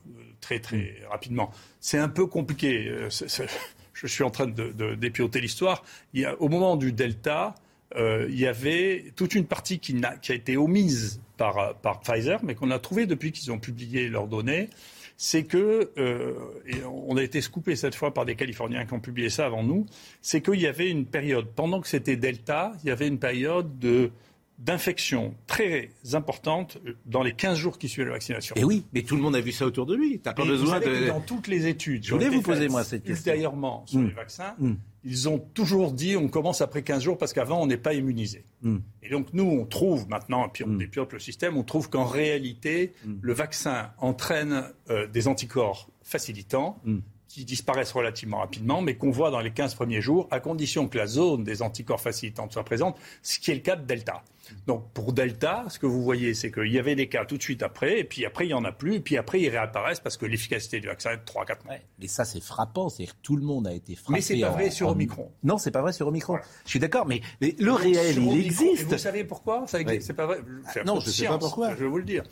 très 0.41 0.60
très 0.60 0.95
rapidement. 1.10 1.52
C'est 1.80 1.97
un 1.97 2.10
peu 2.10 2.27
compliqué. 2.27 2.91
je 3.93 4.07
suis 4.07 4.23
en 4.23 4.30
train 4.30 4.47
de, 4.47 4.95
dépioter 4.95 5.41
l'histoire. 5.41 5.84
au 6.39 6.49
moment 6.49 6.76
du 6.76 6.91
Delta, 6.91 7.56
il 7.97 8.38
y 8.38 8.45
avait 8.45 9.14
toute 9.15 9.35
une 9.35 9.45
partie 9.45 9.80
qui, 9.80 9.99
qui 10.22 10.31
a 10.31 10.35
été 10.35 10.57
omise 10.57 11.22
par, 11.38 11.76
par 11.76 12.02
Pfizer, 12.02 12.43
mais 12.43 12.56
qu'on 12.56 12.72
a 12.72 12.80
trouvé 12.80 13.06
depuis 13.06 13.31
qu'ils 13.31 13.52
ont 13.52 13.60
publié 13.60 14.10
leurs 14.10 14.27
données, 14.27 14.69
c'est 15.18 15.43
que, 15.43 15.91
euh, 15.97 16.34
et 16.68 16.84
on 16.84 17.15
a 17.18 17.23
été 17.23 17.41
scoopé 17.41 17.76
cette 17.76 17.95
fois 17.95 18.14
par 18.14 18.26
des 18.26 18.35
Californiens 18.35 18.85
qui 18.85 18.93
ont 18.93 18.99
publié 18.99 19.30
ça 19.30 19.45
avant 19.45 19.64
nous, 19.64 19.85
c'est 20.22 20.41
qu'il 20.41 20.60
y 20.60 20.68
avait 20.68 20.89
une 20.89 21.06
période, 21.06 21.47
pendant 21.56 21.80
que 21.80 21.88
c'était 21.88 22.18
Delta, 22.18 22.73
il 22.84 22.88
y 22.88 22.91
avait 22.91 23.07
une 23.07 23.19
période 23.19 23.80
de 23.80 24.11
d'infection 24.57 25.36
très 25.48 25.91
importante 26.14 26.77
dans 27.06 27.23
les 27.23 27.34
15 27.34 27.57
jours 27.57 27.77
qui 27.77 27.90
suivaient 27.90 28.07
la 28.07 28.14
vaccination. 28.14 28.56
Et 28.56 28.64
oui, 28.64 28.86
mais 28.94 29.03
tout 29.03 29.15
le 29.15 29.22
monde 29.22 29.36
a 29.36 29.41
vu 29.41 29.52
ça 29.52 29.65
autour 29.65 29.86
de 29.86 29.95
lui. 29.95 30.19
T'as 30.19 30.34
pas 30.34 30.45
besoin 30.45 30.80
de... 30.80 31.07
Dans 31.07 31.22
toutes 31.22 31.48
les 31.48 31.68
études, 31.68 32.06
je 32.06 32.14
voulais 32.14 32.30
vous 32.30 32.41
poser 32.41 32.68
moi 32.69 32.84
cette 32.84 33.03
question. 33.03 33.32
Ultérieurement 33.32 33.86
sur 33.86 33.99
les 33.99 34.06
mm. 34.06 34.11
vaccins, 34.11 34.56
mm 34.60 34.76
ils 35.06 35.30
ont 35.30 35.38
toujours 35.38 35.91
dit 35.91 36.18
on 36.18 36.27
commence 36.27 36.61
après 36.61 36.82
15 36.82 37.03
jours 37.03 37.18
parce 37.18 37.32
qu'avant 37.32 37.61
on 37.61 37.68
n'est 37.68 37.77
pas 37.77 37.94
immunisé. 37.94 38.44
Hmm. 38.64 38.80
Et 39.03 39.10
donc 39.10 39.27
nous 39.34 39.45
on 39.45 39.65
trouve 39.65 40.10
maintenant, 40.10 40.49
puis 40.49 40.64
on 40.64 40.73
dépiote 40.73 41.14
le 41.14 41.19
système, 41.19 41.56
on 41.56 41.64
trouve 41.64 41.90
qu'en 41.90 42.06
réalité 42.06 42.91
hmm. 43.06 43.14
le 43.22 43.34
vaccin 43.34 43.91
entraîne 43.99 44.65
euh, 44.90 45.07
des 45.07 45.27
anticorps 45.27 45.90
facilitants 46.02 46.80
hmm. 46.84 46.98
qui 47.27 47.45
disparaissent 47.45 47.91
relativement 47.91 48.40
rapidement, 48.40 48.82
mais 48.82 48.95
qu'on 48.95 49.11
voit 49.11 49.30
dans 49.30 49.41
les 49.41 49.52
15 49.52 49.76
premiers 49.76 50.02
jours, 50.02 50.27
à 50.32 50.40
condition 50.40 50.88
que 50.88 50.98
la 50.98 51.06
zone 51.06 51.44
des 51.44 51.61
anticorps 51.61 52.02
facilitants 52.02 52.49
soit 52.49 52.65
présente, 52.65 52.98
ce 53.22 53.38
qui 53.40 53.52
est 53.52 53.56
le 53.56 53.61
cas 53.61 53.76
de 53.76 53.86
Delta. 53.86 54.23
Donc 54.67 54.91
pour 54.93 55.13
Delta, 55.13 55.65
ce 55.69 55.80
que 55.80 55.85
vous 55.85 56.03
voyez, 56.03 56.34
c'est 56.34 56.51
qu'il 56.51 56.72
y 56.72 56.80
avait 56.80 56.95
des 56.95 57.07
cas 57.07 57.26
tout 57.26 57.38
de 57.38 57.43
suite 57.43 57.63
après, 57.63 57.99
et 57.99 58.03
puis 58.03 58.26
après 58.26 58.45
il 58.45 58.49
n'y 58.49 58.53
en 58.53 58.63
a 58.63 58.72
plus, 58.72 58.95
et 58.95 58.99
puis 58.99 59.17
après 59.17 59.41
ils 59.41 59.49
réapparaissent 59.49 59.99
parce 59.99 60.17
que 60.17 60.26
l'efficacité 60.26 60.80
du 60.80 60.88
vaccin 60.88 61.11
est 61.11 61.17
de 61.17 61.23
3-4 61.23 61.65
mois. 61.65 61.76
Mais 61.99 62.07
ça 62.07 62.26
c'est 62.26 62.41
frappant, 62.41 62.89
c'est 62.89 63.05
que 63.05 63.11
tout 63.22 63.35
le 63.35 63.43
monde 63.43 63.67
a 63.67 63.73
été 63.73 63.95
frappé. 63.95 64.13
Mais 64.13 64.22
c'est 64.22 64.39
pas 64.39 64.51
vrai 64.51 64.69
sur 64.69 64.89
Omicron. 64.89 65.31
Non, 65.43 65.57
c'est 65.57 65.72
pas 65.72 65.81
vrai 65.81 65.93
sur 65.93 66.07
Omicron. 66.07 66.39
Je 66.65 66.69
suis 66.69 66.80
d'accord, 66.80 67.05
mais, 67.05 67.22
le 67.41 67.72
réel, 67.72 68.17
il 68.17 68.45
existe. 68.45 68.84
vous 68.84 68.97
savez 68.97 69.23
pourquoi 69.23 69.65
ça 69.67 69.80
existe 69.80 70.07
C'est 70.07 70.13
pas 70.13 70.26
vrai. 70.26 70.39
Non, 70.85 70.99
je 70.99 71.07
ne 71.07 71.11
sais 71.11 71.27
pas 71.27 71.38
pourquoi. 71.38 71.72
Je 71.72 71.84
vais 71.84 71.89
vous 71.89 71.97
le 71.97 72.03
dire. 72.03 72.23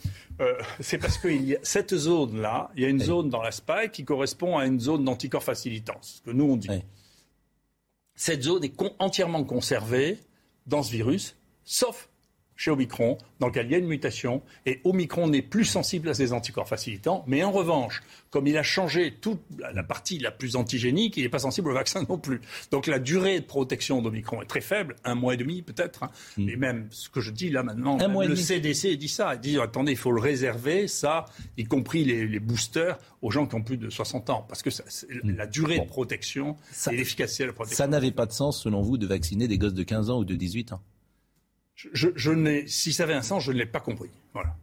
Euh, 0.41 0.53
c'est 0.79 0.97
parce 0.97 1.17
que 1.17 1.27
y 1.27 1.55
a 1.55 1.59
cette 1.63 1.95
zone-là, 1.95 2.71
il 2.75 2.83
y 2.83 2.85
a 2.85 2.89
une 2.89 3.01
zone 3.01 3.29
dans 3.29 3.41
la 3.41 3.51
spike 3.51 3.91
qui 3.91 4.05
correspond 4.05 4.57
à 4.57 4.65
une 4.65 4.79
zone 4.79 5.03
d'anticorps 5.03 5.43
facilitant, 5.43 5.97
ce 6.01 6.21
que 6.21 6.31
nous 6.31 6.45
on 6.45 6.57
dit. 6.57 6.69
Cette 8.15 8.43
zone 8.43 8.63
est 8.63 8.73
entièrement 8.99 9.43
conservée 9.43 10.19
dans 10.67 10.83
ce 10.83 10.91
virus, 10.91 11.35
sauf 11.65 12.09
chez 12.55 12.71
Omicron, 12.71 13.17
dans 13.39 13.47
lequel 13.47 13.65
il 13.65 13.71
y 13.71 13.75
a 13.75 13.77
une 13.77 13.87
mutation, 13.87 14.41
et 14.65 14.79
Omicron 14.83 15.27
n'est 15.27 15.41
plus 15.41 15.65
sensible 15.65 16.09
à 16.09 16.13
ces 16.13 16.33
anticorps 16.33 16.67
facilitants, 16.67 17.23
mais 17.27 17.43
en 17.43 17.51
revanche, 17.51 18.01
comme 18.29 18.47
il 18.47 18.57
a 18.57 18.63
changé 18.63 19.13
toute 19.19 19.41
la 19.57 19.83
partie 19.83 20.19
la 20.19 20.31
plus 20.31 20.55
antigénique, 20.55 21.17
il 21.17 21.23
n'est 21.23 21.29
pas 21.29 21.39
sensible 21.39 21.71
au 21.71 21.73
vaccin 21.73 22.05
non 22.09 22.17
plus. 22.17 22.41
Donc 22.71 22.87
la 22.87 22.99
durée 22.99 23.39
de 23.39 23.45
protection 23.45 24.01
d'Omicron 24.01 24.41
est 24.41 24.45
très 24.45 24.61
faible, 24.61 24.95
un 25.03 25.15
mois 25.15 25.33
et 25.33 25.37
demi 25.37 25.61
peut-être, 25.61 26.03
hein. 26.03 26.11
mm. 26.37 26.45
mais 26.45 26.55
même 26.55 26.87
ce 26.91 27.09
que 27.09 27.21
je 27.21 27.31
dis 27.31 27.49
là 27.49 27.63
maintenant, 27.63 27.97
le 27.97 28.35
CDC 28.35 28.95
dit 28.97 29.09
ça, 29.09 29.35
il 29.35 29.39
dit 29.39 29.59
attendez, 29.59 29.91
il 29.91 29.97
faut 29.97 30.11
le 30.11 30.21
réserver, 30.21 30.87
ça, 30.87 31.25
y 31.57 31.65
compris 31.65 32.05
les, 32.05 32.39
boosters, 32.39 32.97
aux 33.21 33.31
gens 33.31 33.45
qui 33.45 33.55
ont 33.55 33.63
plus 33.63 33.77
de 33.77 33.89
60 33.89 34.29
ans, 34.29 34.45
parce 34.47 34.61
que 34.61 34.69
mm. 34.69 35.35
la 35.35 35.47
durée 35.47 35.79
de 35.79 35.85
protection 35.85 36.55
et 36.91 36.95
l'efficacité 36.95 37.43
de 37.43 37.49
la 37.49 37.53
protection. 37.53 37.77
Ça 37.77 37.87
n'avait 37.87 38.11
pas 38.11 38.25
de 38.25 38.31
sens, 38.31 38.61
selon 38.61 38.81
vous, 38.81 38.97
de 38.97 39.07
vacciner 39.07 39.47
des 39.47 39.57
gosses 39.57 39.73
de 39.73 39.83
15 39.83 40.09
ans 40.09 40.19
ou 40.19 40.25
de 40.25 40.35
18 40.35 40.73
ans? 40.73 40.81
Je, 41.91 42.09
je 42.15 42.63
si 42.67 42.93
ça 42.93 43.03
avait 43.03 43.13
un 43.13 43.21
sens, 43.21 43.43
je 43.43 43.51
ne 43.51 43.57
l'ai 43.57 43.65
pas 43.65 43.79
compris. 43.79 44.09
Voilà. 44.33 44.55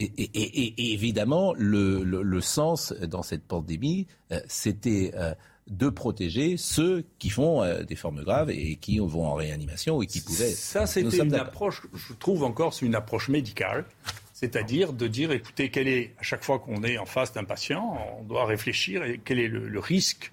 Et, 0.00 0.92
évidemment, 0.92 1.54
le, 1.56 2.40
sens 2.40 2.92
dans 2.92 3.22
cette 3.22 3.42
pandémie, 3.42 4.06
euh, 4.30 4.40
c'était 4.46 5.10
euh, 5.14 5.34
de 5.66 5.88
protéger 5.88 6.56
ceux 6.56 7.04
qui 7.18 7.30
font 7.30 7.62
euh, 7.62 7.82
des 7.82 7.96
formes 7.96 8.22
graves 8.22 8.50
et 8.50 8.76
qui 8.76 8.98
vont 9.00 9.26
en 9.26 9.34
réanimation 9.34 10.00
et 10.00 10.06
qui 10.06 10.20
pouvaient. 10.20 10.50
Ça, 10.50 10.86
c'était 10.86 11.18
une 11.18 11.34
approche, 11.34 11.82
je 11.94 12.12
trouve 12.14 12.44
encore, 12.44 12.74
c'est 12.74 12.86
une 12.86 12.94
approche 12.94 13.28
médicale. 13.28 13.86
C'est-à-dire 14.32 14.92
de 14.92 15.08
dire, 15.08 15.32
écoutez, 15.32 15.68
quel 15.68 15.88
est, 15.88 16.14
à 16.20 16.22
chaque 16.22 16.44
fois 16.44 16.60
qu'on 16.60 16.84
est 16.84 16.96
en 16.96 17.06
face 17.06 17.32
d'un 17.32 17.42
patient, 17.42 17.98
on 18.20 18.22
doit 18.22 18.46
réfléchir 18.46 19.02
et 19.02 19.20
quel 19.24 19.40
est 19.40 19.48
le 19.48 19.80
risque 19.80 20.30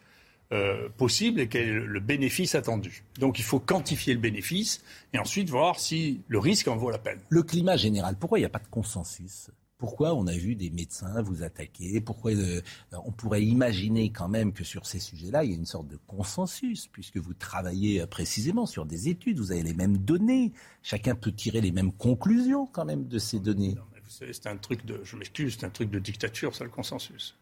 euh, 0.51 0.89
possible 0.89 1.39
et 1.39 1.47
quel 1.47 1.67
est 1.67 1.73
le 1.73 1.99
bénéfice 1.99 2.53
attendu. 2.53 3.03
Donc 3.19 3.39
il 3.39 3.43
faut 3.43 3.59
quantifier 3.59 4.13
le 4.13 4.19
bénéfice 4.19 4.84
et 5.11 5.17
ensuite 5.17 5.49
voir 5.49 5.80
si 5.80 6.22
le 6.27 6.38
risque 6.38 6.67
en 6.67 6.76
vaut 6.76 6.91
la 6.91 6.99
peine. 6.99 7.19
Le 7.30 7.41
climat 7.41 7.77
général, 7.77 8.15
pourquoi 8.15 8.38
il 8.38 8.43
n'y 8.43 8.45
a 8.45 8.49
pas 8.49 8.59
de 8.59 8.67
consensus? 8.67 9.49
Pourquoi 9.77 10.13
on 10.13 10.27
a 10.27 10.34
vu 10.34 10.55
des 10.55 10.69
médecins 10.69 11.22
vous 11.23 11.41
attaquer? 11.41 11.99
Pourquoi 11.99 12.31
euh, 12.31 12.61
on 12.91 13.11
pourrait 13.11 13.43
imaginer 13.43 14.11
quand 14.11 14.30
même 14.30 14.53
que 14.53 14.63
sur 14.63 14.85
ces 14.85 14.99
sujets-là, 14.99 15.43
il 15.43 15.51
y 15.51 15.53
a 15.53 15.57
une 15.57 15.65
sorte 15.65 15.88
de 15.88 15.97
consensus, 16.07 16.88
puisque 16.88 17.17
vous 17.17 17.34
travaillez 17.34 18.01
euh, 18.01 18.05
précisément 18.05 18.67
sur 18.67 18.85
des 18.85 19.09
études, 19.09 19.39
vous 19.39 19.51
avez 19.51 19.63
les 19.63 19.73
mêmes 19.73 19.97
données, 19.97 20.53
chacun 20.84 21.15
peut 21.15 21.31
tirer 21.31 21.59
les 21.59 21.72
mêmes 21.72 21.91
conclusions 21.91 22.67
quand 22.67 22.85
même 22.85 23.07
de 23.07 23.17
ces 23.17 23.39
données. 23.39 23.76
vous 24.03 24.09
savez, 24.09 24.31
c'est 24.31 24.47
un 24.47 24.57
truc 24.57 24.85
de, 24.85 25.01
je 25.03 25.17
m'excuse, 25.17 25.57
c'est 25.59 25.65
un 25.65 25.72
truc 25.72 25.89
de 25.89 25.99
dictature, 25.99 26.55
ça 26.55 26.63
le 26.63 26.69
consensus. 26.69 27.35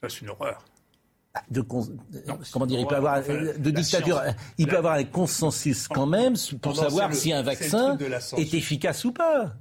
Ça, 0.00 0.08
c'est 0.08 0.20
une 0.20 0.30
horreur 0.30 0.64
de, 1.50 1.60
comment 1.60 2.66
dire, 2.66 2.80
il 2.80 2.86
peut 2.86 2.96
avoir 2.96 3.22
de 3.22 3.70
dictature, 3.70 4.22
il 4.58 4.66
peut 4.66 4.78
avoir 4.78 4.94
un 4.94 5.04
consensus 5.04 5.88
quand 5.88 6.06
même 6.06 6.34
pour 6.60 6.76
savoir 6.76 7.12
si 7.14 7.32
un 7.32 7.42
vaccin 7.42 7.98
est 8.36 8.54
efficace 8.54 9.04
ou 9.04 9.12
pas. 9.12 9.54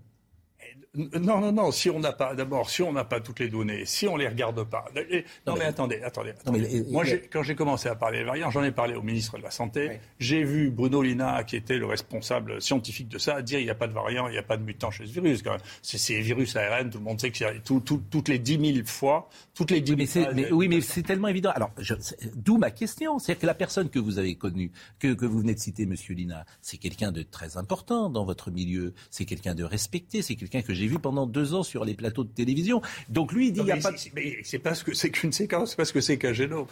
Non, 0.95 1.39
non, 1.39 1.51
non. 1.51 1.71
Si 1.71 1.89
on 1.89 1.99
n'a 1.99 2.13
pas, 2.13 2.35
d'abord, 2.35 2.69
si 2.69 2.81
on 2.81 2.93
n'a 2.93 3.03
pas 3.03 3.19
toutes 3.19 3.39
les 3.39 3.49
données, 3.49 3.85
si 3.85 4.07
on 4.07 4.15
les 4.15 4.27
regarde 4.27 4.63
pas. 4.63 4.85
non, 5.47 5.55
mais, 5.57 5.65
attendez, 5.65 6.01
attendez. 6.01 6.33
Moi, 6.89 7.03
quand 7.31 7.43
j'ai 7.43 7.55
commencé 7.55 7.89
à 7.89 7.95
parler 7.95 8.19
des 8.19 8.23
variants, 8.23 8.51
j'en 8.51 8.63
ai 8.63 8.71
parlé 8.71 8.95
au 8.95 9.01
ministre 9.01 9.37
de 9.37 9.43
la 9.43 9.51
Santé. 9.51 9.99
J'ai 10.19 10.43
vu 10.43 10.69
Bruno 10.69 11.01
Lina, 11.01 11.43
qui 11.43 11.55
était 11.55 11.77
le 11.77 11.85
responsable 11.85 12.61
scientifique 12.61 13.09
de 13.09 13.17
ça, 13.17 13.41
dire 13.41 13.59
il 13.59 13.65
n'y 13.65 13.69
a 13.69 13.75
pas 13.75 13.87
de 13.87 13.93
variant, 13.93 14.27
il 14.27 14.31
n'y 14.31 14.37
a 14.37 14.43
pas 14.43 14.57
de 14.57 14.63
mutant 14.63 14.91
chez 14.91 15.05
ce 15.05 15.11
virus. 15.11 15.43
C'est 15.81 16.19
virus 16.19 16.55
ARN, 16.55 16.89
tout 16.89 16.97
le 16.97 17.03
monde 17.03 17.19
sait 17.19 17.31
que 17.31 17.57
tout, 17.59 17.81
toutes 17.81 18.27
les 18.27 18.39
10 18.39 18.73
000 18.73 18.87
fois, 18.87 19.29
toutes 19.53 19.71
les 19.71 19.81
10 19.81 20.07
000 20.07 20.27
mais, 20.33 20.51
Oui, 20.51 20.67
mais 20.67 20.81
c'est 20.81 21.03
tellement 21.03 21.27
évident. 21.27 21.51
Alors, 21.51 21.71
d'où 22.35 22.57
ma 22.57 22.71
question. 22.71 23.19
C'est-à-dire 23.19 23.41
que 23.41 23.47
la 23.47 23.53
personne 23.53 23.89
que 23.89 23.99
vous 23.99 24.19
avez 24.19 24.35
connue, 24.35 24.71
que, 24.99 25.13
que 25.13 25.25
vous 25.25 25.39
venez 25.39 25.53
de 25.53 25.59
citer, 25.59 25.85
Monsieur 25.85 26.13
Lina, 26.13 26.45
c'est 26.61 26.77
quelqu'un 26.77 27.11
de 27.11 27.23
très 27.23 27.57
important 27.57 28.09
dans 28.09 28.25
votre 28.25 28.51
milieu. 28.51 28.93
C'est 29.11 29.25
quelqu'un 29.25 29.55
de 29.55 29.63
respecté. 29.63 30.21
C'est 30.21 30.35
quelqu'un 30.35 30.61
que 30.61 30.73
j'ai 30.73 30.84
vu 30.87 30.99
pendant 30.99 31.25
deux 31.25 31.53
ans 31.53 31.63
sur 31.63 31.85
les 31.85 31.93
plateaux 31.93 32.23
de 32.23 32.29
télévision. 32.29 32.81
Donc 33.09 33.31
lui, 33.31 33.47
il 33.47 33.53
dit, 33.53 33.59
il 33.61 33.65
n'y 33.65 33.71
a 33.71 33.77
pas 33.77 33.91
de... 33.91 33.97
Mais 34.15 34.37
c'est 34.43 34.59
pas 34.59 34.75
ce 34.75 34.83
que 34.83 34.93
c'est 34.93 35.09
qu'une 35.09 35.31
séquence, 35.31 35.71
c'est 35.71 35.77
pas 35.77 35.85
ce 35.85 35.93
que 35.93 36.01
c'est 36.01 36.17
qu'un 36.17 36.33
génome. 36.33 36.67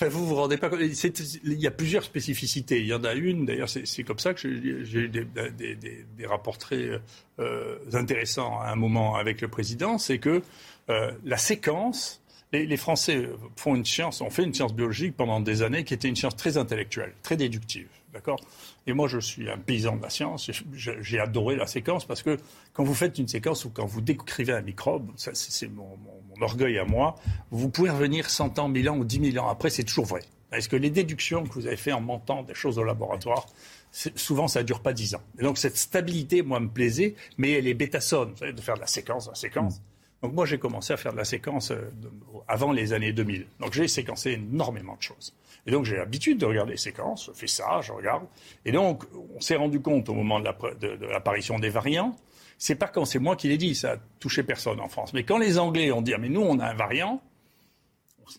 Enfin, 0.00 0.08
vous 0.10 0.26
vous 0.28 0.36
rendez 0.36 0.58
pas 0.58 0.70
compte. 0.70 0.78
Il 0.80 1.60
y 1.60 1.66
a 1.66 1.72
plusieurs 1.72 2.04
spécificités. 2.04 2.78
Il 2.78 2.86
y 2.86 2.94
en 2.94 3.02
a 3.02 3.14
une, 3.14 3.46
d'ailleurs, 3.46 3.68
c'est 3.68 4.04
comme 4.04 4.20
ça 4.20 4.32
que 4.32 4.40
j'ai 4.40 5.00
eu 5.00 5.08
des, 5.08 5.24
des, 5.24 5.74
des, 5.74 6.26
rapports 6.26 6.56
très 6.56 7.00
euh, 7.40 7.78
intéressants 7.94 8.60
à 8.60 8.70
un 8.70 8.76
moment 8.76 9.16
avec 9.16 9.40
le 9.40 9.48
président. 9.48 9.98
C'est 9.98 10.18
que 10.18 10.40
euh, 10.88 11.10
la 11.24 11.36
séquence, 11.36 12.22
les, 12.52 12.64
les, 12.64 12.76
Français 12.76 13.28
font 13.56 13.74
une 13.74 13.84
science, 13.84 14.20
ont 14.20 14.30
fait 14.30 14.44
une 14.44 14.54
science 14.54 14.72
biologique 14.72 15.16
pendant 15.16 15.40
des 15.40 15.62
années 15.62 15.82
qui 15.82 15.94
était 15.94 16.08
une 16.08 16.16
science 16.16 16.36
très 16.36 16.58
intellectuelle, 16.58 17.12
très 17.24 17.36
déductive. 17.36 17.88
D'accord? 18.12 18.40
Et 18.88 18.94
moi, 18.94 19.06
je 19.06 19.18
suis 19.18 19.50
un 19.50 19.58
paysan 19.58 19.96
de 19.96 20.02
la 20.02 20.08
science. 20.08 20.50
J'ai 20.72 21.20
adoré 21.20 21.56
la 21.56 21.66
séquence 21.66 22.06
parce 22.06 22.22
que 22.22 22.38
quand 22.72 22.84
vous 22.84 22.94
faites 22.94 23.18
une 23.18 23.28
séquence 23.28 23.66
ou 23.66 23.70
quand 23.70 23.84
vous 23.84 24.00
décrivez 24.00 24.54
un 24.54 24.62
microbe, 24.62 25.10
c'est 25.16 25.68
mon, 25.68 25.98
orgueil 26.40 26.78
à 26.78 26.86
moi, 26.86 27.16
vous 27.50 27.68
pouvez 27.68 27.90
revenir 27.90 28.30
100 28.30 28.58
ans, 28.58 28.68
1000 28.68 28.88
ans 28.88 28.96
ou 28.96 29.04
10 29.04 29.32
000 29.32 29.44
ans 29.44 29.50
après, 29.50 29.68
c'est 29.68 29.84
toujours 29.84 30.06
vrai. 30.06 30.22
Est-ce 30.52 30.70
que 30.70 30.76
les 30.76 30.88
déductions 30.88 31.44
que 31.44 31.52
vous 31.52 31.66
avez 31.66 31.76
faites 31.76 31.92
en 31.92 32.00
montant 32.00 32.42
des 32.42 32.54
choses 32.54 32.78
au 32.78 32.84
laboratoire, 32.84 33.44
souvent 33.92 34.48
ça 34.48 34.62
ne 34.62 34.64
dure 34.64 34.80
pas 34.80 34.94
10 34.94 35.16
ans. 35.16 35.22
Et 35.38 35.42
donc 35.42 35.58
cette 35.58 35.76
stabilité, 35.76 36.40
moi, 36.40 36.58
me 36.58 36.68
plaisait, 36.68 37.14
mais 37.36 37.50
elle 37.50 37.66
est 37.66 37.74
bêta-sonne, 37.74 38.30
vous 38.30 38.36
savez, 38.38 38.54
de 38.54 38.60
faire 38.62 38.76
de 38.76 38.80
la 38.80 38.86
séquence, 38.86 39.28
la 39.28 39.34
séquence. 39.34 39.82
Donc 40.22 40.32
moi, 40.32 40.46
j'ai 40.46 40.58
commencé 40.58 40.94
à 40.94 40.96
faire 40.96 41.12
de 41.12 41.18
la 41.18 41.24
séquence 41.24 41.72
euh, 41.72 41.90
avant 42.48 42.72
les 42.72 42.94
années 42.94 43.12
2000. 43.12 43.46
Donc 43.60 43.74
j'ai 43.74 43.86
séquencé 43.86 44.32
énormément 44.32 44.96
de 44.96 45.02
choses. 45.02 45.34
Et 45.68 45.70
donc 45.70 45.84
j'ai 45.84 45.96
l'habitude 45.96 46.38
de 46.38 46.46
regarder 46.46 46.72
les 46.72 46.78
séquences, 46.78 47.26
je 47.26 47.32
fais 47.32 47.46
ça, 47.46 47.82
je 47.82 47.92
regarde. 47.92 48.24
Et 48.64 48.72
donc 48.72 49.04
on 49.36 49.40
s'est 49.40 49.54
rendu 49.54 49.80
compte 49.80 50.08
au 50.08 50.14
moment 50.14 50.40
de 50.40 50.48
l'apparition 51.12 51.58
des 51.58 51.68
variants, 51.68 52.16
c'est 52.56 52.74
pas 52.74 52.88
quand 52.88 53.04
c'est 53.04 53.18
moi 53.18 53.36
qui 53.36 53.48
l'ai 53.48 53.58
dit, 53.58 53.74
ça 53.74 53.92
a 53.92 53.96
touché 54.18 54.42
personne 54.42 54.80
en 54.80 54.88
France. 54.88 55.12
Mais 55.12 55.24
quand 55.24 55.36
les 55.36 55.58
Anglais 55.58 55.92
ont 55.92 56.00
dit 56.00 56.14
ah, 56.14 56.18
mais 56.18 56.30
nous 56.30 56.40
on 56.40 56.58
a 56.58 56.64
un 56.64 56.74
variant, 56.74 57.22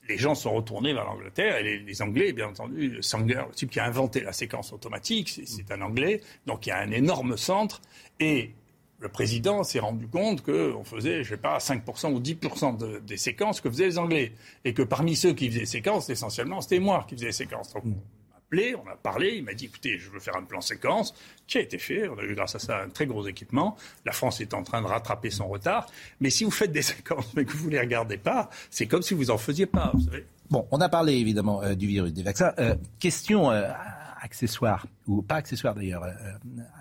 les 0.07 0.17
gens 0.17 0.33
sont 0.33 0.55
retournés 0.55 0.91
vers 0.91 1.05
l'Angleterre 1.05 1.57
et 1.57 1.77
les, 1.77 2.01
Anglais, 2.01 2.33
bien 2.33 2.47
entendu, 2.47 2.97
Sanger, 3.01 3.43
le 3.47 3.53
type 3.53 3.69
qui 3.69 3.79
a 3.79 3.85
inventé 3.85 4.21
la 4.21 4.33
séquence 4.33 4.73
automatique, 4.73 5.29
c'est 5.45 5.71
un 5.71 5.81
Anglais, 5.81 6.21
donc 6.47 6.65
il 6.65 6.69
y 6.69 6.71
a 6.71 6.79
un 6.79 6.89
énorme 6.89 7.37
centre 7.37 7.79
et 8.19 8.55
le 8.99 9.09
président 9.09 9.63
s'est 9.63 9.79
rendu 9.79 10.07
compte 10.07 10.41
qu'on 10.41 10.83
faisait, 10.83 11.23
je 11.23 11.29
sais 11.29 11.37
pas, 11.37 11.57
5% 11.57 12.13
ou 12.13 12.19
10% 12.19 13.01
des 13.03 13.17
séquences 13.17 13.61
que 13.61 13.69
faisaient 13.69 13.85
les 13.85 13.97
Anglais. 13.97 14.33
Et 14.65 14.73
que 14.73 14.81
parmi 14.81 15.15
ceux 15.15 15.33
qui 15.33 15.47
faisaient 15.47 15.61
les 15.61 15.65
séquences, 15.65 16.09
essentiellement, 16.09 16.59
c'était 16.61 16.79
moi 16.79 17.05
qui 17.07 17.15
faisais 17.15 17.27
les 17.27 17.31
séquences. 17.31 17.73
Donc, 17.73 17.83
on 17.85 17.89
m'a 17.89 18.37
appelé, 18.37 18.75
on 18.75 18.87
a 18.89 18.95
parlé, 18.95 19.35
il 19.37 19.43
m'a 19.43 19.53
dit, 19.53 19.65
écoutez, 19.65 19.97
je 19.97 20.09
veux 20.09 20.19
faire 20.19 20.35
un 20.35 20.43
plan 20.43 20.59
séquence, 20.59 21.13
qui 21.47 21.57
a 21.57 21.61
été 21.61 21.77
fait? 21.77 22.09
On 22.09 22.17
a 22.17 22.23
eu, 22.23 22.35
grâce 22.35 22.55
à 22.55 22.59
ça, 22.59 22.81
un 22.81 22.89
très 22.89 23.05
gros 23.05 23.25
équipement. 23.25 23.77
La 24.05 24.11
France 24.11 24.41
est 24.41 24.53
en 24.53 24.63
train 24.63 24.81
de 24.81 24.87
rattraper 24.87 25.29
son 25.29 25.47
retard. 25.47 25.87
Mais 26.19 26.29
si 26.29 26.43
vous 26.43 26.51
faites 26.51 26.73
des 26.73 26.81
séquences, 26.81 27.33
mais 27.35 27.45
que 27.45 27.53
vous 27.53 27.67
ne 27.67 27.71
les 27.71 27.79
regardez 27.79 28.17
pas, 28.17 28.49
c'est 28.69 28.85
comme 28.85 29.01
si 29.01 29.13
vous 29.13 29.31
en 29.31 29.37
faisiez 29.37 29.65
pas, 29.65 29.91
vous 29.93 30.01
savez. 30.01 30.25
Bon, 30.49 30.67
on 30.71 30.81
a 30.81 30.89
parlé 30.89 31.13
évidemment 31.13 31.61
euh, 31.61 31.75
du 31.75 31.87
virus 31.87 32.11
des 32.11 32.23
vaccins. 32.23 32.53
Euh, 32.57 32.75
question 32.99 33.51
euh, 33.51 33.71
accessoire, 34.19 34.87
ou 35.07 35.21
pas 35.21 35.35
accessoire 35.35 35.73
d'ailleurs, 35.73 36.03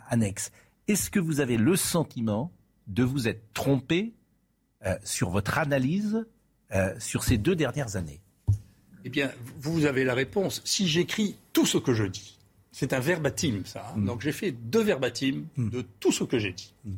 annexe. 0.08 0.50
Est-ce 0.88 1.10
que 1.10 1.20
vous 1.20 1.40
avez 1.40 1.58
le 1.58 1.76
sentiment 1.76 2.50
de 2.86 3.04
vous 3.04 3.28
être 3.28 3.42
trompé 3.52 4.14
euh, 4.86 4.96
sur 5.04 5.28
votre 5.28 5.58
analyse 5.58 6.26
euh, 6.72 6.94
sur 6.98 7.24
ces 7.24 7.36
deux 7.36 7.54
dernières 7.54 7.96
années? 7.96 8.20
Eh 9.04 9.10
bien, 9.10 9.30
vous 9.60 9.84
avez 9.84 10.04
la 10.04 10.14
réponse. 10.14 10.62
Si 10.64 10.88
j'écris 10.88 11.36
tout 11.52 11.66
ce 11.66 11.76
que 11.76 11.92
je 11.92 12.04
dis, 12.04 12.38
c'est 12.72 12.94
un 12.94 13.00
verbatim, 13.00 13.62
ça. 13.66 13.92
Hein. 13.94 13.98
Mm. 13.98 14.06
Donc 14.06 14.22
j'ai 14.22 14.32
fait 14.32 14.50
deux 14.50 14.82
verbatims 14.82 15.46
mm. 15.56 15.68
de 15.68 15.84
tout 16.00 16.10
ce 16.10 16.24
que 16.24 16.38
j'ai 16.38 16.52
dit. 16.52 16.72
Mm. 16.84 16.94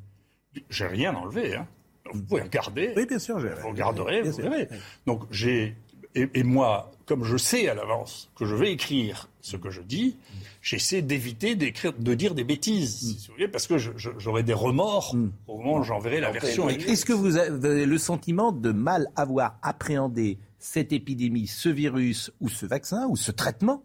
J'ai 0.71 0.87
rien 0.87 1.15
enlevé. 1.15 1.57
Hein. 1.57 1.67
Vous 2.13 2.23
pouvez 2.23 2.43
regarder. 2.43 2.93
Oui, 2.97 3.07
bien 3.07 3.19
sûr. 3.19 3.39
Vous 3.39 3.69
regarderez, 3.69 4.23
vous 4.23 4.37
verrez. 4.37 4.69
Donc 5.07 5.25
j'ai 5.33 5.77
et, 6.15 6.43
moi, 6.43 6.91
comme 7.07 7.25
je 7.25 7.37
sais 7.37 7.69
à 7.69 7.75
l'avance 7.75 8.31
que 8.35 8.45
je 8.45 8.55
vais 8.55 8.73
écrire 8.73 9.29
ce 9.41 9.57
que 9.57 9.71
je 9.71 9.81
dis, 9.81 10.17
j'essaie 10.61 11.03
d'éviter 11.03 11.55
d'écrire, 11.55 11.93
de 11.93 12.15
dire 12.15 12.35
des 12.35 12.45
bêtises, 12.45 13.31
parce 13.53 13.67
que 13.67 13.79
j'aurai 13.79 14.43
des 14.43 14.53
remords 14.53 15.15
mm. 15.15 15.31
au 15.47 15.59
moment 15.59 15.79
où 15.79 15.83
j'enverrai 15.83 16.21
la 16.21 16.31
version 16.31 16.69
écrite. 16.69 16.89
Est-ce 16.89 17.05
que 17.05 17.13
vous 17.13 17.37
avez 17.37 17.87
le 17.87 17.99
sentiment 17.99 18.53
de 18.53 18.73
mal 18.73 19.07
avoir 19.17 19.59
appréhendé 19.63 20.39
cette 20.59 20.93
épidémie, 20.93 21.47
ce 21.47 21.69
virus 21.69 22.31
ou 22.41 22.49
ce 22.49 22.67
vaccin 22.67 23.07
ou 23.09 23.17
ce 23.17 23.31
traitement, 23.31 23.83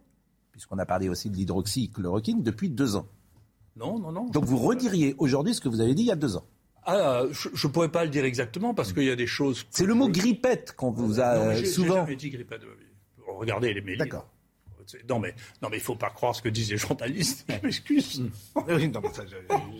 puisqu'on 0.51 0.79
a 0.79 0.85
parlé 0.85 1.07
aussi 1.09 1.29
de 1.29 1.35
l'hydroxychloroquine 1.37 2.43
depuis 2.43 2.69
deux 2.69 2.95
ans 2.95 3.07
Non, 3.77 3.99
non, 3.99 4.11
non. 4.11 4.25
Donc 4.29 4.45
vous 4.45 4.57
rediriez 4.57 5.15
aujourd'hui 5.19 5.53
ce 5.53 5.61
que 5.61 5.69
vous 5.69 5.79
avez 5.79 5.93
dit 5.93 6.03
il 6.03 6.07
y 6.07 6.11
a 6.11 6.15
deux 6.15 6.35
ans 6.35 6.45
ah, 6.85 7.23
je 7.31 7.49
ne 7.49 7.71
pourrais 7.71 7.89
pas 7.89 8.03
le 8.03 8.09
dire 8.09 8.25
exactement 8.25 8.73
parce 8.73 8.93
qu'il 8.93 9.03
y 9.03 9.11
a 9.11 9.15
des 9.15 9.27
choses. 9.27 9.65
C'est 9.71 9.85
le 9.85 9.93
mot 9.93 10.09
grippette 10.09 10.73
qu'on 10.75 10.91
vous 10.91 11.19
a 11.19 11.53
non, 11.53 11.65
souvent. 11.65 11.95
Jamais 11.95 12.15
dit 12.15 12.29
grippette. 12.29 12.61
Regardez 13.27 13.73
les 13.73 13.81
mails. 13.81 13.97
D'accord. 13.97 14.27
Non 15.09 15.17
mais 15.17 15.33
non 15.63 15.69
mais 15.71 15.77
il 15.77 15.81
faut 15.81 15.95
pas 15.95 16.11
croire 16.11 16.35
ce 16.35 16.43
que 16.43 16.49
disent 16.49 16.69
les 16.69 16.77
journalistes. 16.77 17.47
Je 17.49 17.65
m'excuse. 17.65 18.23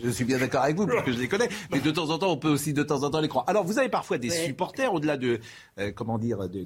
je, 0.03 0.09
suis 0.09 0.25
bien 0.25 0.39
d'accord 0.39 0.63
avec 0.63 0.75
vous 0.75 0.87
parce 0.87 1.05
que 1.05 1.11
je 1.11 1.19
les 1.19 1.27
connais. 1.27 1.47
Mais 1.71 1.79
de 1.79 1.91
temps 1.91 2.09
en 2.09 2.17
temps, 2.17 2.31
on 2.31 2.37
peut 2.37 2.49
aussi 2.49 2.73
de 2.73 2.81
temps 2.81 3.03
en 3.03 3.11
temps 3.11 3.21
les 3.21 3.27
croire. 3.27 3.45
Alors 3.47 3.63
vous 3.63 3.77
avez 3.77 3.89
parfois 3.89 4.17
des 4.17 4.31
supporters 4.31 4.91
au-delà 4.91 5.17
de 5.17 5.39
euh, 5.77 5.91
comment 5.91 6.17
dire 6.17 6.49
de 6.49 6.65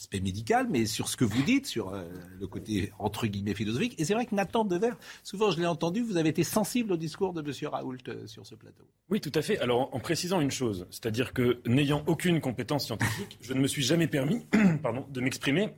l'aspect 0.00 0.20
médical, 0.20 0.66
mais 0.70 0.86
sur 0.86 1.08
ce 1.08 1.16
que 1.18 1.26
vous 1.26 1.42
dites, 1.42 1.66
sur 1.66 1.92
euh, 1.92 2.04
le 2.38 2.46
côté 2.46 2.90
entre 2.98 3.26
guillemets 3.26 3.52
philosophique. 3.52 3.94
Et 3.98 4.06
c'est 4.06 4.14
vrai 4.14 4.24
que 4.24 4.34
Nathan 4.34 4.64
Dever, 4.64 4.92
souvent 5.22 5.50
je 5.50 5.60
l'ai 5.60 5.66
entendu, 5.66 6.00
vous 6.00 6.16
avez 6.16 6.30
été 6.30 6.42
sensible 6.42 6.92
au 6.92 6.96
discours 6.96 7.34
de 7.34 7.42
M. 7.42 7.68
Raoult 7.70 7.98
euh, 8.08 8.26
sur 8.26 8.46
ce 8.46 8.54
plateau. 8.54 8.84
Oui, 9.10 9.20
tout 9.20 9.32
à 9.34 9.42
fait. 9.42 9.58
Alors 9.58 9.94
en 9.94 10.00
précisant 10.00 10.40
une 10.40 10.50
chose, 10.50 10.86
c'est-à-dire 10.90 11.34
que 11.34 11.60
n'ayant 11.66 12.02
aucune 12.06 12.40
compétence 12.40 12.86
scientifique, 12.86 13.36
je 13.42 13.52
ne 13.52 13.60
me 13.60 13.66
suis 13.66 13.82
jamais 13.82 14.06
permis 14.06 14.46
pardon, 14.82 15.04
de 15.10 15.20
m'exprimer 15.20 15.74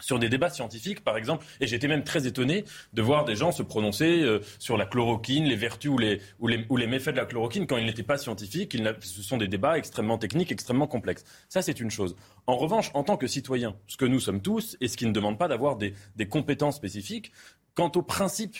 sur 0.00 0.18
des 0.18 0.28
débats 0.28 0.50
scientifiques, 0.50 1.02
par 1.02 1.16
exemple, 1.16 1.44
et 1.60 1.66
j'étais 1.66 1.88
même 1.88 2.04
très 2.04 2.26
étonné 2.26 2.64
de 2.92 3.02
voir 3.02 3.24
des 3.24 3.36
gens 3.36 3.52
se 3.52 3.62
prononcer 3.62 4.22
euh, 4.22 4.40
sur 4.58 4.76
la 4.76 4.86
chloroquine, 4.86 5.44
les 5.44 5.56
vertus 5.56 5.90
ou 5.90 5.98
les, 5.98 6.86
méfaits 6.86 7.10
de 7.10 7.16
la 7.16 7.26
chloroquine 7.26 7.66
quand 7.66 7.76
ils 7.76 7.86
n'étaient 7.86 8.02
pas 8.02 8.18
scientifiques. 8.18 8.76
ce 9.00 9.22
sont 9.22 9.36
des 9.36 9.48
débats 9.48 9.78
extrêmement 9.78 10.18
techniques, 10.18 10.52
extrêmement 10.52 10.86
complexes. 10.86 11.24
Ça, 11.48 11.62
c'est 11.62 11.80
une 11.80 11.90
chose. 11.90 12.16
En 12.46 12.56
revanche, 12.56 12.90
en 12.94 13.02
tant 13.02 13.16
que 13.16 13.26
citoyen, 13.26 13.76
ce 13.86 13.96
que 13.96 14.04
nous 14.04 14.20
sommes 14.20 14.40
tous, 14.40 14.76
et 14.80 14.88
ce 14.88 14.96
qui 14.96 15.06
ne 15.06 15.12
demande 15.12 15.38
pas 15.38 15.48
d'avoir 15.48 15.76
des, 15.76 15.94
compétences 16.28 16.76
spécifiques, 16.76 17.32
quant 17.74 17.90
aux 17.94 18.02
principes 18.02 18.56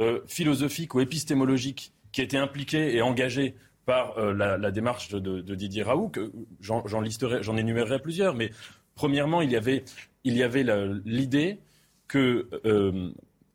euh, 0.00 0.20
philosophiques 0.26 0.94
ou 0.94 1.00
épistémologiques 1.00 1.92
qui 2.12 2.22
étaient 2.22 2.38
impliqués 2.38 2.96
et 2.96 3.02
engagés 3.02 3.54
par 3.86 4.18
euh, 4.18 4.32
la, 4.32 4.70
démarche 4.70 5.10
de, 5.10 5.18
de 5.18 5.54
Didier 5.54 5.82
Raoult, 5.82 6.12
j'en 6.60 6.84
j'en 6.86 7.56
énumérerai 7.56 8.00
plusieurs, 8.00 8.34
mais 8.34 8.50
premièrement, 8.94 9.42
il 9.42 9.50
y 9.50 9.56
avait 9.56 9.84
il 10.24 10.36
y 10.36 10.42
avait 10.42 10.64
l'idée 11.04 11.60
que, 12.08 12.48
euh, 12.64 13.10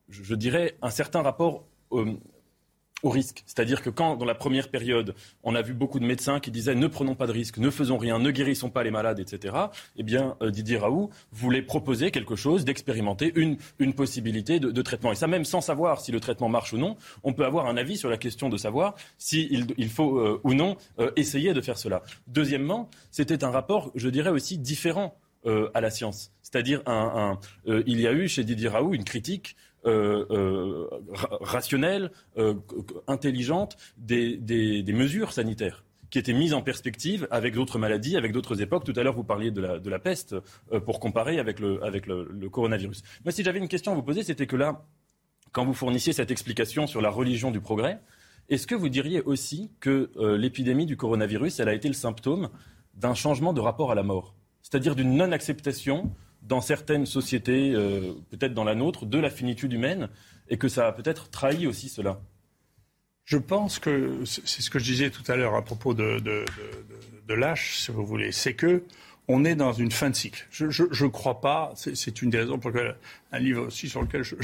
je 0.09 0.35
dirais, 0.35 0.77
un 0.81 0.89
certain 0.89 1.21
rapport 1.21 1.65
euh, 1.91 2.13
au 3.01 3.09
risque. 3.09 3.43
C'est-à-dire 3.45 3.81
que 3.81 3.89
quand, 3.89 4.17
dans 4.17 4.25
la 4.25 4.35
première 4.35 4.69
période, 4.69 5.15
on 5.43 5.55
a 5.55 5.61
vu 5.61 5.73
beaucoup 5.73 5.99
de 5.99 6.05
médecins 6.05 6.39
qui 6.41 6.51
disaient 6.51 6.75
ne 6.75 6.87
prenons 6.87 7.15
pas 7.15 7.27
de 7.27 7.31
risques, 7.31 7.57
ne 7.57 7.69
faisons 7.69 7.97
rien, 7.97 8.19
ne 8.19 8.29
guérissons 8.29 8.69
pas 8.69 8.83
les 8.83 8.91
malades, 8.91 9.19
etc., 9.19 9.55
eh 9.95 10.03
bien, 10.03 10.35
euh, 10.41 10.51
Didier 10.51 10.77
Raoult 10.77 11.09
voulait 11.31 11.61
proposer 11.61 12.11
quelque 12.11 12.35
chose, 12.35 12.65
d'expérimenter 12.65 13.31
une, 13.35 13.57
possibilité 13.93 14.59
de, 14.59 14.81
traitement. 14.81 15.11
Et 15.11 15.15
ça, 15.15 15.27
même 15.27 15.45
sans 15.45 15.61
savoir 15.61 16.01
si 16.01 16.11
le 16.11 16.19
traitement 16.19 16.49
marche 16.49 16.73
ou 16.73 16.77
non, 16.77 16.97
on 17.23 17.33
peut 17.33 17.45
avoir 17.45 17.67
un 17.67 17.77
avis 17.77 17.97
sur 17.97 18.09
la 18.09 18.17
question 18.17 18.49
de 18.49 18.57
savoir 18.57 18.95
s'il 19.17 19.73
il 19.77 19.89
faut 19.89 20.39
ou 20.43 20.53
non 20.53 20.77
essayer 21.15 21.53
de 21.53 21.61
faire 21.61 21.77
cela. 21.77 22.03
Deuxièmement, 22.27 22.89
c'était 23.11 23.43
un 23.43 23.49
rapport, 23.49 23.91
je 23.95 24.09
dirais 24.09 24.29
aussi, 24.29 24.57
différent 24.57 25.17
à 25.45 25.81
la 25.81 25.89
science. 25.89 26.31
C'est-à-dire, 26.49 26.81
un, 26.87 27.37
euh, 27.67 27.83
il 27.85 27.99
y 27.99 28.07
a 28.07 28.11
eu 28.11 28.27
chez 28.27 28.43
Didier 28.43 28.69
Raoult 28.69 28.93
une 28.93 29.03
critique 29.03 29.55
euh, 29.85 30.25
euh, 30.31 30.89
rationnelle, 31.41 32.11
intelligente 33.07 33.77
des, 33.97 34.83
mesures 34.87 35.31
sanitaires 35.31 35.85
qui 36.09 36.17
étaient 36.17 36.33
mises 36.33 36.55
en 36.55 36.63
perspective 36.63 37.27
avec 37.29 37.53
d'autres 37.53 37.77
maladies, 37.77 38.17
avec 38.17 38.31
d'autres 38.31 38.63
époques. 38.63 38.83
Tout 38.83 38.93
à 38.95 39.03
l'heure, 39.03 39.13
vous 39.13 39.23
parliez 39.23 39.51
de 39.51 39.89
la, 39.89 39.99
peste 39.99 40.35
pour 40.85 40.99
comparer 40.99 41.37
avec, 41.37 41.59
le, 41.59 41.79
le, 42.07 42.49
coronavirus. 42.49 43.03
Moi, 43.23 43.31
si 43.31 43.43
j'avais 43.43 43.59
une 43.59 43.67
question 43.67 43.91
à 43.91 43.95
vous 43.95 44.01
poser, 44.01 44.23
c'était 44.23 44.47
que 44.47 44.55
là, 44.55 44.83
quand 45.51 45.65
vous 45.65 45.75
fournissiez 45.75 46.13
cette 46.13 46.31
explication 46.31 46.87
sur 46.87 46.99
la 46.99 47.11
religion 47.11 47.51
du 47.51 47.61
progrès, 47.61 47.99
est-ce 48.49 48.65
que 48.65 48.73
vous 48.73 48.89
diriez 48.89 49.21
aussi 49.21 49.69
que 49.79 50.09
l'épidémie 50.35 50.87
du 50.87 50.97
coronavirus, 50.97 51.59
elle 51.59 51.69
a 51.69 51.75
été 51.75 51.87
le 51.87 51.93
symptôme 51.93 52.49
d'un 52.95 53.13
changement 53.13 53.53
de 53.53 53.61
rapport 53.61 53.91
à 53.91 53.95
la 53.95 54.03
mort? 54.03 54.33
C'est-à-dire 54.61 54.95
d'une 54.95 55.15
non-acceptation 55.15 56.13
dans 56.41 56.61
certaines 56.61 57.05
sociétés, 57.05 57.73
euh, 57.73 58.13
peut-être 58.29 58.53
dans 58.53 58.63
la 58.63 58.75
nôtre, 58.75 59.05
de 59.05 59.17
la 59.17 59.29
finitude 59.29 59.73
humaine, 59.73 60.09
et 60.49 60.57
que 60.57 60.67
ça 60.67 60.87
a 60.87 60.91
peut-être 60.91 61.29
trahi 61.29 61.67
aussi 61.67 61.89
cela 61.89 62.19
Je 63.25 63.37
pense 63.37 63.79
que 63.79 64.23
c'est 64.25 64.61
ce 64.61 64.69
que 64.69 64.79
je 64.79 64.85
disais 64.85 65.09
tout 65.09 65.29
à 65.31 65.35
l'heure 65.35 65.55
à 65.55 65.63
propos 65.63 65.93
de, 65.93 66.19
de, 66.19 67.33
l'âge, 67.33 67.77
si 67.77 67.91
vous 67.91 68.05
voulez, 68.05 68.31
c'est 68.31 68.55
que 68.55 68.83
on 69.27 69.45
est 69.45 69.55
dans 69.55 69.73
une 69.73 69.91
fin 69.91 70.09
de 70.09 70.15
cycle. 70.15 70.47
Je 70.49 70.65
ne 70.65 71.09
crois 71.09 71.39
pas, 71.39 71.73
c'est 71.75 72.21
une 72.23 72.31
des 72.31 72.39
raisons 72.39 72.57
pour 72.57 72.71
lesquelles 72.71 72.95
un 73.31 73.39
livre 73.39 73.67
aussi 73.67 73.87
sur 73.87 74.01
lequel 74.01 74.23
je 74.23 74.35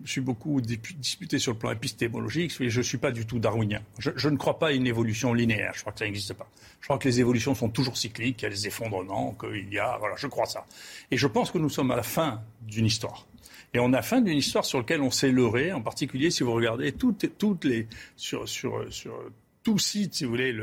me 0.00 0.06
suis 0.06 0.20
beaucoup 0.20 0.60
disputé 0.60 1.38
sur 1.38 1.52
le 1.52 1.58
plan 1.58 1.70
épistémologique. 1.70 2.52
Je 2.58 2.78
ne 2.78 2.82
suis 2.82 2.98
pas 2.98 3.10
du 3.10 3.26
tout 3.26 3.38
darwinien. 3.38 3.80
Je, 3.98 4.28
ne 4.28 4.36
crois 4.36 4.58
pas 4.58 4.68
à 4.68 4.72
une 4.72 4.86
évolution 4.86 5.34
linéaire. 5.34 5.72
Je 5.74 5.80
crois 5.80 5.92
que 5.92 5.98
ça 5.98 6.04
n'existe 6.04 6.34
pas. 6.34 6.48
Je 6.80 6.86
crois 6.86 6.98
que 6.98 7.08
les 7.08 7.20
évolutions 7.20 7.54
sont 7.54 7.68
toujours 7.68 7.96
cycliques, 7.96 8.38
qu'il 8.38 8.48
y 8.48 8.52
a 8.52 8.54
des 8.54 8.66
effondrements, 8.66 9.36
qu'il 9.38 9.72
y 9.72 9.78
a. 9.78 9.96
Voilà, 9.98 10.14
je 10.16 10.26
crois 10.26 10.46
ça. 10.46 10.66
Et 11.10 11.16
je 11.16 11.26
pense 11.26 11.50
que 11.50 11.58
nous 11.58 11.70
sommes 11.70 11.90
à 11.90 11.96
la 11.96 12.02
fin 12.02 12.42
d'une 12.62 12.86
histoire. 12.86 13.26
Et 13.74 13.78
on 13.80 13.92
a 13.92 14.02
fin 14.02 14.20
d'une 14.20 14.36
histoire 14.36 14.64
sur 14.64 14.78
laquelle 14.78 15.00
on 15.00 15.10
s'est 15.10 15.32
leurré, 15.32 15.72
en 15.72 15.80
particulier 15.80 16.30
si 16.30 16.42
vous 16.42 16.52
regardez 16.52 16.92
toutes, 16.92 17.38
toutes 17.38 17.64
les. 17.64 17.88
sur, 18.16 18.48
sur, 18.48 18.92
sur 18.92 19.14
tout 19.62 19.78
site, 19.78 20.14
si 20.14 20.24
vous 20.24 20.30
voulez, 20.30 20.54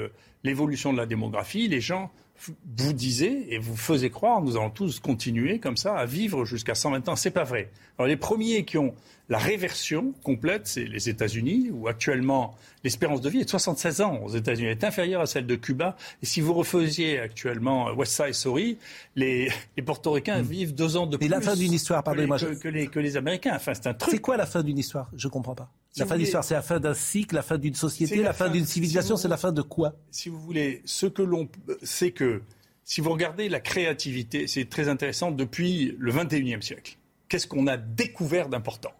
l'évolution 0.43 0.93
de 0.93 0.97
la 0.97 1.05
démographie, 1.05 1.67
les 1.67 1.81
gens 1.81 2.11
vous 2.41 2.93
disiez 2.93 3.53
et 3.53 3.57
vous 3.57 3.75
faisiez 3.75 4.09
croire, 4.09 4.41
nous 4.41 4.55
allons 4.55 4.69
tous 4.69 4.99
continuer 4.99 5.59
comme 5.59 5.77
ça 5.77 5.95
à 5.95 6.05
vivre 6.05 6.45
jusqu'à 6.45 6.75
120 6.75 7.09
ans. 7.09 7.15
C'est 7.15 7.31
pas 7.31 7.43
vrai. 7.43 7.69
Alors 7.97 8.07
les 8.07 8.17
premiers 8.17 8.63
qui 8.63 8.77
ont 8.77 8.93
la 9.29 9.37
réversion 9.37 10.13
complète, 10.23 10.65
c'est 10.65 10.85
les 10.85 11.07
États-Unis, 11.07 11.69
où 11.71 11.87
actuellement 11.87 12.55
l'espérance 12.83 13.21
de 13.21 13.29
vie 13.29 13.41
est 13.41 13.45
de 13.45 13.49
76 13.49 14.01
ans 14.01 14.19
aux 14.23 14.29
États-Unis, 14.29 14.67
elle 14.67 14.77
est 14.77 14.83
inférieure 14.83 15.21
à 15.21 15.27
celle 15.27 15.45
de 15.45 15.55
Cuba. 15.55 15.95
Et 16.23 16.25
si 16.25 16.41
vous 16.41 16.53
refaisiez 16.53 17.19
actuellement 17.19 17.91
West 17.91 18.13
Side 18.13 18.33
Story, 18.33 18.77
les, 19.15 19.51
les 19.77 19.83
portoricains 19.83 20.41
hmm. 20.41 20.45
vivent 20.45 20.73
deux 20.73 20.97
ans 20.97 21.05
de 21.05 21.17
plus. 21.17 21.27
Et 21.27 21.29
la 21.29 21.41
fin 21.41 21.55
d'une 21.55 21.73
histoire, 21.73 22.03
pardonnez-moi. 22.03 22.37
Que, 22.39 22.67
les, 22.69 22.87
que 22.87 22.99
les 22.99 23.17
Américains. 23.17 23.53
Enfin, 23.55 23.73
c'est 23.75 23.87
un 23.87 23.93
truc. 23.93 24.11
C'est 24.11 24.21
quoi 24.21 24.35
la 24.35 24.47
fin 24.47 24.63
d'une 24.63 24.79
histoire? 24.79 25.11
Je 25.15 25.27
comprends 25.27 25.55
pas. 25.55 25.69
La 25.97 26.05
fin 26.05 26.15
d'une 26.15 26.25
histoire, 26.25 26.43
c'est 26.43 26.53
la 26.53 26.61
fin 26.61 26.79
d'un 26.79 26.93
cycle, 26.93 27.35
la 27.35 27.41
fin 27.41 27.57
d'une 27.57 27.73
société, 27.73 28.17
la, 28.17 28.33
fin, 28.33 28.49
d'une 28.49 28.65
civilisation, 28.65 29.17
c'est 29.17 29.27
la 29.27 29.37
fin 29.37 29.51
de 29.51 29.61
quoi? 29.61 29.95
Si 30.11 30.29
vous 30.29 30.39
voulez, 30.39 30.81
ce 30.85 31.05
que 31.07 31.21
l'on, 31.21 31.49
c'est 31.83 32.11
que 32.11 32.43
si 32.83 33.01
vous 33.01 33.11
regardez 33.11 33.49
la 33.49 33.59
créativité, 33.59 34.47
c'est 34.47 34.69
très 34.69 34.89
intéressant 34.89 35.31
depuis 35.31 35.95
le 35.97 36.11
21e 36.11 36.61
siècle. 36.61 36.97
Qu'est-ce 37.27 37.47
qu'on 37.47 37.67
a 37.67 37.77
découvert 37.77 38.49
d'important? 38.49 38.93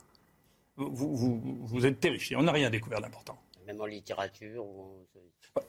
Vous, 0.78 1.86
êtes 1.86 1.99
terrifié. 1.99 2.36
On 2.36 2.44
n'a 2.44 2.52
rien 2.52 2.70
découvert 2.70 3.02
d'important. 3.02 3.38
Même 3.68 3.82
en 3.82 3.86
littérature. 3.86 4.66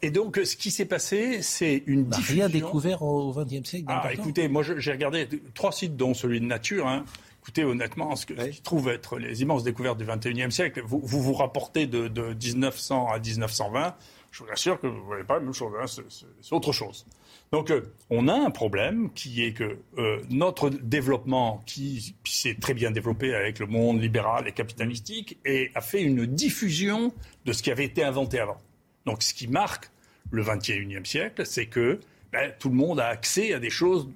Et 0.03 0.11
donc, 0.11 0.39
ce 0.45 0.57
qui 0.57 0.71
s'est 0.71 0.85
passé, 0.85 1.43
c'est 1.43 1.83
une 1.87 2.11
On 2.13 2.21
rien 2.21 2.49
découvert 2.49 3.03
au 3.03 3.33
XXe 3.33 3.69
siècle 3.69 3.87
Ah, 3.89 4.13
écoutez, 4.13 4.49
moi, 4.49 4.63
j'ai 4.63 4.93
regardé 4.93 5.27
trois 5.55 5.73
sites, 5.73 5.97
dont 5.97 6.15
celui 6.15 6.41
de 6.41 6.47
Nature. 6.47 6.87
Hein. 6.87 7.05
Écoutez, 7.51 7.65
honnêtement, 7.65 8.15
ce 8.15 8.27
que 8.27 8.53
je 8.53 8.63
trouve 8.63 8.89
être 8.91 9.19
les 9.19 9.43
immenses 9.43 9.65
découvertes 9.65 9.99
du 9.99 10.05
XXIe 10.05 10.53
siècle, 10.53 10.83
vous, 10.87 11.01
vous, 11.03 11.33
rapportez 11.33 11.89
de, 11.89 12.09
1900 12.33 13.09
à 13.09 13.19
1920, 13.19 13.97
je 14.31 14.45
vous 14.45 14.51
assure 14.53 14.81
que 14.81 14.87
vous 14.87 14.99
ne 14.99 15.01
voyez 15.01 15.25
pas 15.25 15.35
la 15.35 15.41
même 15.41 15.53
chose. 15.53 15.73
Hein. 15.77 16.05
c'est 16.41 16.55
autre 16.55 16.71
chose. 16.71 17.07
Donc 17.51 17.73
euh, 17.73 17.93
on 18.09 18.29
a 18.29 18.35
un 18.35 18.53
problème 18.53 19.11
qui 19.15 19.43
est 19.43 19.53
que 19.53 19.79
euh, 19.99 20.23
notre 20.31 20.71
développement, 20.71 21.61
qui, 21.67 22.15
s'est 22.25 22.55
très 22.55 22.73
bien 22.73 22.93
développé 22.93 23.35
avec 23.35 23.59
le 23.59 23.67
monde 23.67 24.01
libéral 24.01 24.47
et 24.47 24.53
capitalistique, 24.53 25.37
et 25.45 25.73
a 25.75 25.81
fait 25.81 26.03
une 26.03 26.27
diffusion 26.27 27.13
de 27.47 27.53
ce 27.53 27.65
qui 27.65 27.73
avait 27.73 27.87
été 27.87 28.05
inventé 28.05 28.39
avant. 28.39 28.59
Donc 29.07 29.25
ce 29.25 29.35
qui 29.35 29.49
marque 29.49 29.91
le 30.31 30.45
21e 30.45 31.05
siècle, 31.05 31.45
c'est 31.45 31.67
que 31.67 31.99
ben, 32.31 32.53
tout 32.61 32.69
le 32.69 32.77
monde 32.77 33.01
a 33.01 33.09
accès 33.09 33.55
à 33.55 33.59
des 33.59 33.71
choses 33.71 34.09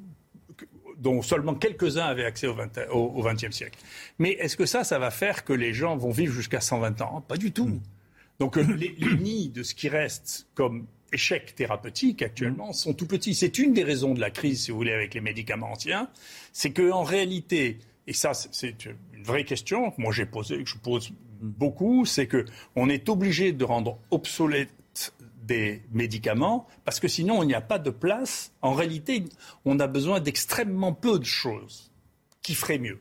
dont 1.04 1.20
seulement 1.20 1.54
quelques-uns 1.54 2.06
avaient 2.06 2.24
accès 2.24 2.46
au, 2.46 2.54
20, 2.54 2.88
au, 2.90 3.22
20e 3.22 3.52
siècle. 3.52 3.78
Mais 4.18 4.30
est-ce 4.32 4.56
que 4.56 4.64
ça, 4.64 4.84
ça 4.84 4.98
va 4.98 5.10
faire 5.10 5.44
que 5.44 5.52
les 5.52 5.74
gens 5.74 5.96
vont 5.96 6.10
vivre 6.10 6.32
jusqu'à 6.32 6.62
120 6.62 7.02
ans? 7.02 7.20
Pas 7.20 7.36
du 7.36 7.52
tout. 7.52 7.78
Donc 8.40 8.56
euh, 8.56 8.62
les, 8.62 8.96
les 8.98 9.16
nids 9.16 9.50
de 9.50 9.62
ce 9.62 9.74
qui 9.74 9.90
reste 9.90 10.48
comme 10.54 10.86
échecs 11.12 11.54
thérapeutiques 11.54 12.22
actuellement 12.22 12.72
sont 12.72 12.94
tout 12.94 13.06
petits. 13.06 13.34
C'est 13.34 13.58
une 13.58 13.74
des 13.74 13.84
raisons 13.84 14.14
de 14.14 14.20
la 14.20 14.30
crise, 14.30 14.64
si 14.64 14.70
vous 14.70 14.78
voulez, 14.78 14.92
avec 14.92 15.12
les 15.12 15.20
médicaments 15.20 15.72
anciens. 15.72 16.08
C'est 16.52 16.72
qu'en 16.72 17.02
réalité, 17.02 17.78
et 18.06 18.14
ça 18.14 18.32
c'est 18.32 18.86
une 18.86 19.22
vraie 19.22 19.44
question 19.44 19.90
que 19.90 20.00
moi 20.00 20.12
j'ai 20.12 20.26
posée, 20.26 20.64
que 20.64 20.70
je 20.70 20.78
pose 20.78 21.12
beaucoup, 21.40 22.06
c'est 22.06 22.26
qu'on 22.26 22.88
est 22.88 23.08
obligé 23.10 23.52
de 23.52 23.64
rendre 23.64 23.98
obsolètes 24.10 24.72
des 25.46 25.82
médicaments 25.92 26.66
parce 26.84 27.00
que 27.00 27.08
sinon 27.08 27.42
il 27.42 27.46
n'y 27.46 27.54
a 27.54 27.60
pas 27.60 27.78
de 27.78 27.90
place. 27.90 28.52
En 28.62 28.72
réalité, 28.72 29.24
on 29.64 29.78
a 29.80 29.86
besoin 29.86 30.20
d'extrêmement 30.20 30.92
peu 30.92 31.18
de 31.18 31.24
choses 31.24 31.90
qui 32.42 32.54
feraient 32.54 32.78
mieux. 32.78 33.00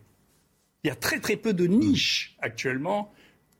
Il 0.83 0.87
y 0.87 0.91
a 0.91 0.95
très 0.95 1.19
très 1.19 1.37
peu 1.37 1.53
de 1.53 1.65
niches 1.65 2.35
actuellement 2.39 3.11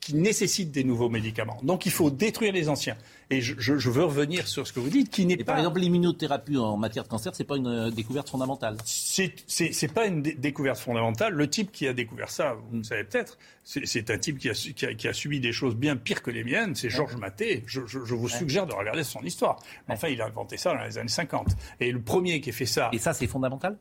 qui 0.03 0.15
nécessitent 0.15 0.71
des 0.71 0.83
nouveaux 0.83 1.09
médicaments. 1.09 1.57
Donc 1.63 1.85
il 1.85 1.91
faut 1.91 2.11
détruire 2.11 2.51
les 2.51 2.67
anciens. 2.67 2.97
Et 3.29 3.39
je, 3.39 3.89
veux 3.89 4.03
revenir 4.03 4.47
sur 4.47 4.67
ce 4.67 4.73
que 4.73 4.79
vous 4.81 4.89
dites, 4.89 5.09
qui 5.09 5.25
n'est 5.25 5.37
pas... 5.37 5.53
Par 5.53 5.57
exemple, 5.57 5.79
l'immunothérapie 5.79 6.57
en 6.57 6.77
matière 6.77 7.05
de 7.05 7.09
cancer, 7.09 7.33
c'est 7.33 7.45
pas 7.45 7.55
une 7.55 7.67
euh, 7.67 7.89
découverte 7.89 8.29
fondamentale. 8.29 8.77
C'est 8.85 9.33
n'est 9.59 9.87
pas 9.87 10.05
une 10.05 10.21
découverte 10.21 10.77
fondamentale. 10.77 11.33
Le 11.33 11.49
type 11.49 11.71
qui 11.71 11.87
a 11.87 11.93
découvert 11.93 12.29
ça, 12.29 12.57
vous 12.69 12.77
le 12.77 12.83
savez 12.83 13.05
peut-être, 13.05 13.37
c'est 13.63 14.09
un 14.09 14.17
type 14.17 14.39
qui 14.39 14.49
a, 14.49 14.53
qui, 14.53 15.07
a, 15.07 15.13
subi 15.13 15.39
des 15.39 15.53
choses 15.53 15.75
bien 15.75 15.95
pires 15.95 16.21
que 16.21 16.31
les 16.31 16.43
miennes. 16.43 16.75
C'est 16.75 16.89
Georges 16.89 17.15
Maté. 17.15 17.63
Je, 17.65 17.79
vous 17.79 18.29
suggère 18.29 18.67
de 18.67 18.73
regarder 18.73 19.03
son 19.03 19.21
histoire. 19.21 19.59
Enfin, 19.87 20.09
il 20.09 20.21
a 20.21 20.25
inventé 20.25 20.57
ça 20.57 20.73
dans 20.73 20.83
les 20.83 20.97
années 20.97 21.07
50. 21.07 21.47
Et 21.79 21.91
le 21.91 22.01
premier 22.01 22.41
qui 22.41 22.49
a 22.49 22.53
fait 22.53 22.65
ça... 22.65 22.89
Et 22.91 22.99
ça, 22.99 23.13
c'est 23.13 23.27
fondamental? 23.27 23.77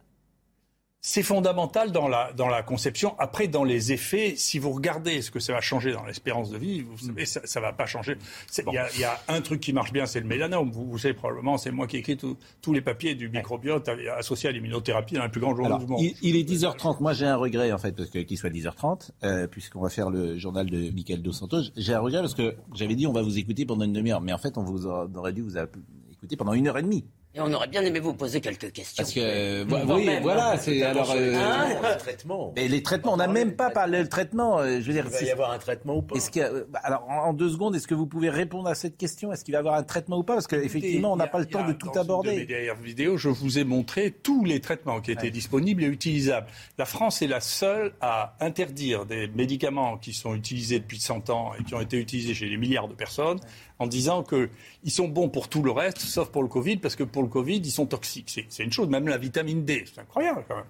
C'est 1.04 1.24
fondamental 1.24 1.90
dans 1.90 2.06
la, 2.06 2.32
dans 2.32 2.46
la 2.46 2.62
conception. 2.62 3.16
Après, 3.18 3.48
dans 3.48 3.64
les 3.64 3.92
effets, 3.92 4.34
si 4.36 4.60
vous 4.60 4.70
regardez 4.70 5.20
ce 5.20 5.32
que 5.32 5.40
ça 5.40 5.52
va 5.52 5.60
changer 5.60 5.92
dans 5.92 6.04
l'espérance 6.04 6.50
de 6.50 6.58
vie, 6.58 6.82
vous 6.82 6.96
savez, 6.96 7.26
ça 7.26 7.40
ne 7.42 7.64
va 7.64 7.72
pas 7.72 7.86
changer. 7.86 8.16
Il 8.56 8.72
y, 8.72 8.78
a, 8.78 8.88
y, 8.96 9.02
a 9.02 9.18
un 9.26 9.40
truc 9.40 9.60
qui 9.60 9.72
marche 9.72 9.92
bien, 9.92 10.06
c'est 10.06 10.20
le 10.20 10.28
mélanome. 10.28 10.70
Vous, 10.70 10.88
vous 10.88 10.98
savez 10.98 11.14
probablement, 11.14 11.58
c'est 11.58 11.72
moi 11.72 11.88
qui 11.88 11.96
écris 11.96 12.16
tous 12.16 12.72
les 12.72 12.80
papiers 12.80 13.16
du 13.16 13.28
microbiote 13.28 13.90
associé 14.16 14.48
à 14.48 14.52
l'immunothérapie 14.52 15.16
dans 15.16 15.24
les 15.24 15.28
plus 15.28 15.40
grands 15.40 15.56
journaux 15.56 15.78
du 15.78 15.86
monde. 15.86 16.00
Il, 16.22 16.36
est 16.36 16.48
10h30. 16.48 17.02
Moi, 17.02 17.14
j'ai 17.14 17.26
un 17.26 17.36
regret, 17.36 17.72
en 17.72 17.78
fait, 17.78 17.96
parce 17.96 18.08
qu'il 18.08 18.38
soit 18.38 18.50
10h30, 18.50 19.10
euh, 19.24 19.48
puisqu'on 19.48 19.80
va 19.80 19.90
faire 19.90 20.08
le 20.08 20.38
journal 20.38 20.70
de 20.70 20.88
Michael 20.92 21.20
Dos 21.20 21.32
Santos. 21.32 21.62
J'ai 21.76 21.94
un 21.94 22.00
regret 22.00 22.20
parce 22.20 22.34
que 22.34 22.54
j'avais 22.74 22.94
dit 22.94 23.08
on 23.08 23.12
va 23.12 23.22
vous 23.22 23.38
écouter 23.38 23.66
pendant 23.66 23.84
une 23.84 23.92
demi-heure. 23.92 24.20
Mais 24.20 24.32
en 24.32 24.38
fait, 24.38 24.56
on 24.56 24.62
vous 24.62 24.86
aurait 24.86 25.32
dû 25.32 25.42
vous 25.42 25.58
écouter 25.58 26.36
pendant 26.36 26.52
une 26.52 26.68
heure 26.68 26.78
et 26.78 26.82
demie. 26.82 27.04
Et 27.34 27.40
on 27.40 27.50
aurait 27.54 27.68
bien 27.68 27.82
aimé 27.82 27.98
vous 27.98 28.12
poser 28.12 28.42
quelques 28.42 28.72
questions. 28.72 29.02
Parce 29.02 29.14
que, 29.14 29.20
euh, 29.20 29.64
oui, 29.88 30.06
voilà, 30.20 30.58
c'est 30.58 30.82
alors. 30.82 31.10
Euh, 31.16 31.30
les 31.30 31.96
traitements. 31.96 32.52
Mais 32.54 32.68
les 32.68 32.82
traitements, 32.82 33.14
on 33.14 33.16
n'a 33.16 33.26
même 33.26 33.56
pas 33.56 33.70
parlé 33.70 34.02
de 34.02 34.08
traitement. 34.08 34.58
Euh, 34.58 34.80
je 34.80 34.86
veux 34.86 34.92
dire, 34.92 35.06
il 35.06 35.10
va 35.10 35.22
y 35.22 35.30
avoir 35.30 35.50
un 35.50 35.58
traitement 35.58 35.96
ou 35.96 36.02
pas 36.02 36.14
est-ce 36.14 36.30
qu'il 36.30 36.46
bah, 36.68 36.80
Alors, 36.82 37.08
en 37.08 37.32
deux 37.32 37.48
secondes, 37.48 37.74
est-ce 37.74 37.86
que 37.86 37.94
vous 37.94 38.06
pouvez 38.06 38.28
répondre 38.28 38.68
à 38.68 38.74
cette 38.74 38.98
question? 38.98 39.32
Est-ce 39.32 39.44
qu'il 39.44 39.52
va 39.52 39.58
y 39.58 39.60
avoir 39.60 39.76
un 39.76 39.82
traitement 39.82 40.18
ou 40.18 40.24
pas? 40.24 40.34
Parce 40.34 40.46
qu'effectivement, 40.46 41.14
on 41.14 41.16
n'a 41.16 41.26
pas 41.26 41.38
le 41.38 41.46
temps 41.46 41.66
de 41.66 41.72
tout 41.72 41.90
aborder. 41.98 42.32
Dans 42.32 42.36
mes 42.36 42.44
dernières 42.44 42.76
vidéos, 42.76 43.16
je 43.16 43.30
vous 43.30 43.58
ai 43.58 43.64
montré 43.64 44.10
tous 44.10 44.44
les 44.44 44.60
traitements 44.60 45.00
qui 45.00 45.10
étaient 45.10 45.30
disponibles 45.30 45.84
et 45.84 45.88
utilisables. 45.88 46.48
La 46.76 46.84
France 46.84 47.22
est 47.22 47.28
la 47.28 47.40
seule 47.40 47.94
à 48.02 48.36
interdire 48.40 49.06
des 49.06 49.26
médicaments 49.28 49.96
qui 49.96 50.12
sont 50.12 50.34
utilisés 50.34 50.80
depuis 50.80 51.00
100 51.00 51.30
ans 51.30 51.52
et 51.58 51.64
qui 51.64 51.74
ont 51.74 51.80
été 51.80 51.96
utilisés 51.96 52.34
chez 52.34 52.50
des 52.50 52.58
milliards 52.58 52.88
de 52.88 52.94
personnes 52.94 53.40
en 53.82 53.86
disant 53.86 54.22
qu'ils 54.22 54.92
sont 54.92 55.08
bons 55.08 55.28
pour 55.28 55.48
tout 55.48 55.62
le 55.62 55.72
reste, 55.72 55.98
sauf 55.98 56.28
pour 56.28 56.42
le 56.42 56.48
Covid, 56.48 56.76
parce 56.76 56.94
que 56.94 57.02
pour 57.02 57.21
le 57.22 57.28
Covid, 57.28 57.56
ils 57.56 57.70
sont 57.70 57.86
toxiques. 57.86 58.44
C'est 58.48 58.62
une 58.62 58.72
chose, 58.72 58.88
même 58.88 59.08
la 59.08 59.18
vitamine 59.18 59.64
D, 59.64 59.84
c'est 59.92 60.00
incroyable 60.00 60.44
quand 60.48 60.56
même. 60.56 60.64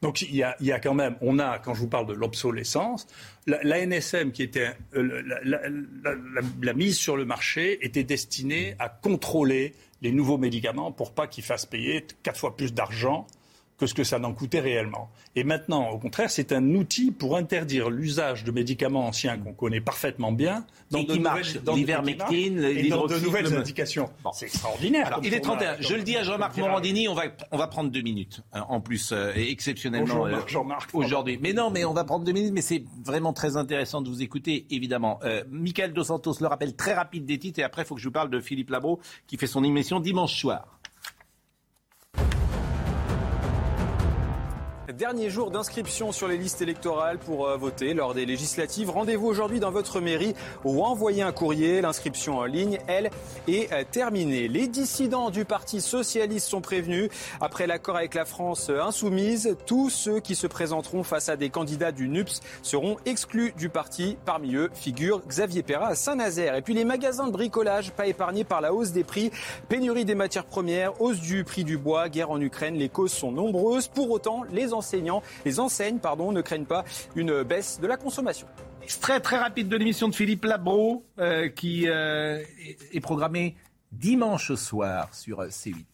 Donc 0.00 0.22
il 0.22 0.34
y, 0.34 0.44
a, 0.44 0.56
il 0.60 0.66
y, 0.66 0.72
a, 0.72 0.78
quand 0.78 0.94
même, 0.94 1.16
on 1.20 1.40
a, 1.40 1.58
quand 1.58 1.74
je 1.74 1.80
vous 1.80 1.88
parle 1.88 2.06
de 2.06 2.12
l'obsolescence, 2.12 3.08
la, 3.46 3.84
NSM 3.84 4.30
qui 4.30 4.44
était 4.44 4.70
euh, 4.94 5.22
la, 5.44 5.60
la, 6.62 6.72
mise 6.72 6.96
sur 6.96 7.16
le 7.16 7.24
marché 7.24 7.84
était 7.84 8.04
destinée 8.04 8.76
à 8.78 8.88
contrôler 8.88 9.74
les 10.00 10.12
nouveaux 10.12 10.38
médicaments 10.38 10.92
pour 10.92 11.12
pas 11.12 11.26
qu'ils 11.26 11.42
fassent 11.42 11.66
payer 11.66 12.06
quatre 12.22 12.38
fois 12.38 12.56
plus 12.56 12.72
d'argent 12.72 13.26
que 13.78 13.86
ce 13.86 13.94
que 13.94 14.04
ça 14.04 14.18
n'en 14.18 14.32
coûtait 14.32 14.60
réellement. 14.60 15.08
Et 15.36 15.44
maintenant, 15.44 15.90
au 15.90 15.98
contraire, 15.98 16.30
c'est 16.30 16.52
un 16.52 16.74
outil 16.74 17.12
pour 17.12 17.36
interdire 17.36 17.90
l'usage 17.90 18.44
de 18.44 18.50
médicaments 18.50 19.06
anciens 19.06 19.38
qu'on 19.38 19.52
connaît 19.52 19.80
parfaitement 19.80 20.32
bien 20.32 20.66
dans 20.90 21.02
de 21.02 21.14
nouvelles, 21.14 21.62
dans 21.62 21.76
de 21.76 23.24
nouvelles 23.24 23.54
indications. 23.54 24.10
C'est 24.32 24.46
extraordinaire. 24.46 25.20
il 25.22 25.32
est 25.32 25.40
31. 25.40 25.76
Je 25.80 25.94
le 25.94 26.02
dis 26.02 26.16
à 26.16 26.24
Jean-Marc 26.24 26.56
Morandini, 26.56 27.08
on 27.08 27.14
va, 27.14 27.24
on 27.52 27.56
va 27.56 27.68
prendre 27.68 27.90
deux 27.90 28.02
minutes 28.02 28.42
hein, 28.52 28.66
en 28.68 28.80
plus, 28.80 29.12
euh, 29.12 29.32
exceptionnellement 29.36 30.26
euh, 30.26 30.40
Jean-Marc 30.46 30.94
aujourd'hui. 30.94 31.38
Mais 31.40 31.52
non, 31.52 31.70
mais 31.70 31.84
on 31.84 31.92
va 31.92 32.04
prendre 32.04 32.24
deux 32.24 32.32
minutes, 32.32 32.52
mais 32.52 32.62
c'est 32.62 32.84
vraiment 33.04 33.32
très 33.32 33.56
intéressant 33.56 34.00
de 34.00 34.08
vous 34.08 34.22
écouter, 34.22 34.66
évidemment. 34.70 35.20
Euh, 35.22 35.44
Michael 35.50 35.92
Dos 35.92 36.04
Santos 36.04 36.34
le 36.40 36.46
rappelle 36.46 36.74
très 36.74 36.94
rapide 36.94 37.26
des 37.26 37.38
titres, 37.38 37.60
et 37.60 37.62
après, 37.62 37.82
il 37.82 37.84
faut 37.84 37.94
que 37.94 38.00
je 38.00 38.08
vous 38.08 38.12
parle 38.12 38.30
de 38.30 38.40
Philippe 38.40 38.70
Labro, 38.70 38.98
qui 39.26 39.36
fait 39.36 39.46
son 39.46 39.62
émission 39.62 40.00
dimanche 40.00 40.34
soir. 40.40 40.77
Dernier 44.98 45.30
jour 45.30 45.52
d'inscription 45.52 46.10
sur 46.10 46.26
les 46.26 46.36
listes 46.36 46.60
électorales 46.60 47.18
pour 47.18 47.46
euh, 47.46 47.56
voter 47.56 47.94
lors 47.94 48.14
des 48.14 48.26
législatives. 48.26 48.90
Rendez-vous 48.90 49.28
aujourd'hui 49.28 49.60
dans 49.60 49.70
votre 49.70 50.00
mairie 50.00 50.34
ou 50.64 50.82
envoyez 50.82 51.22
un 51.22 51.30
courrier. 51.30 51.80
L'inscription 51.80 52.38
en 52.38 52.46
ligne, 52.46 52.80
elle, 52.88 53.10
est 53.46 53.72
euh, 53.72 53.84
terminée. 53.88 54.48
Les 54.48 54.66
dissidents 54.66 55.30
du 55.30 55.44
Parti 55.44 55.80
socialiste 55.80 56.48
sont 56.48 56.60
prévenus. 56.60 57.10
Après 57.40 57.68
l'accord 57.68 57.94
avec 57.94 58.14
la 58.14 58.24
France 58.24 58.70
euh, 58.70 58.80
insoumise, 58.80 59.56
tous 59.66 59.88
ceux 59.88 60.18
qui 60.18 60.34
se 60.34 60.48
présenteront 60.48 61.04
face 61.04 61.28
à 61.28 61.36
des 61.36 61.48
candidats 61.48 61.92
du 61.92 62.08
NUPS 62.08 62.40
seront 62.62 62.96
exclus 63.06 63.52
du 63.56 63.68
parti. 63.68 64.16
Parmi 64.24 64.56
eux 64.56 64.68
figure 64.74 65.22
Xavier 65.28 65.62
Perra 65.62 65.90
à 65.90 65.94
Saint-Nazaire. 65.94 66.56
Et 66.56 66.62
puis 66.62 66.74
les 66.74 66.84
magasins 66.84 67.28
de 67.28 67.32
bricolage, 67.32 67.92
pas 67.92 68.08
épargnés 68.08 68.42
par 68.42 68.60
la 68.60 68.74
hausse 68.74 68.90
des 68.90 69.04
prix, 69.04 69.30
pénurie 69.68 70.04
des 70.04 70.16
matières 70.16 70.46
premières, 70.46 71.00
hausse 71.00 71.20
du 71.20 71.44
prix 71.44 71.62
du 71.62 71.78
bois, 71.78 72.08
guerre 72.08 72.32
en 72.32 72.40
Ukraine. 72.40 72.74
Les 72.74 72.88
causes 72.88 73.12
sont 73.12 73.30
nombreuses. 73.30 73.86
Pour 73.86 74.10
autant, 74.10 74.42
les 74.50 74.74
anciens 74.74 74.87
les 75.44 75.60
enseignes 75.60 75.98
pardon, 75.98 76.32
ne 76.32 76.40
craignent 76.40 76.64
pas 76.64 76.84
une 77.14 77.42
baisse 77.42 77.80
de 77.80 77.86
la 77.86 77.96
consommation. 77.96 78.46
Extrait 78.82 79.20
très 79.20 79.36
rapide 79.36 79.68
de 79.68 79.76
l'émission 79.76 80.08
de 80.08 80.14
Philippe 80.14 80.44
Labro 80.44 81.04
euh, 81.18 81.48
qui 81.48 81.88
euh, 81.88 82.42
est 82.92 83.00
programmé 83.00 83.56
dimanche 83.92 84.54
soir 84.54 85.14
sur 85.14 85.42
C8. 85.42 85.84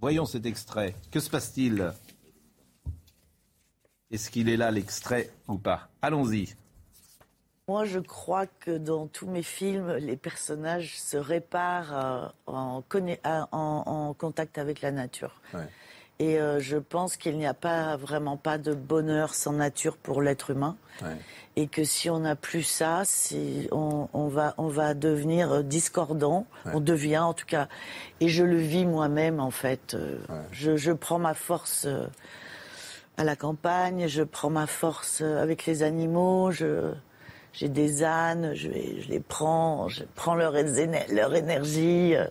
Voyons 0.00 0.26
cet 0.26 0.46
extrait. 0.46 0.94
Que 1.10 1.18
se 1.18 1.28
passe-t-il? 1.28 1.92
Est-ce 4.10 4.30
qu'il 4.30 4.48
est 4.48 4.56
là 4.56 4.70
l'extrait 4.70 5.30
ou 5.48 5.58
pas? 5.58 5.90
Allons-y. 6.00 6.54
Moi, 7.68 7.84
je 7.84 7.98
crois 7.98 8.46
que 8.46 8.78
dans 8.78 9.06
tous 9.06 9.26
mes 9.26 9.42
films, 9.42 9.92
les 9.96 10.16
personnages 10.16 10.98
se 10.98 11.18
réparent 11.18 11.94
euh, 11.94 12.26
en, 12.46 12.82
en, 13.52 14.14
contact 14.14 14.56
avec 14.56 14.80
la 14.80 14.90
nature. 14.90 15.42
Et 16.18 16.40
euh, 16.40 16.60
je 16.60 16.78
pense 16.78 17.18
qu'il 17.18 17.36
n'y 17.36 17.46
a 17.46 17.52
pas 17.52 17.96
vraiment 17.98 18.38
pas 18.38 18.56
de 18.56 18.72
bonheur 18.72 19.34
sans 19.34 19.52
nature 19.52 19.98
pour 19.98 20.22
l'être 20.22 20.50
humain. 20.50 20.76
Et 21.56 21.66
que 21.66 21.84
si 21.84 22.08
on 22.08 22.20
n'a 22.20 22.36
plus 22.36 22.62
ça, 22.62 23.02
on, 23.70 24.08
on, 24.14 24.28
va, 24.28 24.54
on 24.56 24.68
va 24.68 24.94
devenir 24.94 25.62
discordant. 25.62 26.46
On 26.64 26.80
devient 26.80 27.18
en 27.18 27.34
tout 27.34 27.46
cas. 27.46 27.68
Et 28.20 28.30
je 28.30 28.44
le 28.44 28.56
vis 28.56 28.86
moi-même 28.86 29.40
en 29.40 29.50
fait. 29.50 29.94
Je, 30.52 30.78
je, 30.78 30.92
prends 30.92 31.18
ma 31.18 31.34
force 31.34 31.86
à 33.18 33.24
la 33.24 33.36
campagne, 33.36 34.08
je 34.08 34.22
prends 34.22 34.50
ma 34.50 34.66
force 34.66 35.20
avec 35.20 35.66
les 35.66 35.82
animaux. 35.82 36.50
Je 36.50 36.94
j'ai 37.58 37.68
des 37.68 38.04
ânes, 38.04 38.54
je, 38.54 38.68
les 38.68 39.20
prends, 39.20 39.88
je 39.88 40.04
prends 40.14 40.36
leur, 40.36 40.52
leur 40.52 41.34
énergie. 41.34 42.14
Euh, 42.14 42.26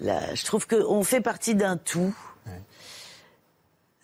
je 0.00 0.44
trouve 0.44 0.66
qu'on 0.66 1.02
fait 1.02 1.20
partie 1.20 1.54
d'un 1.54 1.76
tout. 1.76 2.16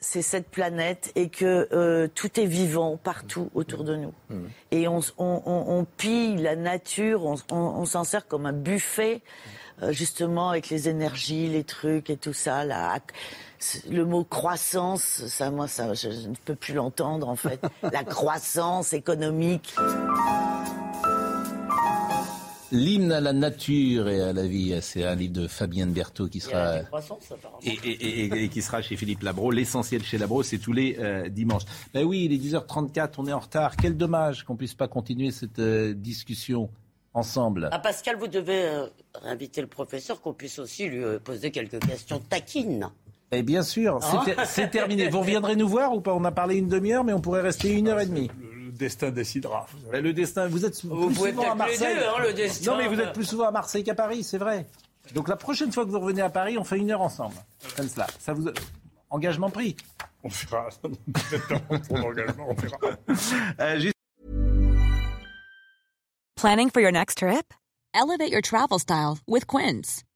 C'est 0.01 0.20
cette 0.20 0.48
planète 0.48 1.12
et 1.14 1.28
que 1.28 1.68
euh, 1.72 2.09
tout 2.12 2.39
est 2.39 2.44
vivant 2.44 2.97
partout 2.97 3.51
autour 3.55 3.84
de 3.84 3.97
nous. 3.97 4.12
Mmh. 4.28 4.44
Et 4.72 4.86
on, 4.89 5.86
pille 5.97 6.36
la 6.36 6.56
nature, 6.56 7.36
on, 7.51 7.84
s'en 7.86 8.05
sert 8.05 8.26
comme 8.26 8.44
un 8.44 8.52
buffet, 8.52 9.22
euh, 9.80 9.93
justement 9.93 10.51
avec 10.51 10.68
les 10.68 10.89
énergies, 10.89 11.48
les 11.48 11.64
trucs 11.64 12.10
et 12.10 12.16
tout 12.16 12.32
ça. 12.32 12.64
Là 12.64 12.98
le 13.89 14.05
mot 14.05 14.24
croissance, 14.24 15.02
ça, 15.26 15.51
moi, 15.51 15.68
ça, 15.68 15.94
je, 15.94 16.09
ne 16.09 16.34
peux 16.44 16.55
plus 16.55 16.74
l'entendre 16.74 17.28
en 17.28 17.36
fait. 17.36 17.60
La 17.82 18.05
croissance 18.05 18.93
économique. 18.93 19.74
L'hymne 22.70 23.12
à 23.12 23.20
la 23.20 23.34
nature 23.34 24.09
et 24.09 24.22
à 24.22 24.32
la 24.32 24.47
vie, 24.47 24.74
c'est 24.80 25.05
un 25.05 25.14
livre 25.14 25.34
de 25.34 25.47
Fabienne 25.47 25.93
Berthaud 25.93 26.28
qui 26.28 26.40
sera 26.40 26.78
et, 27.62 28.48
qui 28.48 28.62
sera 28.62 28.80
chez 28.80 28.97
Philippe 28.97 29.22
Labro. 29.22 29.51
L'essentiel 29.51 30.02
chez 30.02 30.16
Labro, 30.16 30.43
c'est 30.43 30.56
tous 30.56 30.72
les 30.72 30.97
euh, 30.98 31.28
dimanches. 31.28 31.64
Ben 31.93 32.02
oui, 32.05 32.24
il 32.24 32.32
est 32.32 32.39
10h34, 32.39 33.10
on 33.18 33.26
est 33.26 33.32
en 33.32 33.40
retard. 33.40 33.76
Quel 33.76 33.94
dommage 33.98 34.44
qu'on 34.44 34.56
puisse 34.56 34.72
pas 34.72 34.89
continuer 34.89 35.32
cette 35.32 35.59
euh, 35.59 35.93
discussion 35.93 36.70
ensemble. 37.12 37.68
Ah, 37.72 37.78
Pascal, 37.78 38.16
vous 38.16 38.26
devez 38.26 38.64
euh, 38.64 38.86
inviter 39.22 39.60
le 39.60 39.66
professeur 39.66 40.22
qu'on 40.22 40.32
puisse 40.32 40.59
aussi 40.59 40.89
lui 40.89 41.05
poser 41.22 41.51
quelques 41.51 41.78
questions 41.86 42.20
taquines. 42.20 42.90
Eh 43.35 43.43
bien 43.43 43.63
sûr, 43.63 43.99
ah. 44.03 44.45
c'est 44.45 44.71
terminé. 44.71 45.09
Vous 45.09 45.21
reviendrez 45.21 45.57
nous 45.57 45.69
voir 45.69 45.95
ou 45.95 46.03
pas? 46.03 46.13
On 46.13 46.25
a 46.25 46.31
parlé 46.31 46.57
une 46.57 46.69
demi-heure, 46.69 47.03
mais 47.03 47.15
on 47.15 47.21
pourrait 47.21 47.41
rester 47.41 47.73
une 47.73 47.89
heure 47.89 47.99
et 47.99 48.07
demie. 48.07 48.31
Le, 48.39 48.71
destin 48.71 49.11
décidera. 49.11 49.67
Le 49.91 50.13
destin, 50.13 50.49
vous 50.49 50.67
êtes 50.67 50.85
vous 50.85 51.07
plus 51.07 51.15
souvent 51.15 51.51
à 51.51 51.55
Marseille. 51.55 51.97
Hein, 51.99 52.23
le 52.23 52.35
destin. 52.35 52.73
Non, 52.73 52.79
mais 52.79 52.89
vous 52.89 53.01
êtes 53.01 53.15
plus 53.15 53.25
souvent 53.25 53.49
à 53.49 53.51
Marseille 53.51 53.85
qu'à 53.85 53.95
Paris, 53.95 54.23
c'est 54.23 54.39
vrai. 54.39 54.67
Donc 55.15 55.29
la 55.29 55.37
prochaine 55.37 55.73
fois 55.73 55.87
que 55.87 55.91
vous 55.91 56.01
revenez 56.01 56.21
à 56.21 56.29
Paris, 56.29 56.59
on 56.59 56.65
fait 56.65 56.79
une 56.79 56.91
heure 56.91 57.01
ensemble. 57.01 57.35
Comme 57.77 57.89
cela. 57.89 58.07
Ça 58.19 58.35
vous 58.35 58.51
engagement 59.09 59.51
pris. 59.51 59.77
On 60.25 60.29
l'engagement, 61.97 62.47
on 62.51 62.55
fera. 62.55 62.79
Euh, 63.61 63.91
Planning 66.37 66.71
for 66.71 66.81
your 66.81 66.93
next 66.93 67.19
trip? 67.19 67.55
Elevate 67.95 68.31
your 68.31 68.43
travel 68.43 68.79
style 68.79 69.19
with 69.27 69.47
Quince. 69.47 70.05